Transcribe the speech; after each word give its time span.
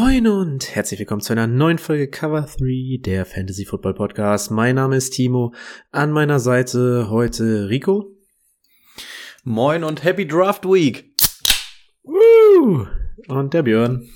Moin 0.00 0.28
und 0.28 0.76
herzlich 0.76 1.00
willkommen 1.00 1.22
zu 1.22 1.32
einer 1.32 1.48
neuen 1.48 1.78
Folge 1.78 2.06
Cover 2.06 2.42
3 2.42 3.00
der 3.00 3.26
Fantasy 3.26 3.64
Football 3.64 3.94
Podcast. 3.94 4.48
Mein 4.52 4.76
Name 4.76 4.94
ist 4.94 5.10
Timo. 5.10 5.52
An 5.90 6.12
meiner 6.12 6.38
Seite 6.38 7.10
heute 7.10 7.68
Rico. 7.68 8.16
Moin 9.42 9.82
und 9.82 10.04
Happy 10.04 10.24
Draft 10.24 10.64
Week. 10.66 11.12
Woo! 12.04 12.86
Und 13.26 13.52
der 13.52 13.64
Björn. 13.64 14.08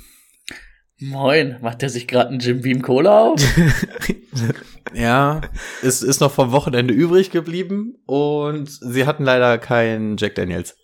Moin, 1.00 1.56
macht 1.62 1.82
der 1.82 1.88
sich 1.88 2.06
gerade 2.06 2.28
einen 2.28 2.38
Jim 2.38 2.62
Beam 2.62 2.80
Cola 2.80 3.18
auf? 3.30 3.40
Ja, 4.94 5.40
es 5.82 6.02
ist 6.02 6.20
noch 6.20 6.30
vom 6.30 6.52
Wochenende 6.52 6.94
übrig 6.94 7.30
geblieben 7.30 7.96
und 8.06 8.70
sie 8.70 9.04
hatten 9.06 9.24
leider 9.24 9.58
keinen 9.58 10.16
Jack 10.16 10.36
Daniels. 10.36 10.76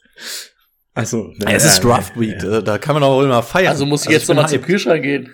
Also, 0.98 1.32
es 1.46 1.64
ist 1.64 1.84
Draft 1.84 2.18
Week, 2.18 2.42
Ja. 2.42 2.60
da 2.60 2.76
kann 2.76 2.94
man 2.94 3.04
auch 3.04 3.22
immer 3.22 3.40
feiern. 3.44 3.68
Also 3.68 3.86
muss 3.86 4.04
ich 4.04 4.10
jetzt 4.10 4.26
bin 4.26 4.34
nochmal 4.34 4.50
zum. 4.50 4.62
Kühlschrank 4.62 5.02
gehen. 5.04 5.30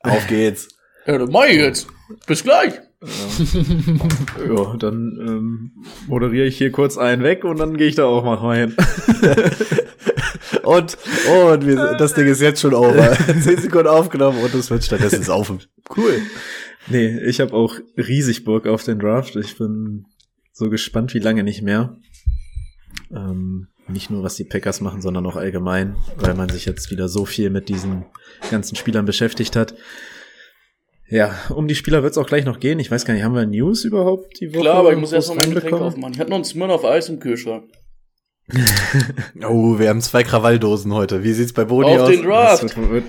Auf 0.00 0.26
geht's. 0.26 0.68
Ja, 1.06 1.16
dann 1.18 1.30
mach 1.30 1.44
ich 1.44 1.58
jetzt. 1.58 1.86
Bis 2.26 2.42
gleich. 2.42 2.74
Ja, 4.48 4.76
dann 4.76 5.16
ähm, 5.20 5.70
moderiere 6.08 6.46
ich 6.46 6.58
hier 6.58 6.72
kurz 6.72 6.98
einen 6.98 7.22
weg 7.22 7.44
und 7.44 7.58
dann 7.58 7.76
gehe 7.76 7.86
ich 7.86 7.94
da 7.94 8.04
auch 8.06 8.24
mal 8.24 8.34
rein. 8.34 8.74
Und, 10.62 10.96
und 11.30 11.66
wir, 11.66 11.94
das 11.98 12.14
Ding 12.14 12.26
ist 12.26 12.40
jetzt 12.40 12.60
schon 12.60 12.72
over. 12.74 13.12
Zehn 13.42 13.60
Sekunden 13.60 13.88
aufgenommen 13.88 14.38
und 14.42 14.54
es 14.54 14.70
wird 14.70 14.82
stattdessen 14.84 15.22
saufen. 15.22 15.60
Cool. 15.94 16.20
Nee, 16.88 17.18
ich 17.26 17.40
habe 17.40 17.52
auch 17.52 17.74
riesig 17.98 18.44
Bock 18.44 18.66
auf 18.66 18.82
den 18.82 18.98
Draft. 18.98 19.36
Ich 19.36 19.58
bin 19.58 20.06
so 20.52 20.70
gespannt 20.70 21.12
wie 21.12 21.18
lange 21.18 21.42
nicht 21.44 21.60
mehr. 21.62 21.96
Ähm, 23.14 23.68
nicht 23.88 24.10
nur, 24.10 24.22
was 24.22 24.36
die 24.36 24.44
Packers 24.44 24.80
machen, 24.80 25.02
sondern 25.02 25.26
auch 25.26 25.36
allgemein, 25.36 25.96
weil 26.16 26.34
man 26.34 26.48
sich 26.48 26.64
jetzt 26.64 26.90
wieder 26.90 27.08
so 27.08 27.24
viel 27.24 27.50
mit 27.50 27.68
diesen 27.68 28.06
ganzen 28.50 28.76
Spielern 28.76 29.04
beschäftigt 29.04 29.56
hat. 29.56 29.74
Ja, 31.08 31.34
um 31.50 31.68
die 31.68 31.74
Spieler 31.74 32.02
wird 32.02 32.12
es 32.12 32.18
auch 32.18 32.26
gleich 32.26 32.44
noch 32.44 32.60
gehen. 32.60 32.78
Ich 32.78 32.90
weiß 32.90 33.04
gar 33.04 33.14
nicht, 33.14 33.22
haben 33.22 33.34
wir 33.34 33.46
News 33.46 33.84
überhaupt 33.84 34.40
die 34.40 34.52
Woche? 34.52 34.62
Klar, 34.62 34.76
aber 34.76 34.92
ich 34.92 34.98
muss 34.98 35.12
erst 35.12 35.28
noch 35.28 35.36
mein 35.36 35.52
Getränk 35.52 35.74
aufmachen. 35.74 36.14
Ich 36.14 36.18
hatte 36.18 36.30
noch 36.30 36.36
einen 36.36 36.44
Smirnoff 36.44 36.84
Eis 36.84 37.08
im 37.08 37.20
Kühlschrank. 37.20 37.64
Oh, 39.42 39.78
wir 39.78 39.88
haben 39.88 40.00
zwei 40.00 40.22
Krawalldosen 40.22 40.92
heute. 40.92 41.22
Wie 41.22 41.32
sieht's 41.32 41.52
bei 41.52 41.64
Boni 41.64 41.90
Auf 41.90 42.02
aus? 42.02 42.08
den 42.08 42.22
Draft. 42.22 42.62
Das 42.62 42.76
wird, 42.76 42.90
wird, 42.90 43.04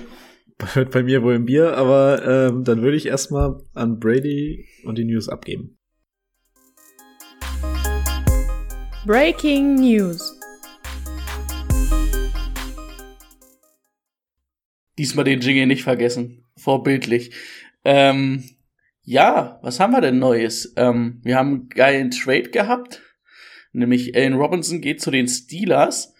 wird 0.74 0.90
bei 0.90 1.02
mir 1.02 1.22
wohl 1.22 1.34
im 1.34 1.44
Bier, 1.46 1.76
aber 1.76 2.48
ähm, 2.48 2.64
dann 2.64 2.82
würde 2.82 2.96
ich 2.96 3.06
erstmal 3.06 3.58
an 3.74 3.98
Brady 3.98 4.66
und 4.84 4.98
die 4.98 5.04
News 5.04 5.28
abgeben. 5.28 5.78
Breaking 9.06 9.76
News. 9.76 10.35
Diesmal 14.98 15.24
den 15.24 15.40
Jingle 15.40 15.66
nicht 15.66 15.82
vergessen. 15.82 16.46
Vorbildlich. 16.56 17.32
Ähm, 17.84 18.44
ja, 19.02 19.60
was 19.62 19.78
haben 19.78 19.92
wir 19.92 20.00
denn 20.00 20.18
Neues? 20.18 20.72
Ähm, 20.76 21.20
wir 21.22 21.36
haben 21.36 21.48
einen 21.48 21.68
geilen 21.68 22.10
Trade 22.10 22.50
gehabt. 22.50 23.02
Nämlich 23.72 24.16
Allen 24.16 24.34
Robinson 24.34 24.80
geht 24.80 25.00
zu 25.00 25.10
den 25.10 25.28
Steelers. 25.28 26.14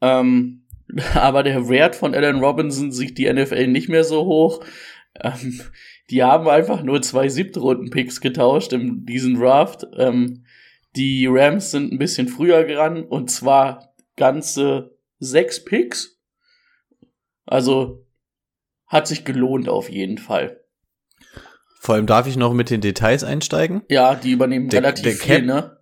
Ähm, 0.00 0.66
aber 1.14 1.42
der 1.42 1.68
Wert 1.68 1.96
von 1.96 2.14
Allen 2.14 2.40
Robinson 2.40 2.92
sieht 2.92 3.18
die 3.18 3.32
NFL 3.32 3.68
nicht 3.68 3.88
mehr 3.88 4.04
so 4.04 4.24
hoch. 4.24 4.64
Ähm, 5.20 5.60
die 6.10 6.22
haben 6.22 6.48
einfach 6.48 6.82
nur 6.82 7.00
zwei 7.02 7.28
Siebtrunden-Picks 7.28 8.20
getauscht 8.20 8.72
in 8.72 9.06
diesem 9.06 9.38
Draft. 9.38 9.86
Ähm, 9.96 10.44
die 10.96 11.26
Rams 11.26 11.70
sind 11.70 11.92
ein 11.92 11.98
bisschen 11.98 12.28
früher 12.28 12.64
gerannt 12.64 13.10
und 13.10 13.30
zwar 13.30 13.94
ganze 14.16 14.98
sechs 15.18 15.64
Picks. 15.64 16.20
Also 17.46 18.06
hat 18.86 19.06
sich 19.08 19.24
gelohnt 19.24 19.68
auf 19.68 19.88
jeden 19.90 20.18
Fall. 20.18 20.60
Vor 21.80 21.94
allem 21.96 22.06
darf 22.06 22.26
ich 22.26 22.36
noch 22.36 22.52
mit 22.52 22.70
den 22.70 22.80
Details 22.80 23.24
einsteigen. 23.24 23.82
Ja, 23.88 24.14
die 24.14 24.32
übernehmen 24.32 24.68
Der- 24.68 24.82
relativ 24.82 25.02
der 25.04 25.12
viel, 25.14 25.36
Cap- 25.36 25.44
ne? 25.44 25.76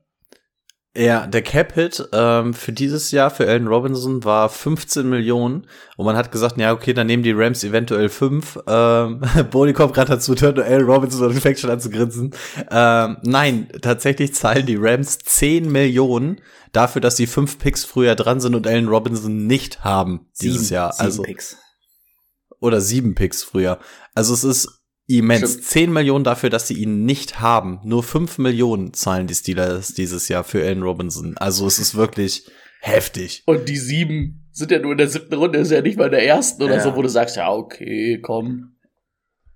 Ja, 0.96 1.28
der 1.28 1.42
Cap-Hit 1.42 2.08
ähm, 2.12 2.52
für 2.52 2.72
dieses 2.72 3.12
Jahr 3.12 3.30
für 3.30 3.46
Allen 3.48 3.68
Robinson 3.68 4.24
war 4.24 4.48
15 4.48 5.08
Millionen 5.08 5.68
und 5.96 6.04
man 6.04 6.16
hat 6.16 6.32
gesagt, 6.32 6.56
ja 6.58 6.72
okay, 6.72 6.92
dann 6.92 7.06
nehmen 7.06 7.22
die 7.22 7.30
Rams 7.30 7.62
eventuell 7.62 8.08
5. 8.08 8.58
Ähm, 8.66 9.22
Boni 9.52 9.72
kommt 9.72 9.94
gerade 9.94 10.10
dazu, 10.10 10.34
hört 10.34 10.56
nur 10.56 10.64
Allen 10.64 10.86
Robinson 10.86 11.28
und 11.28 11.34
fängt 11.40 11.60
schon 11.60 11.70
an 11.70 11.78
zu 11.78 11.90
grinsen. 11.90 12.34
Ähm, 12.72 13.18
nein, 13.22 13.68
tatsächlich 13.82 14.34
zahlen 14.34 14.66
die 14.66 14.74
Rams 14.80 15.18
10 15.18 15.70
Millionen 15.70 16.40
dafür, 16.72 17.00
dass 17.00 17.16
sie 17.16 17.26
fünf 17.26 17.58
Picks 17.58 17.84
früher 17.84 18.14
dran 18.14 18.40
sind 18.40 18.54
und 18.54 18.66
Allen 18.66 18.88
Robinson 18.88 19.46
nicht 19.46 19.84
haben 19.84 20.26
dieses 20.40 20.62
Sieben- 20.68 20.74
Jahr. 20.74 20.92
sieben 20.92 21.04
also 21.04 21.22
Picks. 21.22 21.56
oder 22.60 22.80
sieben 22.80 23.14
Picks 23.14 23.42
früher. 23.42 23.78
Also 24.14 24.34
es 24.34 24.44
ist 24.44 24.68
immens. 25.06 25.50
Stimmt. 25.50 25.64
10 25.64 25.92
Millionen 25.92 26.24
dafür, 26.24 26.50
dass 26.50 26.68
sie 26.68 26.74
ihn 26.74 27.04
nicht 27.04 27.40
haben. 27.40 27.80
Nur 27.84 28.02
5 28.02 28.38
Millionen 28.38 28.92
zahlen 28.94 29.26
die 29.26 29.34
Steelers 29.34 29.94
dieses 29.94 30.28
Jahr 30.28 30.44
für 30.44 30.62
Allen 30.64 30.82
Robinson. 30.82 31.36
Also 31.38 31.66
es 31.66 31.78
ist 31.78 31.94
wirklich 31.96 32.48
heftig. 32.80 33.42
Und 33.46 33.68
die 33.68 33.76
sieben 33.76 34.48
sind 34.52 34.70
ja 34.70 34.78
nur 34.78 34.92
in 34.92 34.98
der 34.98 35.08
siebten 35.08 35.34
Runde, 35.34 35.58
ist 35.58 35.70
ja 35.70 35.80
nicht 35.80 35.98
mal 35.98 36.06
in 36.06 36.10
der 36.12 36.26
ersten 36.26 36.62
oder 36.62 36.76
Ja. 36.76 36.80
so, 36.82 36.94
wo 36.96 37.02
du 37.02 37.08
sagst, 37.08 37.36
ja, 37.36 37.50
okay, 37.50 38.20
komm. 38.22 38.76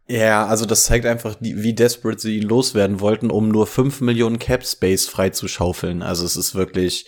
Ja, 0.06 0.47
also 0.47 0.66
das 0.66 0.84
zeigt 0.84 1.06
einfach, 1.06 1.37
wie 1.41 1.72
desperate 1.72 2.20
sie 2.20 2.37
ihn 2.37 2.42
loswerden 2.42 3.00
wollten, 3.00 3.31
um 3.31 3.48
nur 3.48 3.66
5 3.66 4.00
Millionen 4.03 4.38
Cap 4.38 4.65
Space 4.66 5.09
freizuschaufeln. 5.09 6.03
Also 6.03 6.26
es 6.26 6.37
ist 6.37 6.54
wirklich 6.54 7.06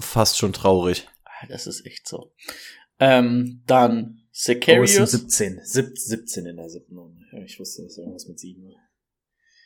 fast 0.00 0.36
schon 0.38 0.52
traurig. 0.52 1.06
Ah, 1.24 1.46
Das 1.48 1.66
ist 1.66 1.86
echt 1.86 2.08
so. 2.08 2.32
Ähm, 2.98 3.62
dann 3.66 4.18
Oh, 4.18 4.30
es 4.32 4.42
sind 4.44 4.62
Sicarius. 4.62 5.10
17. 5.12 5.60
Sieb, 5.62 5.96
17 5.96 6.46
in 6.46 6.56
der 6.56 6.68
siebten 6.68 6.98
Runde. 6.98 7.20
Ja, 7.32 7.42
ich 7.42 7.58
wusste, 7.60 7.82
dass 7.84 7.96
irgendwas 7.96 8.26
mit 8.26 8.38
7 8.38 8.64
war. 8.64 8.80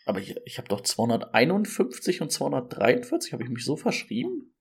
aber 0.06 0.20
ich, 0.20 0.36
ich 0.44 0.58
habe 0.58 0.68
doch 0.68 0.82
251 0.82 2.20
und 2.20 2.30
243. 2.30 3.32
Habe 3.32 3.42
ich 3.42 3.48
mich 3.48 3.64
so 3.64 3.76
verschrieben? 3.76 4.52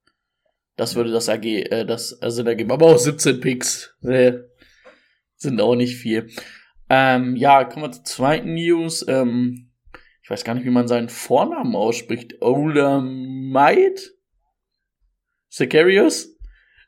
Das 0.77 0.95
würde 0.95 1.11
das 1.11 1.29
AG, 1.29 1.45
äh, 1.45 1.85
das 1.85 2.11
Sinn 2.11 2.47
ergeben. 2.47 2.71
Aber 2.71 2.87
auch 2.87 2.99
17 2.99 3.41
Picks. 3.41 3.97
Äh, 4.03 4.35
sind 5.37 5.61
auch 5.61 5.75
nicht 5.75 5.97
viel. 5.97 6.31
Ähm, 6.89 7.37
ja, 7.37 7.65
kommen 7.65 7.87
wir 7.87 7.93
zur 7.93 8.05
zweiten 8.05 8.55
News. 8.55 9.05
Ähm, 9.09 9.73
ich 10.23 10.31
weiß 10.31 10.45
gar 10.45 10.55
nicht, 10.55 10.65
wie 10.65 10.71
man 10.71 10.89
seinen 10.89 11.09
Vornamen 11.09 11.75
ausspricht. 11.75 12.43
Olamide? 12.43 14.01
Sicarius? 15.49 16.37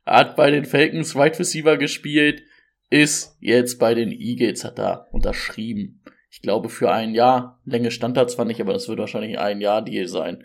Hat 0.05 0.37
bei 0.37 0.51
den 0.51 0.65
Falcons 0.65 1.15
Wide 1.15 1.39
Receiver 1.39 1.77
gespielt. 1.77 2.43
Ist 2.91 3.37
jetzt 3.41 3.79
bei 3.79 3.95
den 3.95 4.11
Eagles, 4.11 4.65
hat 4.65 4.79
er 4.79 5.09
unterschrieben. 5.13 6.03
Ich 6.31 6.43
glaube 6.43 6.69
für 6.69 6.91
ein 6.91 7.15
Jahr. 7.15 7.61
Länge 7.65 7.91
stand 7.91 8.17
da 8.17 8.27
zwar 8.27 8.45
nicht, 8.45 8.61
aber 8.61 8.73
das 8.73 8.89
wird 8.89 8.99
wahrscheinlich 8.99 9.39
ein 9.39 9.61
Jahr 9.61 9.83
Deal 9.83 10.09
sein. 10.09 10.45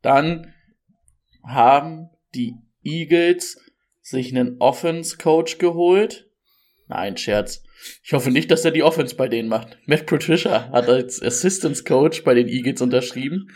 Dann 0.00 0.52
haben 1.42 2.10
die 2.34 2.54
Eagles 2.82 3.58
sich 4.00 4.34
einen 4.34 4.56
Offense-Coach 4.60 5.58
geholt. 5.58 6.28
Nein, 6.88 7.16
Scherz. 7.16 7.62
Ich 8.04 8.12
hoffe 8.12 8.30
nicht, 8.30 8.50
dass 8.50 8.64
er 8.64 8.70
die 8.70 8.82
Offense 8.82 9.16
bei 9.16 9.28
denen 9.28 9.48
macht. 9.48 9.78
Matt 9.86 10.06
Patricia 10.06 10.70
hat 10.70 10.88
als 10.88 11.20
Assistance 11.20 11.82
Coach 11.82 12.22
bei 12.22 12.34
den 12.34 12.48
Eagles 12.48 12.80
unterschrieben. 12.80 13.48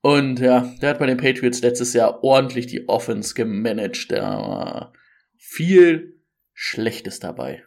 Und 0.00 0.40
ja, 0.40 0.72
der 0.80 0.90
hat 0.90 0.98
bei 0.98 1.06
den 1.06 1.18
Patriots 1.18 1.62
letztes 1.62 1.92
Jahr 1.92 2.24
ordentlich 2.24 2.66
die 2.66 2.88
Offense 2.88 3.34
gemanagt. 3.34 4.10
Da 4.10 4.22
war 4.22 4.92
viel 5.36 6.19
Schlechtes 6.62 7.20
dabei. 7.20 7.64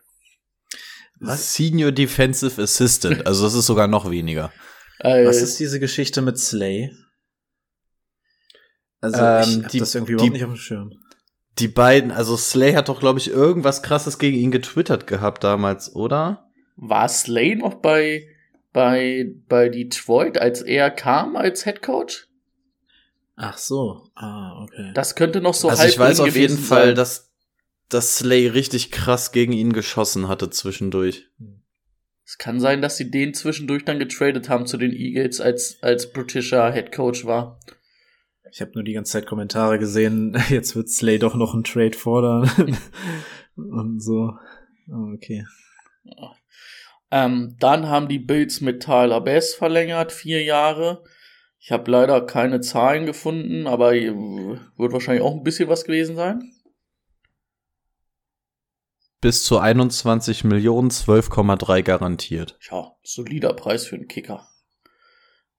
Was? 1.19 1.53
Senior 1.55 1.91
Defensive 1.91 2.61
Assistant. 2.61 3.25
Also 3.25 3.43
das 3.43 3.55
ist 3.55 3.65
sogar 3.65 3.87
noch 3.87 4.09
weniger. 4.11 4.51
Äh, 4.99 5.25
Was 5.25 5.41
ist 5.41 5.59
diese 5.59 5.79
Geschichte 5.81 6.21
mit 6.21 6.37
Slay? 6.37 6.91
Also 9.01 9.17
Ähm, 9.19 9.41
ich 9.57 9.63
hab 9.63 9.71
die- 9.71 9.79
das 9.79 9.95
irgendwie 9.95 10.13
überhaupt 10.13 10.27
die- 10.29 10.33
nicht 10.33 10.43
auf 10.45 10.51
dem 10.51 10.55
Schirm. 10.57 10.91
Die 11.59 11.67
beiden, 11.67 12.11
also 12.11 12.37
Slay 12.37 12.73
hat 12.73 12.87
doch, 12.87 12.99
glaube 12.99 13.19
ich, 13.19 13.29
irgendwas 13.29 13.81
krasses 13.83 14.17
gegen 14.19 14.37
ihn 14.37 14.51
getwittert 14.51 15.07
gehabt 15.07 15.43
damals, 15.43 15.93
oder? 15.95 16.49
war 16.75 17.09
Slay 17.09 17.55
noch 17.55 17.75
bei 17.75 18.27
bei, 18.71 19.25
bei 19.49 19.67
Detroit, 19.69 20.37
als 20.37 20.61
er 20.61 20.89
kam 20.91 21.35
als 21.35 21.63
Head 21.63 21.81
Coach. 21.81 22.27
Ach 23.35 23.57
so. 23.57 24.07
Ah, 24.15 24.61
okay. 24.63 24.91
Das 24.93 25.15
könnte 25.15 25.41
noch 25.41 25.53
so 25.55 25.69
also 25.69 25.81
halb 25.81 25.91
ich 25.91 25.99
weiß 25.99 26.19
auf 26.21 26.27
jeden 26.27 26.55
gewesen 26.55 26.63
Fall, 26.63 26.85
sein. 26.87 26.95
dass, 26.95 27.32
dass 27.93 28.17
Slay 28.17 28.47
richtig 28.47 28.91
krass 28.91 29.31
gegen 29.31 29.53
ihn 29.53 29.73
geschossen 29.73 30.27
hatte 30.27 30.49
zwischendurch. 30.49 31.27
Es 32.25 32.37
kann 32.37 32.59
sein, 32.59 32.81
dass 32.81 32.97
sie 32.97 33.11
den 33.11 33.33
zwischendurch 33.33 33.85
dann 33.85 33.99
getradet 33.99 34.49
haben 34.49 34.65
zu 34.65 34.77
den 34.77 34.91
Eagles, 34.91 35.39
als, 35.39 35.77
als 35.81 36.11
britischer 36.11 36.71
Head 36.71 36.91
Coach 36.91 37.25
war. 37.25 37.59
Ich 38.51 38.61
habe 38.61 38.71
nur 38.75 38.83
die 38.83 38.93
ganze 38.93 39.11
Zeit 39.11 39.25
Kommentare 39.25 39.79
gesehen, 39.79 40.37
jetzt 40.49 40.75
wird 40.75 40.89
Slay 40.89 41.19
doch 41.19 41.35
noch 41.35 41.53
einen 41.53 41.63
Trade 41.63 41.97
fordern. 41.97 42.49
Und 43.55 44.01
so. 44.01 44.31
Ah, 44.91 45.11
Okay. 45.13 45.45
Ähm, 47.11 47.55
dann 47.59 47.87
haben 47.87 48.07
die 48.07 48.17
Bills 48.17 48.59
mit 48.59 48.81
Tyler 48.81 49.21
Bass 49.21 49.53
verlängert, 49.53 50.11
vier 50.11 50.43
Jahre. 50.43 51.03
Ich 51.59 51.71
habe 51.71 51.89
leider 51.91 52.25
keine 52.25 52.59
Zahlen 52.59 53.05
gefunden, 53.05 53.67
aber 53.67 53.93
äh, 53.93 54.11
wird 54.11 54.93
wahrscheinlich 54.93 55.23
auch 55.23 55.35
ein 55.35 55.43
bisschen 55.43 55.69
was 55.69 55.85
gewesen 55.85 56.15
sein. 56.15 56.51
Bis 59.23 59.45
zu 59.45 59.57
21 59.57 60.43
Millionen, 60.43 60.89
12,3 60.89 61.81
garantiert. 61.81 62.57
Ja, 62.69 62.91
solider 63.03 63.53
Preis 63.53 63.85
für 63.87 63.95
einen 63.95 64.09
Kicker. 64.09 64.49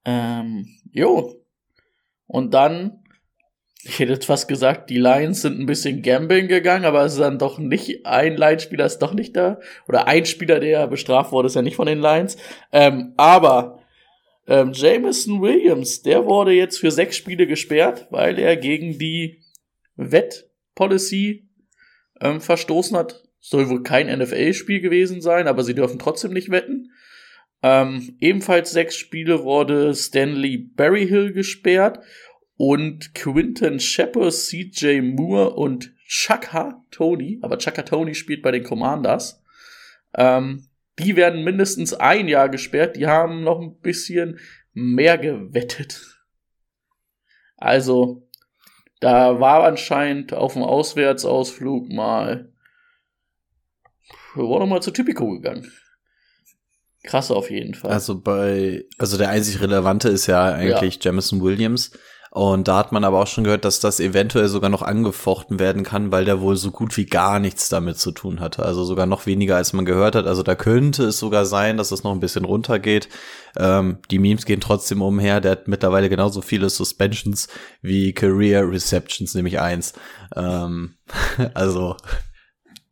Ähm, 0.04 0.68
jo. 0.92 1.42
Und 2.26 2.52
dann, 2.52 3.02
ich 3.82 3.98
hätte 3.98 4.12
jetzt 4.12 4.26
fast 4.26 4.48
gesagt, 4.48 4.90
die 4.90 4.98
Lions 4.98 5.40
sind 5.40 5.58
ein 5.58 5.64
bisschen 5.64 6.02
gambling 6.02 6.46
gegangen, 6.46 6.84
aber 6.84 7.06
es 7.06 7.14
ist 7.14 7.20
dann 7.20 7.38
doch 7.38 7.56
nicht, 7.56 8.04
ein 8.04 8.36
Lions-Spieler 8.36 8.84
ist 8.84 8.98
doch 8.98 9.14
nicht 9.14 9.34
da. 9.34 9.58
Oder 9.88 10.08
ein 10.08 10.26
Spieler, 10.26 10.60
der 10.60 10.86
bestraft 10.86 11.32
wurde, 11.32 11.46
ist 11.46 11.56
ja 11.56 11.62
nicht 11.62 11.76
von 11.76 11.86
den 11.86 12.00
Lions. 12.00 12.36
Ähm, 12.70 13.14
aber 13.16 13.78
ähm, 14.46 14.72
Jameson 14.74 15.40
Williams, 15.40 16.02
der 16.02 16.26
wurde 16.26 16.52
jetzt 16.52 16.80
für 16.80 16.90
sechs 16.90 17.16
Spiele 17.16 17.46
gesperrt, 17.46 18.08
weil 18.10 18.38
er 18.38 18.58
gegen 18.58 18.98
die 18.98 19.42
Wettpolicy 19.96 21.48
ähm, 22.20 22.42
verstoßen 22.42 22.94
hat. 22.94 23.23
Soll 23.46 23.68
wohl 23.68 23.82
kein 23.82 24.06
NFL-Spiel 24.06 24.80
gewesen 24.80 25.20
sein, 25.20 25.48
aber 25.48 25.64
sie 25.64 25.74
dürfen 25.74 25.98
trotzdem 25.98 26.32
nicht 26.32 26.50
wetten. 26.50 26.90
Ähm, 27.62 28.16
ebenfalls 28.18 28.70
sechs 28.70 28.96
Spiele 28.96 29.44
wurde 29.44 29.94
Stanley 29.94 30.56
Berryhill 30.56 31.34
gesperrt 31.34 31.98
und 32.56 33.14
Quinton 33.14 33.80
Shepard, 33.80 34.32
CJ 34.32 35.02
Moore 35.02 35.50
und 35.56 35.92
Chaka 36.06 36.86
Tony, 36.90 37.38
aber 37.42 37.58
Chaka 37.58 37.82
Tony 37.82 38.14
spielt 38.14 38.40
bei 38.40 38.50
den 38.50 38.64
Commanders. 38.64 39.42
Ähm, 40.16 40.66
die 40.98 41.14
werden 41.14 41.44
mindestens 41.44 41.92
ein 41.92 42.28
Jahr 42.28 42.48
gesperrt. 42.48 42.96
Die 42.96 43.06
haben 43.06 43.44
noch 43.44 43.60
ein 43.60 43.78
bisschen 43.80 44.38
mehr 44.72 45.18
gewettet. 45.18 46.24
Also, 47.58 48.26
da 49.00 49.38
war 49.38 49.64
anscheinend 49.64 50.32
auf 50.32 50.54
dem 50.54 50.62
Auswärtsausflug 50.62 51.90
mal. 51.90 52.53
Wir 54.34 54.44
wurden 54.44 54.68
mal 54.68 54.82
zu 54.82 54.90
Typico 54.90 55.28
gegangen. 55.30 55.70
Krass 57.04 57.30
auf 57.30 57.50
jeden 57.50 57.74
Fall. 57.74 57.90
Also 57.90 58.18
bei, 58.18 58.84
also 58.98 59.18
der 59.18 59.28
einzig 59.28 59.60
relevante 59.60 60.08
ist 60.08 60.26
ja 60.26 60.44
eigentlich 60.44 60.98
Jamison 61.02 61.42
Williams. 61.42 61.92
Und 62.34 62.66
da 62.66 62.78
hat 62.78 62.90
man 62.90 63.04
aber 63.04 63.22
auch 63.22 63.28
schon 63.28 63.44
gehört, 63.44 63.64
dass 63.64 63.78
das 63.78 64.00
eventuell 64.00 64.48
sogar 64.48 64.68
noch 64.68 64.82
angefochten 64.82 65.60
werden 65.60 65.84
kann, 65.84 66.10
weil 66.10 66.24
der 66.24 66.40
wohl 66.40 66.56
so 66.56 66.72
gut 66.72 66.96
wie 66.96 67.06
gar 67.06 67.38
nichts 67.38 67.68
damit 67.68 67.96
zu 67.96 68.10
tun 68.10 68.40
hatte. 68.40 68.64
Also 68.64 68.82
sogar 68.82 69.06
noch 69.06 69.26
weniger, 69.26 69.54
als 69.54 69.72
man 69.72 69.84
gehört 69.84 70.16
hat. 70.16 70.26
Also 70.26 70.42
da 70.42 70.56
könnte 70.56 71.04
es 71.04 71.20
sogar 71.20 71.46
sein, 71.46 71.76
dass 71.76 71.92
es 71.92 72.02
noch 72.02 72.10
ein 72.10 72.18
bisschen 72.18 72.44
runtergeht. 72.44 73.08
Ähm, 73.56 73.98
die 74.10 74.18
Memes 74.18 74.46
gehen 74.46 74.60
trotzdem 74.60 75.00
umher. 75.00 75.40
Der 75.40 75.52
hat 75.52 75.68
mittlerweile 75.68 76.08
genauso 76.08 76.42
viele 76.42 76.70
Suspensions 76.70 77.46
wie 77.82 78.12
Career 78.12 78.68
Receptions, 78.68 79.34
nämlich 79.36 79.60
eins. 79.60 79.92
Ähm, 80.34 80.96
also 81.54 81.96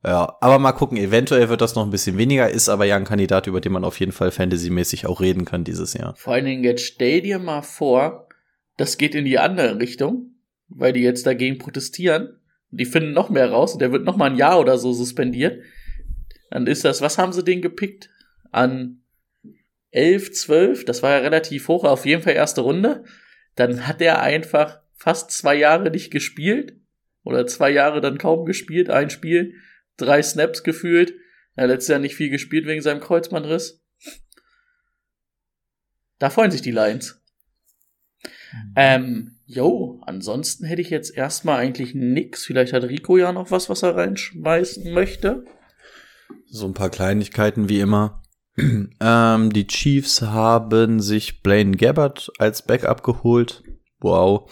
ja, 0.05 0.37
aber 0.41 0.59
mal 0.59 0.73
gucken, 0.73 0.97
eventuell 0.99 1.49
wird 1.49 1.61
das 1.61 1.77
noch 1.77 1.85
ein 1.85 1.91
bisschen 1.91 2.19
weniger, 2.19 2.51
ist 2.51 2.69
aber 2.69 2.85
ja 2.85 2.97
ein 2.97 3.05
Kandidat, 3.05 3.47
über 3.47 3.61
den 3.61 3.73
man 3.73 3.85
auf 3.85 4.01
jeden 4.01 4.13
Fall 4.13 4.33
fantasymäßig 4.33 5.07
auch 5.07 5.21
reden 5.21 5.45
kann 5.45 5.63
dieses 5.63 5.95
Jahr. 5.95 6.15
Vor 6.17 6.35
allen 6.35 6.45
Dingen 6.45 6.65
jetzt 6.65 6.85
stell 6.85 7.21
dir 7.21 7.39
mal 7.39 7.63
vor, 7.63 8.29
das 8.77 8.99
geht 8.99 9.15
in 9.15 9.25
die 9.25 9.39
andere 9.39 9.79
Richtung, 9.79 10.35
weil 10.69 10.93
die 10.93 11.03
jetzt 11.03 11.27
dagegen 11.27 11.59
protestieren. 11.59 12.41
Die 12.71 12.85
finden 12.85 13.13
noch 13.13 13.31
mehr 13.31 13.51
raus 13.51 13.75
und 13.75 13.83
der 13.83 13.93
wird 13.93 14.05
noch 14.05 14.17
mal 14.17 14.31
ein 14.31 14.37
Jahr 14.37 14.59
oder 14.59 14.79
so 14.79 14.93
suspendiert. 14.93 15.63
Dann 16.51 16.67
ist 16.67 16.85
das, 16.85 17.01
was 17.01 17.19
haben 17.19 17.33
sie 17.33 17.45
den 17.45 17.63
gepickt? 17.63 18.11
An 18.51 19.03
11, 19.91 20.33
12, 20.33 20.85
das 20.85 21.03
war 21.03 21.11
ja 21.11 21.19
relativ 21.19 21.69
hoch, 21.69 21.85
auf 21.85 22.07
jeden 22.07 22.23
Fall 22.23 22.33
erste 22.33 22.63
Runde. 22.63 23.05
Dann 23.55 23.87
hat 23.87 24.01
er 24.01 24.21
einfach 24.21 24.81
fast 24.95 25.31
zwei 25.31 25.55
Jahre 25.55 25.91
nicht 25.91 26.11
gespielt. 26.11 26.77
Oder 27.25 27.47
zwei 27.47 27.71
Jahre 27.71 28.01
dann 28.01 28.19
kaum 28.19 28.47
gespielt, 28.47 28.91
ein 28.91 29.09
Spiel, 29.11 29.55
drei 29.97 30.23
Snaps 30.23 30.63
gefühlt. 30.63 31.15
Er 31.55 31.65
hat 31.65 31.71
letztes 31.71 31.89
Jahr 31.89 31.99
nicht 31.99 32.17
viel 32.17 32.31
gespielt 32.31 32.67
wegen 32.67 32.83
seinem 32.83 33.01
Kreuzbandriss. 33.01 33.83
Da 36.19 36.31
freuen 36.31 36.51
sich 36.51 36.63
die 36.63 36.71
Lions. 36.71 37.21
Ähm, 38.77 39.39
jo, 39.47 40.01
ansonsten 40.07 40.65
hätte 40.65 40.83
ich 40.83 40.91
jetzt 40.91 41.17
erstmal 41.17 41.59
eigentlich 41.59 41.95
nix. 41.95 42.45
Vielleicht 42.45 42.73
hat 42.73 42.85
Rico 42.85 43.17
ja 43.17 43.33
noch 43.33 43.51
was, 43.51 43.69
was 43.69 43.83
er 43.83 43.97
reinschmeißen 43.97 44.93
möchte. 44.93 45.45
So 46.47 46.67
ein 46.67 46.75
paar 46.75 46.91
Kleinigkeiten 46.91 47.69
wie 47.69 47.81
immer. 47.81 48.23
ähm, 49.01 49.53
die 49.53 49.67
Chiefs 49.67 50.23
haben 50.23 51.01
sich 51.01 51.43
Blaine 51.43 51.77
Gabbard 51.77 52.31
als 52.39 52.63
Backup 52.63 53.03
geholt. 53.03 53.63
Wow. 54.01 54.51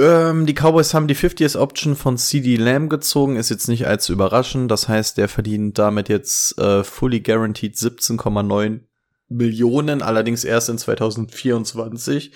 Ähm, 0.00 0.46
die 0.46 0.54
Cowboys 0.54 0.94
haben 0.94 1.08
die 1.08 1.16
50th 1.16 1.58
Option 1.58 1.96
von 1.96 2.16
CD 2.16 2.56
Lamb 2.56 2.88
gezogen, 2.88 3.36
ist 3.36 3.50
jetzt 3.50 3.68
nicht 3.68 3.86
allzu 3.86 4.12
überraschend. 4.12 4.70
Das 4.70 4.88
heißt, 4.88 5.18
der 5.18 5.28
verdient 5.28 5.78
damit 5.78 6.08
jetzt 6.08 6.58
äh, 6.58 6.84
fully 6.84 7.20
guaranteed 7.20 7.74
17,9 7.74 8.80
Millionen, 9.28 10.02
allerdings 10.02 10.44
erst 10.44 10.68
in 10.68 10.78
2024. 10.78 12.32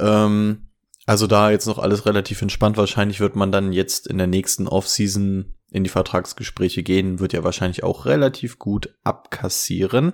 Ähm, 0.00 0.68
also 1.06 1.26
da 1.26 1.50
jetzt 1.50 1.66
noch 1.66 1.78
alles 1.78 2.04
relativ 2.04 2.42
entspannt. 2.42 2.76
Wahrscheinlich 2.76 3.20
wird 3.20 3.36
man 3.36 3.52
dann 3.52 3.72
jetzt 3.72 4.06
in 4.06 4.18
der 4.18 4.26
nächsten 4.26 4.68
Offseason 4.68 5.54
in 5.70 5.84
die 5.84 5.90
Vertragsgespräche 5.90 6.82
gehen, 6.82 7.20
wird 7.20 7.32
ja 7.32 7.44
wahrscheinlich 7.44 7.84
auch 7.84 8.06
relativ 8.06 8.58
gut 8.58 8.94
abkassieren. 9.04 10.12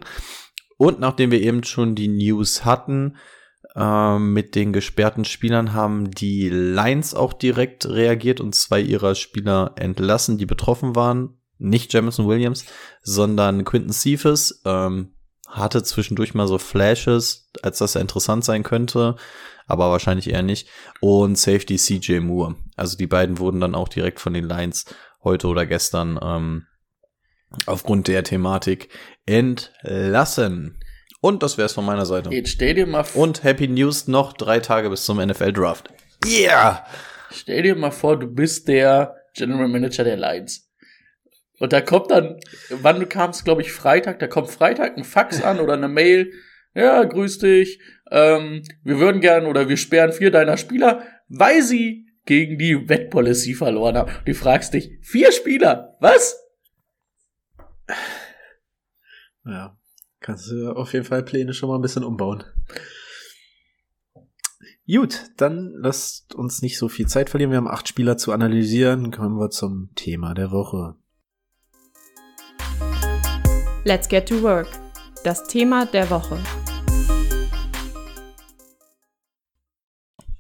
Und 0.77 1.01
nachdem 1.01 1.31
wir 1.31 1.41
eben 1.41 1.65
schon 1.65 1.95
die 1.95 2.09
News 2.09 2.65
hatten, 2.65 3.17
ähm, 3.77 4.33
mit 4.33 4.55
den 4.55 4.73
gesperrten 4.73 5.25
Spielern 5.25 5.73
haben 5.73 6.11
die 6.11 6.49
Lions 6.49 7.15
auch 7.15 7.33
direkt 7.33 7.87
reagiert 7.87 8.41
und 8.41 8.55
zwei 8.55 8.81
ihrer 8.81 9.15
Spieler 9.15 9.73
entlassen, 9.77 10.39
die 10.39 10.47
betroffen 10.47 10.95
waren. 10.95 11.39
Nicht 11.59 11.93
Jamison 11.93 12.29
Williams, 12.29 12.67
sondern 13.03 13.65
Quinton 13.65 13.93
Cephas. 13.93 14.63
Ähm, 14.65 15.15
hatte 15.49 15.83
zwischendurch 15.83 16.35
mal 16.35 16.49
so 16.49 16.59
Flashes, 16.59 17.51
als 17.63 17.79
dass 17.79 17.95
er 17.95 18.01
interessant 18.01 18.45
sein 18.45 18.65
könnte, 18.65 19.17
aber 19.67 19.91
wahrscheinlich 19.91 20.31
eher 20.31 20.43
nicht. 20.43 20.69
Und 21.01 21.39
Safety 21.39 21.77
CJ 21.77 22.21
Moore. 22.21 22.57
Also 22.77 22.97
die 22.97 23.07
beiden 23.07 23.39
wurden 23.39 23.61
dann 23.61 23.75
auch 23.75 23.89
direkt 23.89 24.21
von 24.21 24.35
den 24.35 24.49
Lions 24.49 24.87
heute 25.23 25.47
oder 25.47 25.65
gestern 25.65 26.19
ähm, 26.21 26.67
aufgrund 27.67 28.09
der 28.09 28.25
Thematik 28.25 28.89
entlassen. 29.27 30.81
Und 31.25 31.43
das 31.43 31.57
wär's 31.57 31.73
von 31.73 31.87
meiner 31.87 32.05
Seite. 32.05 32.29
Jetzt 32.29 32.51
stell 32.51 32.75
dir 32.75 32.87
mal 32.87 33.03
Und 33.15 33.45
Happy 33.45 33.67
News 33.67 34.09
noch 34.09 34.35
drei 34.35 34.61
Tage 34.61 34.91
bis 34.91 35.07
zum 35.07 35.17
NFL 35.17 35.55
Draft. 35.55 35.89
Yeah! 36.27 36.85
stell 37.31 37.63
dir 37.63 37.75
mal 37.77 37.93
vor, 37.93 38.19
du 38.19 38.27
bist 38.27 38.69
der 38.69 39.17
General 39.35 39.67
Manager 39.67 40.05
der 40.05 40.19
Lions. 40.19 40.71
Und 41.59 41.73
da 41.73 41.81
kommt 41.81 42.11
dann, 42.11 42.39
wann 42.69 43.01
du 43.01 43.07
kamst, 43.07 43.47
glaube 43.47 43.63
ich, 43.63 43.73
Freitag, 43.73 44.19
da 44.19 44.27
kommt 44.27 44.51
Freitag 44.51 44.99
ein 44.99 45.05
Fax 45.05 45.43
an 45.43 45.61
oder 45.61 45.73
eine 45.73 45.89
Mail. 45.89 46.31
Ja, 46.75 47.03
grüß 47.03 47.39
dich. 47.39 47.81
Ähm, 48.11 48.63
wir 48.83 48.99
würden 49.01 49.23
gern 49.23 49.47
oder 49.47 49.67
wir 49.71 49.79
sperren 49.79 50.13
vier 50.13 50.31
deiner 50.31 50.59
Spieler, 50.59 51.05
weil 51.29 51.63
sie 51.63 52.07
gegen 52.27 52.59
die 52.59 52.87
Wettpolicy 52.91 53.55
verloren 53.55 53.97
haben. 53.97 54.13
Du 54.27 54.35
fragst 54.35 54.75
dich, 54.75 54.91
vier 55.01 55.33
Spieler? 55.33 55.97
Was? 56.01 56.39
Ja. 59.47 59.75
Kannst 60.25 60.51
du 60.51 60.71
auf 60.71 60.95
jeden 60.95 61.05
Fall 61.05 61.23
Pläne 61.23 61.53
schon 61.53 61.69
mal 61.69 61.75
ein 61.75 61.83
bisschen 61.83 62.03
umbauen. 62.03 62.45
Gut, 64.91 65.21
dann 65.37 65.75
lasst 65.77 66.35
uns 66.35 66.63
nicht 66.63 66.79
so 66.79 66.89
viel 66.89 67.07
Zeit 67.07 67.29
verlieren. 67.29 67.51
Wir 67.51 67.59
haben 67.59 67.69
acht 67.69 67.89
Spieler 67.89 68.17
zu 68.17 68.33
analysieren. 68.33 69.11
Kommen 69.11 69.39
wir 69.39 69.51
zum 69.51 69.91
Thema 69.97 70.33
der 70.33 70.51
Woche. 70.51 70.95
Let's 73.85 74.09
get 74.09 74.27
to 74.27 74.41
work. 74.41 74.69
Das 75.25 75.47
Thema 75.47 75.85
der 75.85 76.09
Woche. 76.09 76.39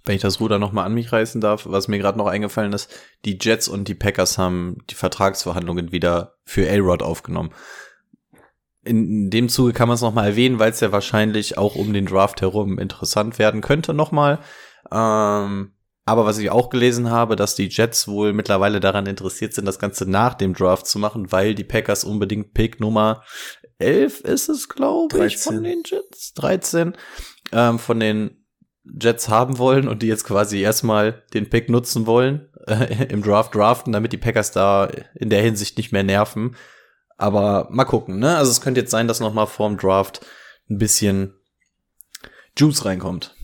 Wenn 0.06 0.16
ich 0.16 0.22
das 0.22 0.40
Ruder 0.40 0.58
nochmal 0.58 0.86
an 0.86 0.94
mich 0.94 1.12
reißen 1.12 1.42
darf, 1.42 1.66
was 1.68 1.88
mir 1.88 1.98
gerade 1.98 2.16
noch 2.16 2.26
eingefallen 2.26 2.72
ist, 2.72 2.90
die 3.26 3.38
Jets 3.38 3.68
und 3.68 3.86
die 3.86 3.94
Packers 3.94 4.38
haben 4.38 4.78
die 4.88 4.94
Vertragsverhandlungen 4.94 5.92
wieder 5.92 6.36
für 6.44 6.70
A-Rod 6.70 7.02
aufgenommen. 7.02 7.50
In 8.84 9.30
dem 9.30 9.48
Zuge 9.48 9.72
kann 9.72 9.88
man 9.88 9.94
es 9.94 10.00
nochmal 10.00 10.28
erwähnen, 10.28 10.58
weil 10.58 10.70
es 10.70 10.80
ja 10.80 10.92
wahrscheinlich 10.92 11.58
auch 11.58 11.74
um 11.74 11.92
den 11.92 12.06
Draft 12.06 12.40
herum 12.40 12.78
interessant 12.78 13.38
werden 13.38 13.60
könnte 13.60 13.94
nochmal. 13.94 14.38
Ähm, 14.92 15.72
aber 16.06 16.26
was 16.26 16.38
ich 16.38 16.50
auch 16.50 16.68
gelesen 16.68 17.10
habe, 17.10 17.34
dass 17.34 17.54
die 17.54 17.68
Jets 17.68 18.08
wohl 18.08 18.32
mittlerweile 18.34 18.80
daran 18.80 19.06
interessiert 19.06 19.54
sind, 19.54 19.64
das 19.64 19.78
Ganze 19.78 20.08
nach 20.08 20.34
dem 20.34 20.52
Draft 20.52 20.86
zu 20.86 20.98
machen, 20.98 21.32
weil 21.32 21.54
die 21.54 21.64
Packers 21.64 22.04
unbedingt 22.04 22.52
Pick 22.52 22.78
Nummer 22.78 23.22
11 23.78 24.20
ist 24.20 24.48
es, 24.48 24.68
glaube 24.68 25.26
ich, 25.26 25.38
von 25.38 25.62
den 25.62 25.82
Jets. 25.84 26.34
13 26.34 26.94
ähm, 27.52 27.78
von 27.78 28.00
den 28.00 28.44
Jets 28.84 29.30
haben 29.30 29.58
wollen 29.58 29.88
und 29.88 30.02
die 30.02 30.08
jetzt 30.08 30.24
quasi 30.24 30.60
erstmal 30.60 31.24
den 31.32 31.48
Pick 31.48 31.70
nutzen 31.70 32.06
wollen 32.06 32.50
äh, 32.66 33.06
im 33.08 33.22
Draft 33.22 33.54
draften, 33.54 33.92
damit 33.92 34.12
die 34.12 34.18
Packers 34.18 34.52
da 34.52 34.88
in 35.14 35.30
der 35.30 35.42
Hinsicht 35.42 35.78
nicht 35.78 35.92
mehr 35.92 36.04
nerven. 36.04 36.56
Aber 37.16 37.68
mal 37.70 37.84
gucken, 37.84 38.18
ne? 38.18 38.36
Also 38.36 38.50
es 38.50 38.60
könnte 38.60 38.80
jetzt 38.80 38.90
sein, 38.90 39.08
dass 39.08 39.20
noch 39.20 39.34
mal 39.34 39.46
vorm 39.46 39.76
Draft 39.76 40.24
ein 40.68 40.78
bisschen 40.78 41.34
Juice 42.56 42.84
reinkommt. 42.84 43.34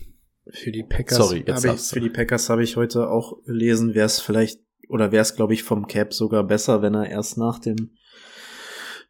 Für 0.49 0.71
die 0.71 0.83
Packers 0.83 1.17
Sorry, 1.17 1.43
jetzt 1.45 1.65
habe 1.65 1.75
ich, 1.75 1.81
für 1.81 2.01
die 2.01 2.09
Packers 2.09 2.49
habe 2.49 2.63
ich 2.63 2.75
heute 2.75 3.09
auch 3.09 3.43
gelesen, 3.45 3.93
wäre 3.93 4.07
es 4.07 4.19
vielleicht 4.19 4.59
oder 4.89 5.11
wäre 5.11 5.21
es 5.21 5.35
glaube 5.35 5.53
ich 5.53 5.63
vom 5.63 5.87
Cap 5.87 6.13
sogar 6.13 6.43
besser, 6.43 6.81
wenn 6.81 6.95
er 6.95 7.09
erst 7.09 7.37
nach 7.37 7.59
dem 7.59 7.91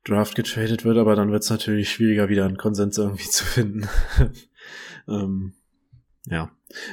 Draft 0.03 0.35
getradet 0.35 0.83
wird, 0.83 0.97
aber 0.97 1.15
dann 1.15 1.31
wird 1.31 1.43
es 1.43 1.49
natürlich 1.49 1.89
schwieriger 1.89 2.27
wieder 2.29 2.45
einen 2.45 2.57
Konsens 2.57 2.97
irgendwie 2.97 3.29
zu 3.29 3.45
finden. 3.45 3.87
ähm, 5.07 5.53
ja. 6.25 6.51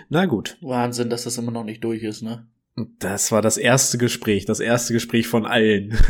Na 0.08 0.26
gut. 0.26 0.56
Wahnsinn, 0.60 1.10
dass 1.10 1.24
das 1.24 1.38
immer 1.38 1.52
noch 1.52 1.64
nicht 1.64 1.82
durch 1.84 2.02
ist, 2.02 2.22
ne? 2.22 2.46
Das 2.98 3.32
war 3.32 3.42
das 3.42 3.56
erste 3.56 3.98
Gespräch, 3.98 4.44
das 4.44 4.60
erste 4.60 4.92
Gespräch 4.92 5.26
von 5.26 5.46
allen. 5.46 5.98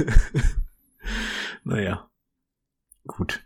naja. 1.64 2.10
Gut. 3.06 3.44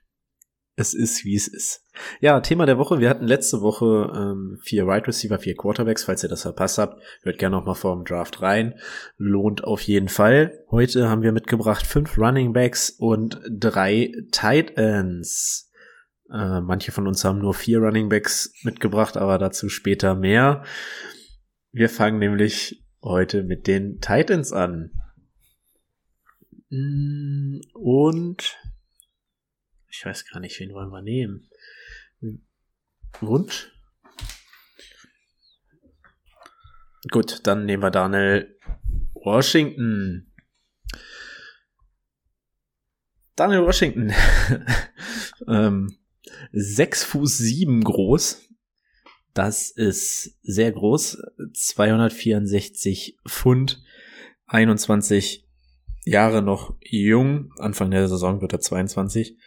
Es 0.74 0.94
ist, 0.94 1.24
wie 1.24 1.36
es 1.36 1.48
ist. 1.48 1.84
Ja, 2.20 2.40
Thema 2.40 2.64
der 2.64 2.78
Woche. 2.78 2.98
Wir 2.98 3.10
hatten 3.10 3.26
letzte 3.26 3.60
Woche 3.60 4.10
ähm, 4.16 4.58
vier 4.62 4.86
Wide 4.86 5.06
Receiver, 5.06 5.38
vier 5.38 5.54
Quarterbacks. 5.54 6.04
Falls 6.04 6.22
ihr 6.22 6.30
das 6.30 6.42
verpasst 6.42 6.78
habt, 6.78 7.02
hört 7.22 7.38
gerne 7.38 7.56
noch 7.56 7.66
mal 7.66 7.74
vor 7.74 7.94
dem 7.94 8.04
Draft 8.06 8.40
rein. 8.40 8.74
Lohnt 9.18 9.64
auf 9.64 9.82
jeden 9.82 10.08
Fall. 10.08 10.64
Heute 10.70 11.10
haben 11.10 11.22
wir 11.22 11.32
mitgebracht 11.32 11.86
fünf 11.86 12.16
Running 12.16 12.54
Backs 12.54 12.88
und 12.88 13.40
drei 13.50 14.12
Tight 14.30 14.78
Ends. 14.78 15.70
Äh, 16.32 16.62
manche 16.62 16.90
von 16.90 17.06
uns 17.06 17.22
haben 17.24 17.40
nur 17.40 17.52
vier 17.52 17.80
Running 17.80 18.08
Backs 18.08 18.54
mitgebracht, 18.62 19.18
aber 19.18 19.36
dazu 19.36 19.68
später 19.68 20.14
mehr. 20.14 20.64
Wir 21.70 21.90
fangen 21.90 22.18
nämlich 22.18 22.82
heute 23.02 23.42
mit 23.42 23.66
den 23.66 24.00
Titans 24.00 24.52
an. 24.52 24.90
Mm, 26.72 27.60
Und 27.74 28.58
ich 29.88 30.06
weiß 30.06 30.24
gar 30.24 30.40
nicht, 30.40 30.58
wen 30.58 30.72
wollen 30.72 30.88
wir 30.88 31.02
nehmen. 31.02 31.50
Wunsch? 33.20 33.70
Gut, 37.10 37.46
dann 37.46 37.66
nehmen 37.66 37.82
wir 37.82 37.90
Daniel 37.90 38.58
Washington. 39.12 40.32
Daniel 43.36 43.66
Washington. 43.66 44.14
ähm, 45.48 45.98
6 46.52 47.04
Fuß 47.04 47.36
7 47.36 47.84
groß. 47.84 48.48
Das 49.34 49.70
ist 49.70 50.38
sehr 50.42 50.72
groß. 50.72 51.18
264 51.52 53.18
Pfund. 53.28 53.82
21 54.46 55.46
Jahre 56.04 56.42
noch 56.42 56.74
jung. 56.80 57.52
Anfang 57.58 57.90
der 57.90 58.08
Saison 58.08 58.40
wird 58.40 58.52
er 58.52 58.60
22. 58.60 59.38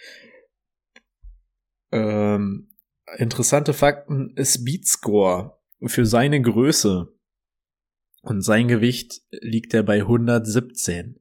Ähm, 1.92 2.76
interessante 3.18 3.74
Fakten. 3.74 4.36
Speed 4.44 4.88
Score 4.88 5.60
für 5.86 6.06
seine 6.06 6.42
Größe 6.42 7.14
und 8.22 8.42
sein 8.42 8.68
Gewicht 8.68 9.22
liegt 9.32 9.74
er 9.74 9.84
bei 9.84 10.00
117. 10.00 11.20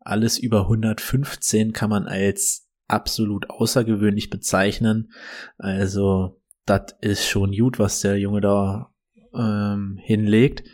Alles 0.00 0.38
über 0.38 0.62
115 0.62 1.72
kann 1.72 1.90
man 1.90 2.06
als 2.06 2.68
absolut 2.86 3.50
außergewöhnlich 3.50 4.30
bezeichnen. 4.30 5.12
Also, 5.58 6.40
das 6.64 6.94
ist 7.02 7.26
schon 7.26 7.52
gut, 7.52 7.78
was 7.78 8.00
der 8.00 8.18
Junge 8.18 8.40
da 8.40 8.94
ähm, 9.34 9.98
hinlegt. 10.00 10.64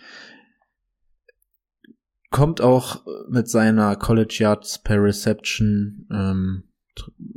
Kommt 2.34 2.60
auch 2.60 3.06
mit 3.28 3.48
seiner 3.48 3.94
College 3.94 4.38
Yards 4.40 4.80
per 4.80 5.00
Reception 5.00 6.08
ähm, 6.10 6.64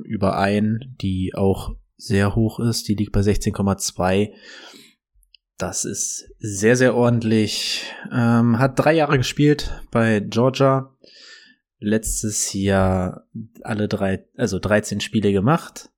überein, 0.03 0.95
die 0.99 1.33
auch 1.35 1.75
sehr 1.97 2.33
hoch 2.33 2.59
ist. 2.59 2.87
Die 2.87 2.95
liegt 2.95 3.11
bei 3.11 3.19
16,2. 3.19 4.33
Das 5.59 5.85
ist 5.85 6.31
sehr, 6.39 6.75
sehr 6.75 6.95
ordentlich. 6.95 7.93
Ähm, 8.11 8.57
hat 8.57 8.79
drei 8.79 8.93
Jahre 8.93 9.19
gespielt 9.19 9.83
bei 9.91 10.19
Georgia. 10.19 10.97
Letztes 11.77 12.53
Jahr 12.53 13.27
alle 13.61 13.87
drei, 13.87 14.25
also 14.35 14.57
13 14.57 14.99
Spiele 14.99 15.31
gemacht. 15.31 15.91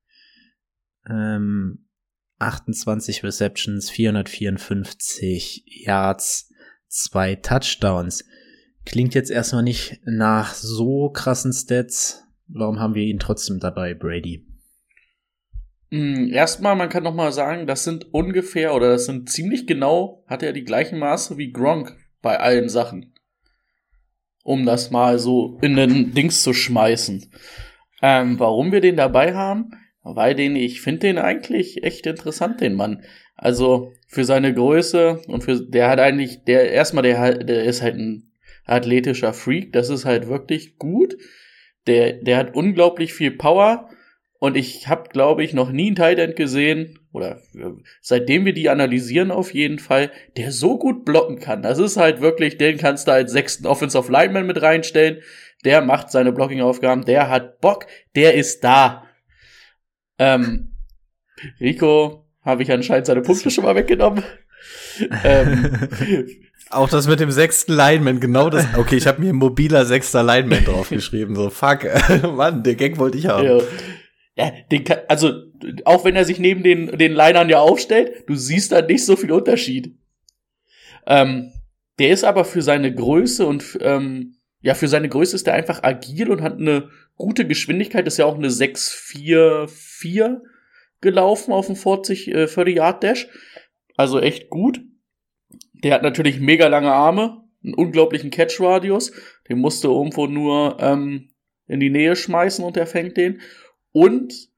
Ähm, 1.09 1.87
28 2.39 3.23
Receptions, 3.23 3.89
454 3.89 5.63
Yards, 5.85 6.51
zwei 6.89 7.35
Touchdowns. 7.35 8.25
Klingt 8.85 9.13
jetzt 9.13 9.31
erstmal 9.31 9.63
nicht 9.63 9.99
nach 10.05 10.53
so 10.53 11.09
krassen 11.09 11.53
Stats. 11.53 12.23
Warum 12.47 12.79
haben 12.79 12.95
wir 12.95 13.03
ihn 13.03 13.19
trotzdem 13.19 13.59
dabei, 13.59 13.93
Brady? 13.93 14.45
Mm, 15.91 16.31
Erstmal, 16.31 16.75
man 16.75 16.89
kann 16.89 17.03
noch 17.03 17.13
mal 17.13 17.31
sagen, 17.31 17.67
das 17.67 17.83
sind 17.83 18.13
ungefähr 18.13 18.73
oder 18.73 18.89
das 18.89 19.05
sind 19.05 19.29
ziemlich 19.29 19.67
genau, 19.67 20.23
hat 20.27 20.43
er 20.43 20.53
die 20.53 20.63
gleichen 20.63 20.99
Maße 20.99 21.37
wie 21.37 21.51
Gronk 21.51 21.95
bei 22.21 22.39
allen 22.39 22.69
Sachen. 22.69 23.13
Um 24.43 24.65
das 24.65 24.91
mal 24.91 25.19
so 25.19 25.57
in 25.61 25.75
den 25.75 26.13
Dings 26.13 26.41
zu 26.43 26.53
schmeißen. 26.53 27.31
Ähm, 28.01 28.39
warum 28.39 28.71
wir 28.71 28.81
den 28.81 28.95
dabei 28.95 29.33
haben? 29.33 29.71
Weil 30.01 30.33
den, 30.33 30.55
ich 30.55 30.81
finde 30.81 31.01
den 31.01 31.17
eigentlich 31.17 31.83
echt 31.83 32.07
interessant, 32.07 32.61
den 32.61 32.75
Mann. 32.75 33.03
Also 33.35 33.91
für 34.07 34.23
seine 34.23 34.53
Größe 34.53 35.21
und 35.27 35.43
für, 35.43 35.59
der 35.59 35.89
hat 35.89 35.99
eigentlich, 35.99 36.43
der, 36.45 36.71
erstmal, 36.71 37.03
der, 37.03 37.43
der 37.43 37.63
ist 37.65 37.81
halt 37.81 37.95
ein 37.95 38.28
athletischer 38.69 39.33
Freak, 39.33 39.73
das 39.73 39.89
ist 39.89 40.05
halt 40.05 40.27
wirklich 40.27 40.77
gut. 40.77 41.17
Der, 41.87 42.13
der 42.13 42.37
hat 42.37 42.55
unglaublich 42.55 43.13
viel 43.13 43.31
Power 43.31 43.89
und 44.39 44.55
ich 44.55 44.87
habe, 44.87 45.09
glaube 45.09 45.43
ich, 45.43 45.53
noch 45.53 45.71
nie 45.71 45.87
einen 45.87 45.95
Tight 45.95 46.17
End 46.17 46.35
gesehen, 46.37 46.99
oder 47.11 47.41
äh, 47.55 47.71
seitdem 48.01 48.45
wir 48.45 48.53
die 48.53 48.69
analysieren 48.69 49.31
auf 49.31 49.53
jeden 49.53 49.79
Fall, 49.79 50.11
der 50.37 50.51
so 50.51 50.77
gut 50.77 51.03
blocken 51.03 51.39
kann. 51.39 51.61
Das 51.61 51.77
ist 51.77 51.97
halt 51.97 52.21
wirklich, 52.21 52.57
den 52.57 52.77
kannst 52.77 53.07
du 53.07 53.11
als 53.11 53.33
sechsten 53.33 53.67
Offensive 53.67 54.11
Lineman 54.11 54.47
mit 54.47 54.61
reinstellen. 54.61 55.21
Der 55.65 55.81
macht 55.81 56.09
seine 56.09 56.31
Blocking-Aufgaben, 56.31 57.03
der 57.03 57.29
hat 57.29 57.59
Bock, 57.59 57.87
der 58.15 58.35
ist 58.35 58.63
da. 58.63 59.05
Ähm, 60.17 60.77
Rico 61.59 62.25
habe 62.41 62.63
ich 62.63 62.71
anscheinend 62.71 63.07
seine 63.07 63.21
Punkte 63.21 63.51
schon 63.51 63.65
mal 63.65 63.75
weggenommen. 63.75 64.23
ähm, 65.23 66.48
Auch 66.71 66.89
das 66.89 67.07
mit 67.07 67.19
dem 67.19 67.31
sechsten 67.31 67.73
Lineman, 67.73 68.19
genau 68.19 68.49
das. 68.49 68.65
Okay, 68.77 68.97
ich 68.97 69.07
habe 69.07 69.21
mir 69.21 69.33
mobiler 69.33 69.85
sechster 69.85 70.23
Lineman 70.23 70.65
draufgeschrieben. 70.65 71.35
So, 71.35 71.49
fuck, 71.49 71.85
Mann, 72.35 72.61
der 72.63 72.75
Gag 72.75 72.97
wollte 72.99 73.17
ich 73.17 73.27
haben. 73.27 73.45
Ja. 73.45 73.59
Ja, 74.35 74.53
den 74.71 74.85
kann, 74.85 74.99
also, 75.09 75.33
auch 75.83 76.05
wenn 76.05 76.15
er 76.15 76.23
sich 76.23 76.39
neben 76.39 76.63
den, 76.63 76.97
den 76.97 77.11
Linern 77.11 77.49
ja 77.49 77.59
aufstellt, 77.59 78.23
du 78.27 78.35
siehst 78.35 78.71
da 78.71 78.81
nicht 78.81 79.03
so 79.03 79.17
viel 79.17 79.33
Unterschied. 79.33 79.97
Ähm, 81.05 81.51
der 81.97 82.11
ist 82.11 82.23
aber 82.23 82.45
für 82.45 82.61
seine 82.61 82.95
Größe 82.95 83.45
und, 83.45 83.77
ähm, 83.81 84.37
ja, 84.61 84.75
für 84.75 84.87
seine 84.87 85.09
Größe 85.09 85.35
ist 85.35 85.45
er 85.47 85.55
einfach 85.55 85.83
agil 85.83 86.29
und 86.29 86.41
hat 86.41 86.57
eine 86.57 86.89
gute 87.15 87.45
Geschwindigkeit, 87.45 88.07
ist 88.07 88.17
ja 88.17 88.25
auch 88.25 88.37
eine 88.37 88.49
6-4-4 88.49 90.37
gelaufen 91.01 91.51
auf 91.51 91.65
dem 91.65 91.75
40, 91.75 92.29
äh, 92.29 92.47
40 92.47 92.77
Yard 92.77 93.03
Dash. 93.03 93.27
Also 93.97 94.21
echt 94.21 94.49
gut. 94.49 94.79
Der 95.83 95.93
hat 95.93 96.03
natürlich 96.03 96.39
mega 96.39 96.67
lange 96.67 96.91
Arme, 96.91 97.43
einen 97.63 97.73
unglaublichen 97.73 98.29
Catch-Radius. 98.29 99.11
Den 99.47 99.59
musste 99.59 99.87
irgendwo 99.87 100.27
nur, 100.27 100.77
ähm, 100.79 101.29
in 101.67 101.79
die 101.79 101.89
Nähe 101.89 102.15
schmeißen 102.15 102.65
und 102.65 102.75
er 102.75 102.87
fängt 102.87 103.15
den. 103.15 103.41
Und 103.91 104.49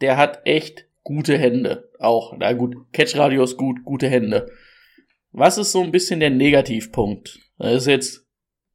der 0.00 0.16
hat 0.16 0.42
echt 0.44 0.86
gute 1.02 1.38
Hände. 1.38 1.90
Auch, 1.98 2.36
na 2.38 2.52
gut, 2.52 2.76
Catch-Radius 2.92 3.56
gut, 3.56 3.84
gute 3.84 4.08
Hände. 4.08 4.50
Was 5.32 5.58
ist 5.58 5.72
so 5.72 5.82
ein 5.82 5.92
bisschen 5.92 6.20
der 6.20 6.30
Negativpunkt? 6.30 7.38
Das 7.58 7.82
ist 7.82 7.86
jetzt 7.86 8.26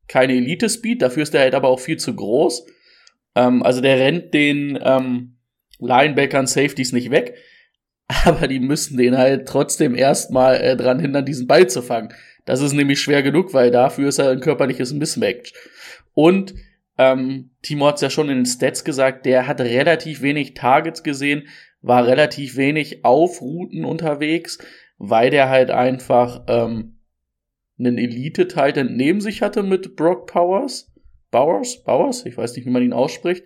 keine 0.07 0.33
Elite-Speed, 0.33 1.01
dafür 1.01 1.23
ist 1.23 1.33
der 1.33 1.41
halt 1.41 1.55
aber 1.55 1.67
auch 1.67 1.79
viel 1.79 1.97
zu 1.97 2.15
groß. 2.15 2.65
Ähm, 3.35 3.61
also 3.63 3.81
der 3.81 3.99
rennt 3.99 4.33
den 4.33 4.79
ähm, 4.81 5.37
Linebackern, 5.79 6.47
Safeties 6.47 6.93
nicht 6.93 7.11
weg, 7.11 7.35
aber 8.25 8.47
die 8.47 8.59
müssen 8.59 8.97
den 8.97 9.17
halt 9.17 9.47
trotzdem 9.47 9.95
erstmal 9.95 10.55
äh, 10.57 10.75
dran 10.77 10.99
hindern, 10.99 11.25
diesen 11.25 11.47
Ball 11.47 11.67
zu 11.67 11.81
fangen. 11.81 12.13
Das 12.45 12.61
ist 12.61 12.73
nämlich 12.73 12.99
schwer 12.99 13.23
genug, 13.23 13.53
weil 13.53 13.71
dafür 13.71 14.09
ist 14.09 14.19
er 14.19 14.29
ein 14.29 14.39
körperliches 14.39 14.93
Mismatch. 14.93 15.53
Und 16.13 16.53
Ähm, 16.97 17.51
Timo 17.61 17.87
hat 17.87 17.95
es 17.95 18.01
ja 18.01 18.09
schon 18.09 18.29
in 18.29 18.37
den 18.37 18.45
Stats 18.45 18.85
gesagt, 18.85 19.25
der 19.25 19.47
hat 19.47 19.59
relativ 19.59 20.21
wenig 20.21 20.53
Targets 20.53 21.03
gesehen, 21.03 21.49
war 21.81 22.07
relativ 22.07 22.55
wenig 22.55 23.03
auf 23.03 23.41
Routen 23.41 23.83
unterwegs, 23.83 24.59
weil 24.97 25.29
der 25.29 25.49
halt 25.49 25.71
einfach 25.71 26.45
ähm, 26.47 27.01
einen 27.77 27.97
Elite-Titan 27.97 28.95
neben 28.95 29.19
sich 29.19 29.41
hatte 29.41 29.61
mit 29.61 29.97
Brock 29.97 30.27
Powers. 30.27 30.89
Bowers? 31.31 31.83
Bowers? 31.83 32.25
Ich 32.25 32.37
weiß 32.37 32.55
nicht, 32.55 32.65
wie 32.65 32.71
man 32.71 32.81
ihn 32.81 32.93
ausspricht. 32.93 33.43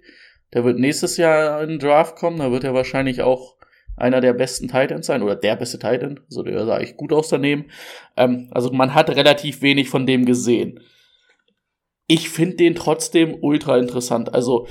Der 0.53 0.63
wird 0.63 0.77
nächstes 0.77 1.17
Jahr 1.17 1.63
in 1.63 1.69
den 1.69 1.79
Draft 1.79 2.17
kommen, 2.17 2.37
da 2.37 2.51
wird 2.51 2.63
er 2.63 2.75
wahrscheinlich 2.75 3.23
auch 3.23 3.55
einer 3.99 4.21
der 4.21 4.33
besten 4.33 4.67
Titans 4.67 5.07
sein 5.07 5.21
oder 5.21 5.35
der 5.35 5.55
beste 5.55 5.79
Titan. 5.79 6.19
Also 6.25 6.43
der 6.43 6.65
sah 6.65 6.79
echt 6.79 6.97
gut 6.97 7.13
aus 7.13 7.29
daneben. 7.29 7.65
Ähm, 8.17 8.49
also 8.51 8.71
man 8.71 8.93
hat 8.93 9.09
relativ 9.09 9.61
wenig 9.61 9.89
von 9.89 10.05
dem 10.05 10.25
gesehen. 10.25 10.79
Ich 12.07 12.29
finde 12.29 12.55
den 12.55 12.75
trotzdem 12.75 13.37
ultra 13.41 13.77
interessant. 13.77 14.33
Also 14.33 14.67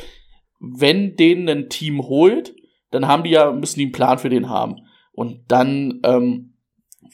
wenn 0.61 1.17
den 1.17 1.49
ein 1.49 1.69
Team 1.69 2.03
holt, 2.03 2.55
dann 2.91 3.07
haben 3.07 3.23
die 3.23 3.31
ja, 3.31 3.53
müssen 3.53 3.79
die 3.79 3.87
einen 3.87 3.93
Plan 3.93 4.19
für 4.19 4.31
den 4.31 4.49
haben. 4.49 4.77
Und 5.13 5.45
dann 5.49 6.01
ähm, 6.05 6.55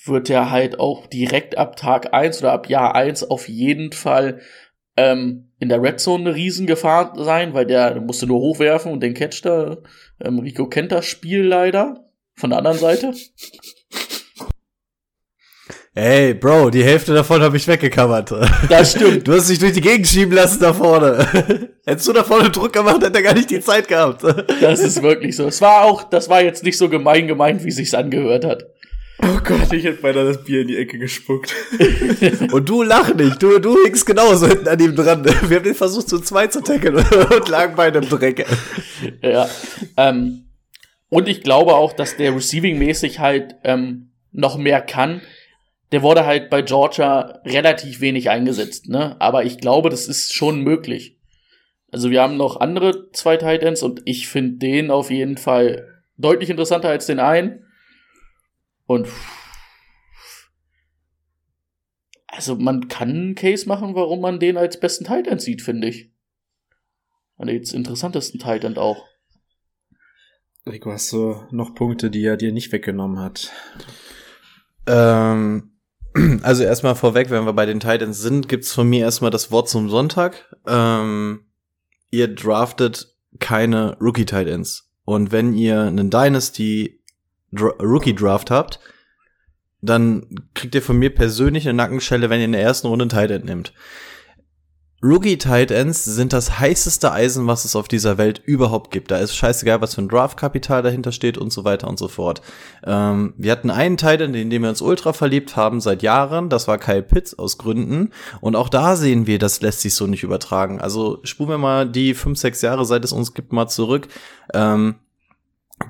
wird 0.05 0.31
er 0.31 0.51
halt 0.51 0.81
auch 0.81 1.07
direkt 1.07 1.59
ab 1.59 1.77
Tag 1.77 2.15
eins 2.15 2.41
oder 2.41 2.53
ab 2.53 2.69
Jahr 2.69 2.95
eins 2.95 3.23
auf 3.23 3.49
jeden 3.49 3.93
Fall 3.93 4.41
ähm, 4.97 5.51
in 5.59 5.69
der 5.69 5.83
Red 5.83 6.01
Zone 6.01 6.25
eine 6.25 6.35
Riesengefahr 6.35 7.15
sein, 7.17 7.55
weil 7.55 7.67
der, 7.67 7.95
der 7.95 8.03
musste 8.03 8.27
nur 8.27 8.41
hochwerfen 8.41 8.93
und 8.93 9.03
den 9.03 9.15
Catch 9.15 9.45
da. 9.45 9.79
Ähm, 10.21 10.39
Rico 10.39 10.69
kennt 10.69 10.93
das 10.93 11.07
Spiel 11.07 11.43
leider. 11.43 12.04
Von 12.37 12.51
der 12.51 12.59
anderen 12.59 12.79
Seite. 12.79 13.15
Ey, 15.97 16.35
Bro, 16.35 16.71
die 16.71 16.83
Hälfte 16.83 17.15
davon 17.15 17.41
habe 17.41 17.57
ich 17.57 17.69
weggekammert. 17.69 18.33
Das 18.69 18.93
stimmt. 18.93 19.29
Du 19.29 19.33
hast 19.33 19.49
dich 19.49 19.61
durch 19.61 19.75
die 19.75 19.81
Gegend 19.81 20.09
schieben 20.09 20.35
lassen 20.35 20.59
da 20.61 20.75
vorne. 20.75 21.71
Hättest 21.87 22.09
du 22.09 22.13
da 22.13 22.25
vorne 22.25 22.51
Druck 22.51 22.73
gemacht, 22.73 23.01
hätte 23.01 23.19
er 23.19 23.23
gar 23.23 23.35
nicht 23.35 23.51
die 23.51 23.61
Zeit 23.61 23.87
gehabt. 23.87 24.25
Das 24.61 24.81
ist 24.81 25.03
wirklich 25.03 25.37
so. 25.37 25.47
Es 25.47 25.61
war 25.61 25.83
auch, 25.85 26.03
das 26.03 26.29
war 26.29 26.43
jetzt 26.43 26.65
nicht 26.65 26.79
so 26.79 26.89
gemein 26.89 27.29
gemeint, 27.29 27.65
wie 27.65 27.71
sich's 27.71 27.95
angehört 27.95 28.45
hat. 28.45 28.65
Oh 29.23 29.39
Gott, 29.45 29.73
ich 29.73 29.85
hätte 29.85 30.03
beinahe 30.03 30.25
das 30.25 30.43
Bier 30.43 30.63
in 30.63 30.69
die 30.69 30.77
Ecke 30.77 30.99
gespuckt. 30.99 31.55
Und 32.51 32.69
du 32.69 32.83
lach 32.83 33.15
nicht, 33.15 33.41
du, 33.41 33.61
du 33.61 33.77
hängst 33.85 34.05
genauso 34.05 34.49
hinten 34.49 34.67
an 34.67 34.81
ihm 34.81 34.97
dran. 34.97 35.25
Wir 35.25 35.57
haben 35.59 35.65
den 35.65 35.75
versucht 35.77 36.09
zu 36.09 36.19
zweit 36.19 36.53
zu 36.53 36.61
tackeln 36.61 36.97
und 37.37 37.49
lagen 37.49 37.75
beide 37.77 38.01
im 38.01 38.09
Dreck. 38.09 38.45
Ja. 39.23 39.49
Ähm, 39.97 40.44
und 41.15 41.29
ich 41.29 41.43
glaube 41.43 41.77
auch, 41.77 41.93
dass 41.93 42.17
der 42.17 42.35
Receiving-mäßig 42.35 43.21
halt 43.21 43.55
ähm, 43.63 44.11
noch 44.33 44.59
mehr 44.59 44.83
kann. 44.83 45.23
Der 45.93 46.03
wurde 46.03 46.27
halt 46.27 46.51
bei 46.51 46.61
Georgia 46.61 47.41
relativ 47.45 48.01
wenig 48.01 48.31
eingesetzt, 48.31 48.89
ne? 48.89 49.15
Aber 49.21 49.45
ich 49.45 49.59
glaube, 49.59 49.91
das 49.91 50.09
ist 50.09 50.35
schon 50.35 50.63
möglich. 50.63 51.17
Also 51.93 52.11
wir 52.11 52.21
haben 52.21 52.37
noch 52.37 52.59
andere 52.59 53.13
zwei 53.13 53.37
Titans 53.37 53.85
und 53.85 54.03
ich 54.07 54.27
finde 54.27 54.59
den 54.59 54.91
auf 54.91 55.13
jeden 55.13 55.37
Fall 55.37 56.03
deutlich 56.17 56.51
interessanter 56.51 56.89
als 56.89 57.07
den 57.07 57.21
einen. 57.21 57.65
Und 58.87 59.07
also 62.27 62.57
man 62.57 62.89
kann 62.89 63.11
einen 63.11 63.35
Case 63.37 63.69
machen, 63.69 63.95
warum 63.95 64.21
man 64.21 64.41
den 64.41 64.57
als 64.57 64.81
besten 64.81 65.05
Titan 65.05 65.39
sieht, 65.39 65.63
finde 65.63 65.87
ich. 65.87 66.11
Und 67.37 67.49
als 67.49 67.73
interessantesten 67.73 68.41
Titan 68.41 68.77
auch. 68.79 69.14
Rico, 70.67 70.91
hast 70.93 71.13
du 71.13 71.43
noch 71.51 71.75
Punkte, 71.75 72.11
die 72.11 72.25
er 72.25 72.39
dir 72.39 72.51
nicht 72.51 72.73
weggenommen 72.73 73.19
hat? 73.19 73.53
Ähm, 74.87 75.73
also 76.43 76.65
erstmal 76.65 76.95
vorweg, 76.95 77.31
wenn 77.31 77.45
wir 77.45 77.53
bei 77.53 77.67
den 77.67 77.81
Titans 77.81 78.21
sind, 78.21 78.49
gibt's 78.49 78.73
von 78.73 78.89
mir 78.89 79.01
erstmal 79.01 79.31
das 79.31 79.51
Wort 79.51 79.69
zum 79.69 79.91
Sonntag. 79.91 80.57
Ähm, 80.67 81.45
ihr 82.11 82.35
draftet 82.35 83.15
keine 83.41 83.99
Rookie 84.01 84.25
Titans. 84.25 84.91
Und 85.05 85.33
wenn 85.33 85.53
ihr 85.53 85.83
einen 85.83 86.11
Dynasty 86.11 87.03
Rookie 87.53 88.15
Draft 88.15 88.51
habt, 88.51 88.81
dann 89.83 90.49
kriegt 90.55 90.75
ihr 90.75 90.83
von 90.83 90.99
mir 90.99 91.15
persönlich 91.15 91.69
eine 91.69 91.77
Nackenschelle, 91.77 92.31
wenn 92.31 92.41
ihr 92.41 92.47
in 92.47 92.53
der 92.53 92.63
ersten 92.63 92.87
Runde 92.87 93.03
einen 93.03 93.11
Titan 93.11 93.45
nimmt. 93.45 93.75
Rookie 95.05 95.37
Tight 95.37 95.71
Ends 95.71 96.03
sind 96.07 96.33
das 96.33 96.59
heißeste 96.59 97.13
Eisen, 97.13 97.47
was 97.47 97.67
es 97.67 97.77
auf 97.77 97.89
dieser 97.89 98.17
Welt 98.17 98.41
überhaupt 98.47 98.91
gibt. 98.91 99.11
Da 99.11 99.19
ist 99.19 99.37
scheißegal, 99.37 99.83
was 99.83 99.95
für 99.95 100.01
ein 100.01 100.09
Draftkapital 100.09 100.83
dahinter 100.83 101.13
steht 101.13 101.37
und 101.37 101.53
so 101.53 101.63
weiter 101.63 101.89
und 101.89 101.99
so 101.99 102.09
fort. 102.09 102.41
Ähm, 102.87 103.35
wir 103.37 103.53
hatten 103.53 103.71
einen 103.71 103.99
Tight 103.99 104.23
End, 104.23 104.35
in 104.35 104.49
dem 104.49 104.63
wir 104.63 104.71
uns 104.71 104.81
ultra 104.81 105.13
verliebt 105.13 105.57
haben 105.57 105.83
seit 105.83 106.03
Jahren. 106.03 106.49
Das 106.49 106.69
war 106.69 106.79
Kyle 106.79 107.03
Pitts 107.03 107.39
aus 107.39 107.59
Gründen. 107.59 108.13
Und 108.41 108.57
auch 108.57 108.71
da 108.71 108.97
sehen 108.97 109.27
wir, 109.27 109.39
das 109.39 109.61
lässt 109.61 109.83
sich 109.83 109.95
so 109.95 110.07
nicht 110.07 110.23
übertragen. 110.23 110.81
Also 110.81 111.19
spulen 111.25 111.51
wir 111.51 111.59
mal 111.59 111.87
die 111.87 112.15
fünf, 112.15 112.39
sechs 112.39 112.63
Jahre, 112.63 112.87
seit 112.87 113.05
es 113.05 113.13
uns 113.13 113.35
gibt, 113.35 113.53
mal 113.53 113.69
zurück. 113.69 114.09
Ähm, 114.55 114.95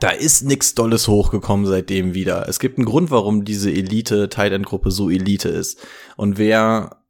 da 0.00 0.10
ist 0.10 0.42
nix 0.42 0.74
Dolles 0.74 1.06
hochgekommen 1.06 1.66
seitdem 1.66 2.14
wieder. 2.14 2.48
Es 2.48 2.58
gibt 2.58 2.78
einen 2.78 2.86
Grund, 2.86 3.12
warum 3.12 3.44
diese 3.44 3.70
Elite 3.70 4.28
Tight 4.28 4.50
End 4.50 4.66
Gruppe 4.66 4.90
so 4.90 5.08
Elite 5.08 5.50
ist. 5.50 5.78
Und 6.16 6.36
wer 6.36 7.03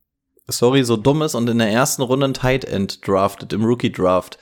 sorry, 0.47 0.85
so 0.85 0.97
dumm 0.97 1.23
ist 1.23 1.35
und 1.35 1.49
in 1.49 1.59
der 1.59 1.71
ersten 1.71 2.03
Runde 2.03 2.27
ein 2.27 2.35
Tight 2.35 2.65
End 2.65 3.07
draftet, 3.07 3.53
im 3.53 3.65
Rookie 3.65 3.93
Draft, 3.93 4.39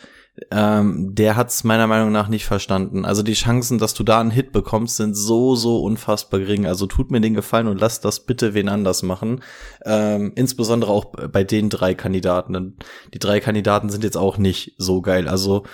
ähm, 0.51 1.15
der 1.15 1.37
hat 1.37 1.51
es 1.51 1.63
meiner 1.63 1.87
Meinung 1.87 2.11
nach 2.11 2.29
nicht 2.29 2.47
verstanden. 2.47 3.05
Also 3.05 3.23
die 3.23 3.35
Chancen, 3.35 3.79
dass 3.79 3.93
du 3.93 4.03
da 4.03 4.19
einen 4.19 4.31
Hit 4.31 4.53
bekommst, 4.53 4.97
sind 4.97 5.15
so, 5.15 5.55
so 5.57 5.83
unfassbar 5.83 6.41
gering. 6.41 6.67
Also 6.67 6.87
tut 6.87 7.11
mir 7.11 7.21
den 7.21 7.35
Gefallen 7.35 7.67
und 7.67 7.79
lass 7.79 8.01
das 8.01 8.25
bitte 8.25 8.55
wen 8.55 8.71
anders 8.71 9.03
machen. 9.03 9.43
Ähm, 9.85 10.33
insbesondere 10.35 10.91
auch 10.91 11.05
bei 11.05 11.45
den 11.45 11.69
drei 11.69 11.95
Kandidaten. 11.95 12.79
Die 13.13 13.19
drei 13.19 13.41
Kandidaten 13.41 13.91
sind 13.91 14.05
jetzt 14.05 14.17
auch 14.17 14.39
nicht 14.39 14.75
so 14.79 15.03
geil. 15.03 15.29
Also 15.29 15.65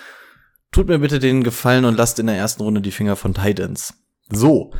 tut 0.72 0.88
mir 0.88 0.98
bitte 0.98 1.20
den 1.20 1.44
Gefallen 1.44 1.84
und 1.84 1.96
lasst 1.96 2.18
in 2.18 2.26
der 2.26 2.36
ersten 2.36 2.62
Runde 2.62 2.80
die 2.80 2.90
Finger 2.90 3.14
von 3.14 3.34
Titans. 3.34 3.94
So, 4.30 4.72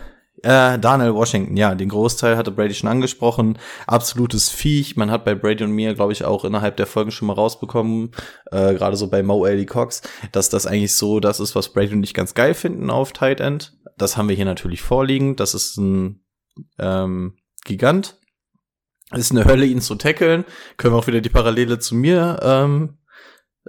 äh, 0.42 0.79
Daniel 0.79 1.14
Washington, 1.14 1.57
ja, 1.57 1.74
den 1.74 1.88
Großteil 1.88 2.37
hatte 2.37 2.51
Brady 2.51 2.74
schon 2.74 2.88
angesprochen. 2.88 3.59
Absolutes 3.87 4.51
Viech. 4.51 4.96
Man 4.96 5.11
hat 5.11 5.24
bei 5.24 5.35
Brady 5.35 5.64
und 5.64 5.72
mir, 5.72 5.94
glaube 5.94 6.12
ich, 6.12 6.24
auch 6.24 6.44
innerhalb 6.44 6.77
der 6.77 6.87
Folgen 6.87 7.11
schon 7.11 7.29
mal 7.29 7.35
rausbekommen, 7.35 8.12
äh, 8.51 8.74
gerade 8.74 8.96
so 8.96 9.09
bei 9.09 9.22
Mo 9.22 9.44
Ellie 9.46 9.66
Cox, 9.66 10.03
dass 10.33 10.48
das 10.48 10.66
eigentlich 10.66 10.94
so 10.94 11.20
das 11.20 11.40
ist, 11.40 11.55
was 11.55 11.72
Brady 11.72 11.94
und 11.94 12.03
ich 12.03 12.14
ganz 12.14 12.35
geil 12.35 12.55
finden 12.55 12.90
auf 12.90 13.12
Tight 13.12 13.40
End. 13.40 13.77
Das 13.96 14.16
haben 14.16 14.29
wir 14.29 14.37
hier 14.37 14.44
natürlich 14.44 14.81
vorliegen. 14.81 15.37
Das 15.37 15.55
ist 15.55 15.77
ein 15.77 16.24
ähm, 16.79 17.35
Gigant. 17.64 18.16
Ist 19.14 19.31
eine 19.31 19.46
Hölle, 19.46 19.64
ihn 19.64 19.81
zu 19.81 19.94
tackeln. 19.94 20.44
Können 20.77 20.94
wir 20.94 20.98
auch 20.98 21.07
wieder 21.07 21.22
die 21.22 21.31
Parallele 21.31 21.79
zu 21.79 21.94
mir 21.94 22.38
ähm, 22.42 22.97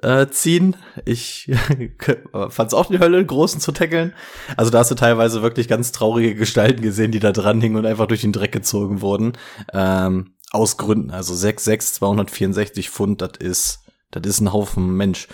äh, 0.02 0.28
ziehen. 0.28 0.76
Ich 1.06 1.52
fand 2.32 2.68
es 2.68 2.74
auch 2.74 2.88
die 2.88 3.00
Hölle, 3.00 3.26
Großen 3.26 3.60
zu 3.60 3.72
tackeln. 3.72 4.14
Also 4.58 4.72
da 4.72 4.80
hast 4.80 4.92
du 4.92 4.96
teilweise 4.96 5.42
wirklich 5.42 5.68
ganz 5.68 5.92
traurige 5.92 6.36
Gestalten 6.36 6.82
gesehen, 6.82 7.12
die 7.12 7.20
da 7.20 7.32
dran 7.32 7.62
hingen 7.62 7.78
und 7.78 7.86
einfach 7.86 8.08
durch 8.08 8.22
den 8.22 8.34
Dreck 8.34 8.52
gezogen 8.52 9.02
wurden. 9.02 9.34
Ähm, 9.74 10.34
aus 10.52 10.78
Gründen. 10.78 11.12
Also 11.12 11.34
6'6, 11.34 11.94
264 11.94 12.90
Pfund, 12.90 13.22
das 13.22 13.34
ist, 13.40 13.80
das 14.12 14.26
ist 14.26 14.42
ein 14.42 14.52
Haufen 14.52 14.96
Mensch. 14.96 15.28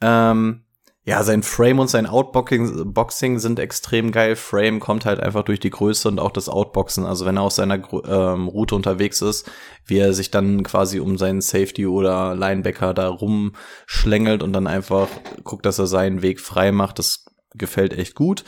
Ähm, 0.00 0.64
ja, 1.06 1.22
sein 1.22 1.42
Frame 1.42 1.80
und 1.80 1.88
sein 1.88 2.06
Outboxing 2.06 2.94
Boxing 2.94 3.38
sind 3.38 3.58
extrem 3.58 4.10
geil. 4.10 4.36
Frame 4.36 4.80
kommt 4.80 5.04
halt 5.04 5.20
einfach 5.20 5.42
durch 5.42 5.60
die 5.60 5.68
Größe 5.68 6.08
und 6.08 6.18
auch 6.18 6.30
das 6.30 6.48
Outboxen. 6.48 7.04
Also 7.04 7.26
wenn 7.26 7.36
er 7.36 7.42
aus 7.42 7.56
seiner 7.56 7.82
ähm, 8.06 8.48
Route 8.48 8.74
unterwegs 8.74 9.20
ist, 9.20 9.50
wie 9.84 9.98
er 9.98 10.14
sich 10.14 10.30
dann 10.30 10.62
quasi 10.62 11.00
um 11.00 11.18
seinen 11.18 11.42
Safety 11.42 11.86
oder 11.86 12.34
Linebacker 12.34 12.94
da 12.94 13.08
rumschlängelt 13.08 14.42
und 14.42 14.54
dann 14.54 14.66
einfach 14.66 15.08
guckt, 15.42 15.66
dass 15.66 15.78
er 15.78 15.86
seinen 15.86 16.22
Weg 16.22 16.40
frei 16.40 16.72
macht, 16.72 16.98
das 16.98 17.26
gefällt 17.54 17.92
echt 17.92 18.14
gut. 18.14 18.44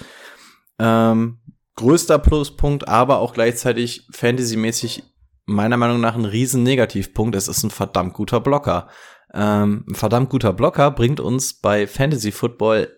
Ähm, 0.79 1.41
größter 1.75 2.19
Pluspunkt, 2.19 2.89
aber 2.89 3.19
auch 3.19 3.35
gleichzeitig 3.35 4.09
fantasymäßig 4.13 5.03
meiner 5.47 5.77
Meinung 5.77 6.01
nach 6.01 6.15
ein 6.15 6.25
riesen 6.25 6.63
Negativpunkt. 6.63 7.35
Es 7.35 7.49
ist 7.49 7.63
ein 7.63 7.71
verdammt 7.71 8.15
guter 8.15 8.41
Blocker 8.41 8.89
ähm, 9.35 9.85
ein 9.89 9.95
verdammt 9.95 10.31
guter 10.31 10.53
Blocker 10.53 10.91
bringt 10.91 11.21
uns 11.21 11.55
bei 11.55 11.87
Fantasy 11.87 12.33
Football 12.33 12.89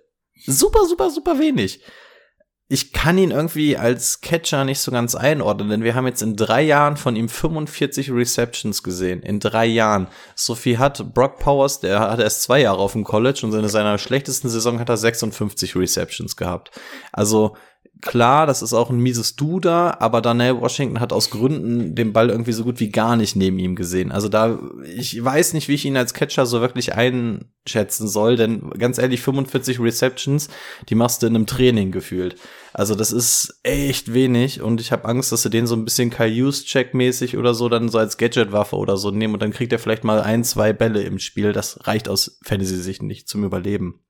super, 0.46 0.86
super, 0.86 1.10
super 1.10 1.38
wenig. 1.38 1.82
Ich 2.70 2.92
kann 2.92 3.16
ihn 3.16 3.30
irgendwie 3.30 3.78
als 3.78 4.20
Catcher 4.20 4.66
nicht 4.66 4.80
so 4.80 4.92
ganz 4.92 5.14
einordnen, 5.14 5.70
denn 5.70 5.84
wir 5.84 5.94
haben 5.94 6.06
jetzt 6.06 6.20
in 6.20 6.36
drei 6.36 6.62
Jahren 6.62 6.98
von 6.98 7.16
ihm 7.16 7.30
45 7.30 8.12
Receptions 8.12 8.82
gesehen. 8.82 9.22
In 9.22 9.40
drei 9.40 9.64
Jahren. 9.64 10.06
So 10.34 10.54
viel 10.54 10.78
hat 10.78 11.14
Brock 11.14 11.38
Powers, 11.38 11.80
der 11.80 11.98
hat 12.00 12.20
erst 12.20 12.42
zwei 12.42 12.60
Jahre 12.60 12.78
auf 12.78 12.92
dem 12.92 13.04
College 13.04 13.40
und 13.44 13.54
in 13.54 13.68
seiner 13.68 13.96
schlechtesten 13.96 14.50
Saison 14.50 14.78
hat 14.78 14.90
er 14.90 14.98
56 14.98 15.76
Receptions 15.76 16.36
gehabt. 16.36 16.70
Also 17.10 17.56
klar, 18.00 18.46
das 18.46 18.62
ist 18.62 18.72
auch 18.72 18.90
ein 18.90 18.98
mieses 18.98 19.36
Du 19.36 19.60
da, 19.60 19.96
aber 20.00 20.20
Daniel 20.20 20.60
Washington 20.60 21.00
hat 21.00 21.12
aus 21.12 21.30
Gründen 21.30 21.94
den 21.94 22.12
Ball 22.12 22.30
irgendwie 22.30 22.52
so 22.52 22.64
gut 22.64 22.80
wie 22.80 22.90
gar 22.90 23.16
nicht 23.16 23.36
neben 23.36 23.58
ihm 23.58 23.76
gesehen. 23.76 24.12
Also 24.12 24.28
da, 24.28 24.58
ich 24.84 25.22
weiß 25.22 25.52
nicht, 25.52 25.68
wie 25.68 25.74
ich 25.74 25.84
ihn 25.84 25.96
als 25.96 26.14
Catcher 26.14 26.46
so 26.46 26.60
wirklich 26.60 26.94
einschätzen 26.94 28.08
soll, 28.08 28.36
denn 28.36 28.70
ganz 28.70 28.98
ehrlich, 28.98 29.20
45 29.22 29.80
Receptions, 29.80 30.48
die 30.88 30.94
machst 30.94 31.22
du 31.22 31.26
in 31.26 31.34
einem 31.34 31.46
Training 31.46 31.90
gefühlt. 31.90 32.36
Also 32.72 32.94
das 32.94 33.12
ist 33.12 33.60
echt 33.62 34.12
wenig 34.12 34.62
und 34.62 34.80
ich 34.80 34.92
habe 34.92 35.06
Angst, 35.06 35.32
dass 35.32 35.42
sie 35.42 35.50
den 35.50 35.66
so 35.66 35.74
ein 35.74 35.84
bisschen 35.84 36.10
Kyle 36.10 36.50
check 36.50 36.94
mäßig 36.94 37.36
oder 37.36 37.54
so 37.54 37.68
dann 37.68 37.88
so 37.88 37.98
als 37.98 38.18
Gadget-Waffe 38.18 38.76
oder 38.76 38.96
so 38.96 39.10
nehmen 39.10 39.34
und 39.34 39.42
dann 39.42 39.52
kriegt 39.52 39.72
er 39.72 39.78
vielleicht 39.78 40.04
mal 40.04 40.20
ein, 40.20 40.44
zwei 40.44 40.72
Bälle 40.72 41.02
im 41.02 41.18
Spiel. 41.18 41.52
Das 41.52 41.86
reicht 41.86 42.08
aus 42.08 42.38
Fantasy-Sicht 42.44 43.02
nicht 43.02 43.28
zum 43.28 43.44
Überleben. 43.44 44.00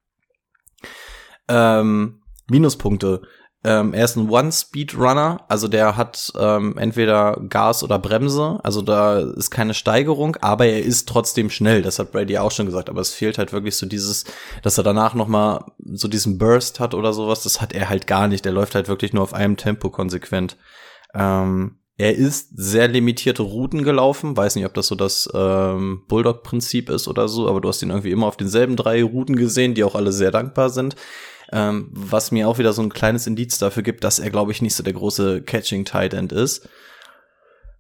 Ähm, 1.49 2.21
Minuspunkte. 2.51 3.23
Ähm, 3.69 3.93
er 3.93 4.07
ist 4.07 4.17
ein 4.17 4.31
One-Speed-Runner, 4.31 5.45
also 5.47 5.69
der 5.69 5.99
hat 5.99 6.33
ähm, 6.39 6.79
entweder 6.79 7.39
Gas 7.51 7.83
oder 7.83 7.99
Bremse, 7.99 8.59
also 8.63 8.81
da 8.81 9.19
ist 9.19 9.51
keine 9.51 9.75
Steigerung, 9.75 10.37
aber 10.37 10.65
er 10.65 10.83
ist 10.83 11.07
trotzdem 11.07 11.51
schnell, 11.51 11.83
das 11.83 11.99
hat 11.99 12.11
Brady 12.11 12.39
auch 12.39 12.51
schon 12.51 12.65
gesagt, 12.65 12.89
aber 12.89 13.03
es 13.03 13.13
fehlt 13.13 13.37
halt 13.37 13.53
wirklich 13.53 13.77
so 13.77 13.85
dieses, 13.85 14.25
dass 14.63 14.79
er 14.79 14.85
danach 14.85 15.13
noch 15.13 15.29
mal 15.29 15.67
so 15.93 16.09
diesen 16.09 16.39
Burst 16.39 16.81
hat 16.81 16.95
oder 16.95 17.13
sowas, 17.13 17.43
das 17.43 17.61
hat 17.61 17.75
er 17.75 17.91
halt 17.91 18.07
gar 18.07 18.27
nicht, 18.27 18.47
der 18.47 18.53
läuft 18.53 18.75
halt 18.75 18.89
wirklich 18.89 19.13
nur 19.13 19.23
auf 19.23 19.35
einem 19.35 19.59
Tempo 19.59 19.91
konsequent. 19.91 20.57
Ähm, 21.15 21.77
er 21.99 22.17
ist 22.17 22.51
sehr 22.55 22.89
limitierte 22.89 23.43
Routen 23.43 23.83
gelaufen, 23.83 24.35
weiß 24.35 24.55
nicht, 24.55 24.65
ob 24.65 24.73
das 24.73 24.87
so 24.87 24.95
das 24.95 25.29
ähm, 25.35 26.05
Bulldog-Prinzip 26.09 26.89
ist 26.89 27.07
oder 27.07 27.29
so, 27.29 27.49
aber 27.49 27.61
du 27.61 27.69
hast 27.69 27.83
ihn 27.83 27.91
irgendwie 27.91 28.13
immer 28.13 28.29
auf 28.29 28.39
denselben 28.39 28.77
drei 28.77 29.03
Routen 29.03 29.37
gesehen, 29.37 29.75
die 29.75 29.85
auch 29.85 29.95
alle 29.95 30.13
sehr 30.13 30.31
dankbar 30.31 30.71
sind. 30.71 30.97
Ähm, 31.51 31.89
was 31.93 32.31
mir 32.31 32.49
auch 32.49 32.59
wieder 32.59 32.73
so 32.73 32.83
ein 32.83 32.93
kleines 32.93 33.27
Indiz 33.27 33.59
dafür 33.59 33.83
gibt, 33.83 34.05
dass 34.05 34.19
er, 34.19 34.31
glaube 34.31 34.53
ich, 34.53 34.61
nicht 34.61 34.75
so 34.75 34.83
der 34.83 34.93
große 34.93 35.43
Catching 35.43 35.85
Tight 35.85 36.15
End 36.15 36.33
ist. 36.33 36.69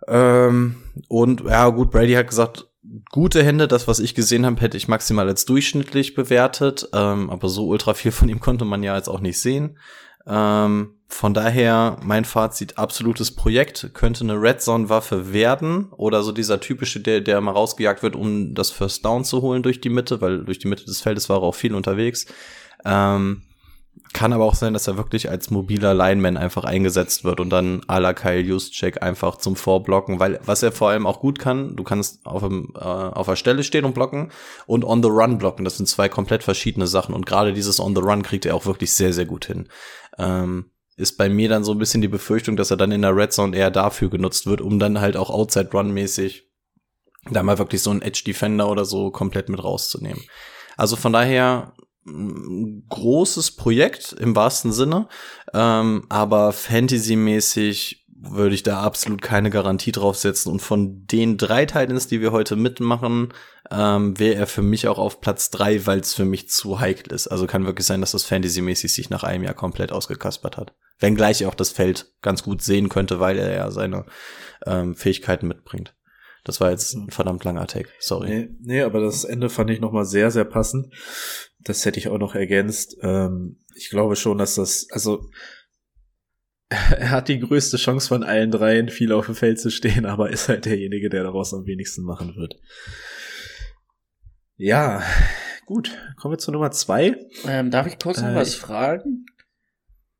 Ähm, 0.06 0.76
und 1.08 1.42
ja, 1.42 1.68
gut, 1.68 1.90
Brady 1.90 2.14
hat 2.14 2.28
gesagt, 2.28 2.66
gute 3.10 3.42
Hände, 3.42 3.68
das, 3.68 3.88
was 3.88 3.98
ich 3.98 4.14
gesehen 4.14 4.46
habe, 4.46 4.60
hätte 4.60 4.76
ich 4.76 4.88
maximal 4.88 5.28
als 5.28 5.44
durchschnittlich 5.44 6.14
bewertet. 6.14 6.88
Ähm, 6.94 7.30
aber 7.30 7.48
so 7.48 7.66
ultra 7.66 7.94
viel 7.94 8.12
von 8.12 8.28
ihm 8.28 8.40
konnte 8.40 8.64
man 8.64 8.82
ja 8.82 8.96
jetzt 8.96 9.08
auch 9.08 9.20
nicht 9.20 9.40
sehen. 9.40 9.78
Ähm, 10.26 10.94
von 11.06 11.32
daher, 11.32 11.96
mein 12.02 12.26
Fazit, 12.26 12.76
absolutes 12.76 13.34
Projekt, 13.34 13.90
könnte 13.94 14.24
eine 14.24 14.40
Red 14.40 14.60
Zone-Waffe 14.60 15.32
werden 15.32 15.90
oder 15.92 16.22
so 16.22 16.32
dieser 16.32 16.60
typische, 16.60 17.00
der, 17.00 17.22
der 17.22 17.40
mal 17.40 17.52
rausgejagt 17.52 18.02
wird, 18.02 18.14
um 18.14 18.54
das 18.54 18.70
First 18.70 19.04
Down 19.06 19.24
zu 19.24 19.40
holen 19.40 19.62
durch 19.62 19.80
die 19.80 19.88
Mitte, 19.88 20.20
weil 20.20 20.44
durch 20.44 20.58
die 20.58 20.68
Mitte 20.68 20.84
des 20.84 21.00
Feldes 21.00 21.30
war 21.30 21.38
er 21.38 21.44
auch 21.44 21.54
viel 21.54 21.74
unterwegs. 21.74 22.26
Ähm, 22.84 23.42
kann 24.12 24.32
aber 24.32 24.44
auch 24.44 24.54
sein, 24.54 24.72
dass 24.72 24.86
er 24.86 24.96
wirklich 24.96 25.30
als 25.30 25.50
mobiler 25.50 25.94
Lineman 25.94 26.36
einfach 26.36 26.64
eingesetzt 26.64 27.24
wird 27.24 27.40
und 27.40 27.50
dann 27.50 27.80
à 27.82 27.98
la 27.98 28.12
Kyle 28.12 28.40
Juszczyk 28.40 29.02
einfach 29.02 29.36
zum 29.36 29.56
Vorblocken, 29.56 30.20
weil 30.20 30.40
was 30.44 30.62
er 30.62 30.72
vor 30.72 30.90
allem 30.90 31.06
auch 31.06 31.20
gut 31.20 31.38
kann, 31.38 31.76
du 31.76 31.84
kannst 31.84 32.26
auf, 32.26 32.42
dem, 32.42 32.72
äh, 32.74 32.80
auf 32.80 33.26
der 33.26 33.36
Stelle 33.36 33.62
stehen 33.62 33.84
und 33.84 33.94
blocken 33.94 34.30
und 34.66 34.84
on 34.84 35.02
the 35.02 35.08
run 35.08 35.38
blocken. 35.38 35.64
Das 35.64 35.76
sind 35.76 35.86
zwei 35.86 36.08
komplett 36.08 36.42
verschiedene 36.42 36.86
Sachen 36.86 37.14
und 37.14 37.26
gerade 37.26 37.52
dieses 37.52 37.80
on 37.80 37.94
the 37.94 38.02
run 38.02 38.22
kriegt 38.22 38.46
er 38.46 38.54
auch 38.54 38.66
wirklich 38.66 38.92
sehr, 38.92 39.12
sehr 39.12 39.26
gut 39.26 39.46
hin. 39.46 39.68
Ähm, 40.18 40.70
ist 40.96 41.16
bei 41.16 41.28
mir 41.28 41.48
dann 41.48 41.64
so 41.64 41.72
ein 41.72 41.78
bisschen 41.78 42.00
die 42.02 42.08
Befürchtung, 42.08 42.56
dass 42.56 42.70
er 42.70 42.76
dann 42.76 42.90
in 42.92 43.02
der 43.02 43.14
Red 43.14 43.32
Zone 43.32 43.56
eher 43.56 43.70
dafür 43.70 44.10
genutzt 44.10 44.46
wird, 44.46 44.60
um 44.60 44.78
dann 44.78 45.00
halt 45.00 45.16
auch 45.16 45.30
Outside 45.30 45.70
Run 45.72 45.92
mäßig 45.92 46.48
da 47.30 47.42
mal 47.42 47.58
wirklich 47.58 47.82
so 47.82 47.90
einen 47.90 48.02
Edge 48.02 48.22
Defender 48.26 48.68
oder 48.68 48.84
so 48.84 49.10
komplett 49.10 49.48
mit 49.48 49.62
rauszunehmen. 49.62 50.22
Also 50.76 50.96
von 50.96 51.12
daher 51.12 51.72
großes 52.88 53.52
Projekt 53.52 54.12
im 54.12 54.36
wahrsten 54.36 54.72
Sinne, 54.72 55.08
ähm, 55.54 56.04
aber 56.08 56.52
Fantasy-mäßig 56.52 58.06
würde 58.20 58.54
ich 58.54 58.62
da 58.64 58.80
absolut 58.80 59.22
keine 59.22 59.50
Garantie 59.50 59.92
draufsetzen. 59.92 60.50
Und 60.50 60.60
von 60.60 61.06
den 61.06 61.36
drei 61.36 61.66
Titans, 61.66 62.08
die 62.08 62.20
wir 62.20 62.32
heute 62.32 62.56
mitmachen, 62.56 63.32
ähm, 63.70 64.18
wäre 64.18 64.34
er 64.34 64.46
für 64.46 64.62
mich 64.62 64.88
auch 64.88 64.98
auf 64.98 65.20
Platz 65.20 65.50
drei, 65.50 65.86
weil 65.86 66.00
es 66.00 66.14
für 66.14 66.24
mich 66.24 66.48
zu 66.48 66.80
heikel 66.80 67.12
ist. 67.12 67.28
Also 67.28 67.46
kann 67.46 67.66
wirklich 67.66 67.86
sein, 67.86 68.00
dass 68.00 68.12
das 68.12 68.24
Fantasy-mäßig 68.24 68.92
sich 68.92 69.10
nach 69.10 69.22
einem 69.22 69.44
Jahr 69.44 69.54
komplett 69.54 69.92
ausgekaspert 69.92 70.56
hat. 70.56 70.74
Wenngleich 70.98 71.42
er 71.42 71.48
auch 71.48 71.54
das 71.54 71.70
Feld 71.70 72.12
ganz 72.20 72.42
gut 72.42 72.62
sehen 72.62 72.88
könnte, 72.88 73.20
weil 73.20 73.38
er 73.38 73.54
ja 73.54 73.70
seine 73.70 74.04
ähm, 74.66 74.96
Fähigkeiten 74.96 75.46
mitbringt. 75.46 75.94
Das 76.44 76.60
war 76.60 76.70
jetzt 76.70 76.94
ein 76.94 77.10
verdammt 77.10 77.44
langer 77.44 77.66
Take, 77.66 77.90
sorry. 78.00 78.28
Nee, 78.28 78.48
nee 78.60 78.82
aber 78.82 79.00
das 79.00 79.24
Ende 79.24 79.50
fand 79.50 79.70
ich 79.70 79.80
nochmal 79.80 80.06
sehr, 80.06 80.30
sehr 80.30 80.44
passend. 80.44 80.92
Das 81.68 81.84
hätte 81.84 81.98
ich 81.98 82.08
auch 82.08 82.16
noch 82.16 82.34
ergänzt. 82.34 82.96
Ähm, 83.02 83.58
ich 83.74 83.90
glaube 83.90 84.16
schon, 84.16 84.38
dass 84.38 84.54
das, 84.54 84.88
also 84.90 85.28
er 86.70 87.10
hat 87.10 87.28
die 87.28 87.38
größte 87.38 87.76
Chance 87.76 88.08
von 88.08 88.24
allen 88.24 88.50
dreien, 88.50 88.88
viel 88.88 89.12
auf 89.12 89.26
dem 89.26 89.34
Feld 89.34 89.60
zu 89.60 89.70
stehen, 89.70 90.06
aber 90.06 90.30
ist 90.30 90.48
halt 90.48 90.64
derjenige, 90.64 91.10
der 91.10 91.24
daraus 91.24 91.52
am 91.52 91.66
wenigsten 91.66 92.04
machen 92.04 92.36
wird. 92.36 92.56
Ja, 94.56 95.02
gut. 95.66 95.96
Kommen 96.16 96.32
wir 96.32 96.38
zur 96.38 96.54
Nummer 96.54 96.70
zwei. 96.70 97.16
Ähm, 97.46 97.70
darf 97.70 97.86
ich 97.86 97.98
kurz 97.98 98.22
noch 98.22 98.30
äh, 98.30 98.34
was 98.34 98.54
fragen? 98.54 99.26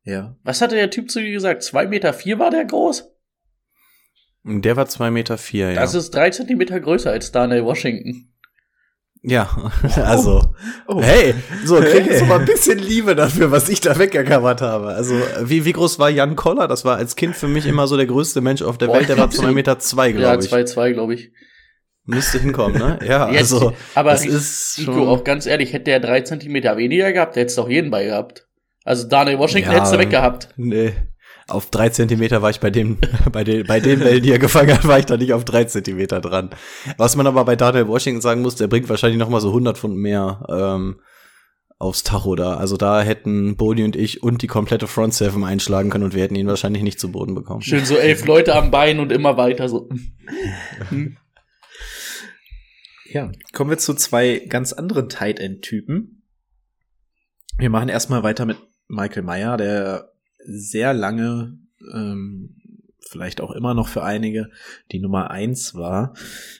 Ja. 0.03 0.37
Was 0.43 0.61
hatte 0.61 0.75
der 0.75 0.91
Typ 0.91 1.09
zu 1.09 1.19
dir 1.19 1.31
gesagt? 1.31 1.63
Zwei 1.63 1.87
Meter 1.87 2.13
vier 2.13 2.37
war 2.37 2.51
der 2.51 2.65
groß? 2.65 3.11
Der 4.43 4.75
war 4.77 4.87
zwei 4.87 5.09
Meter, 5.09 5.37
vier, 5.39 5.71
ja. 5.71 5.81
Das 5.81 5.95
ist 5.95 6.11
drei 6.11 6.29
Zentimeter 6.29 6.79
größer 6.79 7.09
als 7.11 7.31
Daniel 7.31 7.65
Washington. 7.65 8.33
Ja, 9.21 9.49
also, 9.97 10.55
oh. 10.87 11.01
hey, 11.01 11.33
so, 11.65 11.75
krieg 11.81 12.05
jetzt 12.05 12.25
mal 12.25 12.39
ein 12.39 12.45
bisschen 12.45 12.79
Liebe 12.79 13.15
dafür, 13.15 13.51
was 13.51 13.67
ich 13.67 13.81
da 13.81 13.99
weggecommert 13.99 14.61
habe. 14.61 14.87
Also, 14.87 15.15
wie, 15.41 15.65
wie 15.65 15.73
groß 15.73 15.99
war 15.99 16.09
Jan 16.09 16.37
Koller? 16.37 16.69
Das 16.69 16.85
war 16.85 16.95
als 16.95 17.17
Kind 17.17 17.35
für 17.35 17.49
mich 17.49 17.65
immer 17.65 17.87
so 17.87 17.97
der 17.97 18.05
größte 18.05 18.39
Mensch 18.39 18.61
auf 18.61 18.77
der 18.77 18.87
Boah, 18.87 18.95
Welt. 18.95 19.09
Der 19.09 19.17
war 19.17 19.29
zwei 19.29 19.51
Meter, 19.51 19.77
zwei, 19.79 20.13
glaube 20.13 20.23
ja, 20.23 20.35
ich. 20.35 20.45
Ja, 20.45 20.49
zwei, 20.49 20.63
zwei, 20.63 20.93
glaube 20.93 21.15
ich. 21.15 21.31
Müsste 22.05 22.39
hinkommen, 22.39 22.77
ne? 22.77 22.97
Ja, 23.05 23.29
Jetzt, 23.31 23.53
also, 23.53 23.73
aber 23.93 24.11
das 24.11 24.25
ist 24.25 24.79
Rico, 24.79 25.09
auch 25.09 25.25
ganz 25.25 25.45
ehrlich, 25.45 25.73
hätte 25.73 25.85
der 25.85 25.99
drei 25.99 26.21
Zentimeter 26.21 26.77
weniger 26.77 27.11
gehabt, 27.11 27.35
der 27.35 27.41
hätte 27.41 27.49
es 27.49 27.55
doch 27.55 27.69
jeden 27.69 27.91
bei 27.91 28.05
gehabt. 28.05 28.47
Also, 28.85 29.05
Daniel 29.05 29.37
Washington 29.37 29.71
ja, 29.71 29.77
hättest 29.77 29.93
du 29.93 29.99
weggehabt. 29.99 30.49
Nee 30.55 30.93
auf 31.49 31.69
drei 31.69 31.89
Zentimeter 31.89 32.41
war 32.41 32.49
ich 32.49 32.59
bei 32.59 32.69
dem, 32.69 32.97
bei 33.31 33.43
den, 33.43 33.65
bei 33.65 33.79
den 33.79 33.99
Bällen, 33.99 34.23
die 34.23 34.31
er 34.31 34.39
gefangen 34.39 34.73
hat, 34.73 34.87
war 34.87 34.99
ich 34.99 35.05
da 35.05 35.17
nicht 35.17 35.33
auf 35.33 35.45
drei 35.45 35.65
Zentimeter 35.65 36.21
dran. 36.21 36.49
Was 36.97 37.15
man 37.15 37.27
aber 37.27 37.45
bei 37.45 37.55
Daniel 37.55 37.87
Washington 37.87 38.21
sagen 38.21 38.41
muss, 38.41 38.55
der 38.55 38.67
bringt 38.67 38.89
wahrscheinlich 38.89 39.19
noch 39.19 39.29
mal 39.29 39.41
so 39.41 39.49
100 39.49 39.77
Pfund 39.77 39.97
mehr 39.97 40.45
ähm, 40.49 40.99
aufs 41.79 42.03
Tacho 42.03 42.35
da. 42.35 42.55
Also 42.55 42.77
da 42.77 43.01
hätten 43.01 43.55
Boni 43.55 43.83
und 43.83 43.95
ich 43.95 44.21
und 44.21 44.41
die 44.41 44.47
komplette 44.47 44.87
Front 44.87 45.13
Seven 45.13 45.43
einschlagen 45.43 45.89
können 45.89 46.03
und 46.03 46.13
wir 46.13 46.23
hätten 46.23 46.35
ihn 46.35 46.47
wahrscheinlich 46.47 46.83
nicht 46.83 46.99
zu 46.99 47.11
Boden 47.11 47.35
bekommen. 47.35 47.61
Schön 47.61 47.85
so 47.85 47.95
elf 47.95 48.25
Leute 48.25 48.55
am 48.55 48.69
Bein 48.69 48.99
und 48.99 49.11
immer 49.11 49.37
weiter 49.37 49.69
so. 49.69 49.89
ja, 53.05 53.31
kommen 53.53 53.69
wir 53.69 53.77
zu 53.77 53.93
zwei 53.93 54.45
ganz 54.47 54.73
anderen 54.73 55.09
Tight 55.09 55.39
End 55.39 55.61
Typen. 55.61 56.23
Wir 57.57 57.69
machen 57.69 57.89
erstmal 57.89 58.23
weiter 58.23 58.45
mit 58.45 58.57
Michael 58.89 59.23
Meyer, 59.23 59.57
der 59.57 60.08
sehr 60.45 60.93
lange, 60.93 61.57
ähm, 61.93 62.55
vielleicht 62.99 63.41
auch 63.41 63.51
immer 63.51 63.73
noch 63.73 63.87
für 63.87 64.03
einige, 64.03 64.49
die 64.91 64.99
Nummer 64.99 65.31
eins 65.31 65.75
war 65.75 66.13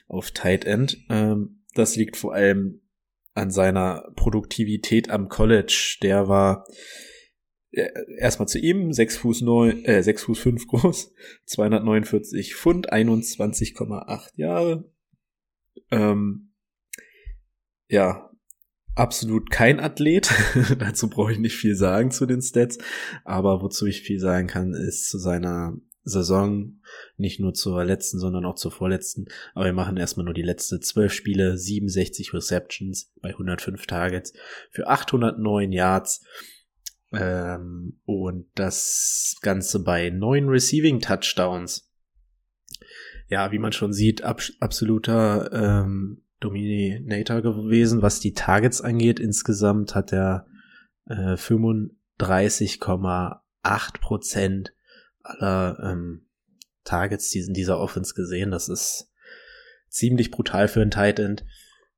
auf 0.08 0.30
Tight 0.32 0.64
End. 0.64 0.98
Ähm, 1.08 1.62
das 1.74 1.96
liegt 1.96 2.16
vor 2.16 2.34
allem 2.34 2.80
an 3.34 3.50
seiner 3.50 4.10
Produktivität 4.16 5.10
am 5.10 5.28
College. 5.28 5.98
Der 6.02 6.28
war 6.28 6.66
äh, 7.72 7.88
erstmal 8.18 8.48
zu 8.48 8.58
ihm, 8.58 8.92
6 8.92 9.18
Fuß 9.18 9.40
9, 9.42 9.84
äh, 9.84 10.02
6 10.02 10.24
Fuß 10.24 10.38
5 10.40 10.66
groß, 10.66 11.14
249 11.46 12.54
Pfund, 12.54 12.92
21,8 12.92 14.30
Jahre. 14.34 14.92
Ähm, 15.90 16.52
ja, 17.88 18.29
absolut 19.00 19.50
kein 19.50 19.80
Athlet. 19.80 20.30
Dazu 20.78 21.08
brauche 21.08 21.32
ich 21.32 21.38
nicht 21.38 21.56
viel 21.56 21.74
sagen 21.74 22.10
zu 22.10 22.26
den 22.26 22.42
Stats. 22.42 22.78
Aber 23.24 23.62
wozu 23.62 23.86
ich 23.86 24.02
viel 24.02 24.20
sagen 24.20 24.46
kann, 24.46 24.74
ist 24.74 25.08
zu 25.08 25.18
seiner 25.18 25.76
Saison, 26.02 26.80
nicht 27.16 27.40
nur 27.40 27.54
zur 27.54 27.84
letzten, 27.84 28.18
sondern 28.18 28.44
auch 28.44 28.54
zur 28.54 28.70
vorletzten. 28.70 29.26
Aber 29.54 29.66
wir 29.66 29.72
machen 29.72 29.96
erstmal 29.96 30.24
nur 30.24 30.34
die 30.34 30.42
letzte. 30.42 30.80
Zwölf 30.80 31.12
Spiele, 31.12 31.56
67 31.56 32.32
Receptions 32.34 33.12
bei 33.20 33.30
105 33.30 33.86
Targets 33.86 34.32
für 34.70 34.86
809 34.86 35.72
Yards. 35.72 36.24
Ähm, 37.12 38.00
und 38.04 38.46
das 38.54 39.36
Ganze 39.40 39.82
bei 39.82 40.10
neun 40.10 40.48
Receiving 40.48 41.00
Touchdowns. 41.00 41.90
Ja, 43.28 43.52
wie 43.52 43.58
man 43.58 43.72
schon 43.72 43.92
sieht, 43.92 44.22
ab, 44.22 44.42
absoluter 44.58 45.50
ähm, 45.52 46.22
Dominator 46.40 47.42
gewesen, 47.42 48.02
was 48.02 48.20
die 48.20 48.34
Targets 48.34 48.80
angeht. 48.80 49.20
Insgesamt 49.20 49.94
hat 49.94 50.12
er 50.12 50.46
äh, 51.06 51.34
35,8 51.34 54.00
Prozent 54.00 54.74
aller 55.22 55.78
ähm, 55.82 56.26
Targets 56.84 57.34
in 57.34 57.54
dieser 57.54 57.78
Offense 57.78 58.14
gesehen. 58.14 58.50
Das 58.50 58.68
ist 58.68 59.10
ziemlich 59.88 60.30
brutal 60.30 60.68
für 60.68 60.82
ein 60.82 60.90
Tight 60.90 61.18
End. 61.18 61.44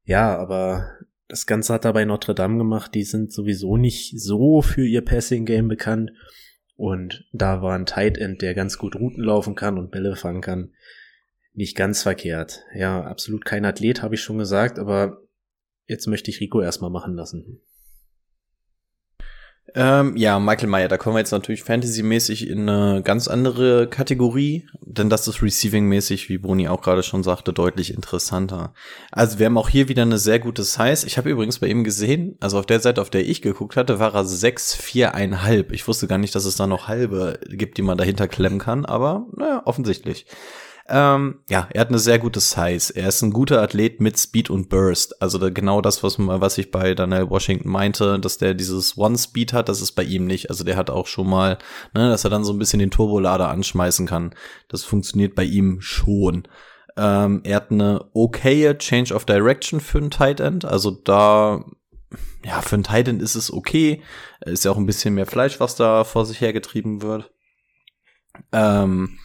Ja, 0.05 0.37
aber 0.37 0.91
das 1.29 1.47
Ganze 1.47 1.73
hat 1.73 1.85
er 1.85 1.93
bei 1.93 2.05
Notre 2.05 2.35
Dame 2.35 2.59
gemacht. 2.59 2.95
Die 2.95 3.05
sind 3.05 3.33
sowieso 3.33 3.77
nicht 3.77 4.21
so 4.21 4.61
für 4.61 4.85
ihr 4.85 5.05
Passing 5.05 5.47
Game 5.47 5.69
bekannt. 5.69 6.13
Und 6.75 7.29
da 7.33 7.63
war 7.63 7.75
ein 7.75 7.87
Tight 7.87 8.19
End, 8.19 8.43
der 8.43 8.55
ganz 8.55 8.77
gut 8.77 8.97
Routen 8.97 9.23
laufen 9.23 9.55
kann 9.55 9.79
und 9.79 9.91
Bälle 9.91 10.17
fangen 10.17 10.41
kann, 10.41 10.73
nicht 11.55 11.77
ganz 11.77 12.03
verkehrt. 12.03 12.61
Ja, 12.75 13.03
absolut 13.03 13.45
kein 13.45 13.65
Athlet, 13.65 14.03
habe 14.03 14.15
ich 14.15 14.23
schon 14.23 14.39
gesagt, 14.39 14.79
aber 14.79 15.23
jetzt 15.87 16.07
möchte 16.07 16.31
ich 16.31 16.41
Rico 16.41 16.61
erstmal 16.61 16.91
machen 16.91 17.15
lassen. 17.15 17.61
Ähm, 19.75 20.17
ja, 20.17 20.39
Michael 20.39 20.69
Meyer, 20.69 20.89
da 20.89 20.99
kommen 20.99 21.15
wir 21.15 21.21
jetzt 21.21 21.31
natürlich 21.31 21.63
fantasymäßig 21.63 22.49
in 22.49 22.69
eine 22.69 23.03
ganz 23.03 23.27
andere 23.27 23.89
Kategorie, 23.89 24.67
denn 24.81 25.09
das 25.09 25.29
ist 25.29 25.41
receiving-mäßig, 25.41 26.29
wie 26.29 26.37
Bruni 26.37 26.69
auch 26.69 26.83
gerade 26.83 27.03
schon 27.03 27.23
sagte, 27.23 27.55
deutlich 27.55 27.95
interessanter. 27.95 28.75
Also 29.11 29.39
wir 29.39 29.47
haben 29.47 29.57
auch 29.57 29.71
hier 29.71 29.89
wieder 29.89 30.03
eine 30.03 30.19
sehr 30.19 30.41
gute 30.41 30.63
Size. 30.63 31.07
Ich 31.07 31.17
habe 31.17 31.31
übrigens 31.31 31.61
bei 31.61 31.69
ihm 31.69 31.85
gesehen, 31.85 32.37
also 32.41 32.59
auf 32.59 32.67
der 32.67 32.81
Seite, 32.81 33.01
auf 33.01 33.09
der 33.09 33.27
ich 33.27 33.41
geguckt 33.41 33.77
hatte, 33.77 33.99
war 33.99 34.15
er 34.15 34.27
6, 34.27 34.75
4, 34.75 35.15
1,5. 35.15 35.71
Ich 35.71 35.89
wusste 35.89 36.07
gar 36.07 36.19
nicht, 36.19 36.35
dass 36.35 36.45
es 36.45 36.57
da 36.57 36.67
noch 36.67 36.89
halbe 36.89 37.41
gibt, 37.49 37.79
die 37.79 37.83
man 37.83 37.97
dahinter 37.97 38.29
klemmen 38.29 38.59
kann, 38.59 38.85
aber 38.85 39.27
naja, 39.35 39.63
offensichtlich. 39.65 40.27
Ähm, 40.95 41.41
ja, 41.49 41.69
er 41.73 41.81
hat 41.81 41.89
eine 41.89 41.99
sehr 41.99 42.19
gute 42.19 42.39
Size. 42.39 42.95
Er 42.95 43.09
ist 43.09 43.23
ein 43.23 43.33
guter 43.33 43.63
Athlet 43.63 44.03
mit 44.03 44.19
Speed 44.19 44.51
und 44.51 44.69
Burst. 44.69 45.23
Also 45.23 45.39
da, 45.39 45.49
genau 45.49 45.81
das, 45.81 46.03
was, 46.03 46.19
was 46.19 46.59
ich 46.59 46.71
bei 46.71 46.95
Daniel 46.95 47.31
Washington 47.31 47.71
meinte, 47.71 48.19
dass 48.19 48.37
der 48.37 48.53
dieses 48.53 48.99
One-Speed 48.99 49.55
hat, 49.55 49.71
das 49.71 49.81
ist 49.81 49.93
bei 49.93 50.03
ihm 50.03 50.27
nicht. 50.27 50.51
Also 50.51 50.65
der 50.65 50.77
hat 50.77 50.91
auch 50.91 51.07
schon 51.07 51.31
mal, 51.31 51.57
ne, 51.95 52.11
dass 52.11 52.25
er 52.25 52.31
dann 52.31 52.45
so 52.45 52.53
ein 52.53 52.59
bisschen 52.59 52.79
den 52.79 52.91
Turbolader 52.91 53.49
anschmeißen 53.49 54.07
kann. 54.07 54.35
Das 54.69 54.85
funktioniert 54.85 55.35
bei 55.35 55.45
ihm 55.45 55.81
schon. 55.81 56.47
Ähm, 56.99 57.41
er 57.45 57.57
hat 57.57 57.71
eine 57.71 58.11
okaye 58.13 58.77
Change 58.77 59.15
of 59.15 59.25
Direction 59.25 59.81
für 59.81 59.97
einen 59.97 60.11
Tight 60.11 60.41
End. 60.41 60.67
Also 60.67 60.91
da 60.91 61.65
ja, 62.45 62.61
für 62.61 62.75
einen 62.75 62.85
Tight 62.85 63.09
End 63.09 63.23
ist 63.23 63.35
es 63.35 63.51
okay. 63.51 64.03
Ist 64.41 64.67
ja 64.67 64.71
auch 64.71 64.77
ein 64.77 64.85
bisschen 64.85 65.15
mehr 65.15 65.25
Fleisch, 65.25 65.59
was 65.59 65.75
da 65.75 66.05
vor 66.05 66.27
sich 66.27 66.43
hergetrieben 66.43 67.01
wird. 67.01 67.33
Ähm, 68.53 69.19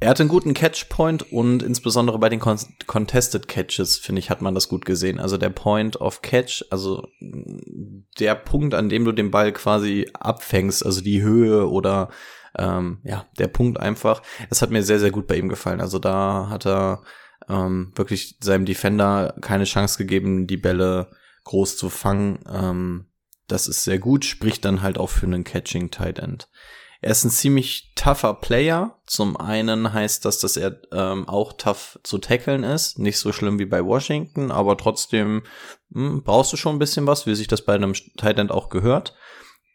er 0.00 0.08
hatte 0.08 0.22
einen 0.22 0.30
guten 0.30 0.54
Catchpoint 0.54 1.30
und 1.30 1.62
insbesondere 1.62 2.18
bei 2.18 2.30
den 2.30 2.40
Con 2.40 2.58
Contested 2.86 3.48
Catches, 3.48 3.98
finde 3.98 4.20
ich, 4.20 4.30
hat 4.30 4.40
man 4.40 4.54
das 4.54 4.68
gut 4.68 4.86
gesehen. 4.86 5.20
Also 5.20 5.36
der 5.36 5.50
Point 5.50 6.00
of 6.00 6.22
Catch, 6.22 6.64
also 6.70 7.06
der 7.20 8.34
Punkt, 8.34 8.74
an 8.74 8.88
dem 8.88 9.04
du 9.04 9.12
den 9.12 9.30
Ball 9.30 9.52
quasi 9.52 10.08
abfängst, 10.14 10.84
also 10.84 11.02
die 11.02 11.20
Höhe 11.20 11.68
oder 11.68 12.08
ähm, 12.56 13.00
ja, 13.04 13.26
der 13.38 13.48
Punkt 13.48 13.78
einfach, 13.78 14.22
das 14.48 14.62
hat 14.62 14.70
mir 14.70 14.82
sehr, 14.82 14.98
sehr 14.98 15.10
gut 15.10 15.26
bei 15.26 15.36
ihm 15.36 15.50
gefallen. 15.50 15.82
Also 15.82 15.98
da 15.98 16.48
hat 16.48 16.66
er 16.66 17.02
ähm, 17.48 17.92
wirklich 17.94 18.38
seinem 18.40 18.64
Defender 18.64 19.34
keine 19.42 19.64
Chance 19.64 19.98
gegeben, 19.98 20.46
die 20.46 20.56
Bälle 20.56 21.10
groß 21.44 21.76
zu 21.76 21.90
fangen. 21.90 22.38
Ähm, 22.50 23.06
das 23.48 23.66
ist 23.66 23.84
sehr 23.84 23.98
gut, 23.98 24.24
spricht 24.24 24.64
dann 24.64 24.80
halt 24.80 24.96
auch 24.96 25.10
für 25.10 25.26
einen 25.26 25.44
Catching 25.44 25.90
Tight 25.90 26.18
End. 26.18 26.48
Er 27.02 27.12
ist 27.12 27.24
ein 27.24 27.30
ziemlich 27.30 27.92
tougher 27.94 28.34
Player. 28.34 28.98
Zum 29.06 29.36
einen 29.36 29.92
heißt 29.92 30.24
das, 30.24 30.38
dass 30.38 30.56
er 30.56 30.80
ähm, 30.92 31.28
auch 31.28 31.54
tough 31.54 31.98
zu 32.02 32.18
tackeln 32.18 32.62
ist. 32.62 32.98
Nicht 32.98 33.18
so 33.18 33.32
schlimm 33.32 33.58
wie 33.58 33.66
bei 33.66 33.84
Washington, 33.84 34.50
aber 34.50 34.76
trotzdem 34.76 35.42
hm, 35.92 36.22
brauchst 36.22 36.52
du 36.52 36.56
schon 36.56 36.76
ein 36.76 36.80
bisschen 36.80 37.06
was, 37.06 37.26
wie 37.26 37.34
sich 37.34 37.48
das 37.48 37.64
bei 37.64 37.74
einem 37.74 37.94
Tight 37.94 38.38
End 38.38 38.50
auch 38.50 38.68
gehört. 38.68 39.14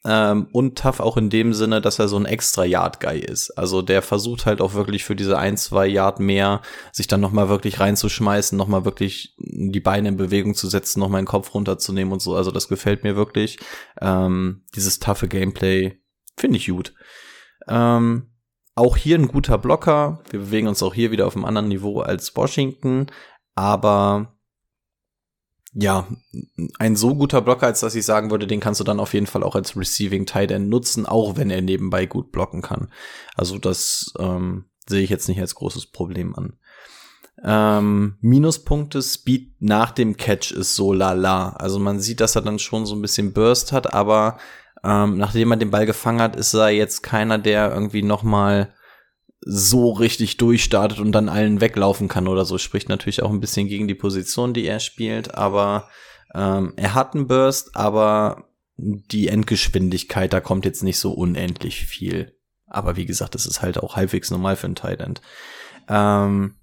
Ähm, 0.08 0.48
und 0.52 0.78
tough 0.78 1.00
auch 1.00 1.18
in 1.18 1.32
dem 1.32 1.56
Sinne, 1.56 1.82
dass 1.82 1.98
er 1.98 2.08
so 2.08 2.16
ein 2.16 2.26
extra 2.26 2.64
Yard-Guy 2.64 3.22
ist. 3.22 3.50
Also 3.58 3.82
der 3.82 4.04
versucht 4.04 4.46
halt 4.46 4.62
auch 4.62 4.76
wirklich 4.76 5.04
für 5.04 5.16
diese 5.16 5.40
ein, 5.40 5.58
zwei 5.58 5.88
Yard 5.88 6.20
mehr, 6.20 6.62
sich 6.92 7.08
dann 7.08 7.22
nochmal 7.22 7.50
wirklich 7.50 7.80
reinzuschmeißen, 7.80 8.56
nochmal 8.56 8.86
wirklich 8.86 9.34
die 9.40 9.80
Beine 9.80 10.10
in 10.10 10.18
Bewegung 10.18 10.54
zu 10.54 10.70
setzen, 10.70 11.00
nochmal 11.00 11.24
den 11.24 11.28
Kopf 11.28 11.56
runterzunehmen 11.56 12.14
und 12.14 12.22
so. 12.22 12.36
Also 12.36 12.52
das 12.52 12.68
gefällt 12.68 13.04
mir 13.04 13.16
wirklich. 13.16 13.58
Ähm, 14.00 14.62
dieses 14.76 15.00
toughe 15.00 15.28
Gameplay 15.28 16.00
finde 16.38 16.58
ich 16.58 16.68
gut. 16.68 16.94
Ähm, 17.68 18.28
auch 18.76 18.98
hier 18.98 19.18
ein 19.18 19.28
guter 19.28 19.58
Blocker. 19.58 20.22
Wir 20.30 20.40
bewegen 20.40 20.68
uns 20.68 20.84
auch 20.84 20.94
hier 20.94 21.12
wieder 21.12 21.28
auf 21.28 21.36
einem 21.36 21.46
anderen 21.46 21.70
Niveau 21.70 22.02
als 22.02 22.36
Washington. 22.36 23.08
Aber 23.56 24.36
ja, 25.74 26.08
ein 26.80 26.96
so 26.96 27.16
guter 27.16 27.42
Blocker, 27.42 27.68
als 27.68 27.82
dass 27.82 27.96
ich 27.96 28.06
sagen 28.06 28.32
würde, 28.32 28.48
den 28.48 28.62
kannst 28.62 28.80
du 28.80 28.86
dann 28.86 29.00
auf 29.00 29.14
jeden 29.14 29.28
Fall 29.28 29.44
auch 29.44 29.56
als 29.56 29.76
Receiving 29.76 30.26
Tight 30.26 30.52
End 30.52 30.70
nutzen, 30.70 31.06
auch 31.06 31.36
wenn 31.36 31.50
er 31.50 31.62
nebenbei 31.62 32.06
gut 32.06 32.32
blocken 32.32 32.62
kann. 32.62 32.90
Also 33.36 33.58
das 33.58 34.14
ähm, 34.18 34.66
sehe 34.88 35.04
ich 35.04 35.10
jetzt 35.10 35.28
nicht 35.28 35.40
als 35.42 35.56
großes 35.56 35.88
Problem 35.88 36.34
an. 36.36 36.58
Ähm, 37.44 38.16
Minuspunkte, 38.22 39.02
Speed 39.02 39.62
nach 39.62 39.92
dem 39.92 40.16
Catch 40.16 40.52
ist 40.52 40.76
so 40.76 40.94
lala. 40.94 41.50
Also 41.50 41.80
man 41.80 42.00
sieht, 42.00 42.22
dass 42.22 42.36
er 42.36 42.42
dann 42.42 42.60
schon 42.60 42.86
so 42.86 42.96
ein 42.96 43.02
bisschen 43.02 43.34
Burst 43.34 43.74
hat, 43.74 43.94
aber 43.94 44.38
ähm, 44.86 45.18
nachdem 45.18 45.52
er 45.52 45.58
den 45.58 45.72
Ball 45.72 45.86
gefangen 45.86 46.22
hat, 46.22 46.36
ist 46.36 46.54
er 46.54 46.70
jetzt 46.70 47.02
keiner, 47.02 47.38
der 47.40 47.74
irgendwie 47.74 48.04
noch 48.04 48.24
mal 48.24 48.74
so 49.42 49.92
richtig 49.92 50.38
durchstartet 50.38 51.00
und 51.00 51.12
dann 51.12 51.30
allen 51.30 51.62
weglaufen 51.62 52.08
kann 52.08 52.28
oder 52.28 52.46
so. 52.46 52.58
Spricht 52.58 52.90
natürlich 52.90 53.24
auch 53.24 53.32
ein 53.32 53.40
bisschen 53.40 53.68
gegen 53.68 53.88
die 53.88 53.96
Position, 53.96 54.54
die 54.54 54.66
er 54.66 54.80
spielt, 54.80 55.36
aber 55.36 55.90
ähm, 56.34 56.74
er 56.76 56.94
hat 56.94 57.16
einen 57.16 57.28
Burst, 57.28 57.76
aber 57.76 58.50
die 58.78 59.28
Endgeschwindigkeit, 59.28 60.34
da 60.34 60.42
kommt 60.42 60.66
jetzt 60.66 60.84
nicht 60.84 61.00
so 61.00 61.14
unendlich 61.14 61.86
viel. 61.86 62.36
Aber 62.68 62.96
wie 62.96 63.06
gesagt, 63.06 63.36
das 63.36 63.46
ist 63.46 63.62
halt 63.62 63.78
auch 63.82 63.96
halbwegs 63.96 64.32
normal 64.32 64.56
für 64.56 64.66
einen 64.66 64.76
Tight 64.76 65.00
End. 65.00 65.22
Ähm, 65.88 66.56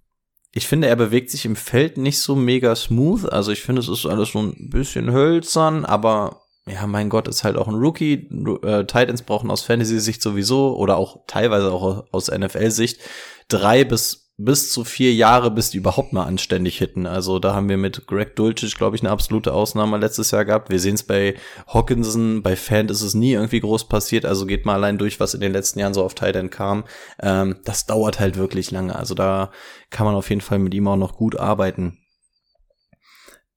ich 0.52 0.68
finde, 0.68 0.88
er 0.88 0.96
bewegt 0.96 1.30
sich 1.30 1.46
im 1.46 1.56
Feld 1.56 1.96
nicht 1.96 2.20
so 2.20 2.36
mega 2.36 2.76
smooth. 2.76 3.26
Also 3.32 3.50
ich 3.50 3.62
finde, 3.62 3.80
es 3.80 3.88
ist 3.88 4.04
alles 4.04 4.32
so 4.32 4.40
ein 4.40 4.68
bisschen 4.70 5.10
hölzern, 5.10 5.84
aber 5.86 6.41
ja, 6.66 6.86
mein 6.86 7.08
Gott, 7.08 7.28
ist 7.28 7.44
halt 7.44 7.56
auch 7.56 7.68
ein 7.68 7.74
Rookie. 7.74 8.28
Äh, 8.62 8.84
Titans 8.84 9.22
brauchen 9.22 9.50
aus 9.50 9.62
Fantasy-Sicht 9.62 10.22
sowieso 10.22 10.76
oder 10.76 10.96
auch 10.96 11.20
teilweise 11.26 11.72
auch 11.72 12.04
aus 12.12 12.30
NFL-Sicht 12.30 13.00
drei 13.48 13.84
bis 13.84 14.22
bis 14.38 14.72
zu 14.72 14.84
vier 14.84 15.12
Jahre, 15.14 15.50
bis 15.50 15.70
die 15.70 15.76
überhaupt 15.76 16.12
mal 16.12 16.24
anständig 16.24 16.78
hitten. 16.78 17.06
Also 17.06 17.38
da 17.38 17.54
haben 17.54 17.68
wir 17.68 17.76
mit 17.76 18.06
Greg 18.06 18.34
Dulcich, 18.34 18.76
glaube 18.76 18.96
ich, 18.96 19.02
eine 19.02 19.10
absolute 19.10 19.52
Ausnahme 19.52 19.98
letztes 19.98 20.30
Jahr 20.30 20.44
gehabt. 20.44 20.70
Wir 20.70 20.80
sehen 20.80 20.94
es 20.94 21.02
bei 21.02 21.34
Hawkinson, 21.68 22.42
bei 22.42 22.56
Fan 22.56 22.88
ist 22.88 23.02
es 23.02 23.14
nie 23.14 23.32
irgendwie 23.32 23.60
groß 23.60 23.88
passiert. 23.88 24.24
Also 24.24 24.46
geht 24.46 24.64
mal 24.64 24.74
allein 24.74 24.98
durch, 24.98 25.20
was 25.20 25.34
in 25.34 25.40
den 25.40 25.52
letzten 25.52 25.78
Jahren 25.78 25.94
so 25.94 26.02
auf 26.02 26.14
Titan 26.14 26.50
kam. 26.50 26.84
Ähm, 27.20 27.56
das 27.64 27.86
dauert 27.86 28.20
halt 28.20 28.36
wirklich 28.36 28.70
lange. 28.70 28.96
Also 28.96 29.14
da 29.14 29.50
kann 29.90 30.06
man 30.06 30.14
auf 30.14 30.28
jeden 30.30 30.40
Fall 30.40 30.58
mit 30.58 30.74
ihm 30.74 30.88
auch 30.88 30.96
noch 30.96 31.14
gut 31.14 31.38
arbeiten. 31.38 31.98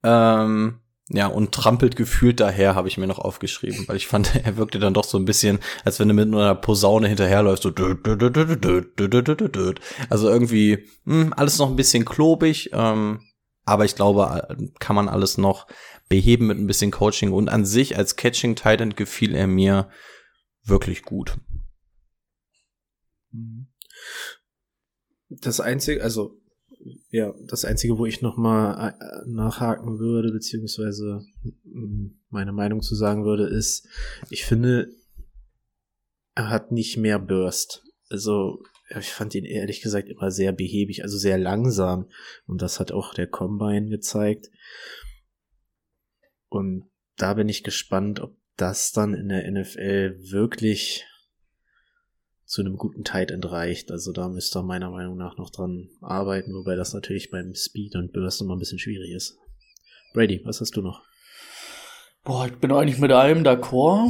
Ähm, 0.04 0.82
ja, 1.10 1.28
und 1.28 1.52
trampelt 1.54 1.96
gefühlt 1.96 2.40
daher, 2.40 2.74
habe 2.74 2.88
ich 2.88 2.98
mir 2.98 3.06
noch 3.06 3.20
aufgeschrieben, 3.20 3.88
weil 3.88 3.96
ich 3.96 4.08
fand, 4.08 4.36
er 4.44 4.58
wirkte 4.58 4.80
dann 4.80 4.94
doch 4.94 5.04
so 5.04 5.20
ein 5.20 5.26
bisschen, 5.26 5.60
als 5.84 6.00
wenn 6.00 6.08
du 6.08 6.14
mit 6.14 6.28
einer 6.28 6.56
Posaune 6.56 7.08
hinterherläufst, 7.08 7.64
so 7.64 7.72
also 10.10 10.30
irgendwie 10.30 10.88
mh, 11.04 11.32
alles 11.36 11.60
noch 11.60 11.70
ein 11.70 11.76
bisschen 11.76 12.06
klobig, 12.06 12.72
ähm, 12.74 13.22
aber 13.66 13.86
ich 13.86 13.96
glaube, 13.96 14.48
kann 14.80 14.96
man 14.96 15.10
alles 15.10 15.38
noch 15.38 15.68
beheben 16.10 16.48
mit 16.48 16.58
ein 16.58 16.68
bisschen 16.68 16.92
Coaching 16.92 17.32
und 17.32 17.50
an 17.50 17.66
sich 17.66 17.98
als 17.98 18.16
Catching 18.16 18.56
Titan 18.56 18.96
gefiel 18.96 19.36
er 19.36 19.48
mir 19.48 19.90
wirklich 20.64 21.04
gut. 21.04 21.38
Das 25.30 25.60
einzige, 25.60 26.04
also 26.04 26.40
ja, 27.10 27.34
das 27.48 27.66
Einzige, 27.66 27.98
wo 27.98 28.06
ich 28.06 28.22
nochmal 28.22 28.96
äh, 29.00 29.30
nachhaken 29.30 30.00
würde, 30.00 30.32
beziehungsweise 30.32 31.26
mm, 31.64 32.08
meine 32.30 32.52
Meinung 32.52 32.82
zu 32.82 32.96
sagen 32.96 33.26
würde, 33.26 33.48
ist, 33.48 33.88
ich 34.30 34.46
finde, 34.46 34.90
er 36.36 36.50
hat 36.50 36.72
nicht 36.72 36.98
mehr 36.98 37.20
Burst. 37.20 37.84
Also, 38.10 38.62
ich 39.00 39.08
fand 39.08 39.34
ihn 39.34 39.46
ehrlich 39.46 39.82
gesagt 39.82 40.10
immer 40.10 40.30
sehr 40.30 40.52
behäbig, 40.52 41.04
also 41.04 41.18
sehr 41.18 41.38
langsam. 41.38 42.10
Und 42.46 42.62
das 42.62 42.80
hat 42.80 42.92
auch 42.92 43.14
der 43.14 43.28
Combine 43.28 43.90
gezeigt. 43.90 44.52
Und 46.50 46.90
da 47.18 47.34
bin 47.34 47.50
ich 47.50 47.64
gespannt, 47.64 48.20
ob 48.20 48.38
das 48.58 48.92
dann 48.92 49.14
in 49.14 49.30
der 49.30 49.50
NFL 49.50 50.18
wirklich 50.32 51.06
zu 52.56 52.62
einem 52.62 52.78
guten 52.78 53.04
Tight 53.04 53.32
End 53.32 53.52
reicht. 53.52 53.92
Also 53.92 54.14
da 54.14 54.30
müsste 54.30 54.60
er 54.60 54.64
meiner 54.64 54.90
Meinung 54.90 55.18
nach 55.18 55.38
noch 55.38 55.50
dran 55.50 55.90
arbeiten, 56.02 56.54
wobei 56.54 56.76
das 56.76 56.94
natürlich 56.94 57.30
beim 57.30 57.54
Speed 57.54 57.96
und 57.96 58.14
Burst 58.14 58.42
immer 58.42 58.56
ein 58.56 58.60
bisschen 58.60 58.80
schwierig 58.80 59.12
ist. 59.12 59.38
Brady, 60.14 60.40
was 60.46 60.62
hast 60.62 60.72
du 60.78 60.82
noch? 60.82 61.04
Boah, 62.24 62.46
ich 62.46 62.56
bin 62.56 62.72
eigentlich 62.72 62.98
mit 62.98 63.12
allem 63.12 63.44
d'accord. 63.44 64.10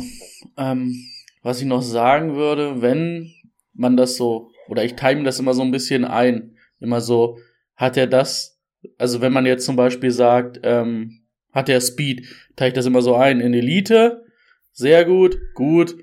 Ähm, 0.58 0.96
was 1.42 1.60
ich 1.60 1.66
noch 1.66 1.82
sagen 1.82 2.36
würde, 2.36 2.84
wenn 2.84 3.34
man 3.74 3.98
das 3.98 4.16
so, 4.16 4.52
oder 4.70 4.86
ich 4.86 4.94
time 4.94 5.24
das 5.24 5.40
immer 5.40 5.56
so 5.56 5.64
ein 5.64 5.72
bisschen 5.72 6.06
ein, 6.06 6.56
immer 6.80 7.02
so, 7.02 7.40
hat 7.76 7.98
er 7.98 8.06
das, 8.06 8.62
also 9.00 9.22
wenn 9.22 9.34
man 9.34 9.48
jetzt 9.48 9.66
zum 9.66 9.76
Beispiel 9.76 10.12
sagt, 10.12 10.60
ähm, 10.62 11.26
hat 11.52 11.68
er 11.68 11.82
Speed, 11.82 12.28
teile 12.56 12.70
ich 12.70 12.76
das 12.76 12.86
immer 12.86 13.02
so 13.02 13.16
ein 13.16 13.42
in 13.42 13.56
Elite, 13.56 14.24
sehr 14.72 15.04
gut, 15.04 15.36
gut, 15.56 15.96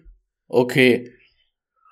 okay. 0.48 1.12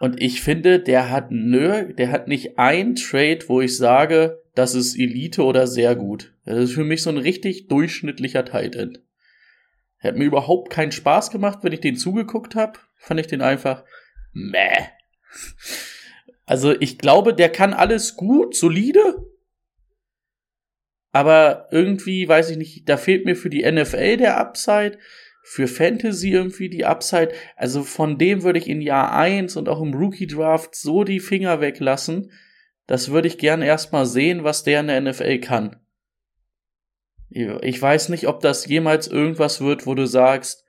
Und 0.00 0.22
ich 0.22 0.40
finde, 0.40 0.80
der 0.80 1.10
hat 1.10 1.30
nö, 1.30 1.92
der 1.92 2.10
hat 2.10 2.26
nicht 2.26 2.58
ein 2.58 2.94
Trade, 2.94 3.40
wo 3.48 3.60
ich 3.60 3.76
sage, 3.76 4.42
das 4.54 4.74
ist 4.74 4.98
Elite 4.98 5.44
oder 5.44 5.66
sehr 5.66 5.94
gut. 5.94 6.32
Das 6.46 6.56
ist 6.56 6.72
für 6.72 6.84
mich 6.84 7.02
so 7.02 7.10
ein 7.10 7.18
richtig 7.18 7.68
durchschnittlicher 7.68 8.46
Tight 8.46 8.76
End. 8.76 9.02
Er 9.98 10.08
hat 10.08 10.16
mir 10.16 10.24
überhaupt 10.24 10.70
keinen 10.70 10.90
Spaß 10.90 11.30
gemacht, 11.30 11.58
wenn 11.60 11.72
ich 11.72 11.80
den 11.80 11.96
zugeguckt 11.96 12.54
habe. 12.54 12.78
Fand 12.96 13.20
ich 13.20 13.26
den 13.26 13.42
einfach 13.42 13.84
Meh. 14.32 14.86
Also 16.46 16.72
ich 16.80 16.96
glaube, 16.96 17.34
der 17.34 17.50
kann 17.50 17.74
alles 17.74 18.16
gut, 18.16 18.56
solide. 18.56 19.26
Aber 21.12 21.68
irgendwie, 21.72 22.26
weiß 22.26 22.48
ich 22.48 22.56
nicht, 22.56 22.88
da 22.88 22.96
fehlt 22.96 23.26
mir 23.26 23.36
für 23.36 23.50
die 23.50 23.70
NFL 23.70 24.16
der 24.16 24.38
Upside, 24.38 24.96
für 25.50 25.66
Fantasy 25.66 26.30
irgendwie 26.30 26.68
die 26.68 26.84
Upside. 26.84 27.32
Also 27.56 27.82
von 27.82 28.18
dem 28.18 28.44
würde 28.44 28.60
ich 28.60 28.68
in 28.68 28.80
Jahr 28.80 29.12
1 29.12 29.56
und 29.56 29.68
auch 29.68 29.80
im 29.80 29.94
Rookie 29.94 30.28
Draft 30.28 30.76
so 30.76 31.02
die 31.02 31.18
Finger 31.18 31.60
weglassen. 31.60 32.30
Das 32.86 33.10
würde 33.10 33.26
ich 33.26 33.36
gern 33.36 33.60
erstmal 33.60 34.06
sehen, 34.06 34.44
was 34.44 34.62
der 34.62 34.78
in 34.78 34.86
der 34.86 35.00
NFL 35.00 35.40
kann. 35.40 35.74
Ich 37.30 37.82
weiß 37.82 38.10
nicht, 38.10 38.28
ob 38.28 38.38
das 38.42 38.66
jemals 38.66 39.08
irgendwas 39.08 39.60
wird, 39.60 39.86
wo 39.86 39.96
du 39.96 40.06
sagst, 40.06 40.64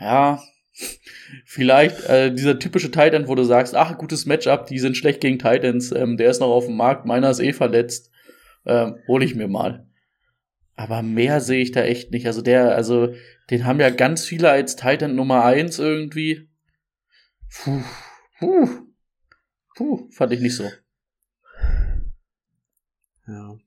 ja, 0.00 0.42
vielleicht 1.44 2.04
äh, 2.08 2.32
dieser 2.32 2.58
typische 2.58 2.90
Titan, 2.90 3.28
wo 3.28 3.34
du 3.34 3.44
sagst, 3.44 3.74
ach, 3.74 3.98
gutes 3.98 4.24
Matchup, 4.24 4.68
die 4.68 4.78
sind 4.78 4.96
schlecht 4.96 5.20
gegen 5.20 5.38
Titans, 5.38 5.92
ähm, 5.92 6.16
der 6.16 6.30
ist 6.30 6.40
noch 6.40 6.48
auf 6.48 6.64
dem 6.64 6.76
Markt, 6.76 7.04
meiner 7.04 7.28
ist 7.28 7.40
eh 7.40 7.52
verletzt, 7.52 8.10
ähm, 8.64 8.96
hol 9.06 9.22
ich 9.22 9.34
mir 9.34 9.48
mal. 9.48 9.86
Aber 10.76 11.02
mehr 11.02 11.40
sehe 11.40 11.62
ich 11.62 11.72
da 11.72 11.82
echt 11.82 12.10
nicht. 12.10 12.26
Also 12.26 12.42
der, 12.42 12.74
also 12.74 13.14
den 13.50 13.64
haben 13.64 13.80
ja 13.80 13.90
ganz 13.90 14.24
viele 14.24 14.50
als 14.50 14.76
Titan 14.76 15.14
Nummer 15.14 15.44
eins 15.44 15.78
irgendwie. 15.78 16.48
Puh, 17.50 17.82
puh, 18.38 18.68
puh, 19.76 20.08
fand 20.10 20.32
ich 20.32 20.40
nicht 20.40 20.56
so. 20.56 20.70
Ja. 23.26 23.58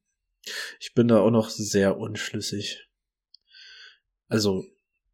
Ich 0.80 0.94
bin 0.94 1.08
da 1.08 1.20
auch 1.20 1.32
noch 1.32 1.50
sehr 1.50 1.98
unschlüssig. 1.98 2.90
Also, 4.28 4.66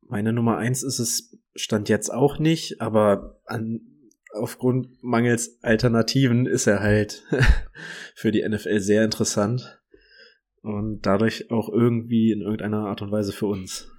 meine 0.02 0.34
Nummer 0.34 0.58
eins 0.58 0.84
ist 0.84 1.00
es, 1.00 1.38
stand 1.56 1.90
jetzt 1.90 2.12
auch 2.12 2.40
nicht, 2.40 2.82
aber 2.82 3.40
an, 3.46 3.82
aufgrund 4.32 5.04
mangels 5.04 5.60
Alternativen 5.64 6.46
ist 6.46 6.68
er 6.68 6.82
halt 6.82 7.24
für 8.16 8.32
die 8.32 8.48
NFL 8.48 8.80
sehr 8.80 9.04
interessant 9.04 9.83
und 10.64 11.02
dadurch 11.02 11.52
auch 11.52 11.70
irgendwie 11.70 12.32
in 12.32 12.42
irgendeiner 12.42 12.88
Art 12.88 13.02
und 13.02 13.12
Weise 13.12 13.32
für 13.34 13.46
uns. 13.48 13.90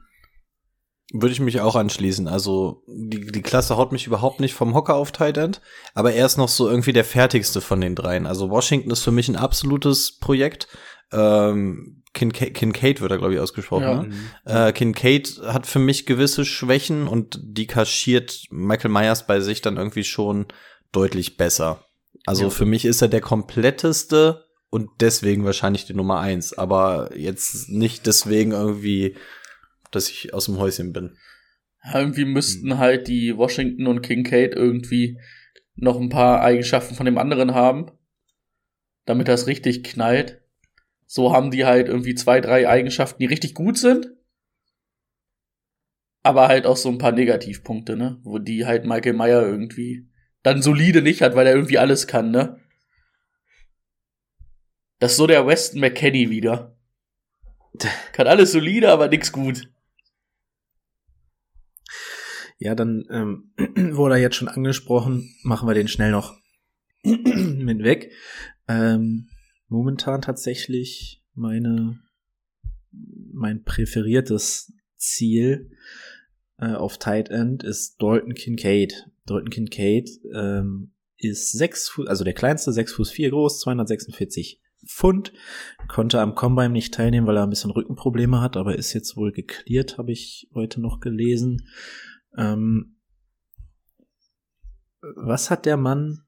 Würde 1.12 1.32
ich 1.32 1.40
mich 1.40 1.60
auch 1.60 1.76
anschließen. 1.76 2.26
Also 2.26 2.82
die, 2.88 3.26
die 3.26 3.42
Klasse 3.42 3.76
haut 3.76 3.92
mich 3.92 4.06
überhaupt 4.06 4.40
nicht 4.40 4.54
vom 4.54 4.74
Hocker 4.74 4.96
auf 4.96 5.12
Tight 5.12 5.36
End, 5.36 5.60
aber 5.92 6.12
er 6.14 6.26
ist 6.26 6.38
noch 6.38 6.48
so 6.48 6.68
irgendwie 6.68 6.94
der 6.94 7.04
fertigste 7.04 7.60
von 7.60 7.80
den 7.80 7.94
dreien. 7.94 8.26
Also 8.26 8.50
Washington 8.50 8.90
ist 8.90 9.02
für 9.02 9.12
mich 9.12 9.28
ein 9.28 9.36
absolutes 9.36 10.18
Projekt. 10.18 10.66
Ähm, 11.12 12.02
Kincaid, 12.14 12.54
Kincaid 12.54 13.00
wird 13.00 13.10
er, 13.10 13.18
glaube 13.18 13.34
ich, 13.34 13.40
ausgesprochen. 13.40 13.82
Ja. 13.82 14.02
Ne? 14.02 14.68
Äh, 14.68 14.72
Kincaid 14.72 15.42
hat 15.44 15.66
für 15.66 15.78
mich 15.78 16.06
gewisse 16.06 16.44
Schwächen 16.44 17.06
und 17.06 17.38
die 17.42 17.66
kaschiert 17.66 18.46
Michael 18.50 18.90
Myers 18.90 19.26
bei 19.26 19.40
sich 19.40 19.60
dann 19.60 19.76
irgendwie 19.76 20.04
schon 20.04 20.46
deutlich 20.90 21.36
besser. 21.36 21.84
Also 22.24 22.44
Ja. 22.44 22.50
für 22.50 22.64
mich 22.64 22.86
ist 22.86 23.02
er 23.02 23.08
der 23.08 23.20
kompletteste 23.20 24.43
und 24.74 24.90
deswegen 24.98 25.44
wahrscheinlich 25.44 25.84
die 25.84 25.94
Nummer 25.94 26.18
eins, 26.18 26.52
aber 26.52 27.16
jetzt 27.16 27.68
nicht 27.68 28.06
deswegen 28.06 28.50
irgendwie, 28.50 29.16
dass 29.92 30.10
ich 30.10 30.34
aus 30.34 30.46
dem 30.46 30.58
Häuschen 30.58 30.92
bin. 30.92 31.16
Irgendwie 31.94 32.24
müssten 32.24 32.76
halt 32.76 33.06
die 33.06 33.36
Washington 33.36 33.86
und 33.86 34.02
Kincaid 34.02 34.52
irgendwie 34.56 35.20
noch 35.76 36.00
ein 36.00 36.08
paar 36.08 36.40
Eigenschaften 36.40 36.96
von 36.96 37.06
dem 37.06 37.18
anderen 37.18 37.54
haben, 37.54 37.92
damit 39.04 39.28
das 39.28 39.46
richtig 39.46 39.84
knallt. 39.84 40.42
So 41.06 41.32
haben 41.32 41.52
die 41.52 41.64
halt 41.64 41.86
irgendwie 41.86 42.16
zwei, 42.16 42.40
drei 42.40 42.68
Eigenschaften, 42.68 43.20
die 43.20 43.26
richtig 43.26 43.54
gut 43.54 43.78
sind. 43.78 44.12
Aber 46.24 46.48
halt 46.48 46.66
auch 46.66 46.76
so 46.76 46.88
ein 46.88 46.98
paar 46.98 47.12
Negativpunkte, 47.12 47.96
ne? 47.96 48.18
Wo 48.24 48.40
die 48.40 48.66
halt 48.66 48.86
Michael 48.86 49.12
Meyer 49.12 49.42
irgendwie 49.42 50.08
dann 50.42 50.62
solide 50.62 51.00
nicht 51.00 51.22
hat, 51.22 51.36
weil 51.36 51.46
er 51.46 51.54
irgendwie 51.54 51.78
alles 51.78 52.08
kann, 52.08 52.32
ne? 52.32 52.58
Das 55.04 55.12
ist 55.12 55.18
so 55.18 55.26
der 55.26 55.46
Weston 55.46 55.80
McKenney 55.80 56.30
wieder. 56.30 56.74
Kann 58.14 58.26
alles 58.26 58.52
solide, 58.52 58.90
aber 58.90 59.08
nix 59.08 59.32
gut. 59.32 59.68
Ja, 62.56 62.74
dann 62.74 63.04
ähm, 63.10 63.52
wurde 63.94 64.14
er 64.14 64.22
jetzt 64.22 64.36
schon 64.36 64.48
angesprochen, 64.48 65.36
machen 65.42 65.68
wir 65.68 65.74
den 65.74 65.88
schnell 65.88 66.10
noch 66.10 66.34
mit 67.02 67.82
weg. 67.82 68.12
Ähm, 68.66 69.28
momentan 69.68 70.22
tatsächlich 70.22 71.22
meine 71.34 72.00
mein 72.90 73.62
präferiertes 73.62 74.72
Ziel 74.96 75.70
äh, 76.56 76.72
auf 76.72 76.96
Tight 76.96 77.28
End 77.28 77.62
ist 77.62 78.00
Dalton 78.00 78.32
Kincaid. 78.32 79.04
Dalton 79.26 79.50
Kincaid 79.50 80.08
ähm, 80.34 80.94
ist 81.18 81.52
sechs 81.52 81.90
Fuß, 81.90 82.06
also 82.06 82.24
der 82.24 82.32
kleinste, 82.32 82.72
sechs 82.72 82.94
Fuß 82.94 83.10
vier 83.10 83.28
groß, 83.28 83.60
246 83.60 84.62
Pfund, 84.86 85.32
konnte 85.88 86.20
am 86.20 86.34
Combine 86.34 86.70
nicht 86.70 86.94
teilnehmen, 86.94 87.26
weil 87.26 87.36
er 87.36 87.44
ein 87.44 87.50
bisschen 87.50 87.70
Rückenprobleme 87.70 88.40
hat, 88.40 88.56
aber 88.56 88.76
ist 88.76 88.92
jetzt 88.92 89.16
wohl 89.16 89.32
geklärt, 89.32 89.98
habe 89.98 90.12
ich 90.12 90.48
heute 90.54 90.80
noch 90.80 91.00
gelesen. 91.00 91.68
Ähm, 92.36 92.96
was 95.16 95.50
hat 95.50 95.66
der 95.66 95.76
Mann 95.76 96.24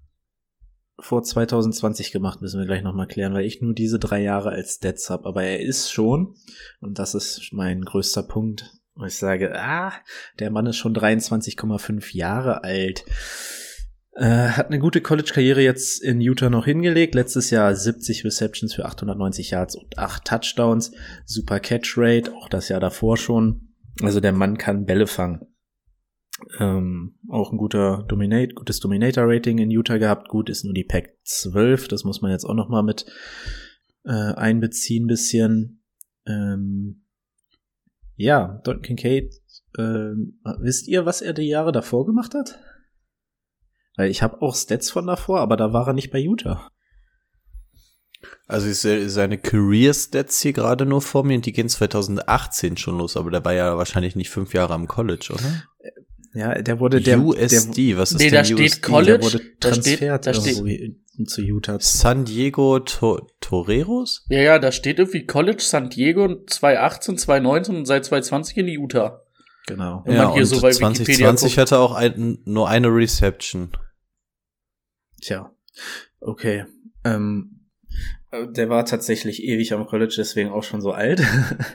vor 0.98 1.22
2020 1.22 2.10
gemacht, 2.10 2.40
müssen 2.40 2.58
wir 2.58 2.66
gleich 2.66 2.82
nochmal 2.82 3.06
klären, 3.06 3.34
weil 3.34 3.44
ich 3.44 3.60
nur 3.60 3.74
diese 3.74 3.98
drei 3.98 4.22
Jahre 4.22 4.50
als 4.50 4.76
Stats 4.76 5.10
habe. 5.10 5.26
Aber 5.26 5.42
er 5.42 5.60
ist 5.60 5.90
schon, 5.90 6.34
und 6.80 6.98
das 6.98 7.14
ist 7.14 7.50
mein 7.52 7.82
größter 7.82 8.22
Punkt, 8.22 8.72
wo 8.94 9.04
ich 9.04 9.16
sage, 9.16 9.54
ah, 9.54 9.92
der 10.38 10.50
Mann 10.50 10.66
ist 10.66 10.76
schon 10.76 10.96
23,5 10.96 12.16
Jahre 12.16 12.64
alt. 12.64 13.04
Äh, 14.16 14.48
hat 14.48 14.68
eine 14.68 14.78
gute 14.78 15.02
College-Karriere 15.02 15.60
jetzt 15.60 16.02
in 16.02 16.22
Utah 16.22 16.48
noch 16.48 16.64
hingelegt. 16.64 17.14
Letztes 17.14 17.50
Jahr 17.50 17.74
70 17.74 18.24
Receptions 18.24 18.72
für 18.72 18.86
890 18.86 19.50
Yards 19.50 19.76
und 19.76 19.98
8 19.98 20.24
Touchdowns. 20.24 20.92
Super 21.26 21.60
Catch-Rate, 21.60 22.32
auch 22.34 22.48
das 22.48 22.70
Jahr 22.70 22.80
davor 22.80 23.18
schon. 23.18 23.74
Also 24.00 24.20
der 24.20 24.32
Mann 24.32 24.56
kann 24.56 24.86
Bälle 24.86 25.06
fangen. 25.06 25.46
Ähm, 26.58 27.18
auch 27.28 27.52
ein 27.52 27.58
guter 27.58 28.04
Dominate, 28.08 28.54
gutes 28.54 28.80
Dominator-Rating 28.80 29.58
in 29.58 29.70
Utah 29.70 29.98
gehabt. 29.98 30.28
Gut 30.28 30.48
ist 30.48 30.64
nur 30.64 30.74
die 30.74 30.84
Pack 30.84 31.18
12, 31.24 31.88
das 31.88 32.04
muss 32.04 32.22
man 32.22 32.30
jetzt 32.30 32.44
auch 32.44 32.54
noch 32.54 32.68
mal 32.68 32.82
mit 32.82 33.06
äh, 34.04 34.10
einbeziehen 34.10 35.06
bisschen. 35.06 35.82
Ähm, 36.26 37.04
ja, 38.16 38.60
Don 38.64 38.80
Kincaid, 38.80 39.34
ähm, 39.78 40.40
wisst 40.58 40.88
ihr, 40.88 41.04
was 41.04 41.20
er 41.20 41.34
die 41.34 41.48
Jahre 41.48 41.72
davor 41.72 42.06
gemacht 42.06 42.34
hat? 42.34 42.58
Weil 43.96 44.10
ich 44.10 44.22
habe 44.22 44.42
auch 44.42 44.54
Stats 44.54 44.90
von 44.90 45.06
davor, 45.06 45.40
aber 45.40 45.56
da 45.56 45.72
war 45.72 45.86
er 45.88 45.92
nicht 45.94 46.10
bei 46.10 46.18
Utah. 46.18 46.68
Also 48.48 48.68
ich 48.68 48.78
sehe 48.78 49.08
seine 49.08 49.38
Career-Stats 49.38 50.40
hier 50.40 50.52
gerade 50.52 50.86
nur 50.86 51.02
vor 51.02 51.24
mir 51.24 51.36
und 51.36 51.46
die 51.46 51.52
gehen 51.52 51.68
2018 51.68 52.76
schon 52.76 52.98
los, 52.98 53.16
aber 53.16 53.30
der 53.30 53.44
war 53.44 53.52
ja 53.54 53.76
wahrscheinlich 53.76 54.16
nicht 54.16 54.30
fünf 54.30 54.54
Jahre 54.54 54.74
am 54.74 54.86
College, 54.86 55.28
oder? 55.32 55.62
Ja, 56.34 56.60
der 56.60 56.80
wurde 56.80 57.00
der 57.00 57.18
USD, 57.20 57.96
was 57.96 58.12
ist 58.12 58.18
Nee, 58.18 58.30
denn 58.30 58.34
da 58.34 58.40
USD? 58.40 58.68
steht 58.68 58.82
College. 58.82 59.18
Der 59.18 59.22
wurde 59.22 59.38
da 59.38 59.38
steht- 59.38 59.60
transfert 59.60 60.26
da 60.26 60.34
steht- 60.34 60.96
zu 61.28 61.40
Utah. 61.40 61.78
San 61.80 62.26
Diego 62.26 62.78
to 62.80 63.26
Toreros? 63.40 64.24
Ja, 64.28 64.40
ja, 64.40 64.58
da 64.58 64.70
steht 64.70 64.98
irgendwie 64.98 65.24
College 65.24 65.62
San 65.62 65.88
Diego 65.88 66.44
2018, 66.46 67.16
2019 67.16 67.74
und 67.76 67.86
seit 67.86 68.04
2020 68.04 68.58
in 68.58 68.68
Utah. 68.68 69.22
Genau. 69.66 70.02
Wenn 70.04 70.18
man 70.18 70.32
hier 70.34 70.42
und 70.42 70.46
so 70.46 70.60
bei 70.60 70.68
Wikipedia 70.68 71.34
2020 71.34 71.48
guckt. 71.54 71.58
hatte 71.58 71.78
auch 71.78 71.94
ein, 71.94 72.38
nur 72.44 72.68
eine 72.68 72.88
Reception. 72.88 73.70
Tja, 75.20 75.54
okay. 76.20 76.64
Ähm, 77.04 77.56
äh, 78.30 78.50
der 78.50 78.68
war 78.68 78.84
tatsächlich 78.84 79.42
ewig 79.42 79.72
am 79.72 79.86
College, 79.86 80.14
deswegen 80.18 80.50
auch 80.50 80.62
schon 80.62 80.80
so 80.80 80.92
alt. 80.92 81.22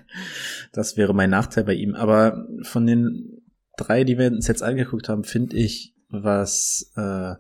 das 0.71 0.97
wäre 0.97 1.13
mein 1.13 1.29
Nachteil 1.29 1.63
bei 1.63 1.73
ihm. 1.73 1.95
Aber 1.95 2.47
von 2.63 2.85
den 2.85 3.41
drei, 3.77 4.03
die 4.03 4.17
wir 4.17 4.27
uns 4.27 4.47
jetzt 4.47 4.63
angeguckt 4.63 5.09
haben, 5.09 5.23
finde 5.23 5.57
ich, 5.57 5.95
was 6.09 6.91
äh, 6.95 7.35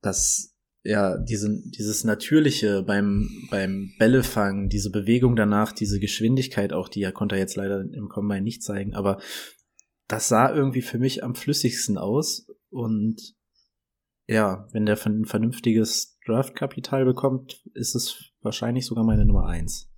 das 0.00 0.54
ja 0.84 1.16
diesen, 1.16 1.70
dieses 1.70 2.02
natürliche 2.02 2.82
beim 2.82 3.28
beim 3.50 3.92
Bällefangen, 3.98 4.68
diese 4.68 4.90
Bewegung 4.90 5.36
danach, 5.36 5.72
diese 5.72 6.00
Geschwindigkeit 6.00 6.72
auch, 6.72 6.88
die 6.88 7.02
er 7.02 7.12
konnte 7.12 7.36
er 7.36 7.40
jetzt 7.40 7.56
leider 7.56 7.80
im 7.80 8.08
Combine 8.08 8.42
nicht 8.42 8.62
zeigen, 8.62 8.94
aber 8.94 9.20
das 10.08 10.28
sah 10.28 10.52
irgendwie 10.52 10.82
für 10.82 10.98
mich 10.98 11.22
am 11.22 11.36
flüssigsten 11.36 11.98
aus 11.98 12.48
und 12.68 13.34
ja, 14.26 14.68
wenn 14.72 14.86
der 14.86 14.98
ein 15.06 15.24
vernünftiges 15.24 16.18
Draftkapital 16.26 17.04
bekommt, 17.04 17.62
ist 17.74 17.94
es 17.94 18.32
wahrscheinlich 18.40 18.86
sogar 18.86 19.04
meine 19.04 19.24
Nummer 19.24 19.46
eins. 19.46 19.90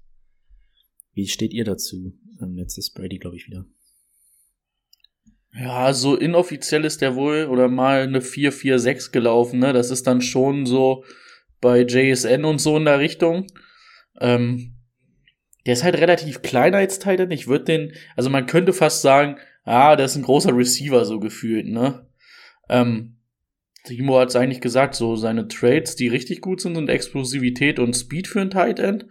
Wie 1.13 1.29
steht 1.29 1.53
ihr 1.53 1.65
dazu? 1.65 2.13
Ähm, 2.41 2.57
Jetzt 2.57 2.79
ist 2.79 2.95
Brady, 2.95 3.19
glaube 3.19 3.37
ich, 3.37 3.47
wieder. 3.47 3.67
Ja, 5.53 5.93
so 5.93 6.17
inoffiziell 6.17 6.85
ist 6.85 7.01
der 7.01 7.15
wohl 7.15 7.47
oder 7.47 7.69
mal 7.69 8.03
eine 8.03 8.21
4-4-6 8.21 9.13
gelaufen, 9.13 9.61
ne? 9.61 9.73
Das 9.73 9.91
ist 9.91 10.07
dann 10.07 10.21
schon 10.21 10.67
so 10.67 11.05
bei 11.61 11.83
JSN 11.83 12.45
und 12.45 12.61
so 12.61 12.77
in 12.77 12.87
der 12.87 12.99
Richtung. 12.99 13.47
Ähm, 14.21 14.75
der 15.65 15.75
ist 15.75 15.85
halt 15.85 15.95
relativ 15.97 16.43
kleiner 16.43 16.79
als 16.79 16.99
Titan. 16.99 17.31
Ich 17.31 17.47
würde 17.47 17.65
den, 17.65 17.93
also 18.17 18.31
man 18.31 18.47
könnte 18.47 18.73
fast 18.73 19.03
sagen, 19.03 19.39
ah, 19.63 19.95
der 19.95 20.07
ist 20.07 20.17
ein 20.17 20.25
großer 20.25 20.55
Receiver 20.57 21.05
so 21.05 21.21
gefühlt, 21.21 21.67
ne? 21.67 22.07
Ähm, 22.69 23.14
Timo 23.85 24.19
hat 24.19 24.31
es 24.31 24.37
eigentlich 24.37 24.63
gesagt, 24.63 24.95
so 24.95 25.15
seine 25.15 25.47
Trades, 25.47 25.95
die 25.95 26.09
richtig 26.09 26.41
gut 26.41 26.61
sind, 26.61 26.75
sind 26.75 26.89
Explosivität 26.89 27.79
und 27.79 27.95
Speed 27.95 28.27
für 28.27 28.41
ein 28.41 28.51
Tight 28.51 28.79
End. 28.79 29.07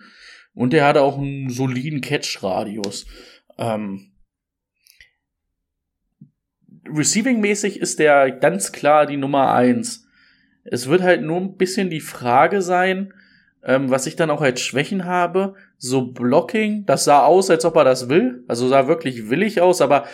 Und 0.56 0.74
er 0.74 0.86
hat 0.86 0.98
auch 0.98 1.18
einen 1.18 1.50
soliden 1.50 2.02
Catch-Radius. 2.02 3.06
Ähm, 3.58 4.12
Receiving-mäßig 6.86 7.80
ist 7.80 8.00
der 8.00 8.32
ganz 8.32 8.72
klar 8.72 9.06
die 9.06 9.18
Nummer 9.18 9.54
eins. 9.54 10.08
Es 10.64 10.88
wird 10.88 11.02
halt 11.02 11.22
nur 11.22 11.40
ein 11.40 11.56
bisschen 11.56 11.90
die 11.90 12.02
Frage 12.02 12.62
sein, 12.62 13.14
ähm, 13.64 13.90
was 13.90 14.06
ich 14.06 14.16
dann 14.16 14.30
auch 14.30 14.42
als 14.42 14.62
Schwächen 14.62 15.06
habe. 15.06 15.56
So 15.78 16.12
Blocking, 16.12 16.86
das 16.86 17.06
sah 17.06 17.24
aus, 17.24 17.50
als 17.50 17.64
ob 17.66 17.76
er 17.76 17.84
das 17.84 18.10
will. 18.10 18.44
Also 18.48 18.68
sah 18.68 18.88
wirklich 18.88 19.30
willig 19.30 19.62
aus, 19.62 19.82
aber 19.82 20.06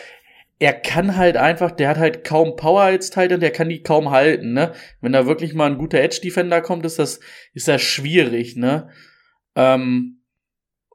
er 0.59 0.73
kann 0.73 1.15
halt 1.15 1.37
einfach, 1.37 1.71
der 1.71 1.87
hat 1.87 1.97
halt 1.97 2.25
kaum 2.25 2.57
Power 2.57 2.81
als 2.81 3.09
Titan, 3.09 3.39
der 3.39 3.51
kann 3.51 3.69
die 3.69 3.81
kaum 3.81 4.11
halten, 4.11 4.51
ne? 4.51 4.73
Wenn 4.99 5.13
da 5.13 5.25
wirklich 5.25 5.53
mal 5.53 5.71
ein 5.71 5.77
guter 5.77 5.99
Edge-Defender 5.99 6.61
kommt, 6.61 6.85
ist 6.85 6.99
das, 6.99 7.21
ist 7.53 7.69
das 7.69 7.81
schwierig, 7.81 8.57
ne? 8.57 8.89
Ähm, 9.55 10.21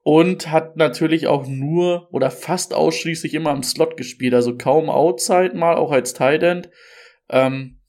und 0.02 0.50
hat 0.50 0.76
natürlich 0.76 1.26
auch 1.28 1.46
nur 1.46 2.12
oder 2.12 2.30
fast 2.30 2.74
ausschließlich 2.74 3.32
immer 3.32 3.52
im 3.52 3.62
Slot 3.62 3.96
gespielt, 3.96 4.34
also 4.34 4.58
kaum 4.58 4.90
Outside 4.90 5.56
mal, 5.56 5.76
auch 5.76 5.92
als 5.92 6.12
Tight 6.12 6.42
End. 6.42 6.68
Ähm, 7.30 7.80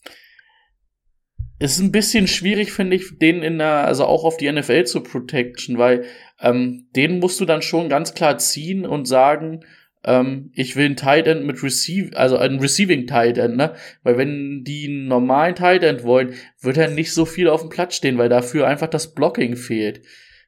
ist 1.59 1.79
ein 1.79 1.91
bisschen 1.91 2.27
schwierig, 2.27 2.71
finde 2.71 2.95
ich, 2.95 3.17
den 3.19 3.41
in 3.41 3.57
der, 3.57 3.85
also 3.85 4.05
auch 4.05 4.23
auf 4.23 4.37
die 4.37 4.49
NFL 4.49 4.85
zu 4.85 5.03
protection, 5.03 5.77
weil 5.77 6.05
ähm, 6.39 6.87
den 6.95 7.19
musst 7.19 7.39
du 7.41 7.45
dann 7.45 7.61
schon 7.61 7.89
ganz 7.89 8.13
klar 8.13 8.37
ziehen 8.37 8.85
und 8.85 9.07
sagen, 9.07 9.65
ähm, 10.05 10.51
ich 10.53 10.75
will 10.75 10.85
ein 10.85 10.95
Tight 10.95 11.27
End 11.27 11.45
mit 11.45 11.63
Receive, 11.63 12.15
also 12.15 12.37
ein 12.37 12.59
Receiving 12.59 13.07
Tight 13.07 13.37
End, 13.37 13.57
ne? 13.57 13.73
Weil 14.03 14.17
wenn 14.17 14.63
die 14.63 14.87
einen 14.87 15.07
normalen 15.07 15.55
Tight 15.55 15.83
End 15.83 16.03
wollen, 16.03 16.33
wird 16.61 16.77
er 16.77 16.89
nicht 16.89 17.13
so 17.13 17.25
viel 17.25 17.49
auf 17.49 17.61
dem 17.61 17.69
Platz 17.69 17.95
stehen, 17.95 18.17
weil 18.17 18.29
dafür 18.29 18.67
einfach 18.67 18.87
das 18.87 19.13
Blocking 19.13 19.55
fehlt. 19.55 20.01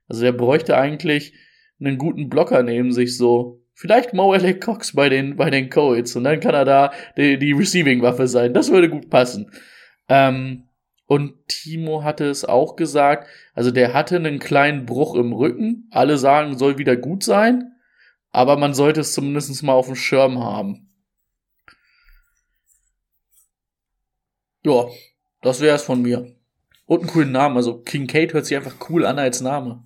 Also 0.07 0.21
der 0.21 0.31
bräuchte 0.31 0.77
eigentlich 0.77 1.33
einen 1.79 1.97
guten 1.97 2.29
Blocker 2.29 2.61
neben 2.63 2.91
sich 2.91 3.17
so. 3.17 3.63
Vielleicht 3.73 4.13
Mo 4.13 4.33
L.A. 4.33 4.53
Cox 4.53 4.93
bei 4.93 5.09
den, 5.09 5.35
bei 5.35 5.49
den 5.49 5.69
Colts 5.69 6.15
und 6.15 6.23
dann 6.23 6.39
kann 6.39 6.55
er 6.55 6.65
da 6.65 6.91
die, 7.17 7.37
die 7.37 7.51
Receiving-Waffe 7.51 8.27
sein. 8.27 8.53
Das 8.53 8.71
würde 8.71 8.89
gut 8.89 9.09
passen. 9.09 9.51
Ähm, 10.09 10.63
und 11.05 11.47
Timo 11.47 12.03
hatte 12.03 12.25
es 12.25 12.43
auch 12.45 12.75
gesagt, 12.75 13.27
also 13.53 13.71
der 13.71 13.93
hatte 13.93 14.17
einen 14.17 14.39
kleinen 14.39 14.85
Bruch 14.85 15.15
im 15.15 15.31
Rücken. 15.31 15.87
Alle 15.91 16.17
sagen, 16.17 16.57
soll 16.57 16.77
wieder 16.77 16.95
gut 16.95 17.23
sein, 17.23 17.71
aber 18.31 18.57
man 18.57 18.73
sollte 18.73 19.01
es 19.01 19.13
zumindest 19.13 19.63
mal 19.63 19.73
auf 19.73 19.87
dem 19.87 19.95
Schirm 19.95 20.43
haben. 20.43 20.89
Ja, 24.63 24.85
das 25.41 25.61
wäre 25.61 25.75
es 25.75 25.83
von 25.83 26.01
mir. 26.01 26.35
Und 26.85 27.01
einen 27.01 27.09
coolen 27.09 27.31
Namen, 27.31 27.57
also 27.57 27.79
King 27.81 28.07
Kate 28.07 28.33
hört 28.33 28.45
sich 28.45 28.57
einfach 28.57 28.89
cool 28.89 29.05
an 29.05 29.19
als 29.19 29.41
Name. 29.41 29.83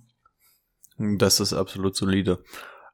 Das 0.98 1.40
ist 1.40 1.52
absolut 1.52 1.96
solide. 1.96 2.42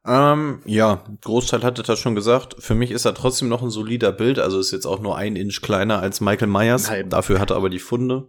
Ähm, 0.07 0.62
ja, 0.64 1.05
Großteil 1.22 1.62
hatte 1.62 1.82
das 1.82 1.99
schon 1.99 2.14
gesagt. 2.14 2.57
Für 2.59 2.74
mich 2.74 2.90
ist 2.90 3.05
er 3.05 3.14
trotzdem 3.14 3.49
noch 3.49 3.62
ein 3.62 3.70
solider 3.70 4.12
Bild. 4.12 4.38
Also 4.38 4.59
ist 4.59 4.72
jetzt 4.72 4.86
auch 4.86 5.01
nur 5.01 5.16
ein 5.16 5.36
Inch 5.36 5.61
kleiner 5.61 6.01
als 6.01 6.20
Michael 6.20 6.49
Myers. 6.49 6.90
Dafür 7.07 7.40
hat 7.40 7.51
er 7.51 7.57
aber 7.57 7.68
die 7.68 7.78
Funde. 7.78 8.28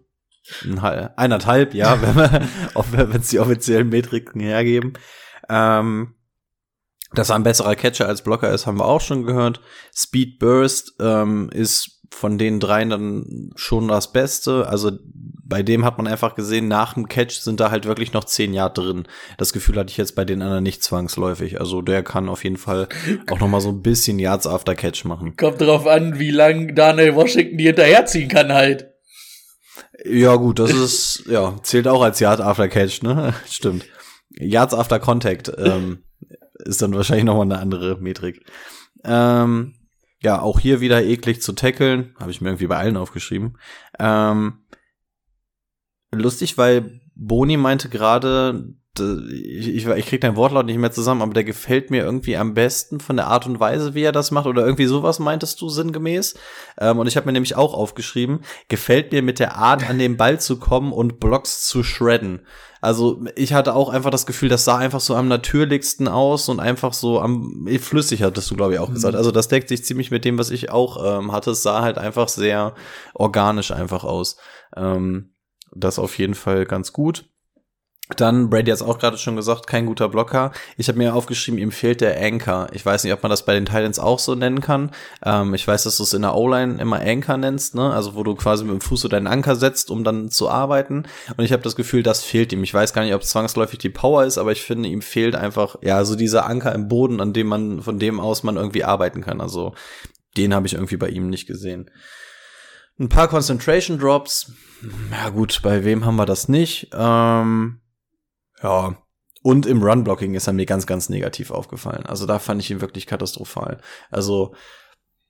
Ein, 0.64 0.80
eineinhalb, 1.16 1.74
ja, 1.74 2.02
wenn 2.92 3.12
es 3.12 3.30
die 3.30 3.40
offiziellen 3.40 3.90
Metriken 3.90 4.42
hergeben. 4.42 4.94
Ähm, 5.48 6.16
dass 7.14 7.30
er 7.30 7.36
ein 7.36 7.44
besserer 7.44 7.76
Catcher 7.76 8.08
als 8.08 8.24
Blocker 8.24 8.52
ist, 8.52 8.68
haben 8.68 8.80
wir 8.80 8.86
auch 8.86 9.02
schon 9.02 9.24
gehört. 9.24 9.62
Speed 9.94 10.40
Burst 10.40 10.96
ähm, 11.00 11.50
ist 11.52 12.00
von 12.12 12.38
den 12.38 12.60
dreien 12.60 12.90
dann 12.90 13.52
schon 13.56 13.88
das 13.88 14.12
Beste. 14.12 14.68
Also 14.68 14.92
bei 15.50 15.64
dem 15.64 15.86
hat 15.86 15.98
man 15.98 16.08
einfach 16.08 16.36
gesehen, 16.36 16.68
nach 16.68 16.94
dem 16.94 17.08
Catch 17.08 17.40
sind 17.40 17.60
da 17.60 17.72
halt 17.72 17.86
wirklich 17.86 18.14
noch 18.14 18.24
zehn 18.24 18.54
Yard 18.54 18.78
drin. 18.78 19.08
Das 19.38 19.54
Gefühl 19.54 19.78
hatte 19.78 19.92
ich 19.92 19.98
jetzt 19.98 20.16
bei 20.16 20.26
den 20.26 20.42
anderen 20.42 20.64
nicht 20.64 20.84
zwangsläufig. 20.84 21.60
Also 21.60 21.82
der 21.82 22.04
kann 22.04 22.30
auf 22.30 22.44
jeden 22.44 22.58
Fall 22.58 22.88
auch 23.30 23.40
noch 23.40 23.48
mal 23.48 23.62
so 23.62 23.70
ein 23.70 23.82
bisschen 23.82 24.20
Yards 24.20 24.48
after 24.48 24.76
Catch 24.76 25.06
machen. 25.06 25.36
Kommt 25.38 25.62
drauf 25.62 25.88
an, 25.88 26.20
wie 26.20 26.32
lang 26.32 26.76
Daniel 26.76 27.16
Washington 27.16 27.58
die 27.58 27.66
hinterherziehen 27.66 28.30
kann 28.30 28.54
halt. 28.54 28.90
Ja 30.06 30.36
gut, 30.36 30.60
das 30.60 30.72
ist, 30.72 31.24
ja, 31.30 31.56
zählt 31.64 31.88
auch 31.88 32.02
als 32.02 32.20
Yard 32.20 32.42
after 32.42 32.68
Catch, 32.68 33.02
ne? 33.04 33.34
Stimmt. 33.50 33.86
Yards 34.38 34.74
after 34.74 35.00
Contact 35.00 35.52
ähm, 35.58 36.04
ist 36.60 36.82
dann 36.82 36.94
wahrscheinlich 36.94 37.26
noch 37.26 37.36
mal 37.36 37.44
eine 37.44 37.60
andere 37.60 37.98
Metrik. 38.00 38.46
Ähm, 39.04 39.76
ja, 40.22 40.42
auch 40.42 40.60
hier 40.60 40.82
wieder 40.82 41.04
eklig 41.04 41.42
zu 41.42 41.54
tackeln. 41.54 42.16
Habe 42.20 42.32
ich 42.32 42.42
mir 42.42 42.50
irgendwie 42.50 42.68
bei 42.68 42.78
allen 42.78 42.98
aufgeschrieben. 42.98 43.58
Ähm, 43.98 44.66
lustig, 46.12 46.58
weil 46.58 47.02
Boni 47.16 47.58
meinte 47.58 47.90
gerade, 47.90 48.74
ich, 49.00 49.68
ich, 49.68 49.88
ich 49.88 50.06
krieg 50.06 50.22
dein 50.22 50.36
Wortlaut 50.36 50.66
nicht 50.66 50.78
mehr 50.78 50.92
zusammen, 50.92 51.22
aber 51.22 51.34
der 51.34 51.44
gefällt 51.44 51.92
mir 51.92 52.04
irgendwie 52.04 52.38
am 52.38 52.54
besten 52.54 53.00
von 53.00 53.16
der 53.16 53.28
Art 53.28 53.46
und 53.46 53.60
Weise, 53.60 53.94
wie 53.94 54.04
er 54.04 54.12
das 54.12 54.32
macht. 54.32 54.46
Oder 54.46 54.66
irgendwie 54.66 54.86
sowas 54.86 55.20
meintest 55.20 55.62
du 55.62 55.70
sinngemäß. 55.70 56.36
Ähm, 56.80 57.00
und 57.00 57.08
ich 57.08 57.18
habe 57.18 57.26
mir 57.26 57.34
nämlich 57.34 57.56
auch 57.56 57.74
aufgeschrieben, 57.74 58.42
gefällt 58.68 59.12
mir 59.12 59.22
mit 59.22 59.40
der 59.40 59.56
Art, 59.56 59.90
an 59.90 60.00
den 60.00 60.18
Ball 60.18 60.40
zu 60.40 60.60
kommen 60.60 60.92
und 60.92 61.20
Blocks 61.20 61.68
zu 61.68 61.84
shredden. 61.84 62.42
Also 62.82 63.22
ich 63.36 63.54
hatte 63.54 63.76
auch 63.76 63.90
einfach 63.90 64.10
das 64.10 64.26
Gefühl, 64.26 64.48
das 64.48 64.64
sah 64.64 64.78
einfach 64.78 65.02
so 65.02 65.16
am 65.16 65.28
natürlichsten 65.28 66.08
aus 66.08 66.48
und 66.48 66.60
einfach 66.60 66.94
so 66.94 67.20
am 67.20 67.68
flüssig, 67.80 68.24
hattest 68.24 68.50
du, 68.50 68.56
glaube 68.56 68.74
ich, 68.74 68.80
auch 68.80 68.92
gesagt. 68.94 69.14
Mhm. 69.14 69.18
Also 69.18 69.32
das 69.32 69.50
deckt 69.50 69.68
sich 69.68 69.84
ziemlich 69.84 70.12
mit 70.12 70.24
dem, 70.24 70.38
was 70.38 70.50
ich 70.50 70.72
auch 70.72 71.20
ähm, 71.20 71.32
hatte. 71.32 71.52
Es 71.52 71.64
sah 71.64 71.82
halt 71.82 71.98
einfach 71.98 72.30
sehr 72.30 72.76
organisch 73.14 73.72
einfach 73.72 74.04
aus. 74.04 74.38
Ähm, 74.78 75.34
das 75.74 76.00
auf 76.00 76.18
jeden 76.18 76.36
Fall 76.36 76.66
ganz 76.66 76.94
gut. 76.94 77.30
Dann, 78.18 78.50
Brady 78.50 78.72
hat 78.72 78.78
es 78.78 78.82
auch 78.82 78.98
gerade 78.98 79.20
schon 79.20 79.36
gesagt, 79.36 79.68
kein 79.68 79.86
guter 79.86 80.10
Blocker. 80.10 80.52
Ich 80.78 80.88
habe 80.88 80.98
mir 80.98 81.14
aufgeschrieben, 81.14 81.60
ihm 81.60 81.72
fehlt 81.72 82.02
der 82.02 82.20
Anchor. 82.20 82.68
Ich 82.72 82.84
weiß 82.84 83.04
nicht, 83.04 83.14
ob 83.14 83.22
man 83.22 83.30
das 83.30 83.46
bei 83.46 83.54
den 83.54 83.68
Titans 83.68 84.00
auch 84.00 84.18
so 84.18 84.34
nennen 84.34 84.62
kann. 84.62 84.92
Ähm, 85.24 85.54
ich 85.54 85.68
weiß, 85.68 85.84
dass 85.84 85.98
du 85.98 86.04
es 86.04 86.14
in 86.14 86.24
der 86.24 86.36
O-Line 86.36 86.82
immer 86.82 87.00
Anchor 87.00 87.38
nennst, 87.38 87.76
ne? 87.76 87.94
Also 87.94 88.16
wo 88.16 88.24
du 88.24 88.34
quasi 88.34 88.64
mit 88.64 88.74
dem 88.74 88.82
Fuß 88.82 89.02
so 89.02 89.08
deinen 89.08 89.28
Anker 89.28 89.56
setzt, 89.56 89.92
um 89.92 90.04
dann 90.04 90.32
zu 90.32 90.50
arbeiten. 90.50 91.04
Und 91.38 91.46
ich 91.46 91.54
habe 91.54 91.62
das 91.62 91.76
Gefühl, 91.76 92.02
das 92.02 92.24
fehlt 92.24 92.52
ihm. 92.52 92.64
Ich 92.64 92.74
weiß 92.74 92.94
gar 92.94 93.04
nicht, 93.04 93.14
ob 93.14 93.22
es 93.22 93.30
zwangsläufig 93.30 93.78
die 93.78 93.90
Power 93.90 94.26
ist, 94.26 94.40
aber 94.40 94.52
ich 94.52 94.64
finde, 94.64 94.90
ihm 94.90 95.04
fehlt 95.04 95.36
einfach, 95.36 95.76
ja, 95.84 96.04
so 96.04 96.16
dieser 96.16 96.48
Anker 96.48 96.74
im 96.74 96.88
Boden, 96.88 97.22
an 97.22 97.34
dem 97.34 97.46
man, 97.46 97.84
von 97.84 98.00
dem 98.00 98.20
aus 98.20 98.42
man 98.42 98.58
irgendwie 98.58 98.84
arbeiten 98.84 99.22
kann. 99.22 99.40
Also 99.40 99.76
den 100.36 100.56
habe 100.56 100.66
ich 100.66 100.74
irgendwie 100.74 100.98
bei 100.98 101.10
ihm 101.10 101.30
nicht 101.30 101.46
gesehen. 101.46 101.92
Ein 103.00 103.10
paar 103.10 103.28
Concentration 103.28 104.00
Drops. 104.00 104.52
Ja 105.12 105.30
gut, 105.30 105.62
bei 105.62 105.86
wem 105.86 106.06
haben 106.06 106.16
wir 106.16 106.26
das 106.26 106.50
nicht? 106.50 106.90
Ähm 106.94 107.82
ja. 108.62 108.96
Und 109.42 109.66
im 109.66 109.82
Run-Blocking 109.82 110.36
ist 110.36 110.48
er 110.48 110.54
mir 110.54 110.66
ganz, 110.66 110.86
ganz 110.86 111.08
negativ 111.08 111.52
aufgefallen. 111.52 112.06
Also 112.06 112.26
da 112.26 112.40
fand 112.40 112.62
ich 112.62 112.72
ihn 112.72 112.82
wirklich 112.82 113.08
katastrophal. 113.08 113.80
Also 114.12 114.54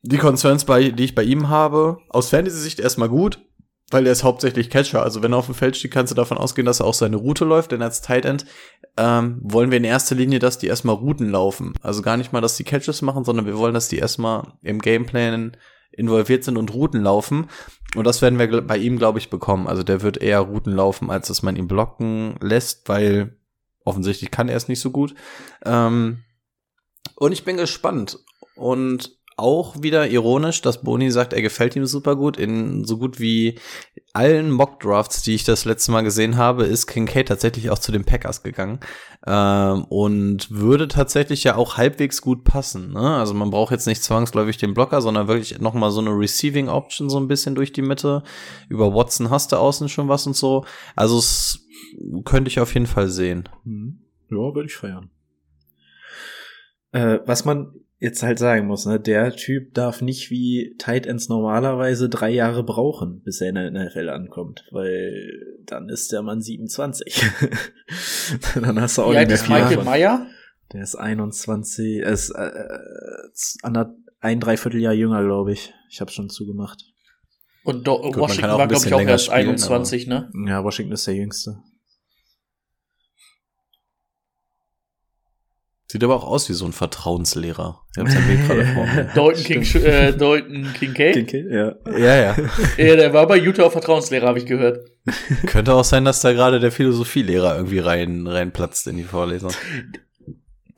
die 0.01 0.17
Concerns, 0.17 0.65
bei, 0.65 0.89
die 0.89 1.03
ich 1.03 1.15
bei 1.15 1.23
ihm 1.23 1.49
habe, 1.49 1.99
aus 2.09 2.29
Fantasy-Sicht 2.29 2.79
erstmal 2.79 3.09
gut, 3.09 3.39
weil 3.91 4.05
er 4.05 4.11
ist 4.11 4.23
hauptsächlich 4.23 4.69
Catcher. 4.69 5.03
Also 5.03 5.21
wenn 5.21 5.33
er 5.33 5.37
auf 5.37 5.45
dem 5.45 5.55
Feld 5.55 5.77
steht, 5.77 5.91
kannst 5.91 6.11
du 6.11 6.15
davon 6.15 6.37
ausgehen, 6.37 6.65
dass 6.65 6.79
er 6.79 6.85
auch 6.85 6.93
seine 6.93 7.17
Route 7.17 7.45
läuft. 7.45 7.71
Denn 7.71 7.81
als 7.81 8.01
Tight 8.01 8.25
End 8.25 8.45
ähm, 8.97 9.39
wollen 9.43 9.71
wir 9.71 9.77
in 9.77 9.83
erster 9.83 10.15
Linie, 10.15 10.39
dass 10.39 10.57
die 10.57 10.67
erstmal 10.67 10.95
Routen 10.95 11.29
laufen. 11.29 11.73
Also 11.81 12.01
gar 12.01 12.17
nicht 12.17 12.31
mal, 12.31 12.41
dass 12.41 12.57
die 12.57 12.63
Catches 12.63 13.01
machen, 13.01 13.23
sondern 13.23 13.45
wir 13.45 13.57
wollen, 13.57 13.73
dass 13.73 13.89
die 13.89 13.97
erstmal 13.97 14.53
im 14.61 14.79
Gameplan 14.79 15.57
involviert 15.99 16.43
sind 16.43 16.57
und 16.57 16.73
Routen 16.73 17.03
laufen. 17.03 17.47
Und 17.95 18.05
das 18.05 18.21
werden 18.21 18.39
wir 18.39 18.61
bei 18.61 18.77
ihm, 18.77 18.97
glaube 18.97 19.19
ich, 19.19 19.29
bekommen. 19.29 19.67
Also 19.67 19.83
der 19.83 20.01
wird 20.01 20.17
eher 20.17 20.39
Routen 20.39 20.73
laufen, 20.73 21.09
als 21.09 21.27
dass 21.27 21.43
man 21.43 21.55
ihn 21.55 21.67
blocken 21.67 22.35
lässt, 22.41 22.87
weil 22.87 23.37
offensichtlich 23.83 24.31
kann 24.31 24.49
er 24.49 24.57
es 24.57 24.67
nicht 24.67 24.79
so 24.79 24.91
gut. 24.91 25.15
Ähm, 25.65 26.23
und 27.15 27.31
ich 27.31 27.43
bin 27.43 27.57
gespannt. 27.57 28.19
Und 28.55 29.18
auch 29.39 29.81
wieder 29.81 30.09
ironisch, 30.09 30.61
dass 30.61 30.81
Boni 30.81 31.11
sagt, 31.11 31.33
er 31.33 31.41
gefällt 31.41 31.75
ihm 31.75 31.85
super 31.85 32.15
gut. 32.15 32.37
In 32.37 32.85
so 32.85 32.97
gut 32.97 33.19
wie 33.19 33.57
allen 34.13 34.51
Mock-Drafts, 34.51 35.23
die 35.23 35.35
ich 35.35 35.43
das 35.43 35.65
letzte 35.65 35.91
Mal 35.91 36.01
gesehen 36.01 36.37
habe, 36.37 36.65
ist 36.65 36.87
Kincaid 36.87 37.27
tatsächlich 37.27 37.69
auch 37.69 37.79
zu 37.79 37.91
den 37.91 38.05
Packers 38.05 38.43
gegangen. 38.43 38.79
Ähm, 39.25 39.83
und 39.85 40.51
würde 40.51 40.87
tatsächlich 40.87 41.43
ja 41.43 41.55
auch 41.55 41.77
halbwegs 41.77 42.21
gut 42.21 42.43
passen. 42.43 42.93
Ne? 42.93 43.17
Also 43.17 43.33
man 43.33 43.49
braucht 43.49 43.71
jetzt 43.71 43.87
nicht 43.87 44.03
zwangsläufig 44.03 44.57
den 44.57 44.73
Blocker, 44.73 45.01
sondern 45.01 45.27
wirklich 45.27 45.59
noch 45.59 45.73
mal 45.73 45.91
so 45.91 45.99
eine 45.99 46.11
Receiving 46.11 46.69
Option 46.69 47.09
so 47.09 47.19
ein 47.19 47.27
bisschen 47.27 47.55
durch 47.55 47.71
die 47.71 47.81
Mitte. 47.81 48.23
Über 48.69 48.93
Watson 48.93 49.29
hast 49.29 49.51
du 49.51 49.57
außen 49.57 49.89
schon 49.89 50.07
was 50.07 50.25
und 50.25 50.35
so. 50.35 50.65
Also 50.95 51.17
es 51.17 51.65
könnte 52.25 52.49
ich 52.49 52.59
auf 52.59 52.73
jeden 52.73 52.87
Fall 52.87 53.09
sehen. 53.09 53.49
Mhm. 53.63 54.01
Ja, 54.29 54.37
würde 54.37 54.65
ich 54.65 54.75
feiern. 54.75 55.09
Äh, 56.91 57.19
was 57.25 57.45
man 57.45 57.73
jetzt 57.99 58.23
halt 58.23 58.39
sagen 58.39 58.67
muss, 58.67 58.85
ne, 58.85 58.99
der 58.99 59.35
Typ 59.35 59.73
darf 59.73 60.01
nicht 60.01 60.31
wie 60.31 60.75
Tight 60.77 61.05
Ends 61.05 61.29
normalerweise 61.29 62.09
drei 62.09 62.29
Jahre 62.29 62.63
brauchen, 62.63 63.21
bis 63.23 63.41
er 63.41 63.49
in 63.49 63.55
der 63.55 63.71
NFL 63.71 64.09
ankommt, 64.09 64.65
weil 64.71 65.57
dann 65.65 65.89
ist 65.89 66.11
der 66.11 66.21
Mann 66.21 66.41
27. 66.41 67.23
dann 68.55 68.81
hast 68.81 68.97
du 68.97 69.03
auch 69.03 69.11
Wie 69.11 69.17
alt 69.17 69.31
ist 69.31 69.49
Michael 69.49 69.83
Meyer? 69.83 70.27
Der 70.71 70.81
ist 70.83 70.95
21, 70.95 71.99
ist 71.99 72.29
äh, 72.29 72.51
ein 74.21 74.39
Dreivierteljahr 74.39 74.93
jünger, 74.93 75.23
glaube 75.23 75.51
ich. 75.51 75.73
Ich 75.89 75.99
habe 75.99 76.11
schon 76.11 76.29
zugemacht. 76.29 76.83
Und 77.63 77.85
Do 77.85 77.99
man 78.01 78.15
Washington 78.15 78.51
war, 78.51 78.67
glaube 78.67 78.87
ich, 78.87 78.93
auch 78.93 79.01
erst 79.01 79.25
spielen, 79.25 79.49
21, 79.49 80.07
ne? 80.07 80.31
Ja, 80.47 80.63
Washington 80.63 80.93
ist 80.93 81.07
der 81.07 81.15
Jüngste. 81.15 81.59
Sieht 85.91 86.03
aber 86.03 86.15
auch 86.15 86.23
aus 86.23 86.47
wie 86.49 86.53
so 86.53 86.65
ein 86.65 86.71
Vertrauenslehrer. 86.71 87.81
Ich 87.95 87.99
hab's 87.99 88.13
ja 88.13 88.19
gerade 88.19 88.65
vor 88.67 88.85
mir. 88.85 89.09
Dalton, 89.15 89.43
King, 89.43 89.63
äh, 89.83 90.13
Dalton 90.15 90.67
Kincaid? 90.77 91.13
Kincaid, 91.15 91.45
ja. 91.49 91.75
Ja, 91.97 92.15
ja. 92.15 92.35
Ja, 92.77 92.95
der 92.95 93.11
war 93.11 93.25
bei 93.25 93.37
Utah 93.37 93.63
auch 93.63 93.71
Vertrauenslehrer, 93.71 94.27
habe 94.27 94.37
ich 94.37 94.45
gehört. 94.45 94.85
Könnte 95.47 95.73
auch 95.73 95.83
sein, 95.83 96.05
dass 96.05 96.21
da 96.21 96.31
gerade 96.33 96.59
der 96.59 96.71
Philosophielehrer 96.71 97.55
irgendwie 97.55 97.79
rein, 97.79 98.27
reinplatzt 98.27 98.85
in 98.85 98.97
die 98.97 99.03
Vorlesung. 99.03 99.51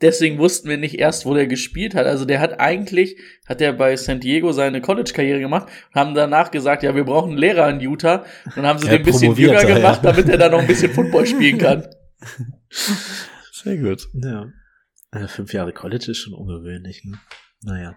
Deswegen 0.00 0.38
wussten 0.38 0.70
wir 0.70 0.78
nicht 0.78 0.98
erst, 0.98 1.26
wo 1.26 1.34
der 1.34 1.46
gespielt 1.46 1.94
hat. 1.94 2.06
Also 2.06 2.24
der 2.24 2.40
hat 2.40 2.58
eigentlich, 2.58 3.18
hat 3.46 3.60
er 3.60 3.74
bei 3.74 3.94
San 3.96 4.18
Diego 4.18 4.52
seine 4.52 4.80
College-Karriere 4.80 5.40
gemacht 5.40 5.68
und 5.92 6.00
haben 6.00 6.14
danach 6.14 6.50
gesagt, 6.50 6.82
ja, 6.84 6.94
wir 6.94 7.04
brauchen 7.04 7.32
einen 7.32 7.38
Lehrer 7.38 7.68
in 7.68 7.80
Utah. 7.80 8.24
Und 8.46 8.56
dann 8.56 8.66
haben 8.66 8.78
sie 8.78 8.86
Ja, 8.86 8.92
den 8.92 9.00
ein 9.00 9.04
bisschen 9.04 9.36
jünger 9.36 9.60
er, 9.60 9.74
gemacht, 9.74 10.02
ja. 10.02 10.10
damit 10.10 10.30
er 10.30 10.38
da 10.38 10.48
noch 10.48 10.60
ein 10.60 10.66
bisschen 10.66 10.90
Football 10.90 11.26
spielen 11.26 11.58
kann. 11.58 11.86
Sehr 13.52 13.76
gut. 13.76 14.08
Ja. 14.14 14.46
Äh, 15.12 15.28
fünf 15.28 15.52
Jahre 15.52 15.72
College 15.72 16.10
ist 16.10 16.18
schon 16.18 16.34
ungewöhnlich, 16.34 17.04
ne? 17.04 17.18
Naja. 17.62 17.96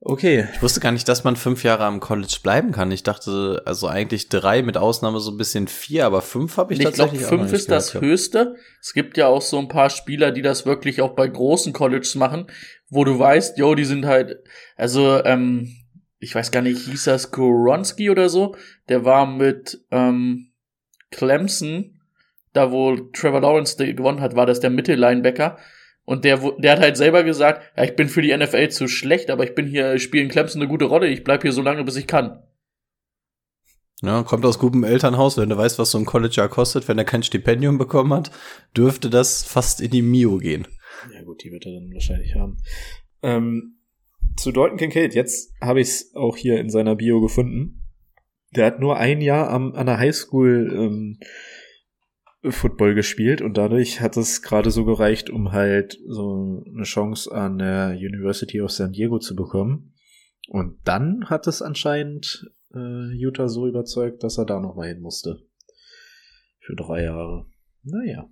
Okay. 0.00 0.46
Ich 0.54 0.62
wusste 0.62 0.78
gar 0.80 0.92
nicht, 0.92 1.08
dass 1.08 1.24
man 1.24 1.34
fünf 1.36 1.64
Jahre 1.64 1.84
am 1.84 1.98
College 2.00 2.38
bleiben 2.42 2.70
kann. 2.70 2.92
Ich 2.92 3.02
dachte, 3.02 3.62
also 3.66 3.88
eigentlich 3.88 4.28
drei, 4.28 4.62
mit 4.62 4.76
Ausnahme 4.76 5.18
so 5.18 5.32
ein 5.32 5.36
bisschen 5.36 5.66
vier, 5.66 6.06
aber 6.06 6.22
fünf 6.22 6.56
habe 6.58 6.72
ich, 6.72 6.78
Ich 6.78 6.84
glaube, 6.84 6.96
tatsächlich 6.96 7.26
auch 7.26 7.32
noch 7.32 7.38
fünf 7.40 7.52
nicht 7.52 7.60
ist 7.62 7.70
das 7.70 7.90
gehabt. 7.90 8.06
höchste. 8.06 8.54
Es 8.80 8.92
gibt 8.92 9.16
ja 9.16 9.26
auch 9.26 9.42
so 9.42 9.58
ein 9.58 9.68
paar 9.68 9.90
Spieler, 9.90 10.30
die 10.30 10.42
das 10.42 10.64
wirklich 10.64 11.02
auch 11.02 11.16
bei 11.16 11.26
großen 11.26 11.72
Colleges 11.72 12.14
machen, 12.14 12.46
wo 12.88 13.04
du 13.04 13.18
weißt, 13.18 13.58
yo, 13.58 13.74
die 13.74 13.84
sind 13.84 14.06
halt, 14.06 14.36
also, 14.76 15.24
ähm, 15.24 15.72
ich 16.18 16.34
weiß 16.34 16.50
gar 16.52 16.62
nicht, 16.62 16.86
hieß 16.86 17.04
das 17.04 17.30
Koronski 17.32 18.08
oder 18.08 18.28
so? 18.28 18.54
Der 18.88 19.04
war 19.04 19.26
mit 19.26 19.84
ähm, 19.90 20.52
Clemson, 21.10 21.95
da 22.56 22.72
wo 22.72 22.96
Trevor 22.96 23.40
Lawrence 23.40 23.76
gewonnen 23.76 24.20
hat, 24.20 24.34
war 24.34 24.46
das 24.46 24.60
der 24.60 24.70
Mittellinebacker. 24.70 25.58
Und 26.04 26.24
der, 26.24 26.38
der 26.58 26.72
hat 26.72 26.80
halt 26.80 26.96
selber 26.96 27.24
gesagt, 27.24 27.62
ja, 27.76 27.84
ich 27.84 27.96
bin 27.96 28.08
für 28.08 28.22
die 28.22 28.36
NFL 28.36 28.68
zu 28.68 28.86
schlecht, 28.86 29.28
aber 29.30 29.44
ich 29.44 29.54
bin 29.54 29.66
hier, 29.66 29.94
ich 29.94 30.04
spiele 30.04 30.22
in 30.22 30.28
Clemson 30.28 30.62
eine 30.62 30.68
gute 30.68 30.84
Rolle, 30.84 31.08
ich 31.08 31.24
bleib 31.24 31.42
hier 31.42 31.52
so 31.52 31.62
lange, 31.62 31.82
bis 31.82 31.96
ich 31.96 32.06
kann. 32.06 32.42
Ja, 34.02 34.22
kommt 34.22 34.44
aus 34.44 34.58
gutem 34.58 34.84
Elternhaus, 34.84 35.36
wenn 35.36 35.48
du 35.48 35.56
weißt, 35.56 35.78
was 35.78 35.90
so 35.90 35.98
ein 35.98 36.04
College-Jahr 36.04 36.48
kostet, 36.48 36.86
wenn 36.86 36.98
er 36.98 37.04
kein 37.04 37.22
Stipendium 37.22 37.78
bekommen 37.78 38.12
hat, 38.12 38.30
dürfte 38.76 39.10
das 39.10 39.42
fast 39.42 39.80
in 39.80 39.90
die 39.90 40.02
Mio 40.02 40.38
gehen. 40.38 40.68
Ja 41.12 41.22
gut, 41.22 41.42
die 41.42 41.50
wird 41.50 41.66
er 41.66 41.72
dann 41.72 41.92
wahrscheinlich 41.92 42.34
haben. 42.34 42.58
Ähm, 43.22 43.78
zu 44.36 44.52
Dalton 44.52 44.76
Kincaid, 44.76 45.14
jetzt 45.14 45.54
habe 45.60 45.80
ich 45.80 45.88
es 45.88 46.14
auch 46.14 46.36
hier 46.36 46.60
in 46.60 46.70
seiner 46.70 46.94
Bio 46.94 47.20
gefunden. 47.20 47.82
Der 48.54 48.66
hat 48.66 48.80
nur 48.80 48.96
ein 48.96 49.20
Jahr 49.20 49.50
am, 49.50 49.72
an 49.74 49.86
der 49.86 49.98
Highschool 49.98 50.72
ähm, 50.72 51.18
Football 52.52 52.94
gespielt 52.94 53.42
und 53.42 53.56
dadurch 53.56 54.00
hat 54.00 54.16
es 54.16 54.42
gerade 54.42 54.70
so 54.70 54.84
gereicht, 54.84 55.30
um 55.30 55.52
halt 55.52 55.98
so 56.06 56.62
eine 56.66 56.84
Chance 56.84 57.32
an 57.32 57.58
der 57.58 57.90
University 57.90 58.60
of 58.60 58.70
San 58.70 58.92
Diego 58.92 59.18
zu 59.18 59.34
bekommen. 59.34 59.94
Und 60.48 60.78
dann 60.84 61.28
hat 61.28 61.46
es 61.46 61.62
anscheinend 61.62 62.50
äh, 62.74 63.12
Utah 63.14 63.48
so 63.48 63.66
überzeugt, 63.66 64.22
dass 64.22 64.38
er 64.38 64.44
da 64.44 64.60
noch 64.60 64.76
mal 64.76 64.88
hin 64.88 65.00
musste. 65.00 65.40
Für 66.60 66.76
drei 66.76 67.04
Jahre. 67.04 67.46
Naja. 67.82 68.28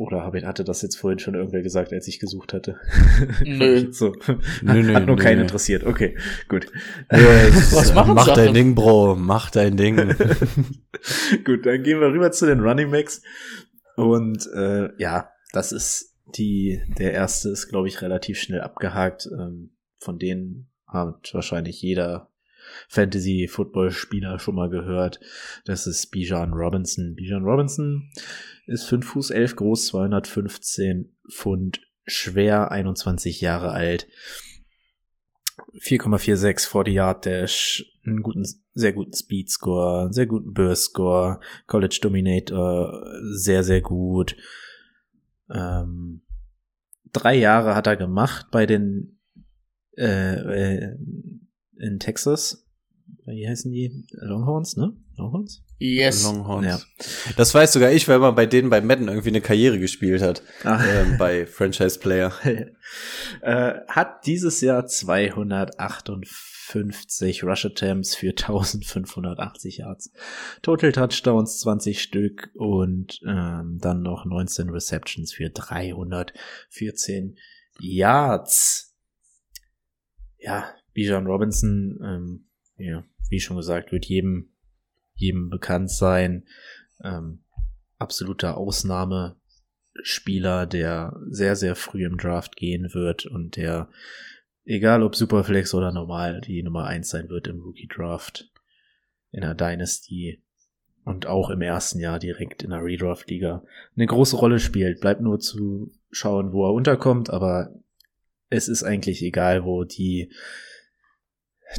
Oder 0.00 0.22
habe 0.22 0.38
ich, 0.38 0.46
hatte 0.46 0.64
das 0.64 0.80
jetzt 0.80 0.96
vorhin 0.96 1.18
schon 1.18 1.34
irgendwer 1.34 1.60
gesagt, 1.60 1.92
als 1.92 2.08
ich 2.08 2.20
gesucht 2.20 2.54
hatte? 2.54 2.80
Nö. 3.44 3.92
so. 3.92 4.14
Nö, 4.62 4.82
nö, 4.82 4.94
Hat 4.94 5.04
nur 5.04 5.16
nö, 5.16 5.22
keinen 5.22 5.36
nö. 5.36 5.42
interessiert. 5.42 5.84
Okay, 5.84 6.16
gut. 6.48 6.68
Was 7.10 7.92
machen 7.92 8.14
Mach 8.14 8.24
Sachen? 8.24 8.46
dein 8.46 8.54
Ding, 8.54 8.74
Bro. 8.74 9.16
Mach 9.16 9.50
dein 9.50 9.76
Ding. 9.76 9.96
Gut, 11.44 11.66
dann 11.66 11.82
gehen 11.82 12.00
wir 12.00 12.08
rüber 12.14 12.32
zu 12.32 12.46
den 12.46 12.60
Running 12.60 12.90
Backs. 12.90 13.20
Und 13.96 14.48
äh, 14.54 14.88
ja, 14.96 15.32
das 15.52 15.70
ist 15.70 16.16
die, 16.34 16.80
der 16.98 17.12
erste 17.12 17.50
ist, 17.50 17.68
glaube 17.68 17.88
ich, 17.88 18.00
relativ 18.00 18.40
schnell 18.40 18.62
abgehakt. 18.62 19.28
Ähm, 19.30 19.72
von 19.98 20.18
denen 20.18 20.70
hat 20.86 21.28
wahrscheinlich 21.34 21.82
jeder 21.82 22.30
Fantasy-Football-Spieler 22.88 24.38
schon 24.38 24.54
mal 24.54 24.70
gehört. 24.70 25.20
Das 25.66 25.86
ist 25.86 26.10
Bijan 26.10 26.54
Robinson. 26.54 27.14
Bijan 27.14 27.44
Robinson 27.44 28.10
ist 28.70 28.84
5 28.84 29.06
Fuß 29.06 29.30
11 29.30 29.56
groß, 29.56 29.86
215 29.88 31.12
Pfund 31.28 31.80
schwer, 32.06 32.70
21 32.70 33.40
Jahre 33.40 33.72
alt. 33.72 34.06
4,46 35.78 36.68
vor 36.68 36.84
die 36.84 36.94
Yard 36.94 37.26
Dash, 37.26 37.84
einen 38.04 38.22
guten, 38.22 38.46
sehr 38.74 38.92
guten 38.92 39.12
Speed 39.12 39.50
Score, 39.50 40.04
einen 40.04 40.12
sehr 40.12 40.26
guten 40.26 40.52
Burst 40.52 40.84
Score, 40.84 41.40
College 41.66 41.98
Dominator, 42.00 43.04
sehr, 43.32 43.62
sehr 43.62 43.80
gut. 43.80 44.36
Ähm, 45.50 46.22
drei 47.12 47.34
Jahre 47.36 47.74
hat 47.74 47.86
er 47.86 47.96
gemacht 47.96 48.46
bei 48.50 48.66
den 48.66 49.18
äh, 49.96 50.84
äh, 50.84 50.96
in 51.76 51.98
Texas. 51.98 52.66
Wie 53.26 53.48
heißen 53.48 53.70
die? 53.70 54.06
Longhorns, 54.12 54.76
ne? 54.76 54.96
Longhorns? 55.20 55.62
Yes. 55.78 56.24
Longhorns. 56.24 56.66
Ja. 56.66 56.80
Das 57.36 57.54
weiß 57.54 57.72
sogar 57.72 57.92
ich, 57.92 58.08
weil 58.08 58.18
man 58.18 58.34
bei 58.34 58.46
denen 58.46 58.68
bei 58.70 58.80
Madden 58.80 59.06
irgendwie 59.08 59.28
eine 59.28 59.40
Karriere 59.40 59.78
gespielt 59.78 60.22
hat. 60.22 60.42
Ah. 60.64 60.84
Ähm, 60.84 61.16
bei 61.18 61.46
Franchise 61.46 61.96
Player. 61.98 62.32
äh, 63.42 63.74
hat 63.88 64.26
dieses 64.26 64.60
Jahr 64.60 64.86
258 64.86 67.44
Rush 67.44 67.66
Attempts 67.66 68.16
für 68.16 68.30
1580 68.30 69.76
Yards. 69.78 70.12
Total 70.62 70.92
Touchdowns 70.92 71.60
20 71.60 72.02
Stück 72.02 72.50
und 72.54 73.20
ähm, 73.26 73.78
dann 73.80 74.02
noch 74.02 74.24
19 74.24 74.70
Receptions 74.70 75.32
für 75.32 75.50
314 75.50 77.36
Yards. 77.78 78.96
Ja, 80.38 80.74
Bijan 80.94 81.26
Robinson, 81.26 81.98
ähm, 82.02 82.46
ja, 82.76 83.04
wie 83.28 83.40
schon 83.40 83.56
gesagt, 83.56 83.92
wird 83.92 84.06
jedem, 84.06 84.52
jedem 85.20 85.50
bekannt 85.50 85.90
sein. 85.90 86.46
Ähm, 87.02 87.44
absoluter 87.98 88.56
Ausnahmespieler, 88.56 90.66
der 90.66 91.16
sehr, 91.28 91.56
sehr 91.56 91.76
früh 91.76 92.04
im 92.04 92.16
Draft 92.16 92.56
gehen 92.56 92.94
wird 92.94 93.26
und 93.26 93.56
der, 93.56 93.90
egal 94.64 95.02
ob 95.02 95.16
Superflex 95.16 95.74
oder 95.74 95.92
normal, 95.92 96.40
die 96.40 96.62
Nummer 96.62 96.86
eins 96.86 97.10
sein 97.10 97.28
wird 97.28 97.46
im 97.46 97.60
Rookie 97.60 97.88
Draft 97.88 98.50
in 99.32 99.42
der 99.42 99.54
Dynasty 99.54 100.42
und 101.04 101.26
auch 101.26 101.50
im 101.50 101.60
ersten 101.60 102.00
Jahr 102.00 102.18
direkt 102.18 102.62
in 102.62 102.70
der 102.70 102.84
Redraft-Liga 102.84 103.64
eine 103.96 104.06
große 104.06 104.36
Rolle 104.36 104.58
spielt. 104.58 105.00
Bleibt 105.00 105.20
nur 105.20 105.40
zu 105.40 105.92
schauen, 106.10 106.52
wo 106.52 106.66
er 106.66 106.74
unterkommt, 106.74 107.30
aber 107.30 107.74
es 108.48 108.68
ist 108.68 108.82
eigentlich 108.82 109.22
egal, 109.22 109.64
wo 109.64 109.84
die 109.84 110.32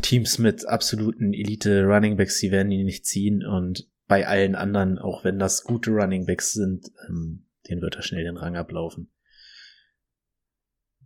Teams 0.02 0.38
mit 0.38 0.68
absoluten 0.68 1.34
Elite 1.34 1.84
Running 1.84 2.16
Backs, 2.16 2.40
die 2.40 2.52
werden 2.52 2.72
ihn 2.72 2.86
nicht 2.86 3.06
ziehen 3.06 3.46
und 3.46 3.90
bei 4.08 4.28
allen 4.28 4.56
anderen, 4.56 5.00
auch 5.00 5.24
wenn 5.24 5.40
das 5.40 5.64
gute 5.64 5.92
Running 5.92 6.26
Backs 6.26 6.54
sind, 6.54 6.92
ähm, 7.08 7.48
den 7.70 7.82
wird 7.82 7.96
er 7.96 8.02
schnell 8.02 8.24
den 8.24 8.38
Rang 8.38 8.56
ablaufen. 8.58 9.12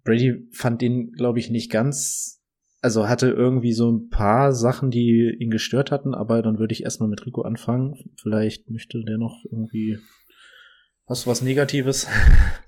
Brady 0.04 0.48
fand 0.52 0.82
ihn, 0.82 1.12
glaube 1.12 1.40
ich, 1.40 1.50
nicht 1.50 1.72
ganz, 1.72 2.44
also 2.82 3.08
hatte 3.10 3.30
irgendwie 3.30 3.74
so 3.74 3.92
ein 3.92 4.10
paar 4.10 4.54
Sachen, 4.54 4.92
die 4.92 5.36
ihn 5.40 5.50
gestört 5.50 5.92
hatten, 5.92 6.14
aber 6.14 6.42
dann 6.42 6.60
würde 6.60 6.74
ich 6.74 6.84
erstmal 6.84 7.10
mit 7.10 7.26
Rico 7.26 7.42
anfangen. 7.42 8.12
Vielleicht 8.22 8.70
möchte 8.70 9.04
der 9.04 9.18
noch 9.18 9.44
irgendwie, 9.52 9.98
hast 11.08 11.26
du 11.26 11.30
was 11.32 11.42
Negatives? 11.42 12.08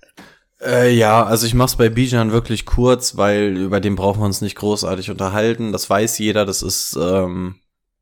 Äh, 0.67 0.93
ja, 0.93 1.23
also 1.23 1.47
ich 1.47 1.53
mach's 1.53 1.77
bei 1.77 1.87
Bijan 1.87 2.31
wirklich 2.33 2.65
kurz, 2.65 3.15
weil 3.15 3.55
über 3.55 3.79
den 3.79 3.95
brauchen 3.95 4.19
wir 4.21 4.25
uns 4.25 4.41
nicht 4.41 4.55
großartig 4.55 5.09
unterhalten. 5.09 5.71
Das 5.71 5.89
weiß 5.89 6.17
jeder, 6.19 6.45
das 6.45 6.61
ist 6.61 6.97
ähm, 7.01 7.55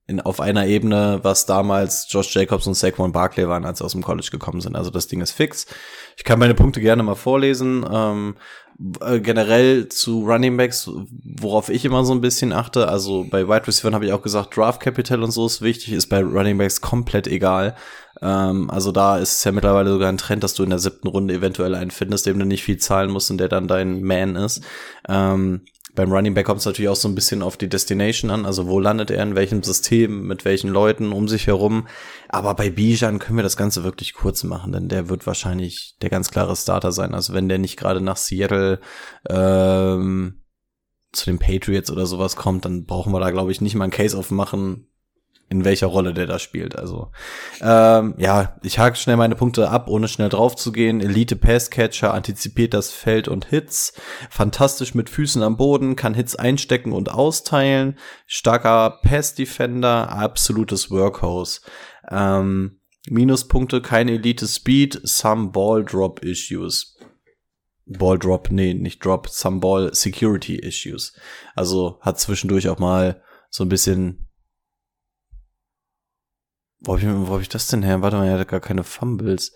in, 0.07 0.21
auf 0.21 0.39
einer 0.39 0.67
Ebene, 0.67 1.19
was 1.23 1.45
damals 1.45 2.07
Josh 2.09 2.35
Jacobs 2.35 2.67
und 2.67 2.75
Saquon 2.75 3.11
Barkley 3.11 3.47
waren, 3.47 3.65
als 3.65 3.79
sie 3.79 3.85
aus 3.85 3.93
dem 3.93 4.03
College 4.03 4.29
gekommen 4.31 4.61
sind. 4.61 4.75
Also 4.75 4.91
das 4.91 5.07
Ding 5.07 5.21
ist 5.21 5.31
fix. 5.31 5.65
Ich 6.17 6.23
kann 6.23 6.39
meine 6.39 6.53
Punkte 6.53 6.79
gerne 6.79 7.03
mal 7.03 7.15
vorlesen. 7.15 7.85
Ähm, 7.91 8.35
äh, 9.01 9.19
generell 9.19 9.87
zu 9.87 10.25
Running 10.25 10.57
Backs, 10.57 10.89
worauf 11.23 11.69
ich 11.69 11.85
immer 11.85 12.03
so 12.03 12.13
ein 12.13 12.19
bisschen 12.19 12.51
achte, 12.51 12.89
also 12.89 13.25
bei 13.29 13.47
Wide 13.47 13.67
Receivers 13.67 13.93
habe 13.93 14.05
ich 14.05 14.11
auch 14.11 14.21
gesagt, 14.21 14.55
Draft 14.57 14.81
Capital 14.81 15.23
und 15.23 15.31
so 15.31 15.45
ist 15.45 15.61
wichtig, 15.61 15.93
ist 15.93 16.07
bei 16.07 16.21
Running 16.21 16.57
Backs 16.57 16.81
komplett 16.81 17.25
egal. 17.27 17.75
Ähm, 18.21 18.69
also 18.69 18.91
da 18.91 19.17
ist 19.17 19.37
es 19.37 19.43
ja 19.45 19.53
mittlerweile 19.53 19.91
sogar 19.91 20.09
ein 20.09 20.17
Trend, 20.17 20.43
dass 20.43 20.55
du 20.55 20.63
in 20.63 20.71
der 20.71 20.79
siebten 20.79 21.07
Runde 21.07 21.33
eventuell 21.33 21.73
einen 21.73 21.91
findest, 21.91 22.25
dem 22.25 22.37
du 22.37 22.45
nicht 22.45 22.63
viel 22.63 22.77
zahlen 22.77 23.11
musst 23.11 23.31
und 23.31 23.37
der 23.37 23.47
dann 23.47 23.69
dein 23.69 24.03
Man 24.03 24.35
ist. 24.35 24.61
Ähm, 25.07 25.61
beim 25.95 26.11
Running 26.11 26.33
Back 26.33 26.45
kommt 26.45 26.59
es 26.59 26.65
natürlich 26.65 26.89
auch 26.89 26.95
so 26.95 27.07
ein 27.07 27.15
bisschen 27.15 27.41
auf 27.41 27.57
die 27.57 27.69
Destination 27.69 28.29
an, 28.29 28.45
also 28.45 28.67
wo 28.67 28.79
landet 28.79 29.11
er, 29.11 29.23
in 29.23 29.35
welchem 29.35 29.63
System, 29.63 30.27
mit 30.27 30.45
welchen 30.45 30.69
Leuten 30.69 31.11
um 31.11 31.27
sich 31.27 31.47
herum. 31.47 31.87
Aber 32.29 32.53
bei 32.53 32.69
Bijan 32.69 33.19
können 33.19 33.37
wir 33.37 33.43
das 33.43 33.57
Ganze 33.57 33.83
wirklich 33.83 34.13
kurz 34.13 34.43
machen, 34.43 34.71
denn 34.71 34.89
der 34.89 35.09
wird 35.09 35.25
wahrscheinlich 35.25 35.95
der 36.01 36.09
ganz 36.09 36.29
klare 36.31 36.55
Starter 36.55 36.91
sein. 36.91 37.13
Also 37.13 37.33
wenn 37.33 37.49
der 37.49 37.57
nicht 37.57 37.77
gerade 37.77 38.01
nach 38.01 38.17
Seattle 38.17 38.79
ähm, 39.29 40.41
zu 41.13 41.25
den 41.25 41.39
Patriots 41.39 41.89
oder 41.89 42.05
sowas 42.05 42.35
kommt, 42.35 42.65
dann 42.65 42.85
brauchen 42.85 43.13
wir 43.13 43.19
da, 43.19 43.31
glaube 43.31 43.51
ich, 43.51 43.61
nicht 43.61 43.75
mal 43.75 43.85
einen 43.85 43.91
Case 43.91 44.17
aufmachen, 44.17 44.87
in 45.47 45.63
welcher 45.63 45.87
Rolle 45.87 46.13
der 46.13 46.25
da 46.25 46.39
spielt. 46.39 46.75
Also 46.75 47.11
ähm, 47.61 48.15
ja, 48.17 48.55
ich 48.63 48.79
hake 48.79 48.95
schnell 48.95 49.17
meine 49.17 49.35
Punkte 49.35 49.69
ab, 49.69 49.87
ohne 49.87 50.07
schnell 50.07 50.29
drauf 50.29 50.55
zu 50.55 50.71
gehen. 50.71 51.01
Elite 51.01 51.35
Passcatcher 51.35 52.13
antizipiert 52.13 52.73
das 52.73 52.91
Feld 52.91 53.27
und 53.27 53.45
Hits, 53.45 53.93
fantastisch 54.29 54.95
mit 54.95 55.09
Füßen 55.09 55.43
am 55.43 55.57
Boden, 55.57 55.95
kann 55.95 56.15
Hits 56.15 56.35
einstecken 56.35 56.91
und 56.91 57.11
austeilen, 57.11 57.97
starker 58.25 58.99
Pass 59.03 59.35
Defender, 59.35 60.11
absolutes 60.11 60.89
Workhorse. 60.89 61.61
Ähm, 62.09 62.79
Minuspunkte, 63.07 63.81
keine 63.81 64.13
Elite 64.13 64.47
Speed, 64.47 64.99
some 65.03 65.49
Ball 65.49 65.85
Drop 65.85 66.23
Issues. 66.23 66.97
Ball 67.85 68.17
Drop, 68.17 68.49
nee, 68.49 68.73
nicht 68.73 69.05
Drop, 69.05 69.29
some 69.29 69.59
Ball 69.59 69.93
Security 69.93 70.55
Issues. 70.55 71.13
Also 71.55 71.99
hat 72.01 72.19
zwischendurch 72.19 72.67
auch 72.67 72.79
mal 72.79 73.21
so 73.51 73.63
ein 73.63 73.69
bisschen 73.69 74.24
wo 76.81 76.93
hab 76.93 76.99
ich, 76.99 77.07
wo 77.07 77.33
hab 77.33 77.41
ich 77.41 77.49
das 77.49 77.67
denn 77.67 77.83
her? 77.83 78.01
Warte 78.01 78.17
mal, 78.17 78.27
er 78.27 78.39
hat 78.39 78.47
gar 78.47 78.59
keine 78.59 78.83
Fumbles. 78.83 79.53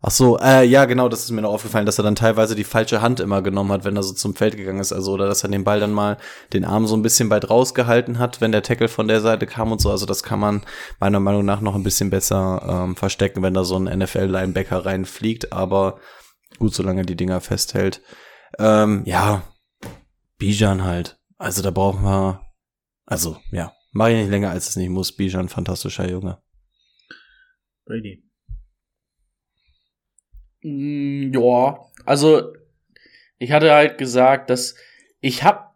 Ach 0.00 0.12
so, 0.12 0.38
äh, 0.38 0.64
ja, 0.64 0.84
genau, 0.84 1.08
das 1.08 1.24
ist 1.24 1.32
mir 1.32 1.42
noch 1.42 1.52
aufgefallen, 1.52 1.84
dass 1.84 1.98
er 1.98 2.04
dann 2.04 2.14
teilweise 2.14 2.54
die 2.54 2.62
falsche 2.62 3.02
Hand 3.02 3.18
immer 3.18 3.42
genommen 3.42 3.72
hat, 3.72 3.84
wenn 3.84 3.96
er 3.96 4.04
so 4.04 4.14
zum 4.14 4.36
Feld 4.36 4.56
gegangen 4.56 4.78
ist, 4.78 4.92
also 4.92 5.12
oder 5.12 5.26
dass 5.26 5.42
er 5.42 5.48
den 5.48 5.64
Ball 5.64 5.80
dann 5.80 5.90
mal 5.92 6.18
den 6.52 6.64
Arm 6.64 6.86
so 6.86 6.94
ein 6.94 7.02
bisschen 7.02 7.30
weit 7.30 7.50
rausgehalten 7.50 8.20
hat, 8.20 8.40
wenn 8.40 8.52
der 8.52 8.62
Tackle 8.62 8.86
von 8.86 9.08
der 9.08 9.20
Seite 9.20 9.48
kam 9.48 9.72
und 9.72 9.80
so. 9.80 9.90
Also 9.90 10.06
das 10.06 10.22
kann 10.22 10.38
man 10.38 10.62
meiner 11.00 11.18
Meinung 11.18 11.44
nach 11.44 11.60
noch 11.60 11.74
ein 11.74 11.82
bisschen 11.82 12.10
besser 12.10 12.62
ähm, 12.64 12.94
verstecken, 12.94 13.42
wenn 13.42 13.54
da 13.54 13.64
so 13.64 13.76
ein 13.76 13.98
NFL-Linebacker 13.98 14.86
reinfliegt. 14.86 15.52
Aber 15.52 15.98
gut, 16.60 16.74
solange 16.74 17.02
die 17.02 17.16
Dinger 17.16 17.40
festhält. 17.40 18.00
Ähm, 18.60 19.02
ja, 19.04 19.42
Bijan 20.38 20.84
halt. 20.84 21.18
Also 21.38 21.60
da 21.60 21.72
brauchen 21.72 22.04
wir, 22.04 22.40
also 23.04 23.36
ja, 23.50 23.72
mach 23.90 24.08
ich 24.08 24.16
nicht 24.16 24.30
länger 24.30 24.50
als 24.50 24.68
es 24.68 24.76
nicht 24.76 24.90
muss. 24.90 25.10
Bijan, 25.10 25.48
fantastischer 25.48 26.08
Junge. 26.08 26.38
Brady. 27.88 28.22
Mm, 30.62 31.32
ja, 31.32 31.78
also 32.04 32.52
ich 33.38 33.50
hatte 33.50 33.72
halt 33.72 33.98
gesagt, 33.98 34.50
dass 34.50 34.76
ich 35.20 35.42
hab, 35.42 35.74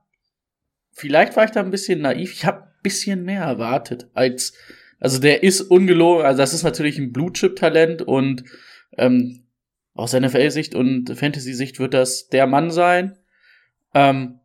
vielleicht 0.93 1.37
war 1.37 1.45
ich 1.45 1.51
da 1.53 1.61
ein 1.61 1.71
bisschen 1.71 2.03
naiv, 2.03 2.33
ich 2.33 2.45
hab 2.45 2.67
ein 2.67 2.83
bisschen 2.83 3.25
mehr 3.25 3.43
erwartet 3.43 4.11
als, 4.13 4.53
also 5.01 5.19
der 5.19 5.43
ist 5.43 5.63
ungelogen, 5.63 6.27
also 6.27 6.39
das 6.39 6.53
ist 6.53 6.65
natürlich 6.65 6.99
ein 6.99 7.13
Blue-Chip-Talent 7.13 8.03
und 8.03 8.45
ähm, 8.99 9.47
aus 9.95 10.13
NFL-Sicht 10.13 10.75
und 10.75 11.17
Fantasy-Sicht 11.17 11.79
wird 11.79 11.95
das 11.95 12.29
der 12.29 12.47
Mann 12.47 12.71
sein. 12.71 13.19
Ähm, 13.95 14.41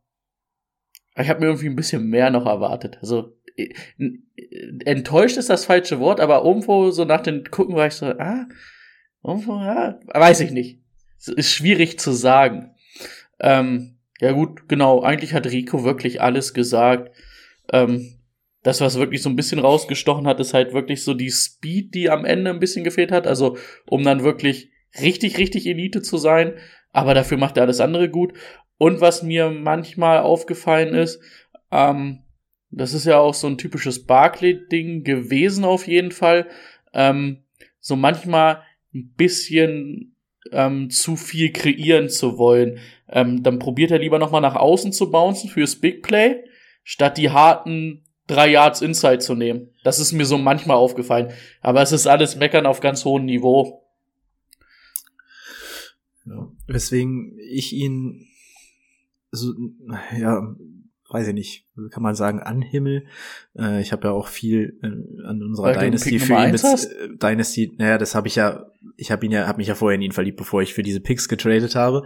ich 1.15 1.30
habe 1.30 1.39
mir 1.39 1.47
irgendwie 1.47 1.68
ein 1.68 1.76
bisschen 1.76 2.07
mehr 2.07 2.30
noch 2.30 2.45
erwartet. 2.45 2.97
Also 3.01 3.36
enttäuscht 4.86 5.38
ist 5.38 5.49
das 5.49 5.66
falsche 5.66 5.99
Wort, 5.99 6.20
aber 6.20 6.43
irgendwo 6.43 6.91
so 6.91 7.05
nach 7.05 7.22
den 7.22 7.43
Gucken 7.45 7.76
war 7.76 7.88
ich 7.88 7.93
so, 7.93 8.05
ah, 8.05 8.47
irgendwo, 9.24 9.55
ja, 9.58 9.99
weiß 10.14 10.41
ich 10.41 10.51
nicht. 10.51 10.80
Ist 11.26 11.51
schwierig 11.51 11.99
zu 11.99 12.12
sagen. 12.12 12.76
Ähm, 13.39 13.97
ja 14.20 14.32
gut, 14.32 14.68
genau, 14.68 15.01
eigentlich 15.01 15.34
hat 15.34 15.47
Rico 15.47 15.84
wirklich 15.84 16.22
alles 16.22 16.53
gesagt. 16.53 17.12
Ähm, 17.72 18.18
das, 18.64 18.82
was 18.82 18.97
wirklich 18.97 19.22
so 19.22 19.30
ein 19.30 19.36
bisschen 19.36 19.60
rausgestochen 19.60 20.28
hat, 20.28 20.39
ist 20.39 20.53
halt 20.53 20.74
wirklich 20.74 21.03
so 21.03 21.14
die 21.14 21.32
Speed, 21.32 21.93
die 21.93 22.10
am 22.10 22.26
Ende 22.26 22.49
ein 22.49 22.60
bisschen 22.60 22.84
gefehlt 22.84 23.12
hat. 23.12 23.28
Also, 23.28 23.58
um 23.88 24.03
dann 24.03 24.24
wirklich 24.24 24.72
richtig, 24.99 25.38
richtig 25.38 25.68
Elite 25.68 26.01
zu 26.01 26.18
sein. 26.18 26.53
Aber 26.91 27.14
dafür 27.14 27.38
macht 27.38 27.58
er 27.58 27.64
alles 27.64 27.80
andere 27.80 28.10
gut. 28.10 28.34
Und 28.78 29.01
was 29.01 29.24
mir 29.24 29.49
manchmal 29.49 30.20
aufgefallen 30.20 30.93
ist, 30.93 31.22
ähm, 31.72 32.24
das 32.78 32.93
ist 32.93 33.05
ja 33.05 33.19
auch 33.19 33.34
so 33.34 33.47
ein 33.47 33.57
typisches 33.57 34.05
Barclay-Ding 34.05 35.03
gewesen 35.03 35.63
auf 35.63 35.88
jeden 35.88 36.11
Fall. 36.11 36.47
Ähm, 36.93 37.43
so 37.80 37.95
manchmal 37.95 38.63
ein 38.93 39.13
bisschen 39.15 40.15
ähm, 40.51 40.89
zu 40.89 41.15
viel 41.15 41.51
kreieren 41.51 42.09
zu 42.09 42.38
wollen. 42.38 42.80
Ähm, 43.09 43.43
dann 43.43 43.59
probiert 43.59 43.91
er 43.91 43.99
lieber 43.99 44.19
nochmal 44.19 44.41
nach 44.41 44.55
außen 44.55 44.91
zu 44.91 45.11
bouncen 45.11 45.49
fürs 45.49 45.75
Big 45.75 46.03
Play, 46.03 46.43
statt 46.84 47.17
die 47.17 47.30
harten 47.30 48.03
drei 48.28 48.49
Yards 48.49 48.82
Inside 48.82 49.19
zu 49.19 49.36
nehmen. 49.36 49.69
Das 49.84 49.99
ist 49.99 50.11
mir 50.11 50.25
so 50.25 50.38
manchmal 50.38 50.78
aufgefallen. 50.78 51.32
Aber 51.61 51.82
es 51.82 51.91
ist 51.91 52.07
alles 52.07 52.36
Meckern 52.36 52.65
auf 52.65 52.82
ganz 52.82 53.05
hohem 53.05 53.25
Niveau. 53.25 53.84
Ja. 56.25 56.51
Weswegen 56.67 57.38
ich 57.39 57.71
ihn 57.71 58.28
so, 59.32 59.53
ja, 60.19 60.55
weiß 61.10 61.28
ich 61.30 61.34
nicht, 61.34 61.68
kann 61.91 62.03
man 62.03 62.16
sagen, 62.16 62.39
anhimmel. 62.39 63.05
Äh, 63.58 63.82
ich 63.82 63.91
habe 63.91 64.08
ja 64.08 64.14
auch 64.14 64.28
viel 64.28 64.80
äh, 64.82 64.88
an 65.26 65.41
unserer 65.41 65.68
Weil 65.68 65.80
Dynasty 65.80 66.20
für 66.20 66.34
ihn 66.34 66.51
mit 66.51 66.64
äh, 66.64 67.18
Dynasty, 67.18 67.74
naja, 67.78 67.97
das 67.97 68.16
habe 68.16 68.28
ich 68.28 68.36
ja, 68.36 68.66
ich 68.97 69.12
habe 69.12 69.26
ihn 69.26 69.32
ja, 69.32 69.47
habe 69.47 69.58
mich 69.58 69.68
ja 69.68 69.76
vorher 69.76 69.95
in 69.95 70.01
ihn 70.01 70.12
verliebt, 70.12 70.38
bevor 70.38 70.62
ich 70.62 70.74
für 70.74 70.84
diese 70.84 70.99
Picks 70.99 71.30
getradet 71.30 71.76
habe. 71.76 72.03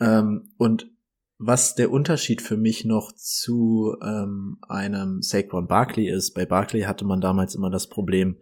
Ähm, 0.00 0.50
und 0.58 0.90
was 1.38 1.74
der 1.74 1.90
Unterschied 1.90 2.40
für 2.40 2.56
mich 2.56 2.84
noch 2.84 3.12
zu 3.12 3.94
ähm, 4.02 4.58
einem 4.68 5.20
Saquon 5.22 5.66
Barkley 5.66 6.08
ist, 6.08 6.32
bei 6.32 6.46
Barkley 6.46 6.82
hatte 6.82 7.04
man 7.04 7.20
damals 7.20 7.54
immer 7.54 7.70
das 7.70 7.88
Problem, 7.88 8.36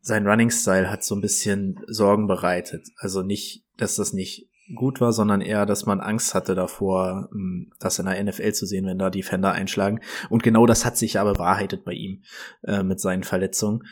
sein 0.00 0.26
Running 0.26 0.50
Style 0.50 0.90
hat 0.90 1.04
so 1.04 1.14
ein 1.14 1.20
bisschen 1.20 1.78
Sorgen 1.86 2.26
bereitet. 2.26 2.88
Also 2.96 3.22
nicht, 3.22 3.64
dass 3.76 3.96
das 3.96 4.12
nicht 4.12 4.47
gut 4.74 5.00
war, 5.00 5.12
sondern 5.12 5.40
eher, 5.40 5.66
dass 5.66 5.86
man 5.86 6.00
Angst 6.00 6.34
hatte 6.34 6.54
davor, 6.54 7.28
ähm, 7.32 7.72
das 7.78 7.98
in 7.98 8.06
der 8.06 8.22
NFL 8.22 8.52
zu 8.52 8.66
sehen, 8.66 8.86
wenn 8.86 8.98
da 8.98 9.10
Defender 9.10 9.52
einschlagen. 9.52 10.00
Und 10.28 10.42
genau 10.42 10.66
das 10.66 10.84
hat 10.84 10.96
sich 10.96 11.18
aber 11.18 11.34
bewahrheitet 11.34 11.84
bei 11.84 11.92
ihm 11.92 12.22
äh, 12.62 12.82
mit 12.82 13.00
seinen 13.00 13.24
Verletzungen. 13.24 13.84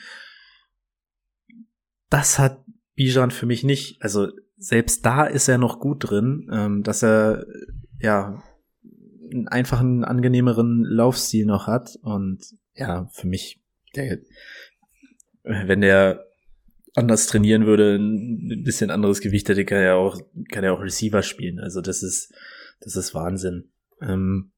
Das 2.10 2.38
hat 2.38 2.64
Bijan 2.94 3.30
für 3.30 3.46
mich 3.46 3.64
nicht. 3.64 4.02
Also 4.02 4.28
selbst 4.56 5.04
da 5.04 5.24
ist 5.24 5.48
er 5.48 5.58
noch 5.58 5.80
gut 5.80 6.10
drin, 6.10 6.48
ähm, 6.52 6.82
dass 6.82 7.02
er 7.02 7.46
ja 8.00 8.42
einen 9.32 9.48
einfachen, 9.48 10.04
angenehmeren 10.04 10.84
Laufstil 10.84 11.46
noch 11.46 11.66
hat. 11.66 11.96
Und 12.02 12.40
ja, 12.74 13.08
für 13.12 13.26
mich, 13.26 13.62
der, 13.94 14.18
wenn 15.42 15.80
der 15.80 16.25
anders 16.96 17.26
trainieren 17.26 17.66
würde, 17.66 17.96
ein 17.96 18.62
bisschen 18.64 18.90
anderes 18.90 19.20
Gewicht 19.20 19.48
hätte, 19.48 19.64
kann 19.64 19.78
er 19.78 19.96
auch, 19.96 20.18
kann 20.50 20.64
er 20.64 20.72
auch 20.72 20.80
Receiver 20.80 21.22
spielen. 21.22 21.60
Also 21.60 21.80
das 21.80 22.02
ist, 22.02 22.34
das 22.80 22.96
ist 22.96 23.14
Wahnsinn. 23.14 23.70
Ähm, 24.00 24.52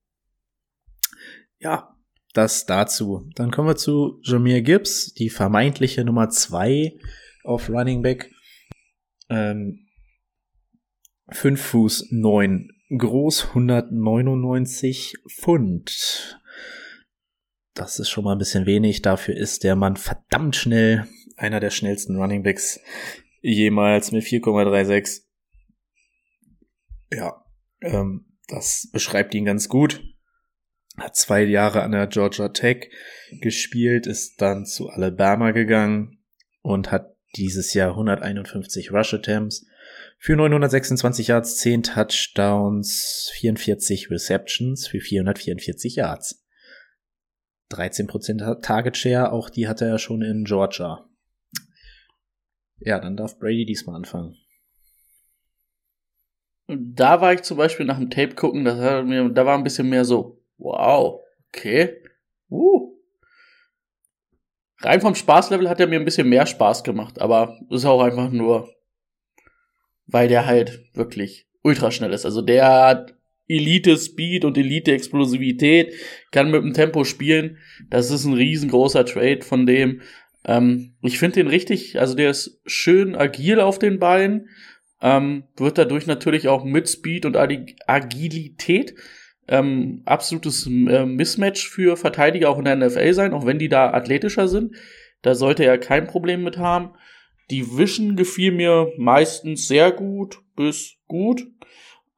ja, 1.58 1.96
das 2.34 2.66
dazu. 2.66 3.28
Dann 3.34 3.50
kommen 3.50 3.68
wir 3.68 3.76
zu 3.76 4.20
Jameer 4.22 4.62
Gibbs, 4.62 5.12
die 5.14 5.30
vermeintliche 5.30 6.04
Nummer 6.04 6.28
zwei 6.28 6.98
auf 7.42 7.68
Running 7.68 8.02
Back. 8.02 8.30
Ähm, 9.28 9.86
5 11.30 11.60
Fuß 11.60 12.06
9 12.10 12.70
groß, 12.96 13.48
199 13.48 15.14
Pfund. 15.28 16.40
Das 17.78 18.00
ist 18.00 18.10
schon 18.10 18.24
mal 18.24 18.32
ein 18.32 18.38
bisschen 18.38 18.66
wenig. 18.66 19.02
Dafür 19.02 19.36
ist 19.36 19.62
der 19.62 19.76
Mann 19.76 19.96
verdammt 19.96 20.56
schnell 20.56 21.06
einer 21.36 21.60
der 21.60 21.70
schnellsten 21.70 22.16
Running 22.16 22.42
Backs 22.42 22.80
jemals 23.40 24.10
mit 24.10 24.24
4,36. 24.24 25.22
Ja, 27.12 27.44
ähm, 27.80 28.26
das 28.48 28.88
beschreibt 28.92 29.32
ihn 29.34 29.44
ganz 29.44 29.68
gut. 29.68 30.02
Hat 30.96 31.14
zwei 31.14 31.44
Jahre 31.44 31.82
an 31.82 31.92
der 31.92 32.08
Georgia 32.08 32.48
Tech 32.48 32.90
gespielt, 33.40 34.08
ist 34.08 34.42
dann 34.42 34.66
zu 34.66 34.88
Alabama 34.88 35.52
gegangen 35.52 36.18
und 36.62 36.90
hat 36.90 37.16
dieses 37.36 37.74
Jahr 37.74 37.90
151 37.90 38.90
Rush 38.90 39.14
Attempts 39.14 39.64
für 40.18 40.34
926 40.34 41.28
Yards, 41.28 41.58
10 41.58 41.84
Touchdowns, 41.84 43.30
44 43.34 44.10
Receptions 44.10 44.88
für 44.88 44.98
444 44.98 45.94
Yards. 45.94 46.44
13% 47.70 48.60
Target 48.60 48.96
Share, 48.96 49.32
auch 49.32 49.50
die 49.50 49.68
hatte 49.68 49.84
er 49.84 49.98
schon 49.98 50.22
in 50.22 50.44
Georgia. 50.44 51.08
Ja, 52.80 52.98
dann 53.00 53.16
darf 53.16 53.38
Brady 53.38 53.64
diesmal 53.64 53.96
anfangen. 53.96 54.36
Da 56.68 57.20
war 57.20 57.32
ich 57.32 57.42
zum 57.42 57.56
Beispiel 57.56 57.86
nach 57.86 57.98
dem 57.98 58.10
Tape 58.10 58.34
gucken, 58.34 58.64
das 58.64 58.78
hat 58.78 59.06
mir, 59.06 59.28
da 59.30 59.46
war 59.46 59.56
ein 59.56 59.64
bisschen 59.64 59.88
mehr 59.88 60.04
so, 60.04 60.42
wow, 60.58 61.20
okay, 61.48 62.02
uh. 62.50 62.94
Rein 64.80 65.00
vom 65.00 65.14
Spaßlevel 65.14 65.68
hat 65.68 65.80
er 65.80 65.86
mir 65.86 65.98
ein 65.98 66.04
bisschen 66.04 66.28
mehr 66.28 66.46
Spaß 66.46 66.84
gemacht, 66.84 67.20
aber 67.20 67.58
ist 67.70 67.84
auch 67.84 68.02
einfach 68.02 68.30
nur, 68.30 68.72
weil 70.06 70.28
der 70.28 70.46
halt 70.46 70.94
wirklich 70.94 71.48
ultra 71.62 71.90
schnell 71.90 72.12
ist. 72.12 72.24
Also 72.24 72.42
der 72.42 72.68
hat 72.68 73.17
Elite-Speed 73.48 74.44
und 74.44 74.56
Elite-Explosivität, 74.56 75.94
kann 76.30 76.50
mit 76.50 76.62
dem 76.62 76.74
Tempo 76.74 77.04
spielen. 77.04 77.58
Das 77.90 78.10
ist 78.10 78.24
ein 78.24 78.34
riesengroßer 78.34 79.04
Trade 79.04 79.42
von 79.42 79.66
dem. 79.66 80.02
Ähm, 80.44 80.94
ich 81.02 81.18
finde 81.18 81.36
den 81.36 81.48
richtig, 81.48 81.98
also 81.98 82.14
der 82.14 82.30
ist 82.30 82.60
schön 82.66 83.16
agil 83.16 83.60
auf 83.60 83.78
den 83.78 83.98
Beinen, 83.98 84.48
ähm, 85.00 85.44
wird 85.56 85.78
dadurch 85.78 86.06
natürlich 86.06 86.48
auch 86.48 86.64
mit 86.64 86.88
Speed 86.88 87.24
und 87.26 87.36
Agilität 87.36 88.94
ähm, 89.48 90.02
absolutes 90.04 90.66
äh, 90.66 91.06
Mismatch 91.06 91.68
für 91.68 91.96
Verteidiger 91.96 92.50
auch 92.50 92.58
in 92.58 92.64
der 92.64 92.76
NFL 92.76 93.12
sein, 93.14 93.32
auch 93.32 93.46
wenn 93.46 93.58
die 93.58 93.68
da 93.68 93.92
athletischer 93.92 94.48
sind. 94.48 94.76
Da 95.22 95.34
sollte 95.34 95.64
er 95.64 95.78
kein 95.78 96.06
Problem 96.06 96.44
mit 96.44 96.58
haben. 96.58 96.94
Die 97.50 97.66
Vision 97.66 98.14
gefiel 98.16 98.52
mir 98.52 98.92
meistens 98.98 99.66
sehr 99.66 99.90
gut 99.90 100.40
bis 100.54 100.96
gut. 101.06 101.46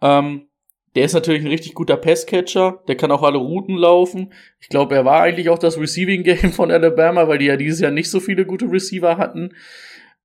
Ähm, 0.03 0.49
der 0.95 1.05
ist 1.05 1.12
natürlich 1.12 1.43
ein 1.43 1.49
richtig 1.49 1.74
guter 1.74 1.97
Passcatcher. 1.97 2.82
Der 2.88 2.97
kann 2.97 3.12
auch 3.12 3.22
alle 3.22 3.38
Routen 3.38 3.76
laufen. 3.76 4.32
Ich 4.61 4.68
glaube, 4.68 4.97
er 4.97 5.05
war 5.05 5.22
eigentlich 5.22 5.49
auch 5.49 5.59
das 5.59 5.78
Receiving 5.78 6.24
Game 6.24 6.53
von 6.53 6.70
Alabama, 6.70 7.28
weil 7.28 7.38
die 7.38 7.47
ja 7.47 7.57
dieses 7.57 7.80
Jahr 7.80 7.93
nicht 7.93 8.11
so 8.11 8.18
viele 8.18 8.45
gute 8.45 8.70
Receiver 8.70 9.16
hatten. 9.16 9.55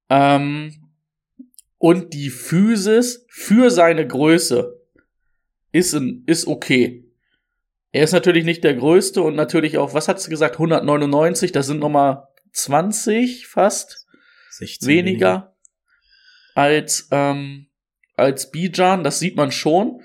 Ähm, 0.09 0.73
und 1.77 2.13
die 2.13 2.29
Physis 2.29 3.25
für 3.29 3.69
seine 3.69 4.07
Größe 4.07 4.81
ist, 5.71 5.93
in, 5.93 6.23
ist 6.25 6.47
okay. 6.47 7.03
Er 7.91 8.03
ist 8.03 8.13
natürlich 8.13 8.43
nicht 8.43 8.63
der 8.63 8.73
größte 8.73 9.21
und 9.21 9.35
natürlich 9.35 9.77
auch, 9.77 9.93
was 9.93 10.07
hat 10.07 10.19
sie 10.19 10.29
gesagt, 10.29 10.55
199, 10.55 11.51
das 11.51 11.67
sind 11.67 11.79
nochmal 11.79 12.27
20 12.53 13.47
fast 13.47 14.07
weniger, 14.59 14.87
weniger 14.87 15.55
als, 16.55 17.07
ähm, 17.11 17.67
als 18.15 18.51
Bijan, 18.51 19.03
das 19.03 19.19
sieht 19.19 19.35
man 19.35 19.51
schon. 19.51 20.01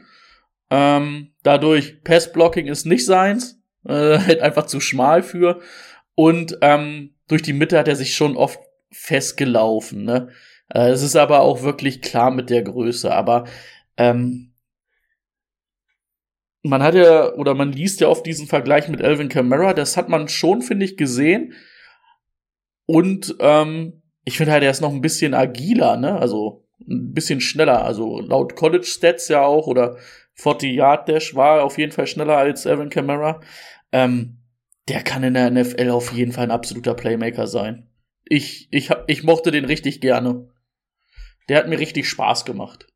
Ähm, 0.70 1.32
dadurch, 1.42 2.02
Passblocking 2.04 2.66
ist 2.66 2.86
nicht 2.86 3.04
seins, 3.04 3.60
äh, 3.84 4.18
halt 4.18 4.40
einfach 4.40 4.66
zu 4.66 4.80
schmal 4.80 5.22
für. 5.22 5.60
Und 6.14 6.58
ähm, 6.60 7.14
durch 7.28 7.42
die 7.42 7.52
Mitte 7.52 7.78
hat 7.78 7.88
er 7.88 7.96
sich 7.96 8.14
schon 8.14 8.36
oft 8.36 8.60
festgelaufen. 8.92 10.04
Ne? 10.04 10.28
Äh, 10.68 10.90
es 10.90 11.02
ist 11.02 11.16
aber 11.16 11.40
auch 11.40 11.62
wirklich 11.62 12.02
klar 12.02 12.30
mit 12.30 12.50
der 12.50 12.62
Größe. 12.62 13.12
Aber 13.12 13.44
ähm, 13.96 14.52
man 16.62 16.82
hat 16.82 16.94
ja, 16.94 17.32
oder 17.34 17.54
man 17.54 17.72
liest 17.72 18.00
ja 18.00 18.08
oft 18.08 18.26
diesen 18.26 18.46
Vergleich 18.46 18.88
mit 18.88 19.00
Elvin 19.00 19.28
Kamara, 19.28 19.72
das 19.72 19.96
hat 19.96 20.08
man 20.08 20.28
schon, 20.28 20.62
finde 20.62 20.84
ich, 20.84 20.96
gesehen. 20.96 21.54
Und 22.86 23.36
ähm, 23.40 24.02
ich 24.24 24.36
finde 24.36 24.52
halt, 24.52 24.62
er 24.62 24.70
ist 24.70 24.80
noch 24.80 24.92
ein 24.92 25.00
bisschen 25.00 25.32
agiler, 25.32 25.96
ne? 25.96 26.18
Also 26.18 26.66
ein 26.80 27.12
bisschen 27.12 27.40
schneller. 27.40 27.84
Also 27.84 28.20
laut 28.20 28.56
College 28.56 28.84
Stats 28.84 29.28
ja 29.28 29.42
auch 29.42 29.66
oder 29.66 29.96
40 30.40 30.74
Yard 30.74 31.08
Dash 31.08 31.34
war 31.34 31.62
auf 31.62 31.76
jeden 31.76 31.92
Fall 31.92 32.06
schneller 32.06 32.38
als 32.38 32.64
Evan 32.64 32.88
Kamara. 32.88 33.40
Ähm, 33.92 34.38
der 34.88 35.02
kann 35.02 35.22
in 35.22 35.34
der 35.34 35.50
NFL 35.50 35.90
auf 35.90 36.12
jeden 36.12 36.32
Fall 36.32 36.44
ein 36.44 36.50
absoluter 36.50 36.94
Playmaker 36.94 37.46
sein. 37.46 37.88
Ich, 38.24 38.68
ich, 38.70 38.90
hab, 38.90 39.08
ich 39.08 39.22
mochte 39.22 39.50
den 39.50 39.64
richtig 39.66 40.00
gerne. 40.00 40.48
Der 41.48 41.58
hat 41.58 41.68
mir 41.68 41.78
richtig 41.78 42.08
Spaß 42.08 42.44
gemacht. 42.44 42.86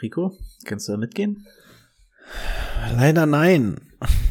Rico, 0.00 0.36
kannst 0.64 0.86
du 0.86 0.92
da 0.92 0.98
mitgehen? 0.98 1.46
Leider 2.94 3.26
nein. 3.26 3.87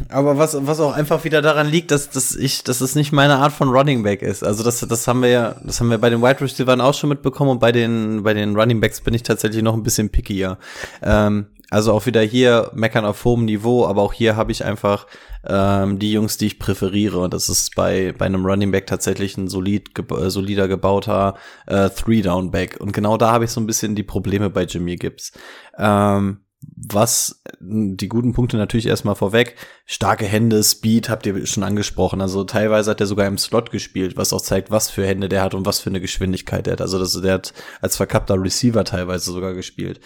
Aber 0.09 0.37
was, 0.37 0.57
was 0.65 0.79
auch 0.79 0.93
einfach 0.93 1.25
wieder 1.25 1.41
daran 1.41 1.67
liegt, 1.67 1.91
dass, 1.91 2.09
dass 2.09 2.35
ich, 2.35 2.63
dass 2.63 2.79
es 2.79 2.95
nicht 2.95 3.11
meine 3.11 3.37
Art 3.37 3.51
von 3.51 3.69
Running 3.69 4.03
Back 4.03 4.21
ist. 4.21 4.43
Also 4.43 4.63
das, 4.63 4.79
das 4.79 5.07
haben 5.07 5.21
wir 5.21 5.29
ja, 5.29 5.55
das 5.63 5.81
haben 5.81 5.89
wir 5.89 5.97
bei 5.97 6.09
den 6.09 6.21
Wide 6.21 6.39
Receivers 6.39 6.79
auch 6.79 6.93
schon 6.93 7.09
mitbekommen 7.09 7.51
und 7.51 7.59
bei 7.59 7.73
den, 7.73 8.23
bei 8.23 8.33
den 8.33 8.55
Running 8.55 8.79
Backs 8.79 9.01
bin 9.01 9.13
ich 9.13 9.23
tatsächlich 9.23 9.63
noch 9.63 9.73
ein 9.73 9.83
bisschen 9.83 10.09
pickier. 10.09 10.57
Ähm, 11.01 11.47
also 11.69 11.91
auch 11.91 12.05
wieder 12.05 12.21
hier 12.21 12.71
meckern 12.73 13.03
auf 13.03 13.25
hohem 13.25 13.43
Niveau, 13.43 13.85
aber 13.85 14.01
auch 14.01 14.13
hier 14.13 14.37
habe 14.37 14.53
ich 14.53 14.63
einfach 14.63 15.05
ähm, 15.45 15.99
die 15.99 16.13
Jungs, 16.13 16.37
die 16.37 16.47
ich 16.47 16.59
präferiere. 16.59 17.19
Und 17.19 17.33
das 17.33 17.49
ist 17.49 17.75
bei, 17.75 18.13
bei 18.17 18.25
einem 18.25 18.45
Running 18.45 18.71
Back 18.71 18.87
tatsächlich 18.87 19.37
ein 19.37 19.49
solid, 19.49 19.93
ge 19.93 20.05
äh, 20.17 20.29
solider 20.29 20.69
gebauter 20.69 21.35
äh, 21.65 21.89
Three-Down-Back. 21.89 22.77
Und 22.79 22.93
genau 22.93 23.17
da 23.17 23.33
habe 23.33 23.43
ich 23.43 23.51
so 23.51 23.59
ein 23.59 23.67
bisschen 23.67 23.95
die 23.95 24.03
Probleme 24.03 24.49
bei 24.49 24.63
Jimmy 24.63 24.95
Gibbs. 24.95 25.33
Ähm, 25.77 26.39
was 26.79 27.41
die 27.59 28.07
guten 28.07 28.33
Punkte 28.33 28.55
natürlich 28.55 28.85
erstmal 28.85 29.15
vorweg. 29.15 29.55
Starke 29.85 30.25
Hände, 30.25 30.63
Speed 30.63 31.09
habt 31.09 31.25
ihr 31.25 31.45
schon 31.47 31.63
angesprochen. 31.63 32.21
Also 32.21 32.43
teilweise 32.43 32.91
hat 32.91 33.01
er 33.01 33.07
sogar 33.07 33.25
im 33.25 33.39
Slot 33.39 33.71
gespielt, 33.71 34.15
was 34.15 34.31
auch 34.31 34.41
zeigt, 34.41 34.69
was 34.69 34.91
für 34.91 35.05
Hände 35.05 35.27
der 35.27 35.41
hat 35.41 35.55
und 35.55 35.65
was 35.65 35.79
für 35.79 35.89
eine 35.89 35.99
Geschwindigkeit 35.99 36.67
er 36.67 36.73
hat. 36.73 36.81
Also 36.81 36.99
das, 36.99 37.19
der 37.19 37.33
hat 37.33 37.53
als 37.81 37.97
verkappter 37.97 38.39
Receiver 38.39 38.83
teilweise 38.83 39.31
sogar 39.31 39.55
gespielt. 39.55 39.99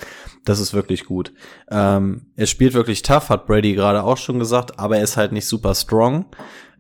Das 0.46 0.62
ist 0.62 0.74
wirklich 0.74 1.06
gut. 1.06 1.34
Ähm, 1.70 2.28
er 2.38 2.48
spielt 2.48 2.74
wirklich 2.74 3.02
tough, 3.02 3.30
hat 3.30 3.48
Brady 3.48 3.74
gerade 3.74 4.04
auch 4.04 4.18
schon 4.18 4.40
gesagt, 4.40 4.80
aber 4.80 4.98
er 4.98 5.04
ist 5.04 5.18
halt 5.18 5.34
nicht 5.34 5.48
super 5.48 5.76
strong. 5.76 6.26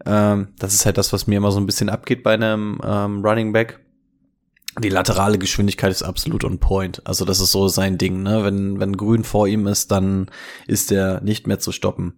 Ähm, 0.05 0.53
das 0.57 0.73
ist 0.73 0.85
halt 0.85 0.97
das, 0.97 1.11
was 1.11 1.27
mir 1.27 1.35
immer 1.35 1.51
so 1.51 1.59
ein 1.59 1.65
bisschen 1.65 1.89
abgeht 1.89 2.23
bei 2.23 2.33
einem 2.33 2.79
ähm, 2.83 3.25
Running 3.25 3.51
Back 3.51 3.80
die 4.79 4.89
laterale 4.89 5.37
Geschwindigkeit 5.37 5.91
ist 5.91 6.01
absolut 6.01 6.45
on 6.45 6.57
point. 6.57 7.01
Also 7.05 7.25
das 7.25 7.41
ist 7.41 7.51
so 7.51 7.67
sein 7.67 7.97
Ding, 7.97 8.23
ne? 8.23 8.45
Wenn, 8.45 8.79
wenn 8.79 8.95
grün 8.95 9.25
vor 9.25 9.47
ihm 9.47 9.67
ist, 9.67 9.91
dann 9.91 10.31
ist 10.65 10.93
er 10.93 11.19
nicht 11.21 11.45
mehr 11.45 11.59
zu 11.59 11.73
stoppen. 11.73 12.13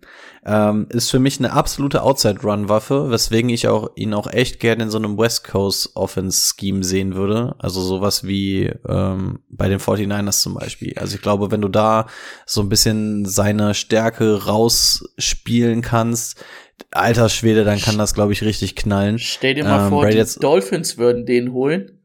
Ähm, 0.45 0.85
ist 0.89 1.09
für 1.09 1.17
mich 1.17 1.39
eine 1.39 1.53
absolute 1.53 2.03
Outside-Run-Waffe, 2.03 3.09
weswegen 3.09 3.49
ich 3.49 3.67
auch 3.67 3.89
ihn 3.95 4.13
auch 4.13 4.27
echt 4.31 4.59
gerne 4.59 4.83
in 4.83 4.91
so 4.91 4.99
einem 4.99 5.17
West 5.17 5.45
Coast 5.45 5.95
Offense-Scheme 5.95 6.83
sehen 6.83 7.15
würde. 7.15 7.55
Also 7.57 7.81
sowas 7.81 8.23
wie 8.23 8.71
ähm, 8.87 9.39
bei 9.49 9.67
den 9.67 9.79
49ers 9.79 10.41
zum 10.41 10.53
Beispiel. 10.53 10.93
Also 10.97 11.15
ich 11.15 11.23
glaube, 11.23 11.49
wenn 11.49 11.61
du 11.61 11.69
da 11.69 12.05
so 12.45 12.61
ein 12.61 12.69
bisschen 12.69 13.25
seine 13.25 13.73
Stärke 13.73 14.45
rausspielen 14.45 15.81
kannst, 15.81 16.43
alter 16.91 17.29
Schwede, 17.29 17.63
dann 17.63 17.79
kann 17.79 17.97
das, 17.97 18.13
glaube 18.13 18.33
ich, 18.33 18.43
richtig 18.43 18.75
knallen. 18.75 19.17
Stell 19.17 19.55
dir 19.55 19.63
mal 19.63 19.85
ähm, 19.85 19.89
vor, 19.89 20.07
die 20.07 20.23
Dolphins 20.39 20.99
würden 20.99 21.25
den 21.25 21.51
holen 21.51 21.99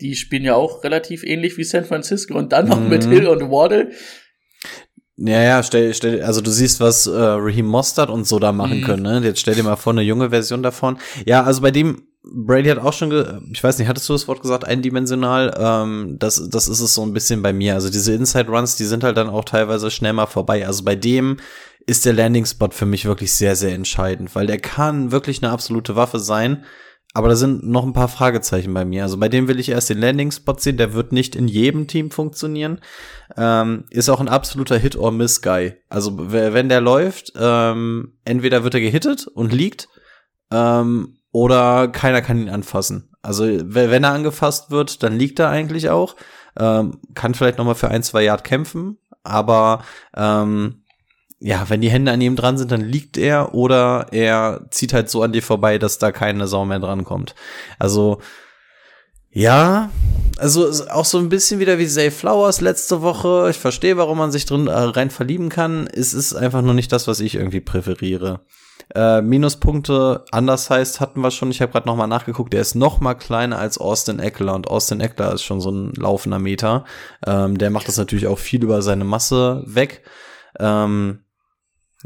die 0.00 0.14
spielen 0.14 0.44
ja 0.44 0.54
auch 0.54 0.84
relativ 0.84 1.24
ähnlich 1.24 1.56
wie 1.56 1.64
San 1.64 1.84
Francisco 1.84 2.36
und 2.36 2.52
dann 2.52 2.68
noch 2.68 2.80
mhm. 2.80 2.88
mit 2.88 3.04
Hill 3.04 3.26
und 3.28 3.50
Waddle. 3.50 3.92
Ja, 5.16 5.42
ja, 5.42 5.62
stell, 5.62 5.94
stell, 5.94 6.22
also 6.22 6.40
du 6.40 6.50
siehst, 6.50 6.80
was 6.80 7.06
äh, 7.06 7.12
Raheem 7.12 7.66
Mostert 7.66 8.10
und 8.10 8.26
so 8.26 8.40
da 8.40 8.50
machen 8.50 8.80
mhm. 8.80 8.84
können, 8.84 9.02
ne? 9.02 9.20
Jetzt 9.22 9.40
stell 9.40 9.54
dir 9.54 9.62
mal 9.62 9.76
vor, 9.76 9.92
eine 9.92 10.02
junge 10.02 10.30
Version 10.30 10.62
davon. 10.62 10.98
Ja, 11.24 11.44
also 11.44 11.62
bei 11.62 11.70
dem, 11.70 12.08
Brady 12.24 12.70
hat 12.70 12.78
auch 12.78 12.92
schon, 12.94 13.50
ich 13.52 13.62
weiß 13.62 13.78
nicht, 13.78 13.86
hattest 13.86 14.08
du 14.08 14.14
das 14.14 14.26
Wort 14.26 14.40
gesagt, 14.40 14.64
eindimensional? 14.64 15.54
Ähm, 15.58 16.16
das, 16.18 16.48
das 16.48 16.68
ist 16.68 16.80
es 16.80 16.94
so 16.94 17.02
ein 17.02 17.12
bisschen 17.12 17.42
bei 17.42 17.52
mir. 17.52 17.74
Also 17.74 17.90
diese 17.90 18.14
Inside 18.14 18.48
Runs, 18.48 18.76
die 18.76 18.84
sind 18.84 19.04
halt 19.04 19.18
dann 19.18 19.28
auch 19.28 19.44
teilweise 19.44 19.90
schnell 19.90 20.14
mal 20.14 20.26
vorbei. 20.26 20.66
Also 20.66 20.84
bei 20.84 20.96
dem 20.96 21.36
ist 21.86 22.06
der 22.06 22.14
Landing 22.14 22.46
Spot 22.46 22.70
für 22.70 22.86
mich 22.86 23.04
wirklich 23.04 23.32
sehr, 23.32 23.56
sehr 23.56 23.74
entscheidend, 23.74 24.34
weil 24.34 24.46
der 24.46 24.58
kann 24.58 25.12
wirklich 25.12 25.42
eine 25.42 25.52
absolute 25.52 25.96
Waffe 25.96 26.18
sein. 26.18 26.64
Aber 27.16 27.28
da 27.28 27.36
sind 27.36 27.64
noch 27.64 27.84
ein 27.84 27.92
paar 27.92 28.08
Fragezeichen 28.08 28.74
bei 28.74 28.84
mir. 28.84 29.04
Also 29.04 29.18
bei 29.18 29.28
dem 29.28 29.46
will 29.46 29.60
ich 29.60 29.68
erst 29.68 29.88
den 29.88 30.00
Landing-Spot 30.00 30.56
sehen. 30.58 30.76
Der 30.76 30.94
wird 30.94 31.12
nicht 31.12 31.36
in 31.36 31.46
jedem 31.46 31.86
Team 31.86 32.10
funktionieren. 32.10 32.80
Ähm, 33.36 33.84
ist 33.90 34.08
auch 34.08 34.20
ein 34.20 34.28
absoluter 34.28 34.76
Hit-or-Miss-Guy. 34.76 35.76
Also 35.88 36.32
wenn 36.32 36.68
der 36.68 36.80
läuft, 36.80 37.32
ähm, 37.38 38.18
entweder 38.24 38.64
wird 38.64 38.74
er 38.74 38.80
gehittet 38.80 39.28
und 39.28 39.52
liegt, 39.52 39.88
ähm, 40.50 41.18
oder 41.30 41.86
keiner 41.88 42.20
kann 42.20 42.40
ihn 42.40 42.50
anfassen. 42.50 43.10
Also 43.22 43.44
wenn 43.46 44.04
er 44.04 44.12
angefasst 44.12 44.72
wird, 44.72 45.04
dann 45.04 45.16
liegt 45.16 45.38
er 45.38 45.50
eigentlich 45.50 45.90
auch. 45.90 46.16
Ähm, 46.58 47.00
kann 47.14 47.34
vielleicht 47.34 47.58
noch 47.58 47.64
mal 47.64 47.74
für 47.74 47.88
ein, 47.88 48.02
zwei 48.02 48.24
Yard 48.24 48.44
kämpfen, 48.44 48.98
aber 49.22 49.84
ähm, 50.16 50.83
ja, 51.44 51.68
wenn 51.68 51.82
die 51.82 51.90
Hände 51.90 52.10
an 52.10 52.22
ihm 52.22 52.36
dran 52.36 52.56
sind, 52.56 52.72
dann 52.72 52.80
liegt 52.80 53.18
er 53.18 53.52
oder 53.54 54.06
er 54.12 54.62
zieht 54.70 54.94
halt 54.94 55.10
so 55.10 55.22
an 55.22 55.32
dir 55.32 55.42
vorbei, 55.42 55.76
dass 55.76 55.98
da 55.98 56.10
keine 56.10 56.46
Sau 56.46 56.64
mehr 56.64 56.78
dran 56.78 57.04
kommt. 57.04 57.34
Also, 57.78 58.22
ja, 59.30 59.90
also 60.38 60.70
auch 60.90 61.04
so 61.04 61.18
ein 61.18 61.28
bisschen 61.28 61.60
wieder 61.60 61.78
wie 61.78 61.86
Zay 61.86 62.10
Flowers 62.10 62.62
letzte 62.62 63.02
Woche. 63.02 63.48
Ich 63.50 63.58
verstehe, 63.58 63.98
warum 63.98 64.16
man 64.16 64.32
sich 64.32 64.46
drin 64.46 64.68
äh, 64.68 64.72
rein 64.72 65.10
verlieben 65.10 65.50
kann. 65.50 65.86
Es 65.86 66.14
ist 66.14 66.34
einfach 66.34 66.62
nur 66.62 66.72
nicht 66.72 66.90
das, 66.92 67.08
was 67.08 67.20
ich 67.20 67.34
irgendwie 67.34 67.60
präferiere. 67.60 68.40
Äh, 68.94 69.20
Minuspunkte, 69.20 70.24
anders 70.30 70.70
heißt, 70.70 71.00
hatten 71.00 71.20
wir 71.20 71.30
schon. 71.30 71.50
Ich 71.50 71.60
habe 71.60 71.72
gerade 71.72 71.86
noch 71.86 71.96
mal 71.96 72.06
nachgeguckt. 72.06 72.54
Der 72.54 72.62
ist 72.62 72.74
noch 72.74 73.00
mal 73.00 73.14
kleiner 73.14 73.58
als 73.58 73.76
Austin 73.76 74.18
Eckler 74.18 74.54
und 74.54 74.68
Austin 74.68 75.02
Eckler 75.02 75.34
ist 75.34 75.42
schon 75.42 75.60
so 75.60 75.70
ein 75.70 75.92
laufender 75.92 76.38
Meter. 76.38 76.86
Ähm, 77.26 77.58
der 77.58 77.68
macht 77.68 77.88
das 77.88 77.98
natürlich 77.98 78.28
auch 78.28 78.38
viel 78.38 78.62
über 78.62 78.80
seine 78.80 79.04
Masse 79.04 79.62
weg. 79.66 80.04
Ähm, 80.58 81.23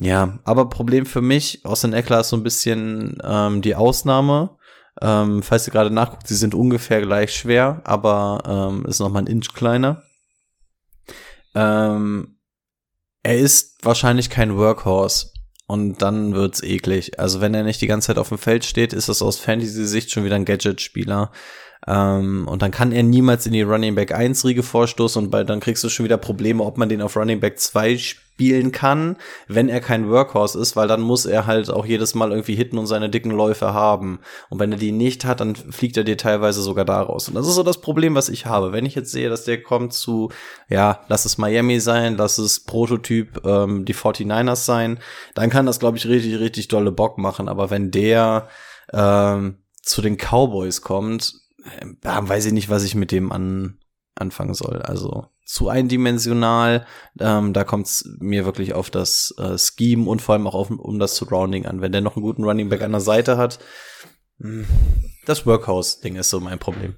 ja, 0.01 0.39
aber 0.45 0.69
Problem 0.69 1.07
für 1.07 1.23
mich, 1.23 1.65
Austin 1.65 1.93
Eckler 1.93 2.21
ist 2.21 2.29
so 2.29 2.37
ein 2.37 2.45
bisschen 2.45 3.19
ähm, 3.23 3.63
die 3.63 3.75
Ausnahme. 3.75 4.57
Ähm, 5.01 5.43
falls 5.43 5.67
ihr 5.67 5.73
gerade 5.73 5.91
nachguckt, 5.91 6.27
sie 6.27 6.35
sind 6.35 6.55
ungefähr 6.55 7.01
gleich 7.01 7.35
schwer, 7.35 7.83
aber 7.85 8.43
ähm, 8.47 8.85
ist 8.87 9.01
noch 9.01 9.11
mal 9.11 9.21
ein 9.21 9.27
Inch 9.27 9.55
kleiner. 9.55 10.03
Ähm, 11.55 12.39
er 13.23 13.39
ist 13.39 13.85
wahrscheinlich 13.85 14.31
kein 14.31 14.57
Workhorse 14.57 15.33
und 15.67 16.01
dann 16.01 16.35
wird's 16.35 16.63
eklig. 16.63 17.19
Also 17.19 17.41
wenn 17.41 17.55
er 17.55 17.65
nicht 17.65 17.81
die 17.81 17.87
ganze 17.87 18.09
Zeit 18.09 18.19
auf 18.19 18.29
dem 18.29 18.39
Feld 18.39 18.65
steht, 18.65 18.93
ist 18.93 19.09
das 19.09 19.23
aus 19.23 19.39
Fantasy-Sicht 19.39 20.11
schon 20.11 20.25
wieder 20.25 20.37
ein 20.37 20.45
Gadget-Spieler. 20.45 21.33
Ähm, 21.87 22.47
und 22.49 22.63
dann 22.63 22.71
kann 22.71 22.93
er 22.93 23.03
niemals 23.03 23.47
in 23.47 23.53
die 23.53 23.63
Running 23.63 23.95
Back 23.95 24.13
1 24.13 24.45
Riege 24.45 24.63
vorstoßen 24.63 25.25
und 25.25 25.31
bei, 25.31 25.45
dann 25.45 25.61
kriegst 25.61 25.83
du 25.85 25.89
schon 25.89 26.05
wieder 26.05 26.19
Probleme, 26.19 26.65
ob 26.65 26.77
man 26.77 26.89
den 26.89 27.03
auf 27.03 27.17
Running 27.17 27.41
Back 27.41 27.59
2 27.59 27.99
spielen 28.39 28.71
kann, 28.71 29.17
wenn 29.49 29.69
er 29.69 29.81
kein 29.81 30.09
Workhorse 30.09 30.61
ist, 30.61 30.77
weil 30.77 30.87
dann 30.87 31.01
muss 31.01 31.27
er 31.27 31.47
halt 31.47 31.71
auch 31.71 31.85
jedes 31.85 32.15
Mal 32.15 32.31
irgendwie 32.31 32.55
hitten 32.55 32.79
und 32.79 32.87
seine 32.87 33.11
dicken 33.11 33.33
Läufe 33.33 33.75
haben. 33.75 34.21
Und 34.49 34.61
wenn 34.61 34.71
er 34.71 34.79
die 34.79 34.93
nicht 34.93 35.25
hat, 35.25 35.41
dann 35.41 35.57
fliegt 35.57 35.97
er 35.97 36.05
dir 36.05 36.17
teilweise 36.17 36.63
sogar 36.63 36.85
da 36.85 37.03
raus. 37.03 37.27
Und 37.27 37.35
das 37.35 37.49
ist 37.49 37.57
so 37.57 37.65
das 37.65 37.81
Problem, 37.81 38.15
was 38.15 38.29
ich 38.29 38.47
habe. 38.47 38.71
Wenn 38.71 38.87
ich 38.87 38.95
jetzt 38.95 39.11
sehe, 39.11 39.29
dass 39.29 39.43
der 39.43 39.61
kommt 39.61 39.93
zu, 39.93 40.31
ja, 40.69 41.01
lass 41.09 41.25
es 41.25 41.37
Miami 41.37 41.81
sein, 41.81 42.17
lass 42.17 42.39
es 42.39 42.61
Prototyp 42.61 43.45
ähm, 43.45 43.85
die 43.85 43.95
49ers 43.95 44.65
sein, 44.65 45.01
dann 45.35 45.51
kann 45.51 45.67
das, 45.67 45.81
glaube 45.81 45.97
ich, 45.97 46.07
richtig, 46.07 46.39
richtig 46.39 46.69
dolle 46.69 46.93
Bock 46.93 47.19
machen. 47.19 47.49
Aber 47.49 47.71
wenn 47.71 47.91
der 47.91 48.47
ähm, 48.93 49.57
zu 49.83 50.01
den 50.01 50.17
Cowboys 50.17 50.83
kommt, 50.83 51.35
äh, 51.65 51.87
weiß 52.05 52.47
ich 52.47 52.53
nicht, 52.53 52.71
was 52.71 52.85
ich 52.85 52.95
mit 52.95 53.11
dem 53.11 53.33
an, 53.33 53.79
anfangen 54.19 54.55
soll. 54.55 54.83
Also 54.83 55.27
zu 55.45 55.69
eindimensional. 55.69 56.87
Ähm, 57.19 57.53
da 57.53 57.65
kommt 57.65 57.87
es 57.87 58.17
mir 58.21 58.45
wirklich 58.45 58.75
auf 58.75 58.91
das 58.91 59.35
äh, 59.39 59.57
Scheme 59.57 60.09
und 60.09 60.21
vor 60.21 60.35
allem 60.35 60.47
auch 60.47 60.55
auf, 60.55 60.71
um 60.71 60.99
das 60.99 61.17
Surrounding 61.17 61.67
an. 61.67 61.81
Wenn 61.81 61.93
der 61.93 62.03
noch 62.03 62.17
einen 62.17 62.23
guten 62.23 62.45
Running 62.45 62.69
Back 62.69 62.83
an 62.83 62.93
der 62.93 63.01
Seite 63.01 63.39
hat, 63.39 63.59
hm, 64.41 64.67
das 65.27 65.47
Workhouse-Ding 65.47 66.17
ist 66.17 66.31
so 66.31 66.41
mein 66.41 66.59
Problem. 66.59 66.97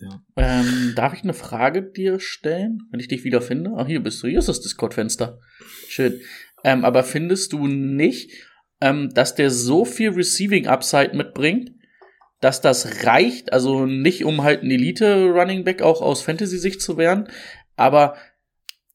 Ja. 0.00 0.22
Ähm, 0.36 0.92
darf 0.94 1.14
ich 1.14 1.22
eine 1.22 1.34
Frage 1.34 1.82
dir 1.82 2.20
stellen, 2.20 2.82
wenn 2.90 3.00
ich 3.00 3.08
dich 3.08 3.24
wieder 3.24 3.40
finde? 3.40 3.72
Ach, 3.76 3.86
hier 3.86 4.02
bist 4.02 4.22
du. 4.22 4.28
Hier 4.28 4.38
ist 4.38 4.48
das 4.48 4.60
Discord-Fenster. 4.60 5.38
Schön. 5.88 6.20
Ähm, 6.64 6.84
aber 6.84 7.04
findest 7.04 7.52
du 7.52 7.66
nicht, 7.66 8.32
ähm, 8.80 9.10
dass 9.14 9.34
der 9.34 9.50
so 9.50 9.84
viel 9.84 10.10
Receiving 10.10 10.66
Upside 10.66 11.16
mitbringt, 11.16 11.72
dass 12.40 12.60
das 12.60 13.04
reicht, 13.04 13.52
also 13.52 13.86
nicht 13.86 14.24
um 14.24 14.42
halt 14.42 14.62
ein 14.62 14.70
Elite 14.70 15.26
Running 15.26 15.64
Back 15.64 15.82
auch 15.82 16.00
aus 16.00 16.22
Fantasy-Sicht 16.22 16.80
zu 16.80 16.96
werden, 16.96 17.28
aber 17.76 18.16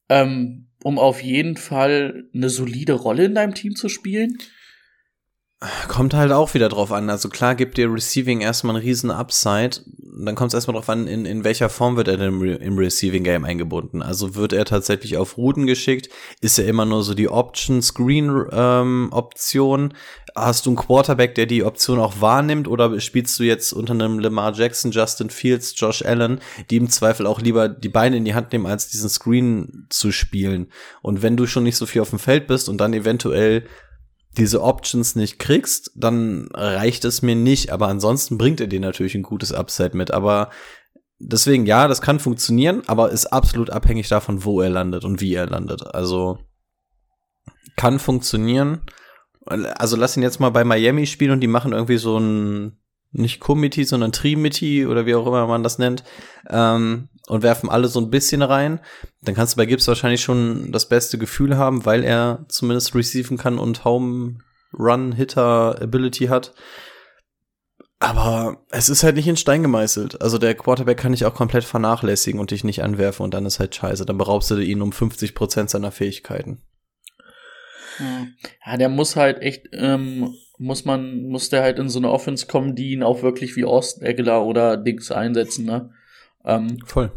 ähm, 0.08 0.68
um 0.82 0.98
auf 0.98 1.22
jeden 1.22 1.56
Fall 1.56 2.24
eine 2.34 2.50
solide 2.50 2.92
Rolle 2.92 3.24
in 3.24 3.34
deinem 3.34 3.54
Team 3.54 3.74
zu 3.74 3.88
spielen? 3.88 4.38
Kommt 5.88 6.14
halt 6.14 6.32
auch 6.32 6.54
wieder 6.54 6.68
drauf 6.68 6.92
an. 6.92 7.08
Also 7.10 7.28
klar 7.28 7.54
gibt 7.54 7.76
dir 7.76 7.92
Receiving 7.92 8.40
erstmal 8.40 8.76
einen 8.76 8.84
riesen 8.84 9.10
Upside. 9.10 9.80
Dann 10.16 10.34
kommt 10.34 10.48
es 10.48 10.54
erstmal 10.54 10.74
drauf 10.74 10.88
an, 10.88 11.06
in, 11.06 11.24
in 11.26 11.44
welcher 11.44 11.68
Form 11.68 11.96
wird 11.96 12.08
er 12.08 12.16
denn 12.16 12.40
im 12.40 12.78
Receiving 12.78 13.24
Game 13.24 13.44
eingebunden. 13.44 14.02
Also 14.02 14.34
wird 14.34 14.52
er 14.52 14.64
tatsächlich 14.64 15.16
auf 15.16 15.36
Routen 15.36 15.66
geschickt? 15.66 16.08
Ist 16.40 16.58
er 16.58 16.66
immer 16.66 16.84
nur 16.84 17.02
so 17.02 17.14
die 17.14 17.28
Option 17.28 17.82
Screen 17.82 18.46
ähm, 18.52 19.08
Option? 19.10 19.94
Hast 20.36 20.66
du 20.66 20.70
einen 20.70 20.76
Quarterback, 20.76 21.34
der 21.36 21.46
die 21.46 21.64
Option 21.64 21.98
auch 21.98 22.20
wahrnimmt? 22.20 22.66
Oder 22.68 22.98
spielst 23.00 23.38
du 23.38 23.44
jetzt 23.44 23.72
unter 23.72 23.94
einem 23.94 24.18
Lamar 24.18 24.52
Jackson, 24.52 24.90
Justin 24.90 25.30
Fields, 25.30 25.74
Josh 25.76 26.04
Allen, 26.04 26.40
die 26.70 26.76
im 26.76 26.90
Zweifel 26.90 27.26
auch 27.26 27.40
lieber 27.40 27.68
die 27.68 27.88
Beine 27.88 28.16
in 28.16 28.24
die 28.24 28.34
Hand 28.34 28.52
nehmen, 28.52 28.66
als 28.66 28.88
diesen 28.88 29.08
Screen 29.08 29.86
zu 29.90 30.10
spielen? 30.10 30.68
Und 31.02 31.22
wenn 31.22 31.36
du 31.36 31.46
schon 31.46 31.62
nicht 31.62 31.76
so 31.76 31.86
viel 31.86 32.02
auf 32.02 32.10
dem 32.10 32.18
Feld 32.18 32.48
bist 32.48 32.68
und 32.68 32.78
dann 32.78 32.92
eventuell 32.92 33.64
diese 34.36 34.62
Options 34.62 35.16
nicht 35.16 35.38
kriegst, 35.38 35.92
dann 35.94 36.48
reicht 36.52 37.04
es 37.04 37.22
mir 37.22 37.36
nicht. 37.36 37.70
Aber 37.70 37.88
ansonsten 37.88 38.38
bringt 38.38 38.60
er 38.60 38.66
dir 38.66 38.80
natürlich 38.80 39.14
ein 39.14 39.22
gutes 39.22 39.52
Upside 39.52 39.96
mit. 39.96 40.10
Aber 40.10 40.50
deswegen, 41.18 41.66
ja, 41.66 41.88
das 41.88 42.02
kann 42.02 42.20
funktionieren, 42.20 42.82
aber 42.86 43.10
ist 43.10 43.26
absolut 43.26 43.70
abhängig 43.70 44.08
davon, 44.08 44.44
wo 44.44 44.60
er 44.60 44.70
landet 44.70 45.04
und 45.04 45.20
wie 45.20 45.34
er 45.34 45.46
landet. 45.46 45.94
Also 45.94 46.38
kann 47.76 47.98
funktionieren. 47.98 48.82
Also 49.46 49.96
lass 49.96 50.16
ihn 50.16 50.22
jetzt 50.22 50.40
mal 50.40 50.50
bei 50.50 50.64
Miami 50.64 51.06
spielen 51.06 51.32
und 51.32 51.40
die 51.40 51.48
machen 51.48 51.72
irgendwie 51.72 51.98
so 51.98 52.18
ein 52.18 52.78
nicht 53.12 53.40
Committee, 53.40 53.84
sondern 53.84 54.12
Trimity 54.12 54.86
oder 54.86 55.06
wie 55.06 55.14
auch 55.14 55.26
immer 55.26 55.46
man 55.46 55.62
das 55.62 55.78
nennt, 55.78 56.02
ähm, 56.50 57.08
und 57.26 57.42
werfen 57.42 57.70
alle 57.70 57.88
so 57.88 58.00
ein 58.00 58.10
bisschen 58.10 58.42
rein, 58.42 58.80
dann 59.22 59.34
kannst 59.34 59.54
du 59.54 59.56
bei 59.56 59.66
Gibbs 59.66 59.88
wahrscheinlich 59.88 60.22
schon 60.22 60.72
das 60.72 60.88
beste 60.88 61.18
Gefühl 61.18 61.56
haben, 61.56 61.84
weil 61.84 62.04
er 62.04 62.44
zumindest 62.48 62.94
receiven 62.94 63.38
kann 63.38 63.58
und 63.58 63.84
Home 63.84 64.38
Run 64.78 65.12
Hitter 65.12 65.80
Ability 65.80 66.26
hat. 66.26 66.52
Aber 68.00 68.64
es 68.70 68.88
ist 68.88 69.02
halt 69.02 69.16
nicht 69.16 69.28
in 69.28 69.36
Stein 69.36 69.62
gemeißelt. 69.62 70.20
Also 70.20 70.36
der 70.36 70.54
Quarterback 70.54 70.98
kann 70.98 71.12
dich 71.12 71.24
auch 71.24 71.34
komplett 71.34 71.64
vernachlässigen 71.64 72.40
und 72.40 72.50
dich 72.50 72.64
nicht 72.64 72.82
anwerfen 72.82 73.22
und 73.22 73.32
dann 73.32 73.46
ist 73.46 73.60
halt 73.60 73.74
scheiße. 73.74 74.04
Dann 74.04 74.18
beraubst 74.18 74.50
du 74.50 74.58
ihn 74.58 74.82
um 74.82 74.92
50 74.92 75.34
Prozent 75.34 75.70
seiner 75.70 75.90
Fähigkeiten. 75.90 76.62
Ja, 78.66 78.76
der 78.76 78.88
muss 78.88 79.16
halt 79.16 79.40
echt 79.40 79.68
ähm, 79.72 80.34
muss 80.58 80.84
man, 80.84 81.24
muss 81.28 81.48
der 81.48 81.62
halt 81.62 81.78
in 81.78 81.88
so 81.88 81.98
eine 81.98 82.10
Offense 82.10 82.46
kommen, 82.46 82.74
die 82.74 82.92
ihn 82.92 83.02
auch 83.02 83.22
wirklich 83.22 83.56
wie 83.56 83.64
Austin 83.64 84.04
Eckler 84.04 84.44
oder 84.44 84.76
Dings 84.76 85.10
einsetzen, 85.10 85.64
ne? 85.64 85.90
Ähm, 86.44 86.78
Voll. 86.86 87.12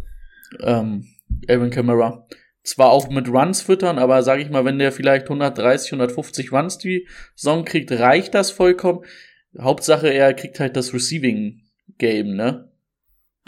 Ähm, 0.62 1.06
Alvin 1.48 1.70
Kamara. 1.70 2.28
Zwar 2.64 2.90
auch 2.90 3.10
mit 3.10 3.30
Runs 3.30 3.62
füttern, 3.62 3.98
aber 3.98 4.24
sag 4.24 4.40
ich 4.40 4.50
mal, 4.50 4.66
wenn 4.66 4.80
der 4.80 4.92
vielleicht 4.92 5.24
130, 5.24 5.94
150 5.94 6.52
Runs 6.52 6.78
die 6.78 7.08
Saison 7.36 7.64
kriegt, 7.64 7.92
reicht 7.92 8.34
das 8.34 8.52
vollkommen. 8.52 9.06
Hauptsache, 9.58 10.10
er 10.10 10.34
kriegt 10.34 10.60
halt 10.60 10.76
das 10.76 10.94
Receiving 10.94 11.62
Game, 11.98 12.36
ne? 12.36 12.70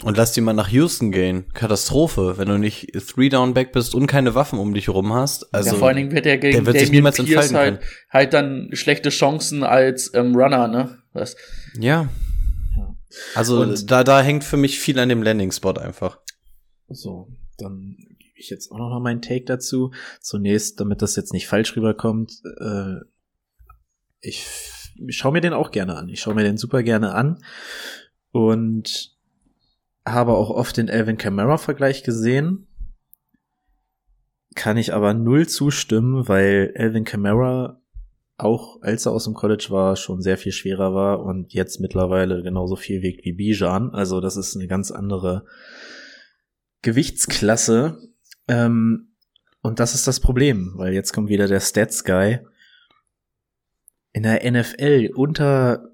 Und 0.02 0.16
lass 0.16 0.32
die 0.32 0.40
mal 0.40 0.54
nach 0.54 0.68
Houston 0.68 1.12
gehen. 1.12 1.44
Katastrophe, 1.52 2.38
wenn 2.38 2.48
du 2.48 2.56
nicht 2.56 2.92
Three-Down-Back 2.92 3.72
bist 3.72 3.94
und 3.94 4.06
keine 4.06 4.34
Waffen 4.34 4.58
um 4.58 4.72
dich 4.72 4.88
rum 4.88 5.12
hast. 5.12 5.52
Also, 5.54 5.72
ja, 5.72 5.76
vor 5.76 5.88
allen 5.88 5.98
Dingen 5.98 6.12
wird 6.12 6.24
er 6.24 6.38
gegen 6.38 6.56
der 6.56 6.66
wird 6.66 6.78
sich 6.78 6.90
niemals 6.90 7.22
Pierce 7.22 7.52
halt, 7.52 7.80
halt 8.08 8.32
dann 8.32 8.70
schlechte 8.72 9.10
Chancen 9.10 9.62
als 9.62 10.12
ähm, 10.14 10.34
Runner, 10.34 10.68
ne? 10.68 10.98
Was? 11.12 11.36
Ja. 11.78 12.08
Also 13.34 13.60
und 13.60 13.90
da, 13.90 14.04
da 14.04 14.22
hängt 14.22 14.44
für 14.44 14.56
mich 14.56 14.78
viel 14.78 14.98
an 14.98 15.08
dem 15.08 15.22
Landing-Spot 15.22 15.72
einfach. 15.72 16.20
So, 16.88 17.28
dann 17.58 17.96
gebe 18.18 18.34
ich 18.36 18.50
jetzt 18.50 18.70
auch 18.70 18.78
noch 18.78 18.90
mal 18.90 19.00
meinen 19.00 19.22
Take 19.22 19.44
dazu. 19.44 19.92
Zunächst, 20.20 20.80
damit 20.80 21.02
das 21.02 21.16
jetzt 21.16 21.32
nicht 21.32 21.48
falsch 21.48 21.76
rüberkommt, 21.76 22.42
äh, 22.60 22.96
ich, 24.20 24.46
ich 25.06 25.16
schaue 25.16 25.32
mir 25.32 25.40
den 25.40 25.52
auch 25.52 25.70
gerne 25.70 25.96
an. 25.96 26.08
Ich 26.08 26.20
schaue 26.20 26.34
mir 26.34 26.44
den 26.44 26.56
super 26.56 26.82
gerne 26.82 27.14
an. 27.14 27.42
Und 28.32 29.16
habe 30.04 30.32
auch 30.32 30.50
oft 30.50 30.76
den 30.76 30.88
Elvin 30.88 31.16
Kamara 31.16 31.58
Vergleich 31.58 32.02
gesehen. 32.02 32.66
Kann 34.54 34.76
ich 34.76 34.94
aber 34.94 35.14
null 35.14 35.48
zustimmen, 35.48 36.28
weil 36.28 36.72
Elvin 36.74 37.04
Kamara 37.04 37.79
auch 38.42 38.80
als 38.82 39.06
er 39.06 39.12
aus 39.12 39.24
dem 39.24 39.34
College 39.34 39.66
war, 39.70 39.96
schon 39.96 40.22
sehr 40.22 40.38
viel 40.38 40.52
schwerer 40.52 40.94
war 40.94 41.20
und 41.20 41.52
jetzt 41.52 41.80
mittlerweile 41.80 42.42
genauso 42.42 42.76
viel 42.76 43.02
wiegt 43.02 43.24
wie 43.24 43.32
Bijan. 43.32 43.90
Also 43.90 44.20
das 44.20 44.36
ist 44.36 44.56
eine 44.56 44.66
ganz 44.66 44.90
andere 44.90 45.44
Gewichtsklasse. 46.82 47.98
Ähm, 48.48 49.12
und 49.62 49.78
das 49.78 49.94
ist 49.94 50.06
das 50.06 50.20
Problem, 50.20 50.72
weil 50.76 50.92
jetzt 50.92 51.12
kommt 51.12 51.28
wieder 51.28 51.46
der 51.46 51.60
Stats 51.60 52.04
Guy. 52.04 52.40
In 54.12 54.22
der 54.22 54.50
NFL 54.50 55.10
unter 55.14 55.90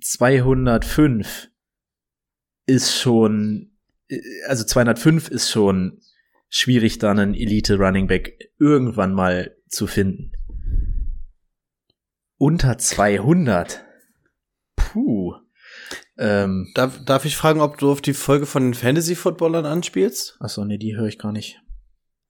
205 0.00 1.48
ist 2.66 2.96
schon, 2.96 3.70
also 4.46 4.64
205 4.64 5.28
ist 5.30 5.50
schon 5.50 6.00
schwierig, 6.48 6.98
da 6.98 7.10
einen 7.10 7.34
Elite 7.34 7.76
Running 7.76 8.06
Back 8.06 8.50
irgendwann 8.58 9.12
mal 9.12 9.56
zu 9.68 9.86
finden. 9.86 10.32
Unter 12.38 12.78
200. 12.78 13.84
Puh. 14.76 15.34
Ähm, 16.18 16.70
darf, 16.74 17.04
darf 17.04 17.24
ich 17.24 17.36
fragen, 17.36 17.60
ob 17.60 17.78
du 17.78 17.90
auf 17.90 18.00
die 18.00 18.14
Folge 18.14 18.46
von 18.46 18.64
den 18.64 18.74
Fantasy-Footballern 18.74 19.66
anspielst? 19.66 20.36
Achso, 20.40 20.64
nee, 20.64 20.78
die 20.78 20.96
höre 20.96 21.06
ich 21.06 21.18
gar 21.18 21.32
nicht. 21.32 21.60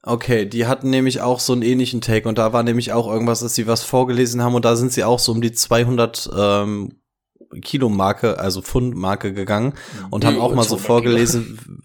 Okay, 0.02 0.46
die 0.46 0.66
hatten 0.66 0.90
nämlich 0.90 1.20
auch 1.20 1.40
so 1.40 1.52
einen 1.52 1.62
ähnlichen 1.62 2.00
Take 2.00 2.28
und 2.28 2.38
da 2.38 2.52
war 2.52 2.62
nämlich 2.62 2.92
auch 2.92 3.08
irgendwas, 3.08 3.40
dass 3.40 3.56
sie 3.56 3.66
was 3.66 3.82
vorgelesen 3.82 4.40
haben 4.42 4.54
und 4.54 4.64
da 4.64 4.76
sind 4.76 4.92
sie 4.92 5.02
auch 5.02 5.18
so 5.18 5.32
um 5.32 5.40
die 5.40 5.50
200 5.50 6.30
ähm, 6.36 7.00
Kilo-Marke, 7.60 8.38
also 8.38 8.62
Pfund-Marke 8.62 9.32
gegangen 9.32 9.74
und 10.10 10.24
haben 10.24 10.38
auch 10.38 10.54
mal 10.54 10.62
so 10.62 10.76
vorgelesen, 10.76 11.58
Kilo. 11.60 11.78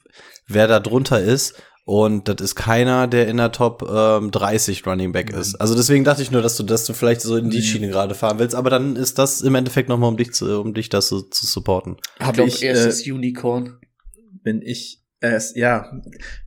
wer 0.48 0.68
da 0.68 0.80
drunter 0.80 1.20
ist. 1.20 1.56
Und 1.84 2.28
das 2.28 2.36
ist 2.40 2.56
keiner, 2.56 3.08
der 3.08 3.28
in 3.28 3.38
der 3.38 3.52
Top 3.52 3.88
ähm, 3.92 4.30
30 4.32 4.86
Running 4.86 5.12
Back 5.12 5.32
ist. 5.32 5.56
Also 5.56 5.76
deswegen 5.76 6.04
dachte 6.04 6.22
ich 6.22 6.32
nur, 6.32 6.42
dass 6.42 6.56
du, 6.56 6.64
dass 6.64 6.86
du 6.86 6.94
vielleicht 6.94 7.22
so 7.22 7.36
in 7.38 7.50
die 7.50 7.62
Schiene 7.64 7.90
gerade 7.90 8.14
fahren 8.14 8.40
willst. 8.40 8.56
Aber 8.56 8.70
dann 8.70 8.96
ist 8.96 9.18
das 9.18 9.42
im 9.42 9.56
Endeffekt 9.56 9.90
nochmal, 9.90 10.10
um 10.10 10.18
dich 10.18 10.32
zu, 10.32 10.62
um 10.62 10.74
dich 10.74 10.90
das 10.90 11.08
so, 11.08 11.22
zu 11.22 11.46
supporten. 11.46 11.98
Hab 12.20 12.38
ich, 12.38 12.56
ich 12.56 12.64
erstes 12.64 13.06
äh, 13.06 13.12
Unicorn. 13.12 13.80
Bin 14.44 14.62
ich 14.62 15.02
es, 15.20 15.56
ja, 15.56 15.92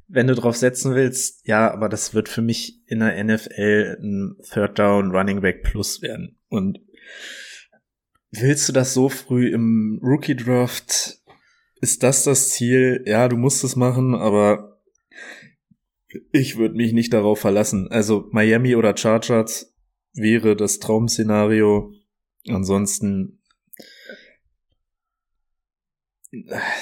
wenn 0.08 0.26
du 0.26 0.34
drauf 0.34 0.56
setzen 0.56 0.94
willst, 0.94 1.46
ja, 1.46 1.72
aber 1.72 1.88
das 1.88 2.14
wird 2.14 2.28
für 2.28 2.42
mich 2.42 2.82
in 2.86 3.00
der 3.00 3.22
NFL 3.22 3.98
ein 4.00 4.36
Third 4.52 4.78
Down 4.78 5.10
Running 5.10 5.40
Back 5.40 5.62
Plus 5.62 6.02
werden. 6.02 6.38
Und 6.48 6.80
willst 8.30 8.68
du 8.68 8.72
das 8.72 8.94
so 8.94 9.08
früh 9.08 9.48
im 9.48 10.00
Rookie 10.02 10.36
Draft? 10.36 11.18
Ist 11.80 12.02
das 12.02 12.24
das 12.24 12.50
Ziel? 12.50 13.02
Ja, 13.06 13.28
du 13.28 13.36
musst 13.36 13.62
es 13.64 13.76
machen, 13.76 14.14
aber 14.14 14.73
ich 16.32 16.56
würde 16.56 16.74
mich 16.76 16.92
nicht 16.92 17.12
darauf 17.12 17.40
verlassen. 17.40 17.88
Also 17.90 18.28
Miami 18.32 18.76
oder 18.76 18.96
Chargers 18.96 19.74
wäre 20.12 20.56
das 20.56 20.78
Traumszenario. 20.78 21.92
Ansonsten 22.48 23.40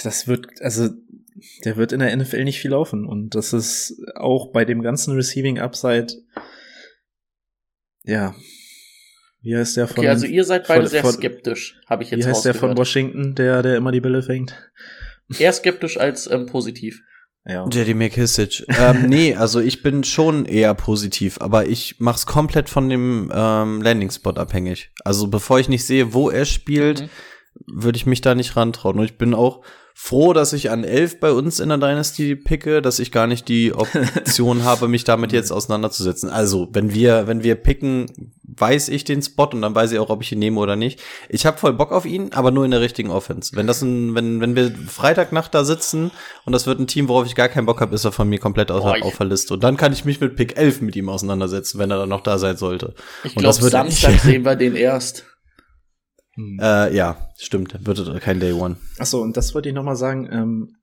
das 0.03 0.27
wird, 0.27 0.47
also 0.63 0.89
der 1.65 1.77
wird 1.77 1.93
in 1.93 2.01
der 2.01 2.15
NFL 2.17 2.45
nicht 2.45 2.61
viel 2.61 2.71
laufen. 2.71 3.07
Und 3.07 3.35
das 3.35 3.53
ist 3.53 3.97
auch 4.15 4.53
bei 4.53 4.65
dem 4.65 4.83
ganzen 4.83 5.15
Receiving 5.15 5.59
Upside, 5.59 6.09
ja. 8.05 8.35
Wie 9.43 9.57
heißt 9.57 9.77
der 9.77 9.89
von? 9.89 9.99
Okay, 9.99 10.09
also 10.09 10.27
ihr 10.27 10.45
seid 10.45 10.69
beide 10.69 10.83
von- 10.83 10.91
sehr 10.91 11.05
skeptisch, 11.05 11.81
habe 11.87 12.05
ich 12.05 12.11
jetzt 12.11 12.21
Wie 12.21 12.29
heißt 12.29 12.45
der 12.45 12.55
von. 12.55 12.77
Washington, 12.77 13.35
der, 13.35 13.63
der 13.63 13.77
immer 13.77 13.91
die 13.93 14.01
Bälle 14.01 14.23
fängt? 14.23 14.71
Eher 15.39 15.53
skeptisch 15.53 15.99
als 15.99 16.31
ähm, 16.31 16.47
positiv. 16.47 17.01
Ja. 17.45 17.67
JD 17.67 17.95
McKissick. 17.97 18.65
ähm, 18.79 19.03
nee, 19.09 19.35
also 19.35 19.59
ich 19.61 19.83
bin 19.83 20.05
schon 20.05 20.45
eher 20.45 20.75
positiv, 20.75 21.39
aber 21.41 21.67
ich 21.67 21.97
mach's 21.99 22.25
komplett 22.27 22.69
von 22.69 22.89
dem 22.89 23.31
ähm, 23.35 23.83
Landing-Spot 23.83 24.31
abhängig. 24.37 24.91
Also 25.05 25.27
bevor 25.27 25.59
ich 25.59 25.69
nicht 25.69 25.85
sehe, 25.85 26.15
wo 26.15 26.31
er 26.31 26.45
spielt, 26.45 27.03
Mhm. 27.03 27.09
würde 27.67 27.97
ich 27.97 28.07
mich 28.07 28.21
da 28.21 28.35
nicht 28.35 28.57
rantrauen. 28.57 28.99
Und 28.99 29.05
ich 29.05 29.19
bin 29.19 29.35
auch 29.35 29.63
froh, 29.95 30.33
dass 30.33 30.53
ich 30.53 30.71
an 30.71 30.85
11 30.85 31.21
bei 31.21 31.33
uns 31.33 31.61
in 31.61 31.69
der 31.69 31.79
Dynasty 31.79 32.35
picke, 32.35 32.83
dass 32.83 32.99
ich 32.99 33.13
gar 33.13 33.27
nicht 33.27 33.49
die 33.49 33.73
Option 33.75 34.65
habe, 34.65 34.89
mich 34.89 35.05
damit 35.05 35.33
jetzt 35.33 35.53
auseinanderzusetzen. 35.53 36.31
Also, 36.31 36.69
wenn 36.73 36.93
wir, 36.95 37.27
wenn 37.27 37.43
wir 37.43 37.55
picken, 37.55 38.33
weiß 38.43 38.89
ich 38.89 39.05
den 39.05 39.23
Spot 39.23 39.45
und 39.45 39.63
dann 39.63 39.75
weiß 39.75 39.93
ich 39.93 39.99
auch, 39.99 40.11
ob 40.11 40.23
ich 40.23 40.33
ihn 40.33 40.39
nehme 40.39 40.61
oder 40.61 40.77
nicht. 40.77 41.01
Ich 41.29 41.47
habe 41.47 41.59
voll 41.59 41.73
Bock 41.73 41.93
auf 41.93 42.05
ihn, 42.05 42.33
aber 42.33 42.51
nur 42.51 42.65
in 42.65 42.71
der 42.71 42.81
richtigen 42.81 43.11
Offense. 43.11 43.57
Wenn 43.57 43.67
das 43.67 43.83
ein, 43.83 44.15
wenn, 44.15 44.41
wenn 44.41 44.57
wir 44.57 44.73
Freitagnacht 44.89 45.55
da 45.55 45.65
sitzen 45.65 46.11
und 46.45 46.53
das 46.53 46.67
wird 46.67 46.79
ein 46.79 46.87
Team, 46.87 47.09
worauf 47.09 47.27
ich 47.27 47.35
gar 47.35 47.49
keinen 47.49 47.67
Bock 47.67 47.81
habe, 47.81 47.95
ist 47.95 48.05
er 48.05 48.13
von 48.13 48.29
mir 48.29 48.39
komplett 48.39 48.71
aus, 48.71 48.83
Boah, 48.83 48.97
auf 49.03 49.17
der 49.17 49.27
Liste. 49.27 49.55
Und 49.55 49.65
dann 49.65 49.77
kann 49.77 49.93
ich 49.93 50.05
mich 50.05 50.21
mit 50.21 50.37
Pick 50.37 50.57
11 50.57 50.83
mit 50.83 50.97
ihm 50.97 51.09
auseinandersetzen, 51.09 51.79
wenn 51.79 51.91
er 51.91 51.99
dann 51.99 52.09
noch 52.09 52.23
da 52.23 52.39
sein 52.39 52.57
sollte. 52.57 52.95
Ich 53.25 53.37
Und 53.37 53.43
glaube. 53.43 53.63
Samstag 53.63 54.21
sehen 54.21 54.45
wir 54.45 54.57
den 54.57 54.75
erst. 54.75 55.25
Hm. 56.35 56.59
Äh, 56.61 56.95
ja, 56.95 57.17
stimmt. 57.39 57.87
Wird 57.87 58.21
kein 58.23 58.41
Day 58.41 58.53
One. 58.53 58.77
Achso, 58.99 59.21
und 59.21 59.37
das 59.37 59.55
wollte 59.55 59.69
ich 59.69 59.75
nochmal 59.75 59.97
sagen. 59.97 60.29
Ähm, 60.33 60.77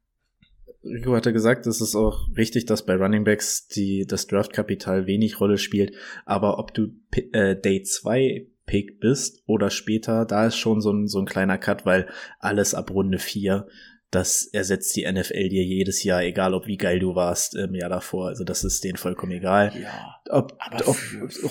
Rico 0.84 1.14
hatte 1.16 1.34
gesagt, 1.34 1.68
es 1.68 1.82
ist 1.82 1.96
auch 1.96 2.28
richtig, 2.38 2.66
dass 2.66 2.86
bei 2.86 2.96
Running 2.96 3.24
Backs 3.26 3.68
die, 3.68 4.06
das 4.08 4.28
Draftkapital 4.28 5.08
wenig 5.08 5.40
Rolle 5.40 5.58
spielt. 5.58 5.94
Aber 6.26 6.58
ob 6.60 6.74
du 6.74 6.88
Pi- 7.12 7.30
äh, 7.34 7.60
Day 7.60 7.84
2 7.84 8.48
Pick 8.66 9.00
bist 9.00 9.44
oder 9.48 9.72
später, 9.72 10.26
da 10.26 10.46
ist 10.46 10.56
schon 10.58 10.80
so 10.80 10.92
ein, 10.94 11.08
so 11.08 11.20
ein 11.20 11.26
kleiner 11.26 11.58
Cut, 11.58 11.86
weil 11.86 12.08
alles 12.40 12.76
ab 12.76 12.92
Runde 12.92 13.18
4, 13.18 13.68
das 14.12 14.46
ersetzt 14.46 14.96
die 14.96 15.12
NFL 15.12 15.50
dir 15.50 15.64
jedes 15.64 16.04
Jahr, 16.04 16.24
egal 16.24 16.54
ob 16.54 16.66
wie 16.68 16.78
geil 16.78 17.00
du 17.00 17.14
warst 17.16 17.56
im 17.56 17.76
Jahr 17.76 17.90
davor. 17.90 18.28
Also 18.28 18.44
das 18.44 18.64
ist 18.64 18.84
denen 18.84 18.98
vollkommen 18.98 19.32
egal. 19.34 19.74
Ja. 19.80 20.16
Ob, 20.30 20.56
Aber 20.60 20.88
ob 20.88 20.98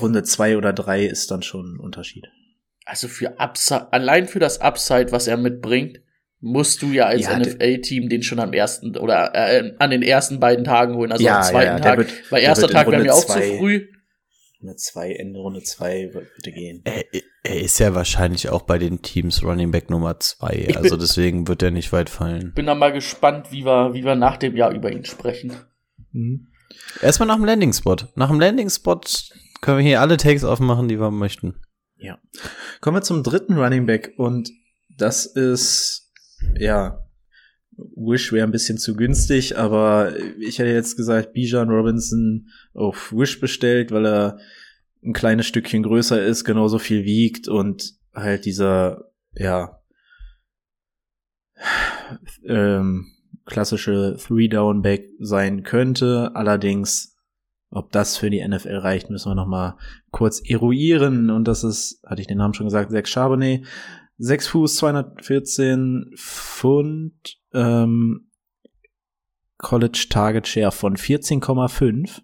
Runde 0.00 0.22
2 0.22 0.56
oder 0.56 0.72
3 0.72 1.04
ist 1.04 1.30
dann 1.30 1.42
schon 1.42 1.74
ein 1.74 1.80
Unterschied. 1.80 2.28
Also 2.90 3.06
für 3.08 3.38
Upside, 3.38 3.92
allein 3.92 4.26
für 4.26 4.38
das 4.38 4.60
Upside, 4.62 5.12
was 5.12 5.26
er 5.26 5.36
mitbringt, 5.36 6.00
musst 6.40 6.80
du 6.82 6.86
ja 6.92 7.04
als 7.06 7.22
Ja, 7.26 7.38
NFL-Team 7.38 8.08
den 8.08 8.22
schon 8.22 8.38
am 8.40 8.52
ersten 8.54 8.96
oder 8.96 9.32
äh, 9.34 9.74
an 9.78 9.90
den 9.90 10.02
ersten 10.02 10.40
beiden 10.40 10.64
Tagen 10.64 10.94
holen, 10.94 11.12
also 11.12 11.22
Ja, 11.24 11.38
am 11.38 11.42
zweiten 11.42 11.76
ja, 11.78 11.80
Tag. 11.80 11.98
wird- 11.98 12.12
Weil 12.32 12.42
erster 12.42 12.68
Tag 12.68 12.90
wäre 12.90 13.02
mir 13.02 13.12
auch 13.14 13.24
zu 13.24 13.38
früh. 13.40 13.88
Runde 14.62 14.76
2, 14.76 15.12
Ende 15.12 15.38
Runde 15.38 15.62
2 15.62 16.14
würde 16.14 16.52
gehen. 16.52 16.80
Er, 16.84 17.04
er 17.44 17.60
ist 17.60 17.78
ja 17.78 17.94
wahrscheinlich 17.94 18.48
auch 18.48 18.62
bei 18.62 18.78
den 18.78 19.02
Teams 19.02 19.42
Running 19.44 19.70
Back 19.70 19.90
Nummer 19.90 20.18
2. 20.18 20.64
Ich 20.68 20.76
Also 20.76 20.90
bin- 20.90 21.00
deswegen 21.00 21.46
wird 21.48 21.62
er 21.62 21.70
nicht 21.70 21.92
weit 21.92 22.08
fallen. 22.08 22.52
Bin 22.54 22.66
dann 22.66 22.78
mal 22.78 22.92
gespannt, 22.92 23.52
wie 23.52 23.64
wir, 23.66 23.92
wie 23.94 24.04
wir 24.04 24.14
nach 24.14 24.36
dem 24.38 24.56
Jahr 24.56 24.72
über 24.72 24.90
ihn 24.90 25.04
sprechen. 25.04 25.52
Mhm. 26.12 26.48
Erstmal 27.02 27.26
nach 27.26 27.36
dem 27.36 27.44
Landing-Spot. 27.44 27.96
Nach 28.14 28.28
dem 28.30 28.40
Landing-Spot 28.40 29.00
können 29.60 29.78
wir 29.78 29.84
hier 29.84 30.00
alle 30.00 30.16
Takes 30.16 30.44
aufmachen, 30.44 30.88
die 30.88 30.98
wir 30.98 31.10
möchten. 31.10 31.54
Ja. 31.98 32.18
Kommen 32.80 32.96
wir 32.96 33.02
zum 33.02 33.22
dritten 33.22 33.58
Running 33.58 33.86
Back 33.86 34.14
und 34.16 34.50
das 34.88 35.26
ist, 35.26 36.12
ja, 36.58 37.04
Wish 37.94 38.32
wäre 38.32 38.46
ein 38.46 38.52
bisschen 38.52 38.78
zu 38.78 38.96
günstig, 38.96 39.56
aber 39.56 40.12
ich 40.40 40.58
hätte 40.58 40.70
jetzt 40.70 40.96
gesagt, 40.96 41.32
Bijan 41.32 41.70
Robinson 41.70 42.48
auf 42.74 43.12
Wish 43.12 43.40
bestellt, 43.40 43.92
weil 43.92 44.06
er 44.06 44.38
ein 45.04 45.12
kleines 45.12 45.46
Stückchen 45.46 45.84
größer 45.84 46.24
ist, 46.24 46.44
genauso 46.44 46.78
viel 46.78 47.04
wiegt 47.04 47.46
und 47.46 47.94
halt 48.12 48.44
dieser, 48.44 49.10
ja, 49.34 49.80
ähm, 52.44 53.12
klassische 53.44 54.16
Three-Down-Back 54.18 55.10
sein 55.20 55.62
könnte. 55.62 56.32
Allerdings, 56.34 57.16
ob 57.70 57.92
das 57.92 58.16
für 58.16 58.30
die 58.30 58.46
NFL 58.46 58.76
reicht, 58.76 59.10
müssen 59.10 59.30
wir 59.30 59.34
noch 59.34 59.46
mal 59.46 59.76
kurz 60.10 60.40
eruieren. 60.40 61.30
Und 61.30 61.46
das 61.46 61.64
ist, 61.64 62.00
hatte 62.06 62.20
ich 62.20 62.26
den 62.26 62.38
Namen 62.38 62.54
schon 62.54 62.66
gesagt, 62.66 62.90
Zach 62.90 63.06
Charbonnet. 63.06 63.66
6 64.18 64.48
Fuß, 64.48 64.76
214 64.76 66.12
Pfund, 66.16 67.38
ähm, 67.52 68.28
College 69.58 70.06
Target 70.10 70.48
Share 70.48 70.72
von 70.72 70.96
14,5. 70.96 72.22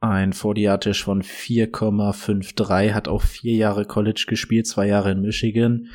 Ein 0.00 0.32
40 0.32 1.02
von 1.02 1.22
4,53, 1.22 2.92
hat 2.92 3.08
auch 3.08 3.22
vier 3.22 3.56
Jahre 3.56 3.86
College 3.86 4.26
gespielt, 4.28 4.66
zwei 4.66 4.86
Jahre 4.86 5.12
in 5.12 5.22
Michigan 5.22 5.88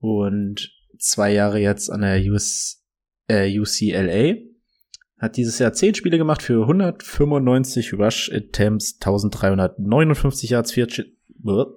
und 0.00 0.70
zwei 0.98 1.32
Jahre 1.32 1.60
jetzt 1.60 1.90
an 1.90 2.02
der 2.02 2.20
US, 2.30 2.84
äh, 3.28 3.58
UCLA. 3.58 4.47
Hat 5.18 5.36
dieses 5.36 5.58
Jahr 5.58 5.72
zehn 5.72 5.94
Spiele 5.94 6.16
gemacht 6.16 6.42
für 6.42 6.62
195 6.62 7.94
Rush 7.94 8.30
Attempts, 8.32 8.94
1359 9.00 10.50
Yards, 10.50 10.72
14, 10.72 11.16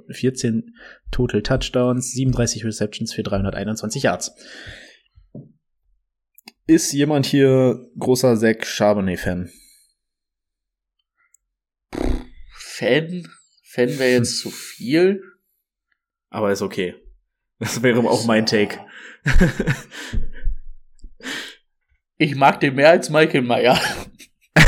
14 0.10 0.76
Total 1.10 1.42
Touchdowns, 1.42 2.12
37 2.12 2.66
Receptions 2.66 3.14
für 3.14 3.24
321 3.24 4.04
Yards. 4.04 4.36
Ist 6.68 6.94
jemand 6.94 7.26
hier 7.26 7.90
großer 7.98 8.38
Zach 8.38 8.64
Charbonnet-Fan? 8.64 9.50
Fan? 12.54 13.28
Fan 13.64 14.00
wäre 14.00 14.12
jetzt 14.12 14.40
zu 14.40 14.52
viel. 14.52 15.22
Aber 16.30 16.52
ist 16.52 16.62
okay. 16.62 16.96
Das 17.60 17.82
wäre 17.84 18.00
auch 18.00 18.26
mein 18.26 18.46
Take. 18.46 18.80
Ich 22.22 22.36
mag 22.36 22.60
den 22.60 22.76
mehr 22.76 22.92
als 22.92 23.10
Michael 23.10 23.42
Meyer. 23.42 23.80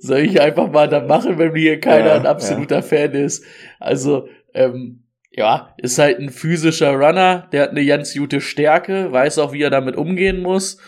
Soll 0.00 0.18
ich 0.18 0.40
einfach 0.40 0.72
mal 0.72 0.88
da 0.88 1.06
machen, 1.06 1.38
wenn 1.38 1.54
hier 1.54 1.78
keiner 1.78 2.06
Ja, 2.06 2.14
ein 2.16 2.26
absoluter 2.26 2.82
Fan 2.82 3.12
ist? 3.12 3.44
Also, 3.78 4.28
ähm, 4.54 5.04
ja, 5.30 5.72
ist 5.78 6.00
halt 6.00 6.18
ein 6.18 6.30
physischer 6.30 6.94
Runner, 6.94 7.48
der 7.52 7.62
hat 7.62 7.70
eine 7.70 7.86
ganz 7.86 8.12
gute 8.12 8.40
Stärke, 8.40 9.12
weiß 9.12 9.38
auch, 9.38 9.52
wie 9.52 9.62
er 9.62 9.70
damit 9.70 9.94
umgehen 9.94 10.42
muss. 10.42 10.78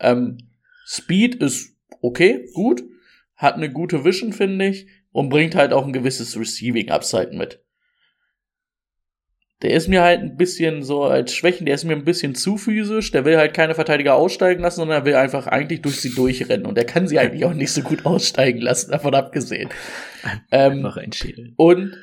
Ähm, 0.00 0.38
Speed 0.84 1.36
ist 1.36 1.78
okay, 2.02 2.48
gut, 2.52 2.82
hat 3.36 3.54
eine 3.54 3.70
gute 3.70 4.04
Vision, 4.04 4.32
finde 4.32 4.66
ich, 4.66 4.88
und 5.12 5.28
bringt 5.28 5.54
halt 5.54 5.72
auch 5.72 5.86
ein 5.86 5.92
gewisses 5.92 6.36
Receiving 6.36 6.90
Upside 6.90 7.30
mit. 7.36 7.62
Der 9.62 9.72
ist 9.72 9.88
mir 9.88 10.02
halt 10.02 10.20
ein 10.20 10.36
bisschen 10.36 10.82
so 10.82 11.04
als 11.04 11.34
Schwächen, 11.34 11.66
der 11.66 11.74
ist 11.74 11.84
mir 11.84 11.92
ein 11.92 12.04
bisschen 12.04 12.34
zu 12.34 12.56
physisch, 12.56 13.10
der 13.10 13.26
will 13.26 13.36
halt 13.36 13.52
keine 13.52 13.74
Verteidiger 13.74 14.14
aussteigen 14.14 14.62
lassen, 14.62 14.80
sondern 14.80 15.02
er 15.02 15.04
will 15.04 15.16
einfach 15.16 15.46
eigentlich 15.46 15.82
durch 15.82 16.00
sie 16.00 16.14
durchrennen 16.14 16.66
und 16.66 16.78
er 16.78 16.84
kann 16.84 17.06
sie 17.06 17.18
eigentlich 17.18 17.44
auch 17.44 17.52
nicht 17.52 17.72
so 17.72 17.82
gut 17.82 18.06
aussteigen 18.06 18.60
lassen, 18.60 18.90
davon 18.90 19.14
abgesehen. 19.14 19.70
Ähm, 20.50 20.82
Noch 20.82 20.98
ein 20.98 21.12
Schädel. 21.12 21.54
und 21.56 21.96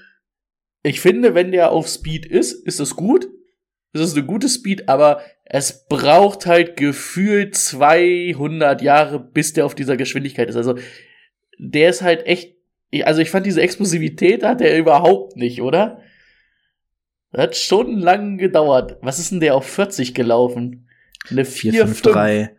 ich 0.81 1.01
finde, 1.01 1.35
wenn 1.35 1.51
der 1.51 1.71
auf 1.71 1.87
Speed 1.87 2.25
ist, 2.25 2.53
ist 2.65 2.79
es 2.79 2.95
gut. 2.95 3.27
Es 3.93 4.01
ist 4.01 4.15
eine 4.15 4.25
gute 4.25 4.49
Speed, 4.49 4.89
aber 4.89 5.21
es 5.43 5.85
braucht 5.87 6.45
halt 6.45 6.77
gefühlt 6.77 7.55
200 7.55 8.81
Jahre, 8.81 9.19
bis 9.19 9.53
der 9.53 9.65
auf 9.65 9.75
dieser 9.75 9.97
Geschwindigkeit 9.97 10.49
ist. 10.49 10.55
Also, 10.55 10.75
der 11.59 11.89
ist 11.89 12.01
halt 12.01 12.25
echt, 12.25 12.55
also 13.03 13.21
ich 13.21 13.29
fand 13.29 13.45
diese 13.45 13.61
Explosivität 13.61 14.43
hat 14.43 14.61
er 14.61 14.77
überhaupt 14.77 15.35
nicht, 15.35 15.61
oder? 15.61 16.01
Das 17.32 17.41
hat 17.41 17.55
schon 17.57 17.97
lang 17.99 18.38
gedauert. 18.38 18.97
Was 19.01 19.19
ist 19.19 19.32
denn 19.32 19.39
der 19.39 19.55
auf 19.55 19.65
40 19.65 20.13
gelaufen? 20.13 20.88
Eine 21.30 21.45
4, 21.45 21.73
4, 21.73 21.86
5, 21.88 22.01
5, 22.01 22.13
3. 22.13 22.57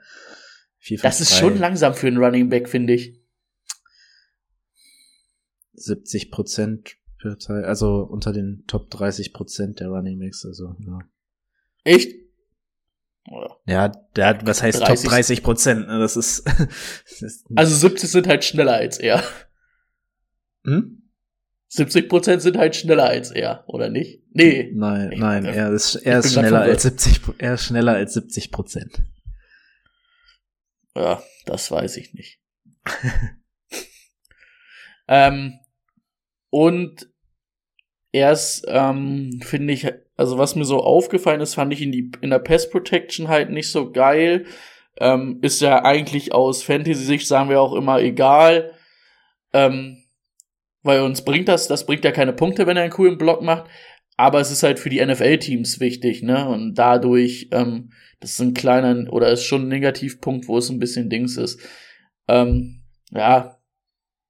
4, 0.79 0.99
5, 0.99 1.03
Das 1.03 1.21
ist 1.21 1.39
schon 1.39 1.59
langsam 1.59 1.95
für 1.95 2.07
einen 2.07 2.19
Running 2.19 2.49
Back, 2.49 2.69
finde 2.69 2.95
ich. 2.95 3.19
70 5.75 6.31
Prozent 6.31 6.97
per 7.21 7.39
Teil, 7.39 7.64
also 7.64 8.03
unter 8.03 8.33
den 8.33 8.64
Top 8.66 8.91
30 8.91 9.33
Prozent 9.33 9.81
der 9.81 9.89
Running 9.89 10.19
Backs, 10.19 10.45
also, 10.45 10.77
ja. 10.81 10.99
Echt? 11.85 12.14
Ja, 13.66 13.89
der 13.89 14.27
hat, 14.27 14.47
was 14.47 14.62
heißt 14.62 14.81
30. 14.81 15.03
Top 15.03 15.11
30 15.11 15.43
Prozent? 15.43 15.87
ne? 15.87 15.99
Das 15.99 16.16
ist, 16.16 16.45
das 17.11 17.23
ist 17.23 17.47
Also 17.55 17.75
70 17.75 18.11
sind 18.11 18.27
halt 18.27 18.45
schneller 18.45 18.73
als 18.75 18.99
er. 18.99 19.23
hm? 20.64 20.97
70% 21.71 22.39
sind 22.41 22.57
halt 22.57 22.77
schneller 22.77 23.05
als 23.05 23.31
er, 23.31 23.64
oder 23.66 23.91
nicht? 23.91 24.23
Nee. 24.33 24.71
Nein, 24.75 25.12
Ich- 25.12 25.19
nein, 25.19 25.45
er 25.45 25.71
ist, 25.73 25.97
er 25.97 26.21
ist 26.21 26.33
schneller 26.33 26.62
als 26.62 26.83
70, 26.83 27.23
Pro- 27.23 27.35
er 27.39 27.55
ist 27.55 27.64
schneller 27.64 27.95
als 27.95 28.14
70 28.14 28.51
Prozent. 28.51 29.03
Ja, 30.97 31.23
das 31.47 31.71
weiß 31.71 31.97
ich 31.99 32.14
nicht. 32.14 32.41
ähm, 35.09 35.59
und 36.51 37.09
er 38.12 38.33
ist, 38.33 38.64
ähm, 38.69 39.41
finde 39.45 39.75
ich, 39.75 39.87
also 40.16 40.39
was 40.39 40.55
mir 40.57 40.64
so 40.64 40.83
aufgefallen 40.83 41.41
ist, 41.41 41.55
fand 41.55 41.73
ich 41.73 41.83
in, 41.83 41.93
die, 41.93 42.11
in 42.23 42.31
der 42.31 42.39
Pass 42.39 42.71
Protection 42.71 43.29
halt 43.29 43.51
nicht 43.51 43.71
so 43.71 43.93
geil. 43.93 44.47
Ähm, 45.01 45.39
ist 45.43 45.61
ja 45.61 45.85
eigentlich 45.85 46.33
aus 46.33 46.62
Fantasy-Sicht, 46.64 47.27
sagen 47.29 47.51
wir 47.51 47.61
auch 47.61 47.75
immer, 47.75 48.01
egal. 48.01 48.73
Ähm, 49.53 50.03
weil 50.83 51.01
uns 51.01 51.24
bringt 51.24 51.49
das, 51.49 51.68
das 51.68 51.87
bringt 51.87 52.05
ja 52.05 52.12
keine 52.12 52.33
Punkte, 52.33 52.66
wenn 52.66 52.76
er 52.76 52.85
einen 52.85 52.93
coolen 52.93 53.18
Block 53.18 53.43
macht. 53.43 53.70
Aber 54.16 54.41
es 54.41 54.51
ist 54.51 54.64
halt 54.64 54.81
für 54.81 54.91
die 54.91 55.05
NFL-Teams 55.05 55.79
wichtig, 55.79 56.22
ne? 56.22 56.49
Und 56.49 56.74
dadurch, 56.74 57.49
ähm, 57.53 57.93
das 58.20 58.33
ist 58.33 58.41
ein 58.41 58.55
kleiner, 58.55 59.12
oder 59.12 59.31
ist 59.31 59.45
schon 59.45 59.62
ein 59.62 59.68
Negativpunkt, 59.68 60.49
wo 60.49 60.59
es 60.59 60.70
ein 60.70 60.81
bisschen 60.81 61.09
Dings 61.09 61.37
ist. 61.37 61.61
Ähm, 62.26 62.83
ja, 63.12 63.61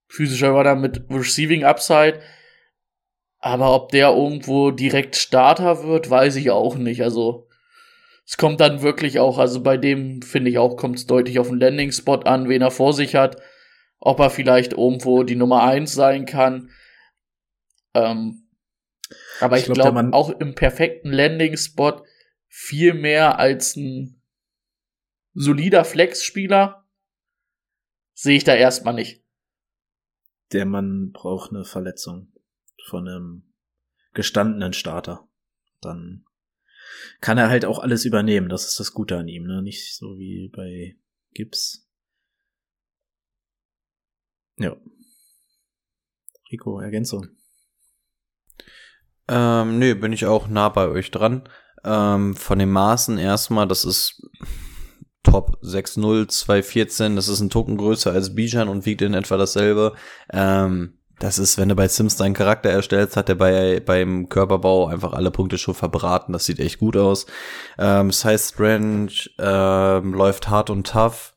physischer 0.09 0.55
war 0.55 0.65
da 0.65 0.75
mit 0.75 1.05
Receiving 1.09 1.65
Upside. 1.65 2.21
Aber 3.39 3.75
ob 3.75 3.91
der 3.93 4.11
irgendwo 4.11 4.73
direkt 4.73 5.17
Starter 5.17 5.85
wird, 5.85 6.11
weiß 6.11 6.37
ich 6.37 6.51
auch 6.51 6.77
nicht. 6.77 7.03
Also, 7.03 7.49
es 8.27 8.37
kommt 8.37 8.61
dann 8.61 8.83
wirklich 8.83 9.21
auch, 9.21 9.39
also 9.39 9.63
bei 9.63 9.79
dem 9.79 10.21
finde 10.21 10.51
ich 10.51 10.59
auch, 10.59 10.77
kommt 10.77 10.97
es 10.97 11.07
deutlich 11.07 11.39
auf 11.39 11.49
den 11.49 11.61
Landing-Spot 11.61 12.21
an, 12.25 12.49
wen 12.49 12.61
er 12.61 12.71
vor 12.71 12.93
sich 12.93 13.15
hat. 13.15 13.41
Ob 14.01 14.21
er 14.21 14.31
vielleicht 14.31 14.73
irgendwo 14.73 15.23
die 15.23 15.37
Nummer 15.37 15.63
eins 15.63 15.93
sein 15.93 16.25
kann. 16.25 16.71
Ähm, 17.95 18.49
aber 19.41 19.57
ich, 19.57 19.67
ich 19.67 19.73
glaube 19.73 20.01
glaub, 20.01 20.13
auch 20.13 20.31
im 20.31 20.55
perfekten 20.55 21.11
Landing-Spot 21.11 22.05
viel 22.49 22.95
mehr 22.95 23.39
als 23.39 23.77
ein 23.77 24.23
solider 25.35 25.85
Flex-Spieler 25.85 26.85
sehe 28.15 28.37
ich 28.37 28.45
da 28.45 28.55
erstmal 28.55 28.95
nicht. 28.95 29.25
Der 30.53 30.65
Mann 30.65 31.13
braucht 31.13 31.51
eine 31.51 31.65
Verletzung 31.65 32.33
von 32.85 33.07
einem 33.07 33.55
gestandenen 34.15 34.73
Starter. 34.73 35.29
Dann 35.81 36.25
kann 37.21 37.39
er 37.39 37.49
halt 37.49 37.65
auch 37.65 37.79
alles 37.79 38.05
übernehmen. 38.05 38.49
Das 38.49 38.67
ist 38.67 38.81
das 38.81 38.93
Gute 38.93 39.17
an 39.19 39.29
ihm, 39.29 39.45
ne? 39.45 39.63
Nicht 39.63 39.95
so 39.95 40.19
wie 40.19 40.49
bei 40.49 40.97
Gibbs. 41.35 41.88
Ja. 44.59 44.77
Rico, 46.51 46.81
Ergänzung. 46.81 47.29
Ähm, 49.29 49.79
nö, 49.79 49.95
bin 49.95 50.13
ich 50.13 50.27
auch 50.27 50.49
nah 50.49 50.69
bei 50.69 50.89
euch 50.89 51.11
dran. 51.11 51.49
Ähm, 51.85 52.35
von 52.35 52.59
den 52.59 52.71
Maßen 52.71 53.19
erstmal, 53.19 53.69
das 53.69 53.85
ist 53.85 54.23
Top 55.23 55.59
6-0, 55.63 56.29
2-14, 56.29 57.15
das 57.15 57.29
ist 57.29 57.41
ein 57.41 57.51
Token 57.51 57.77
größer 57.77 58.13
als 58.13 58.35
Bijan 58.35 58.69
und 58.69 58.87
wiegt 58.87 59.03
in 59.03 59.15
etwa 59.15 59.37
dasselbe. 59.37 59.95
Ähm, 60.33 60.99
das 61.19 61.39
ist, 61.39 61.59
wenn 61.59 61.69
du 61.69 61.75
bei 61.75 61.89
Sims 61.89 62.17
deinen 62.17 62.35
Charakter 62.35 62.71
erstellst, 62.71 63.17
hat 63.17 63.29
er 63.29 63.35
bei, 63.35 63.81
beim 63.81 64.29
Körperbau 64.29 64.87
einfach 64.87 65.13
alle 65.13 65.31
Punkte 65.31 65.59
schon 65.59 65.75
verbraten. 65.75 66.33
Das 66.33 66.47
sieht 66.47 66.61
echt 66.61 66.79
gut 66.79 66.97
aus. 66.97 67.27
Ähm, 67.77 68.13
Size 68.13 68.39
Strange 68.39 69.13
ähm, 69.39 70.15
läuft 70.15 70.49
hart 70.49 70.71
und 70.71 70.87
tough. 70.87 71.35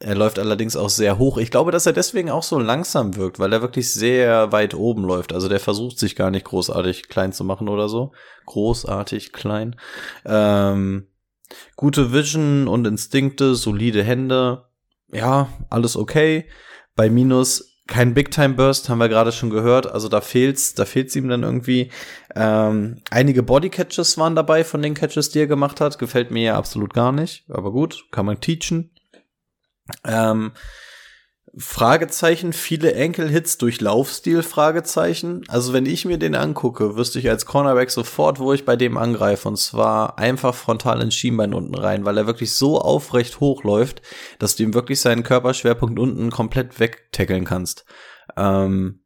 Er 0.00 0.14
läuft 0.14 0.38
allerdings 0.38 0.76
auch 0.76 0.90
sehr 0.90 1.18
hoch. 1.18 1.38
Ich 1.38 1.50
glaube, 1.50 1.72
dass 1.72 1.86
er 1.86 1.92
deswegen 1.92 2.30
auch 2.30 2.44
so 2.44 2.58
langsam 2.58 3.16
wirkt, 3.16 3.40
weil 3.40 3.52
er 3.52 3.62
wirklich 3.62 3.92
sehr 3.92 4.52
weit 4.52 4.74
oben 4.74 5.02
läuft. 5.02 5.32
Also 5.32 5.48
der 5.48 5.58
versucht 5.58 5.98
sich 5.98 6.14
gar 6.14 6.30
nicht 6.30 6.44
großartig 6.44 7.08
klein 7.08 7.32
zu 7.32 7.42
machen 7.42 7.68
oder 7.68 7.88
so. 7.88 8.12
Großartig 8.46 9.32
klein. 9.32 9.74
Ähm, 10.24 11.08
gute 11.74 12.12
Vision 12.12 12.68
und 12.68 12.86
Instinkte, 12.86 13.56
solide 13.56 14.04
Hände. 14.04 14.66
Ja, 15.10 15.48
alles 15.68 15.96
okay. 15.96 16.48
Bei 16.94 17.10
Minus 17.10 17.68
kein 17.88 18.12
Big 18.14 18.30
Time 18.30 18.54
Burst, 18.54 18.88
haben 18.88 18.98
wir 18.98 19.08
gerade 19.08 19.32
schon 19.32 19.50
gehört. 19.50 19.90
Also 19.90 20.08
da 20.08 20.20
fehlt's, 20.20 20.74
da 20.74 20.84
fehlt's 20.84 21.16
ihm 21.16 21.28
dann 21.28 21.42
irgendwie. 21.42 21.90
Ähm, 22.36 23.00
einige 23.10 23.42
Body 23.42 23.70
Catches 23.70 24.16
waren 24.18 24.36
dabei 24.36 24.62
von 24.62 24.82
den 24.82 24.94
Catches, 24.94 25.30
die 25.30 25.40
er 25.40 25.46
gemacht 25.48 25.80
hat. 25.80 25.98
Gefällt 25.98 26.30
mir 26.30 26.42
ja 26.42 26.56
absolut 26.56 26.94
gar 26.94 27.10
nicht. 27.10 27.46
Aber 27.48 27.72
gut, 27.72 28.04
kann 28.12 28.26
man 28.26 28.40
teachen. 28.40 28.90
Ähm, 30.04 30.52
Fragezeichen, 31.56 32.52
viele 32.52 32.92
Enkelhits 32.92 33.58
durch 33.58 33.80
Laufstil, 33.80 34.42
Fragezeichen. 34.42 35.44
Also 35.48 35.72
wenn 35.72 35.86
ich 35.86 36.04
mir 36.04 36.18
den 36.18 36.34
angucke, 36.34 36.96
wüsste 36.96 37.18
ich 37.18 37.28
als 37.28 37.46
Cornerback 37.46 37.90
sofort, 37.90 38.38
wo 38.38 38.52
ich 38.52 38.64
bei 38.64 38.76
dem 38.76 38.96
angreife. 38.96 39.48
Und 39.48 39.56
zwar 39.56 40.18
einfach 40.18 40.54
frontal 40.54 41.00
ins 41.00 41.14
Schienbein 41.14 41.54
unten 41.54 41.74
rein, 41.74 42.04
weil 42.04 42.18
er 42.18 42.26
wirklich 42.26 42.54
so 42.54 42.78
aufrecht 42.78 43.40
hochläuft, 43.40 44.02
dass 44.38 44.56
du 44.56 44.62
ihm 44.62 44.74
wirklich 44.74 45.00
seinen 45.00 45.22
Körperschwerpunkt 45.22 45.98
unten 45.98 46.30
komplett 46.30 46.78
wegtackeln 46.78 47.44
kannst. 47.44 47.84
Ähm, 48.36 49.00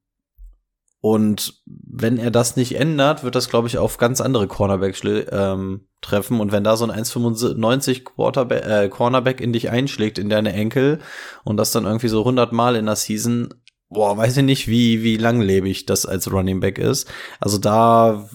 und 1.02 1.60
wenn 1.66 2.16
er 2.16 2.30
das 2.30 2.54
nicht 2.54 2.76
ändert, 2.76 3.24
wird 3.24 3.34
das, 3.34 3.48
glaube 3.48 3.66
ich, 3.66 3.76
auf 3.76 3.98
ganz 3.98 4.20
andere 4.20 4.46
Cornerbacks 4.46 5.02
ähm, 5.04 5.80
treffen. 6.00 6.38
Und 6.38 6.52
wenn 6.52 6.62
da 6.62 6.76
so 6.76 6.86
ein 6.86 6.92
1,95 6.92 8.04
Quarterback, 8.04 8.64
äh, 8.64 8.88
Cornerback 8.88 9.40
in 9.40 9.52
dich 9.52 9.68
einschlägt, 9.68 10.16
in 10.16 10.28
deine 10.28 10.52
Enkel, 10.52 11.00
und 11.42 11.56
das 11.56 11.72
dann 11.72 11.86
irgendwie 11.86 12.06
so 12.06 12.20
100 12.20 12.52
Mal 12.52 12.76
in 12.76 12.86
der 12.86 12.94
Season, 12.94 13.52
boah, 13.90 14.16
weiß 14.16 14.36
ich 14.36 14.44
nicht, 14.44 14.68
wie, 14.68 15.02
wie 15.02 15.16
langlebig 15.16 15.86
das 15.86 16.06
als 16.06 16.30
Running 16.30 16.60
Back 16.60 16.78
ist. 16.78 17.10
Also 17.40 17.58
da 17.58 18.28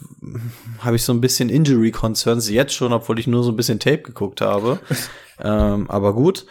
habe 0.80 0.98
ich 0.98 1.04
so 1.04 1.14
ein 1.14 1.22
bisschen 1.22 1.48
Injury 1.48 1.92
Concerns 1.92 2.50
jetzt 2.50 2.74
schon, 2.74 2.92
obwohl 2.92 3.18
ich 3.18 3.28
nur 3.28 3.46
so 3.46 3.52
ein 3.54 3.56
bisschen 3.56 3.80
Tape 3.80 4.02
geguckt 4.02 4.42
habe. 4.42 4.80
ähm, 5.42 5.90
aber 5.90 6.14
gut. 6.14 6.46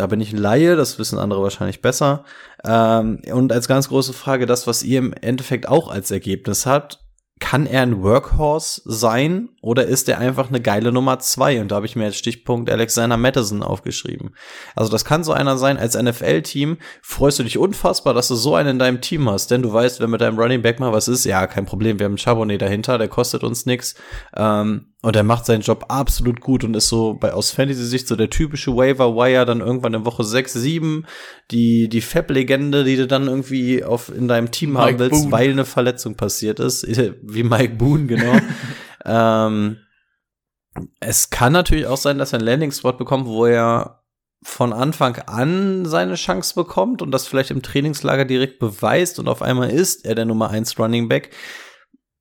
Da 0.00 0.06
bin 0.06 0.22
ich 0.22 0.32
ein 0.32 0.38
Laie, 0.38 0.76
das 0.76 0.98
wissen 0.98 1.18
andere 1.18 1.42
wahrscheinlich 1.42 1.82
besser. 1.82 2.24
Ähm, 2.64 3.20
und 3.34 3.52
als 3.52 3.68
ganz 3.68 3.88
große 3.88 4.14
Frage, 4.14 4.46
das, 4.46 4.66
was 4.66 4.82
ihr 4.82 4.98
im 4.98 5.12
Endeffekt 5.12 5.68
auch 5.68 5.90
als 5.90 6.10
Ergebnis 6.10 6.64
habt, 6.64 7.00
kann 7.38 7.66
er 7.66 7.82
ein 7.82 8.02
Workhorse 8.02 8.80
sein 8.86 9.50
oder 9.60 9.84
ist 9.84 10.08
er 10.08 10.18
einfach 10.18 10.48
eine 10.48 10.62
geile 10.62 10.90
Nummer 10.90 11.18
zwei? 11.18 11.60
Und 11.60 11.70
da 11.70 11.76
habe 11.76 11.84
ich 11.84 11.96
mir 11.96 12.06
als 12.06 12.16
Stichpunkt 12.16 12.70
Alexander 12.70 13.18
Madison 13.18 13.62
aufgeschrieben. 13.62 14.34
Also 14.74 14.90
das 14.90 15.04
kann 15.04 15.22
so 15.22 15.32
einer 15.32 15.58
sein, 15.58 15.76
als 15.76 16.00
NFL-Team 16.00 16.78
freust 17.02 17.38
du 17.38 17.42
dich 17.42 17.58
unfassbar, 17.58 18.14
dass 18.14 18.28
du 18.28 18.36
so 18.36 18.54
einen 18.54 18.70
in 18.70 18.78
deinem 18.78 19.02
Team 19.02 19.28
hast, 19.28 19.50
denn 19.50 19.60
du 19.60 19.70
weißt, 19.70 20.00
wenn 20.00 20.08
mit 20.08 20.22
deinem 20.22 20.38
Running 20.38 20.62
Back 20.62 20.80
mal 20.80 20.94
was 20.94 21.08
ist, 21.08 21.26
ja, 21.26 21.46
kein 21.46 21.66
Problem, 21.66 21.98
wir 21.98 22.04
haben 22.04 22.12
einen 22.12 22.18
Charbonnet 22.18 22.62
dahinter, 22.62 22.96
der 22.96 23.08
kostet 23.08 23.44
uns 23.44 23.66
nix. 23.66 23.96
Ähm, 24.34 24.89
und 25.02 25.16
er 25.16 25.22
macht 25.22 25.46
seinen 25.46 25.62
Job 25.62 25.86
absolut 25.88 26.40
gut 26.40 26.62
und 26.62 26.74
ist 26.76 26.88
so 26.88 27.14
bei 27.14 27.32
aus 27.32 27.52
Fantasy-Sicht 27.52 28.06
so 28.06 28.16
der 28.16 28.28
typische 28.28 28.76
Waiver 28.76 29.14
Wire 29.14 29.46
dann 29.46 29.60
irgendwann 29.60 29.94
in 29.94 30.04
Woche 30.04 30.24
6, 30.24 30.52
7, 30.52 31.06
die, 31.50 31.88
die 31.88 32.02
Fab-Legende, 32.02 32.84
die 32.84 32.96
du 32.96 33.06
dann 33.06 33.26
irgendwie 33.26 33.82
auf, 33.82 34.14
in 34.14 34.28
deinem 34.28 34.50
Team 34.50 34.72
Mike 34.72 34.82
haben 34.82 34.98
willst, 34.98 35.22
Boone. 35.22 35.32
weil 35.32 35.50
eine 35.50 35.64
Verletzung 35.64 36.16
passiert 36.16 36.60
ist. 36.60 36.86
Wie 37.22 37.42
Mike 37.42 37.76
Boone, 37.76 38.06
genau. 38.06 38.38
ähm, 39.06 39.78
es 41.00 41.30
kann 41.30 41.54
natürlich 41.54 41.86
auch 41.86 41.96
sein, 41.96 42.18
dass 42.18 42.32
er 42.32 42.38
einen 42.38 42.46
Landing-Spot 42.46 42.92
bekommt, 42.92 43.26
wo 43.26 43.46
er 43.46 44.02
von 44.42 44.72
Anfang 44.72 45.16
an 45.26 45.84
seine 45.86 46.14
Chance 46.14 46.54
bekommt 46.54 47.02
und 47.02 47.10
das 47.10 47.26
vielleicht 47.26 47.50
im 47.50 47.62
Trainingslager 47.62 48.24
direkt 48.24 48.58
beweist 48.58 49.18
und 49.18 49.28
auf 49.28 49.42
einmal 49.42 49.70
ist 49.70 50.04
er 50.04 50.14
der 50.14 50.24
Nummer 50.24 50.50
1 50.50 50.78
Running 50.78 51.08
Back. 51.08 51.30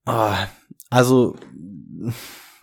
Oh, 0.06 0.34
also 0.90 1.38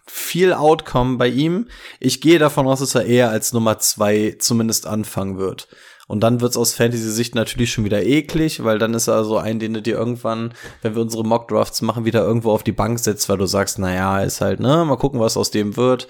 viel 0.06 0.52
Outcome 0.52 1.16
bei 1.16 1.28
ihm. 1.28 1.68
Ich 2.00 2.20
gehe 2.20 2.38
davon 2.38 2.66
aus, 2.66 2.80
dass 2.80 2.94
er 2.94 3.06
eher 3.06 3.30
als 3.30 3.52
Nummer 3.52 3.78
zwei 3.78 4.36
zumindest 4.38 4.86
anfangen 4.86 5.38
wird. 5.38 5.68
Und 6.08 6.20
dann 6.20 6.40
wird's 6.40 6.56
aus 6.56 6.74
Fantasy-Sicht 6.74 7.34
natürlich 7.34 7.72
schon 7.72 7.84
wieder 7.84 8.04
eklig, 8.04 8.62
weil 8.62 8.78
dann 8.78 8.94
ist 8.94 9.08
er 9.08 9.24
so 9.24 9.38
ein, 9.38 9.58
den 9.58 9.74
du 9.74 9.82
dir 9.82 9.96
irgendwann, 9.96 10.54
wenn 10.82 10.94
wir 10.94 11.02
unsere 11.02 11.24
Mock-Drafts 11.24 11.82
machen, 11.82 12.04
wieder 12.04 12.22
irgendwo 12.22 12.52
auf 12.52 12.62
die 12.62 12.72
Bank 12.72 13.00
setzt, 13.00 13.28
weil 13.28 13.38
du 13.38 13.46
sagst, 13.46 13.80
na 13.80 13.92
ja, 13.92 14.22
ist 14.22 14.40
halt, 14.40 14.60
ne, 14.60 14.84
mal 14.84 14.96
gucken, 14.96 15.18
was 15.18 15.36
aus 15.36 15.50
dem 15.50 15.76
wird. 15.76 16.06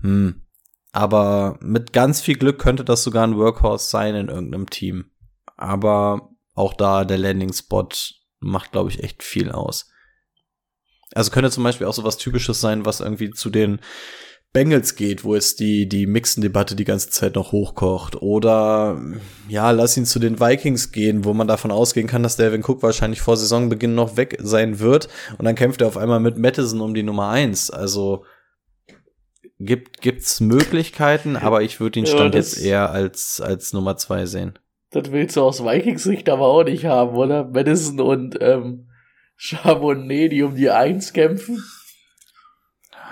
Hm. 0.00 0.42
Aber 0.92 1.58
mit 1.60 1.92
ganz 1.92 2.20
viel 2.20 2.36
Glück 2.36 2.58
könnte 2.58 2.84
das 2.84 3.02
sogar 3.02 3.26
ein 3.26 3.36
Workhorse 3.36 3.88
sein 3.88 4.14
in 4.14 4.28
irgendeinem 4.28 4.68
Team. 4.70 5.10
Aber 5.56 6.30
auch 6.54 6.74
da 6.74 7.04
der 7.04 7.18
Landing-Spot 7.18 7.88
macht, 8.40 8.72
glaube 8.72 8.90
ich, 8.90 9.02
echt 9.02 9.22
viel 9.22 9.50
aus. 9.50 9.91
Also 11.14 11.30
könnte 11.30 11.50
zum 11.50 11.64
Beispiel 11.64 11.86
auch 11.86 11.94
so 11.94 12.04
was 12.04 12.16
Typisches 12.16 12.60
sein, 12.60 12.84
was 12.84 13.00
irgendwie 13.00 13.30
zu 13.30 13.50
den 13.50 13.80
Bengals 14.52 14.96
geht, 14.96 15.24
wo 15.24 15.34
jetzt 15.34 15.60
die, 15.60 15.88
die 15.88 16.06
Mixen-Debatte 16.06 16.76
die 16.76 16.84
ganze 16.84 17.08
Zeit 17.08 17.36
noch 17.36 17.52
hochkocht. 17.52 18.20
Oder, 18.20 19.00
ja, 19.48 19.70
lass 19.70 19.96
ihn 19.96 20.04
zu 20.04 20.18
den 20.18 20.40
Vikings 20.40 20.92
gehen, 20.92 21.24
wo 21.24 21.32
man 21.32 21.48
davon 21.48 21.70
ausgehen 21.70 22.06
kann, 22.06 22.22
dass 22.22 22.36
Devin 22.36 22.62
Cook 22.62 22.82
wahrscheinlich 22.82 23.22
vor 23.22 23.38
Saisonbeginn 23.38 23.94
noch 23.94 24.18
weg 24.18 24.36
sein 24.40 24.78
wird. 24.78 25.08
Und 25.38 25.46
dann 25.46 25.54
kämpft 25.54 25.80
er 25.80 25.88
auf 25.88 25.96
einmal 25.96 26.20
mit 26.20 26.36
Madison 26.36 26.82
um 26.82 26.92
die 26.92 27.02
Nummer 27.02 27.30
eins. 27.30 27.70
Also, 27.70 28.24
gibt, 29.58 30.02
gibt's 30.02 30.40
Möglichkeiten, 30.40 31.36
aber 31.36 31.62
ich 31.62 31.80
würde 31.80 32.00
ihn 32.00 32.06
Stand 32.06 32.34
ja, 32.34 32.40
jetzt 32.40 32.60
eher 32.60 32.90
als, 32.90 33.40
als 33.40 33.72
Nummer 33.72 33.96
zwei 33.96 34.26
sehen. 34.26 34.58
Das 34.90 35.10
willst 35.10 35.36
du 35.36 35.42
aus 35.42 35.64
Vikings 35.64 36.02
Sicht 36.02 36.28
aber 36.28 36.48
auch 36.48 36.64
nicht 36.64 36.84
haben, 36.84 37.16
oder? 37.16 37.44
Madison 37.44 38.00
und, 38.00 38.36
ähm, 38.42 38.88
Charbonnet, 39.36 40.32
die 40.32 40.42
um 40.42 40.54
die 40.54 40.70
Eins 40.70 41.12
kämpfen. 41.12 41.62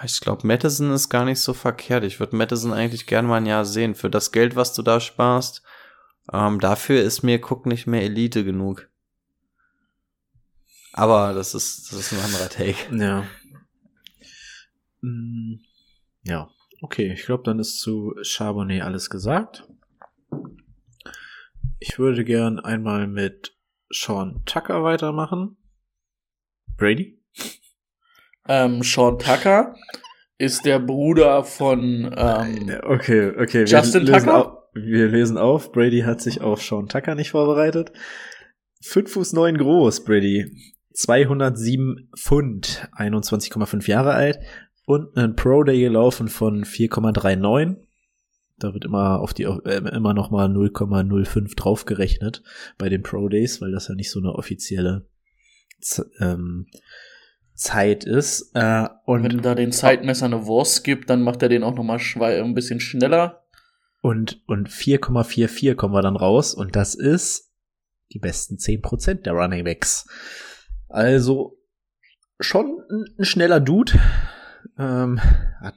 Ich 0.05 0.21
glaube, 0.21 0.47
Madison 0.47 0.93
ist 0.93 1.09
gar 1.11 1.25
nicht 1.25 1.41
so 1.41 1.53
verkehrt. 1.53 2.05
Ich 2.05 2.21
würde 2.21 2.35
Madison 2.37 2.73
eigentlich 2.73 3.07
gerne 3.07 3.29
mal 3.29 3.37
ein 3.37 3.47
Jahr 3.47 3.65
sehen. 3.67 3.95
Für 3.95 4.09
das 4.09 4.33
Geld, 4.33 4.57
was 4.57 4.73
du 4.73 4.83
da 4.83 4.99
sparst, 5.01 5.63
ähm, 6.33 6.59
dafür 6.61 7.03
ist 7.03 7.23
mir 7.23 7.39
Cook 7.45 7.67
nicht 7.67 7.87
mehr 7.87 8.03
Elite 8.03 8.45
genug. 8.45 8.89
Aber 10.93 11.35
das 11.35 11.55
ist, 11.55 11.93
das 11.93 11.99
ist 11.99 12.13
ein 12.13 12.21
anderer 12.21 12.49
Take. 12.49 12.77
Ja. 12.97 13.27
Mm, 15.03 15.61
Ja, 16.25 16.51
okay. 16.83 17.13
Ich 17.13 17.25
glaube, 17.25 17.43
dann 17.45 17.59
ist 17.59 17.79
zu 17.81 18.15
Charbonnet 18.23 18.83
alles 18.83 19.11
gesagt. 19.11 19.67
Ich 21.79 21.99
würde 21.99 22.25
gern 22.25 22.59
einmal 22.59 23.07
mit 23.07 23.57
Sean 23.91 24.43
Tucker 24.45 24.83
weitermachen. 24.83 25.57
Brady? 26.81 27.21
Ähm, 28.49 28.83
Sean 28.83 29.19
Tucker 29.19 29.77
ist 30.39 30.65
der 30.65 30.81
Bruder 30.81 31.45
von 31.45 32.13
ähm, 32.17 32.71
Okay, 32.83 33.33
okay. 33.39 33.65
Justin 33.67 34.07
wir 34.07 34.15
lesen 34.15 34.27
Tucker? 34.27 34.47
Auf, 34.47 34.59
wir 34.75 35.09
lesen 35.09 35.39
auf. 35.39 35.73
Brady 35.73 36.01
hat 36.01 36.21
sich 36.21 36.41
auf 36.41 36.63
Sean 36.63 36.89
Tucker 36.89 37.15
nicht 37.15 37.31
vorbereitet. 37.31 37.93
5 38.83 39.13
Fuß 39.13 39.35
9 39.35 39.59
groß, 39.59 40.05
Brady. 40.05 40.57
207 40.95 42.11
Pfund, 42.17 42.89
21,5 42.97 43.87
Jahre 43.89 44.15
alt 44.15 44.41
und 44.87 45.17
einen 45.17 45.37
Pro 45.37 45.63
Day 45.63 45.81
gelaufen 45.81 46.29
von 46.29 46.65
4,39. 46.65 47.77
Da 48.59 48.75
wird 48.75 48.87
immer 48.87 49.21
auf 49.21 49.35
die 49.35 49.45
äh, 49.45 49.95
immer 49.95 50.15
noch 50.15 50.31
mal 50.31 50.47
0,05 50.47 51.57
draufgerechnet 51.57 52.43
bei 52.79 52.89
den 52.89 53.03
Pro 53.03 53.29
Days, 53.29 53.61
weil 53.61 53.71
das 53.71 53.89
ja 53.89 53.95
nicht 53.95 54.11
so 54.11 54.19
eine 54.19 54.33
offizielle 54.33 55.10
ähm, 56.21 56.67
Zeit 57.55 58.05
ist. 58.05 58.51
Äh, 58.55 58.89
und 59.05 59.23
wenn 59.23 59.43
da 59.43 59.55
den 59.55 59.73
Zeitmesser 59.73 60.27
eine 60.27 60.47
Wurst 60.47 60.85
gibt, 60.85 61.11
dann 61.11 61.23
macht 61.23 61.43
er 61.43 61.49
den 61.49 61.63
auch 61.63 61.75
noch 61.75 61.85
mal 61.85 61.99
schwei- 61.99 62.41
ein 62.43 62.55
bisschen 62.55 62.81
schneller. 62.81 63.45
Und, 64.01 64.43
und 64.47 64.69
4,44 64.71 65.75
kommen 65.75 65.95
wir 65.95 66.03
dann 66.03 66.17
raus. 66.17 66.55
Und 66.55 66.75
das 66.77 66.95
ist 66.95 67.51
die 68.13 68.19
besten 68.19 68.57
10% 68.57 69.23
der 69.23 69.35
Running 69.35 69.65
Backs. 69.65 70.09
Also 70.89 71.59
schon 72.41 72.79
ein, 72.91 73.05
ein 73.19 73.25
schneller 73.25 73.61
Dude. 73.61 73.93
Ähm, 74.79 75.21
hat, 75.61 75.75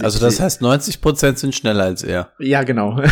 Also 0.00 0.18
das 0.20 0.40
heißt, 0.40 0.60
90% 0.60 1.36
sind 1.36 1.54
schneller 1.54 1.84
als 1.84 2.02
er. 2.02 2.32
Ja, 2.38 2.62
genau. 2.64 3.00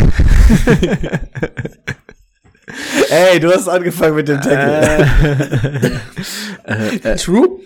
Ey, 3.13 3.39
du 3.39 3.53
hast 3.53 3.67
angefangen 3.67 4.15
mit 4.15 4.27
dem 4.27 4.39
äh, 4.39 5.03
äh, 6.65 6.95
äh, 6.95 7.15
True? 7.15 7.59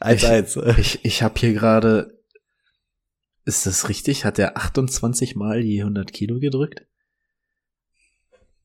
1-1. 0.00 0.76
ich 0.76 1.04
ich 1.04 1.22
habe 1.22 1.38
hier 1.38 1.52
gerade. 1.52 2.18
Ist 3.44 3.64
das 3.64 3.88
richtig? 3.88 4.24
Hat 4.24 4.40
er 4.40 4.56
28 4.56 5.36
Mal 5.36 5.62
die 5.62 5.80
100 5.80 6.12
Kilo 6.12 6.40
gedrückt? 6.40 6.84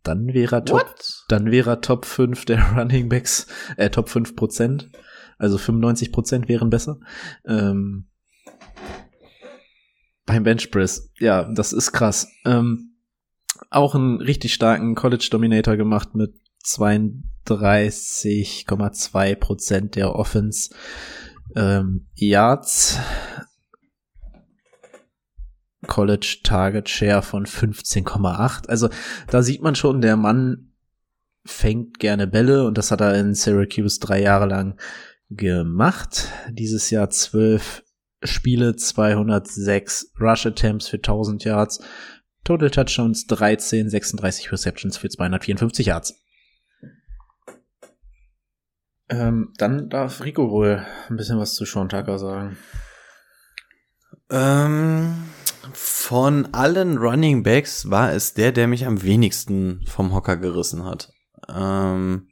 Dann 0.01 0.33
wäre 0.33 0.55
er 0.55 0.65
Top, 0.65 0.95
dann 1.27 1.51
wäre 1.51 1.71
er 1.71 1.81
Top 1.81 2.05
5 2.05 2.45
der 2.45 2.63
Running 2.75 3.09
Backs, 3.09 3.45
äh, 3.75 3.91
Top 3.91 4.09
5 4.09 4.35
Prozent. 4.35 4.89
Also 5.37 5.59
95 5.59 6.11
Prozent 6.11 6.49
wären 6.49 6.71
besser. 6.71 6.99
Ähm, 7.45 8.07
beim 10.25 10.41
Bench 10.41 10.71
Press. 10.71 11.11
Ja, 11.19 11.43
das 11.43 11.73
ist 11.73 11.91
krass. 11.91 12.27
Ähm, 12.43 12.96
auch 13.69 13.95
einen 13.95 14.21
richtig 14.21 14.53
starken 14.53 14.95
College 14.95 15.27
Dominator 15.31 15.77
gemacht 15.77 16.15
mit 16.15 16.33
32,2 16.65 19.35
Prozent 19.35 19.95
der 19.95 20.15
Offense 20.15 20.75
ähm, 21.55 22.07
Yards. 22.15 22.99
College 25.85 26.39
Target 26.43 26.89
Share 26.89 27.21
von 27.21 27.45
15,8. 27.45 28.67
Also 28.67 28.89
da 29.27 29.41
sieht 29.41 29.61
man 29.61 29.75
schon, 29.75 30.01
der 30.01 30.17
Mann 30.17 30.73
fängt 31.45 31.99
gerne 31.99 32.27
Bälle 32.27 32.65
und 32.65 32.77
das 32.77 32.91
hat 32.91 33.01
er 33.01 33.15
in 33.15 33.33
Syracuse 33.33 33.99
drei 33.99 34.21
Jahre 34.21 34.47
lang 34.47 34.79
gemacht. 35.29 36.29
Dieses 36.51 36.89
Jahr 36.89 37.09
zwölf 37.09 37.83
Spiele, 38.23 38.75
206 38.75 40.13
Rush 40.19 40.47
Attempts 40.47 40.87
für 40.87 40.97
1000 40.97 41.43
Yards, 41.43 41.79
Total 42.47 42.71
Touchdowns 42.71 43.27
13, 43.27 43.89
36 43.89 44.53
Receptions 44.53 44.95
für 44.95 45.09
254 45.09 45.87
Yards. 45.87 46.15
Ähm, 49.09 49.51
dann 49.57 49.89
darf 49.89 50.23
Rico 50.23 50.49
wohl 50.49 50.85
ein 51.09 51.17
bisschen 51.17 51.39
was 51.39 51.55
zu 51.55 51.65
Sean 51.65 51.89
Tucker 51.89 52.17
sagen. 52.17 52.57
Ähm, 54.29 55.25
von 55.73 56.53
allen 56.53 56.97
Running 56.97 57.43
Backs 57.43 57.89
war 57.89 58.13
es 58.13 58.33
der, 58.33 58.53
der 58.53 58.67
mich 58.67 58.85
am 58.85 59.03
wenigsten 59.03 59.85
vom 59.85 60.13
Hocker 60.13 60.37
gerissen 60.37 60.85
hat. 60.85 61.11
Ähm, 61.53 62.29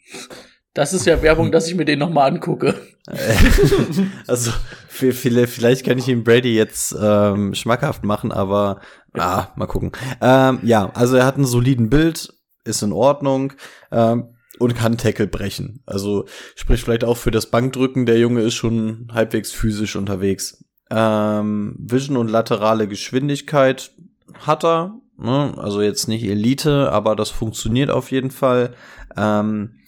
Das 0.73 0.93
ist 0.93 1.05
ja 1.05 1.21
Werbung, 1.21 1.51
dass 1.51 1.67
ich 1.67 1.75
mir 1.75 1.83
den 1.83 1.99
noch 1.99 2.09
mal 2.09 2.27
angucke. 2.27 2.75
also 4.27 4.51
vielleicht 4.95 5.85
kann 5.85 5.97
ich 5.97 6.07
ihm 6.07 6.23
Brady 6.23 6.55
jetzt 6.55 6.95
ähm, 6.99 7.53
schmackhaft 7.53 8.03
machen, 8.03 8.31
aber 8.31 8.79
ah, 9.13 9.47
mal 9.55 9.67
gucken. 9.67 9.91
Ähm, 10.21 10.59
ja, 10.63 10.91
also 10.93 11.15
er 11.15 11.25
hat 11.25 11.35
einen 11.35 11.45
soliden 11.45 11.89
Bild, 11.89 12.33
ist 12.63 12.81
in 12.81 12.93
Ordnung 12.93 13.53
ähm, 13.91 14.35
und 14.59 14.75
kann 14.75 14.97
Tackle 14.97 15.27
brechen. 15.27 15.83
Also 15.85 16.25
spricht 16.55 16.83
vielleicht 16.83 17.03
auch 17.03 17.17
für 17.17 17.31
das 17.31 17.51
Bankdrücken. 17.51 18.05
Der 18.05 18.17
Junge 18.17 18.41
ist 18.41 18.55
schon 18.55 19.09
halbwegs 19.13 19.51
physisch 19.51 19.95
unterwegs. 19.95 20.63
Ähm, 20.89 21.75
Vision 21.79 22.17
und 22.17 22.29
laterale 22.29 22.87
Geschwindigkeit 22.87 23.91
hat 24.39 24.63
er. 24.63 24.99
Ne? 25.17 25.53
Also 25.57 25.81
jetzt 25.81 26.07
nicht 26.07 26.23
Elite, 26.23 26.91
aber 26.91 27.15
das 27.15 27.29
funktioniert 27.29 27.89
auf 27.89 28.11
jeden 28.11 28.31
Fall. 28.31 28.73
Ähm, 29.15 29.79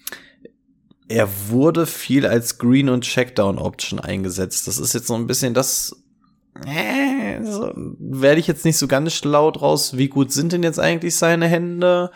er 1.08 1.28
wurde 1.48 1.86
viel 1.86 2.26
als 2.26 2.58
Green- 2.58 2.90
und 2.90 3.02
Checkdown-Option 3.02 3.98
eingesetzt. 3.98 4.66
Das 4.66 4.78
ist 4.78 4.92
jetzt 4.92 5.06
so 5.06 5.14
ein 5.14 5.26
bisschen 5.26 5.54
das. 5.54 5.96
Äh, 6.66 7.42
so, 7.44 7.72
werde 7.74 8.40
ich 8.40 8.46
jetzt 8.46 8.64
nicht 8.64 8.76
so 8.76 8.88
ganz 8.88 9.14
schlau 9.14 9.50
draus. 9.50 9.96
Wie 9.96 10.08
gut 10.08 10.32
sind 10.32 10.52
denn 10.52 10.62
jetzt 10.62 10.80
eigentlich 10.80 11.16
seine 11.16 11.46
Hände? 11.46 12.10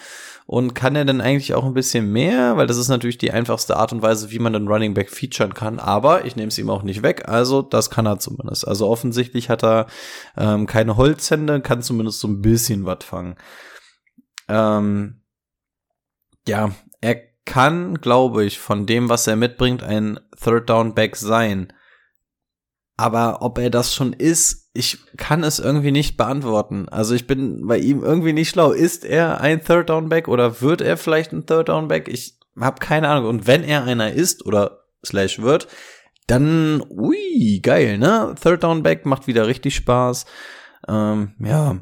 Und 0.44 0.74
kann 0.74 0.96
er 0.96 1.04
denn 1.04 1.20
eigentlich 1.20 1.54
auch 1.54 1.64
ein 1.64 1.72
bisschen 1.72 2.12
mehr? 2.12 2.56
Weil 2.56 2.66
das 2.66 2.76
ist 2.76 2.88
natürlich 2.88 3.16
die 3.16 3.30
einfachste 3.30 3.76
Art 3.76 3.92
und 3.92 4.02
Weise, 4.02 4.30
wie 4.32 4.40
man 4.40 4.52
den 4.52 4.68
Running 4.68 4.92
Back 4.92 5.08
featuren 5.08 5.54
kann. 5.54 5.78
Aber 5.78 6.26
ich 6.26 6.36
nehme 6.36 6.48
es 6.48 6.58
ihm 6.58 6.68
auch 6.68 6.82
nicht 6.82 7.02
weg. 7.02 7.28
Also 7.28 7.62
das 7.62 7.88
kann 7.88 8.06
er 8.06 8.18
zumindest. 8.18 8.66
Also 8.66 8.88
offensichtlich 8.88 9.48
hat 9.48 9.62
er 9.62 9.86
ähm, 10.36 10.66
keine 10.66 10.96
Holzhände, 10.96 11.62
kann 11.62 11.80
zumindest 11.80 12.20
so 12.20 12.28
ein 12.28 12.42
bisschen 12.42 12.84
was 12.84 13.04
fangen. 13.04 13.36
Ähm, 14.48 15.22
ja, 16.46 16.72
er 17.00 17.31
kann, 17.44 18.00
glaube 18.00 18.44
ich, 18.44 18.58
von 18.58 18.86
dem, 18.86 19.08
was 19.08 19.26
er 19.26 19.36
mitbringt, 19.36 19.82
ein 19.82 20.20
Third 20.40 20.70
Down 20.70 20.94
Back 20.94 21.16
sein. 21.16 21.72
Aber 22.96 23.42
ob 23.42 23.58
er 23.58 23.70
das 23.70 23.94
schon 23.94 24.12
ist, 24.12 24.70
ich 24.74 24.98
kann 25.16 25.42
es 25.42 25.58
irgendwie 25.58 25.90
nicht 25.90 26.16
beantworten. 26.16 26.88
Also 26.88 27.14
ich 27.14 27.26
bin 27.26 27.66
bei 27.66 27.78
ihm 27.78 28.02
irgendwie 28.02 28.32
nicht 28.32 28.50
schlau. 28.50 28.70
Ist 28.70 29.04
er 29.04 29.40
ein 29.40 29.62
Third 29.64 29.90
Down 29.90 30.08
Back 30.08 30.28
oder 30.28 30.60
wird 30.60 30.80
er 30.80 30.96
vielleicht 30.96 31.32
ein 31.32 31.46
Third 31.46 31.68
Down 31.68 31.88
Back? 31.88 32.08
Ich 32.08 32.38
habe 32.58 32.78
keine 32.78 33.08
Ahnung. 33.08 33.28
Und 33.28 33.46
wenn 33.46 33.64
er 33.64 33.84
einer 33.84 34.12
ist 34.12 34.46
oder 34.46 34.84
slash 35.04 35.40
wird, 35.40 35.68
dann, 36.26 36.82
ui, 36.88 37.60
geil, 37.62 37.98
ne? 37.98 38.34
Third 38.40 38.62
Down 38.62 38.82
Back 38.82 39.04
macht 39.04 39.26
wieder 39.26 39.46
richtig 39.46 39.74
Spaß. 39.74 40.24
Ähm, 40.88 41.34
ja. 41.40 41.80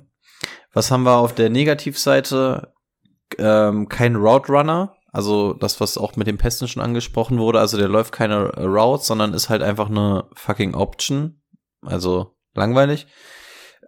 Was 0.72 0.90
haben 0.90 1.02
wir 1.02 1.16
auf 1.16 1.34
der 1.34 1.50
Negativseite? 1.50 2.72
Ähm, 3.38 3.88
kein 3.88 4.16
Route 4.16 4.50
Runner. 4.50 4.96
Also 5.12 5.54
das, 5.54 5.80
was 5.80 5.98
auch 5.98 6.16
mit 6.16 6.26
dem 6.26 6.38
Pesten 6.38 6.68
schon 6.68 6.82
angesprochen 6.82 7.38
wurde. 7.38 7.58
Also 7.58 7.76
der 7.76 7.88
läuft 7.88 8.12
keine 8.12 8.52
Routes, 8.56 9.06
sondern 9.06 9.34
ist 9.34 9.48
halt 9.48 9.62
einfach 9.62 9.90
eine 9.90 10.28
fucking 10.34 10.74
Option. 10.74 11.42
Also 11.82 12.36
langweilig. 12.54 13.06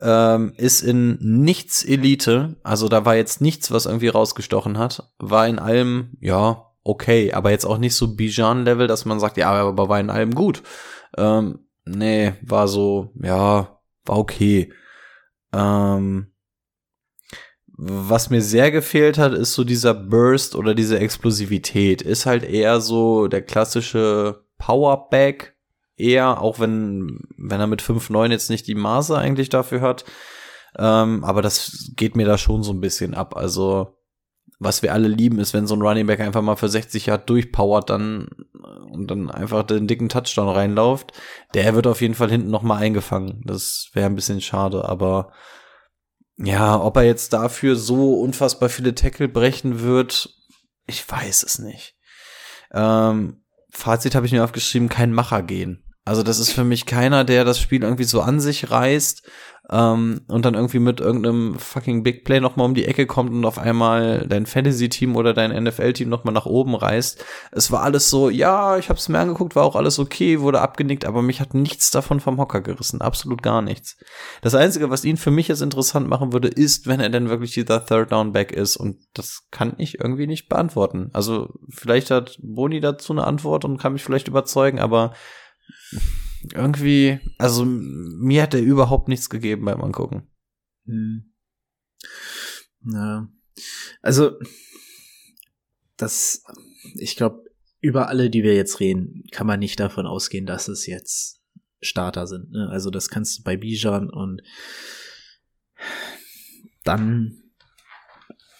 Ähm, 0.00 0.52
ist 0.56 0.82
in 0.82 1.18
nichts 1.20 1.84
Elite. 1.84 2.56
Also 2.64 2.88
da 2.88 3.04
war 3.04 3.14
jetzt 3.14 3.40
nichts, 3.40 3.70
was 3.70 3.86
irgendwie 3.86 4.08
rausgestochen 4.08 4.78
hat. 4.78 5.12
War 5.18 5.46
in 5.46 5.60
allem, 5.60 6.16
ja, 6.20 6.72
okay. 6.82 7.32
Aber 7.32 7.50
jetzt 7.50 7.64
auch 7.64 7.78
nicht 7.78 7.94
so 7.94 8.16
Bijan-Level, 8.16 8.88
dass 8.88 9.04
man 9.04 9.20
sagt, 9.20 9.36
ja, 9.36 9.50
aber 9.50 9.88
war 9.88 10.00
in 10.00 10.10
allem 10.10 10.34
gut. 10.34 10.62
Ähm, 11.16 11.68
nee, 11.84 12.32
war 12.42 12.66
so, 12.66 13.12
ja, 13.22 13.80
war 14.04 14.18
okay. 14.18 14.72
Ähm, 15.52 16.31
was 17.84 18.30
mir 18.30 18.42
sehr 18.42 18.70
gefehlt 18.70 19.18
hat, 19.18 19.32
ist 19.32 19.54
so 19.54 19.64
dieser 19.64 19.92
Burst 19.92 20.54
oder 20.54 20.72
diese 20.72 21.00
Explosivität. 21.00 22.00
Ist 22.00 22.26
halt 22.26 22.44
eher 22.44 22.80
so 22.80 23.26
der 23.26 23.42
klassische 23.42 24.44
Powerback. 24.58 25.56
Eher, 25.96 26.40
auch 26.40 26.60
wenn, 26.60 27.20
wenn 27.36 27.60
er 27.60 27.66
mit 27.66 27.82
5,9 27.82 28.30
jetzt 28.30 28.50
nicht 28.50 28.66
die 28.68 28.76
Maße 28.76 29.18
eigentlich 29.18 29.48
dafür 29.48 29.80
hat. 29.80 30.04
Ähm, 30.78 31.24
aber 31.24 31.42
das 31.42 31.90
geht 31.96 32.14
mir 32.14 32.24
da 32.24 32.38
schon 32.38 32.62
so 32.62 32.72
ein 32.72 32.80
bisschen 32.80 33.14
ab. 33.14 33.36
Also, 33.36 33.98
was 34.60 34.82
wir 34.82 34.92
alle 34.92 35.08
lieben, 35.08 35.40
ist, 35.40 35.52
wenn 35.52 35.66
so 35.66 35.74
ein 35.74 35.82
Running 35.82 36.06
Back 36.06 36.20
einfach 36.20 36.40
mal 36.40 36.56
für 36.56 36.68
60 36.68 37.06
Yard 37.06 37.28
durchpowert 37.28 37.90
dann 37.90 38.28
und 38.90 39.10
dann 39.10 39.28
einfach 39.30 39.64
den 39.64 39.88
dicken 39.88 40.08
Touchdown 40.08 40.48
reinläuft. 40.48 41.12
Der 41.54 41.74
wird 41.74 41.88
auf 41.88 42.00
jeden 42.00 42.14
Fall 42.14 42.30
hinten 42.30 42.50
noch 42.50 42.62
mal 42.62 42.76
eingefangen. 42.76 43.42
Das 43.44 43.90
wäre 43.92 44.06
ein 44.06 44.14
bisschen 44.14 44.40
schade, 44.40 44.88
aber 44.88 45.32
ja, 46.36 46.80
ob 46.80 46.96
er 46.96 47.02
jetzt 47.04 47.32
dafür 47.32 47.76
so 47.76 48.14
unfassbar 48.20 48.68
viele 48.68 48.94
Tackle 48.94 49.28
brechen 49.28 49.80
wird, 49.80 50.34
ich 50.86 51.08
weiß 51.08 51.42
es 51.42 51.58
nicht. 51.58 51.96
Ähm, 52.72 53.44
Fazit 53.70 54.14
habe 54.14 54.26
ich 54.26 54.32
mir 54.32 54.44
aufgeschrieben, 54.44 54.88
kein 54.88 55.12
Macher 55.12 55.42
gehen. 55.42 55.84
Also 56.04 56.22
das 56.22 56.38
ist 56.38 56.52
für 56.52 56.64
mich 56.64 56.84
keiner, 56.84 57.24
der 57.24 57.44
das 57.44 57.60
Spiel 57.60 57.82
irgendwie 57.82 58.04
so 58.04 58.20
an 58.20 58.40
sich 58.40 58.70
reißt 58.70 59.22
ähm, 59.72 60.20
und 60.28 60.44
dann 60.44 60.54
irgendwie 60.54 60.78
mit 60.78 61.00
irgendeinem 61.00 61.58
fucking 61.58 62.02
Big 62.02 62.24
Play 62.24 62.40
nochmal 62.40 62.66
um 62.66 62.74
die 62.74 62.84
Ecke 62.84 63.06
kommt 63.06 63.30
und 63.30 63.44
auf 63.46 63.58
einmal 63.58 64.26
dein 64.28 64.44
Fantasy-Team 64.44 65.16
oder 65.16 65.32
dein 65.32 65.50
NFL-Team 65.64 66.10
nochmal 66.10 66.34
nach 66.34 66.44
oben 66.44 66.74
reißt. 66.74 67.24
Es 67.52 67.72
war 67.72 67.82
alles 67.82 68.10
so, 68.10 68.28
ja, 68.28 68.76
ich 68.76 68.90
habe 68.90 68.98
es 68.98 69.08
mir 69.08 69.18
angeguckt, 69.18 69.56
war 69.56 69.64
auch 69.64 69.74
alles 69.74 69.98
okay, 69.98 70.40
wurde 70.40 70.60
abgenickt, 70.60 71.06
aber 71.06 71.22
mich 71.22 71.40
hat 71.40 71.54
nichts 71.54 71.90
davon 71.90 72.20
vom 72.20 72.38
Hocker 72.38 72.60
gerissen, 72.60 73.00
absolut 73.00 73.42
gar 73.42 73.62
nichts. 73.62 73.96
Das 74.42 74.54
Einzige, 74.54 74.90
was 74.90 75.04
ihn 75.04 75.16
für 75.16 75.30
mich 75.30 75.48
jetzt 75.48 75.62
interessant 75.62 76.06
machen 76.06 76.34
würde, 76.34 76.48
ist, 76.48 76.86
wenn 76.86 77.00
er 77.00 77.08
denn 77.10 77.30
wirklich 77.30 77.52
dieser 77.52 77.84
Third 77.84 78.12
Down 78.12 78.32
Back 78.32 78.52
ist 78.52 78.76
und 78.76 78.98
das 79.14 79.48
kann 79.50 79.72
ich 79.78 80.00
irgendwie 80.00 80.26
nicht 80.26 80.50
beantworten. 80.50 81.08
Also 81.14 81.48
vielleicht 81.70 82.10
hat 82.10 82.38
Boni 82.42 82.80
dazu 82.80 83.14
eine 83.14 83.24
Antwort 83.24 83.64
und 83.64 83.78
kann 83.78 83.94
mich 83.94 84.04
vielleicht 84.04 84.28
überzeugen, 84.28 84.78
aber 84.78 85.14
irgendwie, 86.54 87.20
also 87.38 87.64
mir 87.64 88.42
hat 88.42 88.54
er 88.54 88.60
überhaupt 88.60 89.08
nichts 89.08 89.30
gegeben 89.30 89.64
beim 89.64 89.80
Angucken. 89.80 90.28
Hm. 90.86 91.32
Ja. 92.84 93.28
Also, 94.00 94.32
das, 95.96 96.42
ich 96.94 97.16
glaube, 97.16 97.44
über 97.80 98.08
alle, 98.08 98.30
die 98.30 98.42
wir 98.42 98.54
jetzt 98.54 98.80
reden, 98.80 99.24
kann 99.30 99.46
man 99.46 99.60
nicht 99.60 99.78
davon 99.78 100.06
ausgehen, 100.06 100.46
dass 100.46 100.68
es 100.68 100.86
jetzt 100.86 101.42
Starter 101.80 102.26
sind. 102.26 102.50
Ne? 102.52 102.68
Also 102.70 102.90
das 102.90 103.08
kannst 103.08 103.38
du 103.38 103.42
bei 103.42 103.56
Bijan 103.56 104.08
und 104.08 104.42
dann 106.84 107.42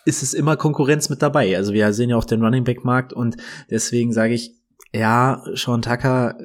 ist 0.05 0.23
es 0.23 0.35
immer 0.35 0.57
Konkurrenz 0.57 1.09
mit 1.09 1.23
dabei. 1.23 1.57
Also 1.57 1.73
wir 1.73 1.93
sehen 1.93 2.11
ja 2.11 2.17
auch 2.17 2.25
den 2.25 2.43
Running 2.43 2.65
Back 2.65 2.85
Markt 2.85 3.13
und 3.13 3.37
deswegen 3.71 4.13
sage 4.13 4.35
ich, 4.35 4.57
ja, 4.93 5.43
Sean 5.55 5.83
Tucker 5.83 6.37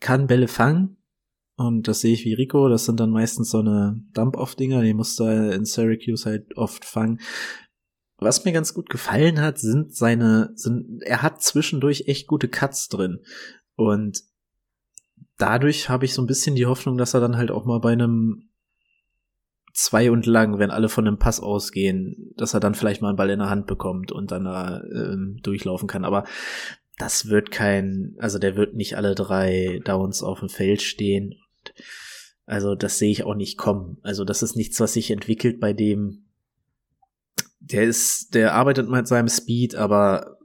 kann 0.00 0.26
Bälle 0.26 0.48
fangen. 0.48 0.96
Und 1.56 1.88
das 1.88 2.00
sehe 2.00 2.14
ich 2.14 2.24
wie 2.24 2.34
Rico. 2.34 2.68
Das 2.68 2.84
sind 2.84 3.00
dann 3.00 3.10
meistens 3.10 3.50
so 3.50 3.58
eine 3.58 4.00
Dump-Off-Dinger. 4.14 4.82
Die 4.82 4.94
muss 4.94 5.16
da 5.16 5.50
in 5.50 5.64
Syracuse 5.64 6.24
halt 6.24 6.56
oft 6.56 6.84
fangen. 6.84 7.20
Was 8.18 8.44
mir 8.44 8.52
ganz 8.52 8.74
gut 8.74 8.88
gefallen 8.90 9.40
hat, 9.40 9.58
sind 9.58 9.94
seine, 9.94 10.52
sind, 10.54 11.02
er 11.02 11.22
hat 11.22 11.42
zwischendurch 11.42 12.04
echt 12.06 12.26
gute 12.26 12.48
Cuts 12.48 12.88
drin. 12.88 13.20
Und 13.76 14.22
dadurch 15.36 15.88
habe 15.88 16.04
ich 16.04 16.14
so 16.14 16.22
ein 16.22 16.26
bisschen 16.26 16.54
die 16.54 16.66
Hoffnung, 16.66 16.98
dass 16.98 17.14
er 17.14 17.20
dann 17.20 17.36
halt 17.36 17.50
auch 17.50 17.64
mal 17.64 17.80
bei 17.80 17.92
einem 17.92 18.48
zwei 19.72 20.10
und 20.10 20.26
lang, 20.26 20.58
wenn 20.58 20.72
alle 20.72 20.88
von 20.88 21.06
einem 21.06 21.18
Pass 21.18 21.40
ausgehen, 21.40 22.32
dass 22.36 22.54
er 22.54 22.60
dann 22.60 22.74
vielleicht 22.74 23.00
mal 23.00 23.08
einen 23.08 23.16
Ball 23.16 23.30
in 23.30 23.38
der 23.38 23.50
Hand 23.50 23.66
bekommt 23.66 24.10
und 24.10 24.32
dann 24.32 24.44
da 24.44 24.82
ähm, 24.82 25.38
durchlaufen 25.42 25.86
kann. 25.86 26.04
Aber 26.04 26.24
das 26.98 27.28
wird 27.28 27.50
kein, 27.50 28.16
also 28.18 28.38
der 28.38 28.56
wird 28.56 28.74
nicht 28.74 28.96
alle 28.96 29.14
drei 29.14 29.80
Downs 29.84 30.22
auf 30.22 30.40
dem 30.40 30.48
Feld 30.48 30.82
stehen. 30.82 31.36
Also 32.44 32.74
das 32.74 32.98
sehe 32.98 33.10
ich 33.10 33.24
auch 33.24 33.34
nicht 33.34 33.56
kommen. 33.56 33.98
Also 34.02 34.24
das 34.24 34.42
ist 34.42 34.56
nichts, 34.56 34.80
was 34.80 34.94
sich 34.94 35.10
entwickelt 35.10 35.60
bei 35.60 35.72
dem. 35.72 36.26
Der 37.60 37.84
ist, 37.84 38.34
der 38.34 38.54
arbeitet 38.54 38.88
mit 38.88 39.06
seinem 39.06 39.28
Speed, 39.28 39.74
aber 39.74 40.38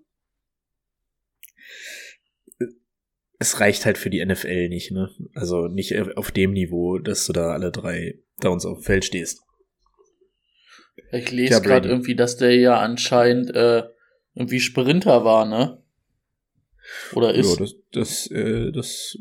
es 3.39 3.59
reicht 3.59 3.85
halt 3.85 3.97
für 3.97 4.09
die 4.09 4.23
NFL 4.23 4.69
nicht, 4.69 4.91
ne? 4.91 5.09
Also 5.33 5.67
nicht 5.67 5.95
auf 6.17 6.31
dem 6.31 6.53
Niveau, 6.53 6.97
dass 6.97 7.25
du 7.25 7.33
da 7.33 7.51
alle 7.51 7.71
drei 7.71 8.19
Downs 8.41 8.65
auf 8.65 8.79
dem 8.79 8.83
Feld 8.83 9.05
stehst. 9.05 9.41
Ich 11.11 11.31
lese 11.31 11.61
gerade 11.61 11.89
irgendwie, 11.89 12.15
dass 12.15 12.37
der 12.37 12.55
ja 12.55 12.79
anscheinend 12.79 13.55
äh, 13.55 13.83
irgendwie 14.35 14.59
Sprinter 14.59 15.25
war, 15.25 15.45
ne? 15.45 15.82
Oder 17.15 17.33
ist? 17.33 17.59
Ja, 17.59 17.65
das, 17.65 17.75
das, 17.91 18.31
äh, 18.31 18.71
das, 18.71 19.17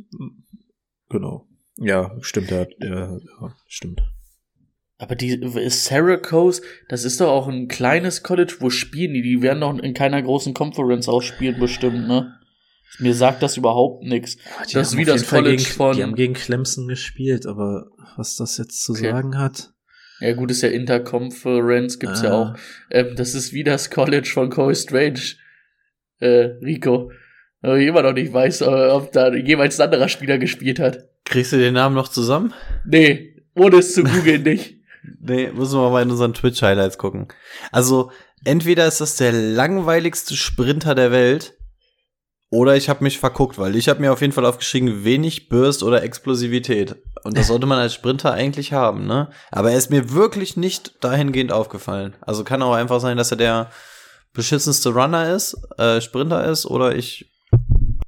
genau. 1.08 1.48
Ja, 1.78 2.16
stimmt, 2.20 2.50
ja, 2.50 2.66
ja, 2.80 3.16
ja 3.16 3.56
stimmt. 3.66 4.02
Aber 4.98 5.16
die 5.16 5.30
ist 5.32 5.86
Syracuse, 5.86 6.62
das 6.88 7.04
ist 7.04 7.20
doch 7.20 7.28
auch 7.28 7.48
ein 7.48 7.66
kleines 7.66 8.22
College, 8.22 8.56
wo 8.60 8.70
spielen 8.70 9.14
die? 9.14 9.22
Die 9.22 9.42
werden 9.42 9.60
doch 9.60 9.76
in 9.76 9.94
keiner 9.94 10.22
großen 10.22 10.54
Conference 10.54 11.08
auch 11.08 11.22
spielen, 11.22 11.58
bestimmt, 11.58 12.06
ne? 12.06 12.38
Mir 12.98 13.14
sagt 13.14 13.42
das 13.42 13.56
überhaupt 13.56 14.04
nichts. 14.04 14.36
Das 14.72 14.92
ist 14.92 14.96
wie 14.96 15.04
das 15.04 15.26
College 15.26 15.56
gegen, 15.56 15.70
von. 15.70 15.96
Die 15.96 16.02
haben 16.02 16.14
gegen 16.14 16.34
Clemson 16.34 16.86
gespielt, 16.86 17.46
aber 17.46 17.86
was 18.16 18.36
das 18.36 18.58
jetzt 18.58 18.82
zu 18.82 18.92
okay. 18.92 19.10
sagen 19.10 19.38
hat. 19.38 19.72
Ja, 20.20 20.34
gut, 20.34 20.52
ist 20.52 20.62
ja 20.62 20.68
Interconference, 20.68 21.98
gibt's 21.98 22.22
ah. 22.22 22.24
ja 22.24 22.32
auch. 22.34 22.54
Ähm, 22.90 23.16
das 23.16 23.34
ist 23.34 23.52
wie 23.52 23.64
das 23.64 23.90
College 23.90 24.30
von 24.32 24.50
Cole 24.50 24.76
Strange, 24.76 25.20
äh, 26.20 26.50
Rico. 26.62 27.10
Aber 27.62 27.78
ich 27.78 27.86
immer 27.86 28.02
noch 28.02 28.12
nicht 28.12 28.32
weiß, 28.32 28.62
äh, 28.62 28.64
ob 28.64 29.12
da 29.12 29.32
jeweils 29.32 29.80
ein 29.80 29.84
anderer 29.84 30.08
Spieler 30.08 30.38
gespielt 30.38 30.78
hat. 30.78 30.98
Kriegst 31.24 31.52
du 31.52 31.58
den 31.58 31.74
Namen 31.74 31.94
noch 31.94 32.08
zusammen? 32.08 32.52
Nee, 32.84 33.36
ohne 33.54 33.76
es 33.76 33.94
zu 33.94 34.02
googeln 34.02 34.42
nicht. 34.44 34.80
Nee, 35.20 35.50
müssen 35.52 35.80
wir 35.80 35.90
mal 35.90 36.02
in 36.02 36.10
unseren 36.10 36.34
Twitch-Highlights 36.34 36.98
gucken. 36.98 37.28
Also, 37.70 38.10
entweder 38.44 38.86
ist 38.86 39.00
das 39.00 39.16
der 39.16 39.32
langweiligste 39.32 40.36
Sprinter 40.36 40.94
der 40.94 41.10
Welt, 41.12 41.54
oder 42.52 42.76
ich 42.76 42.90
habe 42.90 43.02
mich 43.02 43.18
verguckt, 43.18 43.58
weil 43.58 43.76
ich 43.76 43.88
habe 43.88 44.02
mir 44.02 44.12
auf 44.12 44.20
jeden 44.20 44.34
Fall 44.34 44.44
aufgeschrieben, 44.44 45.04
wenig 45.04 45.48
Burst 45.48 45.82
oder 45.82 46.02
Explosivität. 46.02 46.96
Und 47.24 47.38
das 47.38 47.46
sollte 47.46 47.64
man 47.64 47.78
als 47.78 47.94
Sprinter 47.94 48.32
eigentlich 48.32 48.74
haben, 48.74 49.06
ne? 49.06 49.30
Aber 49.50 49.70
er 49.70 49.78
ist 49.78 49.88
mir 49.88 50.12
wirklich 50.12 50.54
nicht 50.58 51.02
dahingehend 51.02 51.50
aufgefallen. 51.50 52.14
Also 52.20 52.44
kann 52.44 52.62
auch 52.62 52.74
einfach 52.74 53.00
sein, 53.00 53.16
dass 53.16 53.30
er 53.30 53.38
der 53.38 53.70
beschissenste 54.34 54.90
Runner 54.90 55.34
ist, 55.34 55.56
äh, 55.78 56.02
Sprinter 56.02 56.44
ist, 56.44 56.66
oder 56.66 56.94
ich 56.94 57.31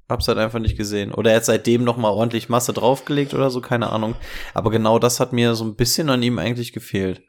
Hab's 0.09 0.29
halt 0.29 0.39
einfach 0.39 0.59
nicht 0.59 0.77
gesehen. 0.77 1.13
Oder 1.13 1.31
er 1.31 1.37
hat 1.37 1.45
seitdem 1.45 1.83
noch 1.85 1.97
mal 1.97 2.11
ordentlich 2.11 2.49
Masse 2.49 2.73
draufgelegt 2.73 3.33
oder 3.33 3.51
so, 3.51 3.61
keine 3.61 3.91
Ahnung. 3.91 4.17
Aber 4.53 4.71
genau 4.71 4.99
das 4.99 5.19
hat 5.19 5.33
mir 5.33 5.55
so 5.55 5.65
ein 5.65 5.77
bisschen 5.77 6.11
an 6.11 6.23
ihm 6.23 6.39
eigentlich 6.39 6.73
gefehlt. 6.73 7.23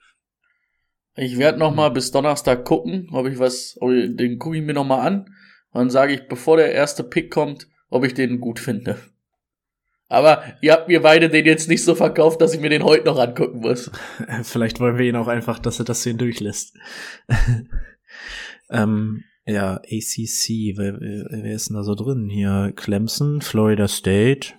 Ich 1.16 1.38
werde 1.38 1.60
noch 1.60 1.74
mal 1.74 1.90
bis 1.90 2.12
Donnerstag 2.12 2.66
gucken, 2.66 3.08
ob 3.14 3.28
ich 3.28 3.40
was, 3.40 3.78
ob 3.80 3.92
ich, 3.92 4.16
den 4.18 4.38
gucke 4.38 4.58
ich 4.58 4.64
mir 4.64 4.74
noch 4.74 4.86
mal 4.86 5.02
an. 5.02 5.26
Und 5.72 5.80
dann 5.80 5.90
sage 5.90 6.14
ich, 6.14 6.28
bevor 6.28 6.58
der 6.58 6.74
erste 6.74 7.04
Pick 7.04 7.32
kommt, 7.32 7.68
ob 7.90 8.04
ich 8.04 8.14
den 8.14 8.42
gut 8.42 8.60
finde. 8.60 9.00
Aber 10.08 10.44
ihr 10.62 10.74
habt 10.74 10.88
mir 10.88 11.02
beide 11.02 11.30
den 11.30 11.46
jetzt 11.46 11.70
nicht 11.70 11.84
so 11.84 11.96
verkauft, 11.96 12.42
dass 12.42 12.54
ich 12.54 12.60
mir 12.60 12.70
den 12.70 12.84
heute 12.84 13.06
noch 13.06 13.18
angucken 13.18 13.60
muss. 13.60 13.90
Vielleicht 14.44 14.80
wollen 14.80 14.98
wir 14.98 15.06
ihn 15.06 15.16
auch 15.16 15.28
einfach, 15.28 15.58
dass 15.58 15.80
er 15.80 15.86
das 15.86 16.04
hier 16.04 16.14
durchlässt. 16.14 16.78
ähm, 18.70 19.24
ja, 19.46 19.76
ACC, 19.76 20.76
wer, 20.76 21.00
wer 21.00 21.54
ist 21.54 21.70
denn 21.70 21.76
da 21.76 21.84
so 21.84 21.94
drin? 21.96 22.30
Hier 22.30 22.74
Clemson, 22.76 23.42
Florida 23.42 23.88
State, 23.88 24.54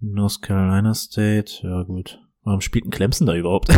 North 0.00 0.40
Carolina 0.40 0.94
State, 0.94 1.60
ja 1.62 1.82
gut. 1.82 2.18
Warum 2.42 2.60
spielt 2.60 2.86
ein 2.86 2.90
Clemson 2.90 3.26
da 3.26 3.34
überhaupt? 3.34 3.68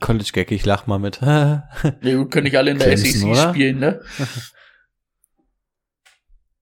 College 0.00 0.30
Gag, 0.32 0.52
ich 0.52 0.66
lach 0.66 0.86
mal 0.86 0.98
mit. 0.98 1.20
ja, 1.22 1.64
gut, 2.02 2.30
können 2.30 2.44
nicht 2.44 2.58
alle 2.58 2.72
in 2.72 2.78
der 2.78 2.88
Clemson, 2.88 3.12
SEC 3.12 3.28
oder? 3.28 3.50
spielen, 3.50 3.78
ne? 3.78 4.00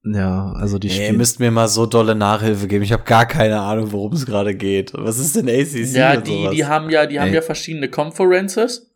Ja, 0.02 0.52
also 0.52 0.78
die 0.78 0.88
nee, 0.88 1.08
Ihr 1.08 1.12
müsst 1.12 1.40
mir 1.40 1.50
mal 1.50 1.68
so 1.68 1.84
dolle 1.84 2.14
Nachhilfe 2.14 2.66
geben. 2.68 2.82
Ich 2.82 2.92
habe 2.92 3.02
gar 3.02 3.26
keine 3.26 3.60
Ahnung, 3.60 3.92
worum 3.92 4.14
es 4.14 4.24
gerade 4.24 4.54
geht. 4.54 4.92
Was 4.94 5.18
ist 5.18 5.36
denn 5.36 5.46
ACC? 5.46 5.94
Ja, 5.94 6.16
die, 6.16 6.48
die 6.54 6.64
haben 6.64 6.88
ja, 6.88 7.04
die 7.04 7.16
Ey. 7.16 7.20
haben 7.20 7.34
ja 7.34 7.42
verschiedene 7.42 7.90
Conferences. 7.90 8.89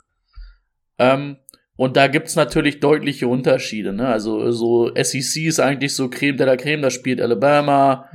Ähm, 0.99 1.37
und 1.77 1.97
da 1.97 2.07
gibt's 2.07 2.37
natürlich 2.37 2.81
deutliche 2.81 3.27
Unterschiede. 3.27 3.93
Ne? 3.93 4.07
Also 4.07 4.51
so 4.53 4.93
SEC 4.95 5.45
ist 5.45 5.61
eigentlich 5.61 5.95
so 5.95 6.09
Creme 6.09 6.37
de 6.37 6.47
la 6.47 6.57
Creme, 6.57 6.83
da 6.83 6.91
spielt 6.91 7.21
Alabama 7.21 8.09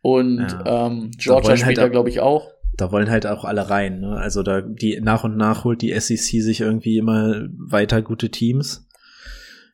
und 0.00 0.38
ja. 0.40 0.86
ähm, 0.86 1.10
Georgia 1.16 1.56
spielt 1.56 1.66
halt 1.66 1.78
da, 1.78 1.88
glaube 1.88 2.08
ich, 2.08 2.20
auch. 2.20 2.50
Da 2.76 2.92
wollen 2.92 3.10
halt 3.10 3.26
auch 3.26 3.44
alle 3.44 3.68
rein. 3.68 4.00
Ne? 4.00 4.16
Also 4.16 4.42
da 4.42 4.62
die 4.62 5.00
nach 5.00 5.24
und 5.24 5.36
nach 5.36 5.64
holt 5.64 5.82
die 5.82 5.98
SEC 5.98 6.42
sich 6.42 6.60
irgendwie 6.60 6.96
immer 6.96 7.46
weiter 7.58 8.00
gute 8.00 8.30
Teams. 8.30 8.86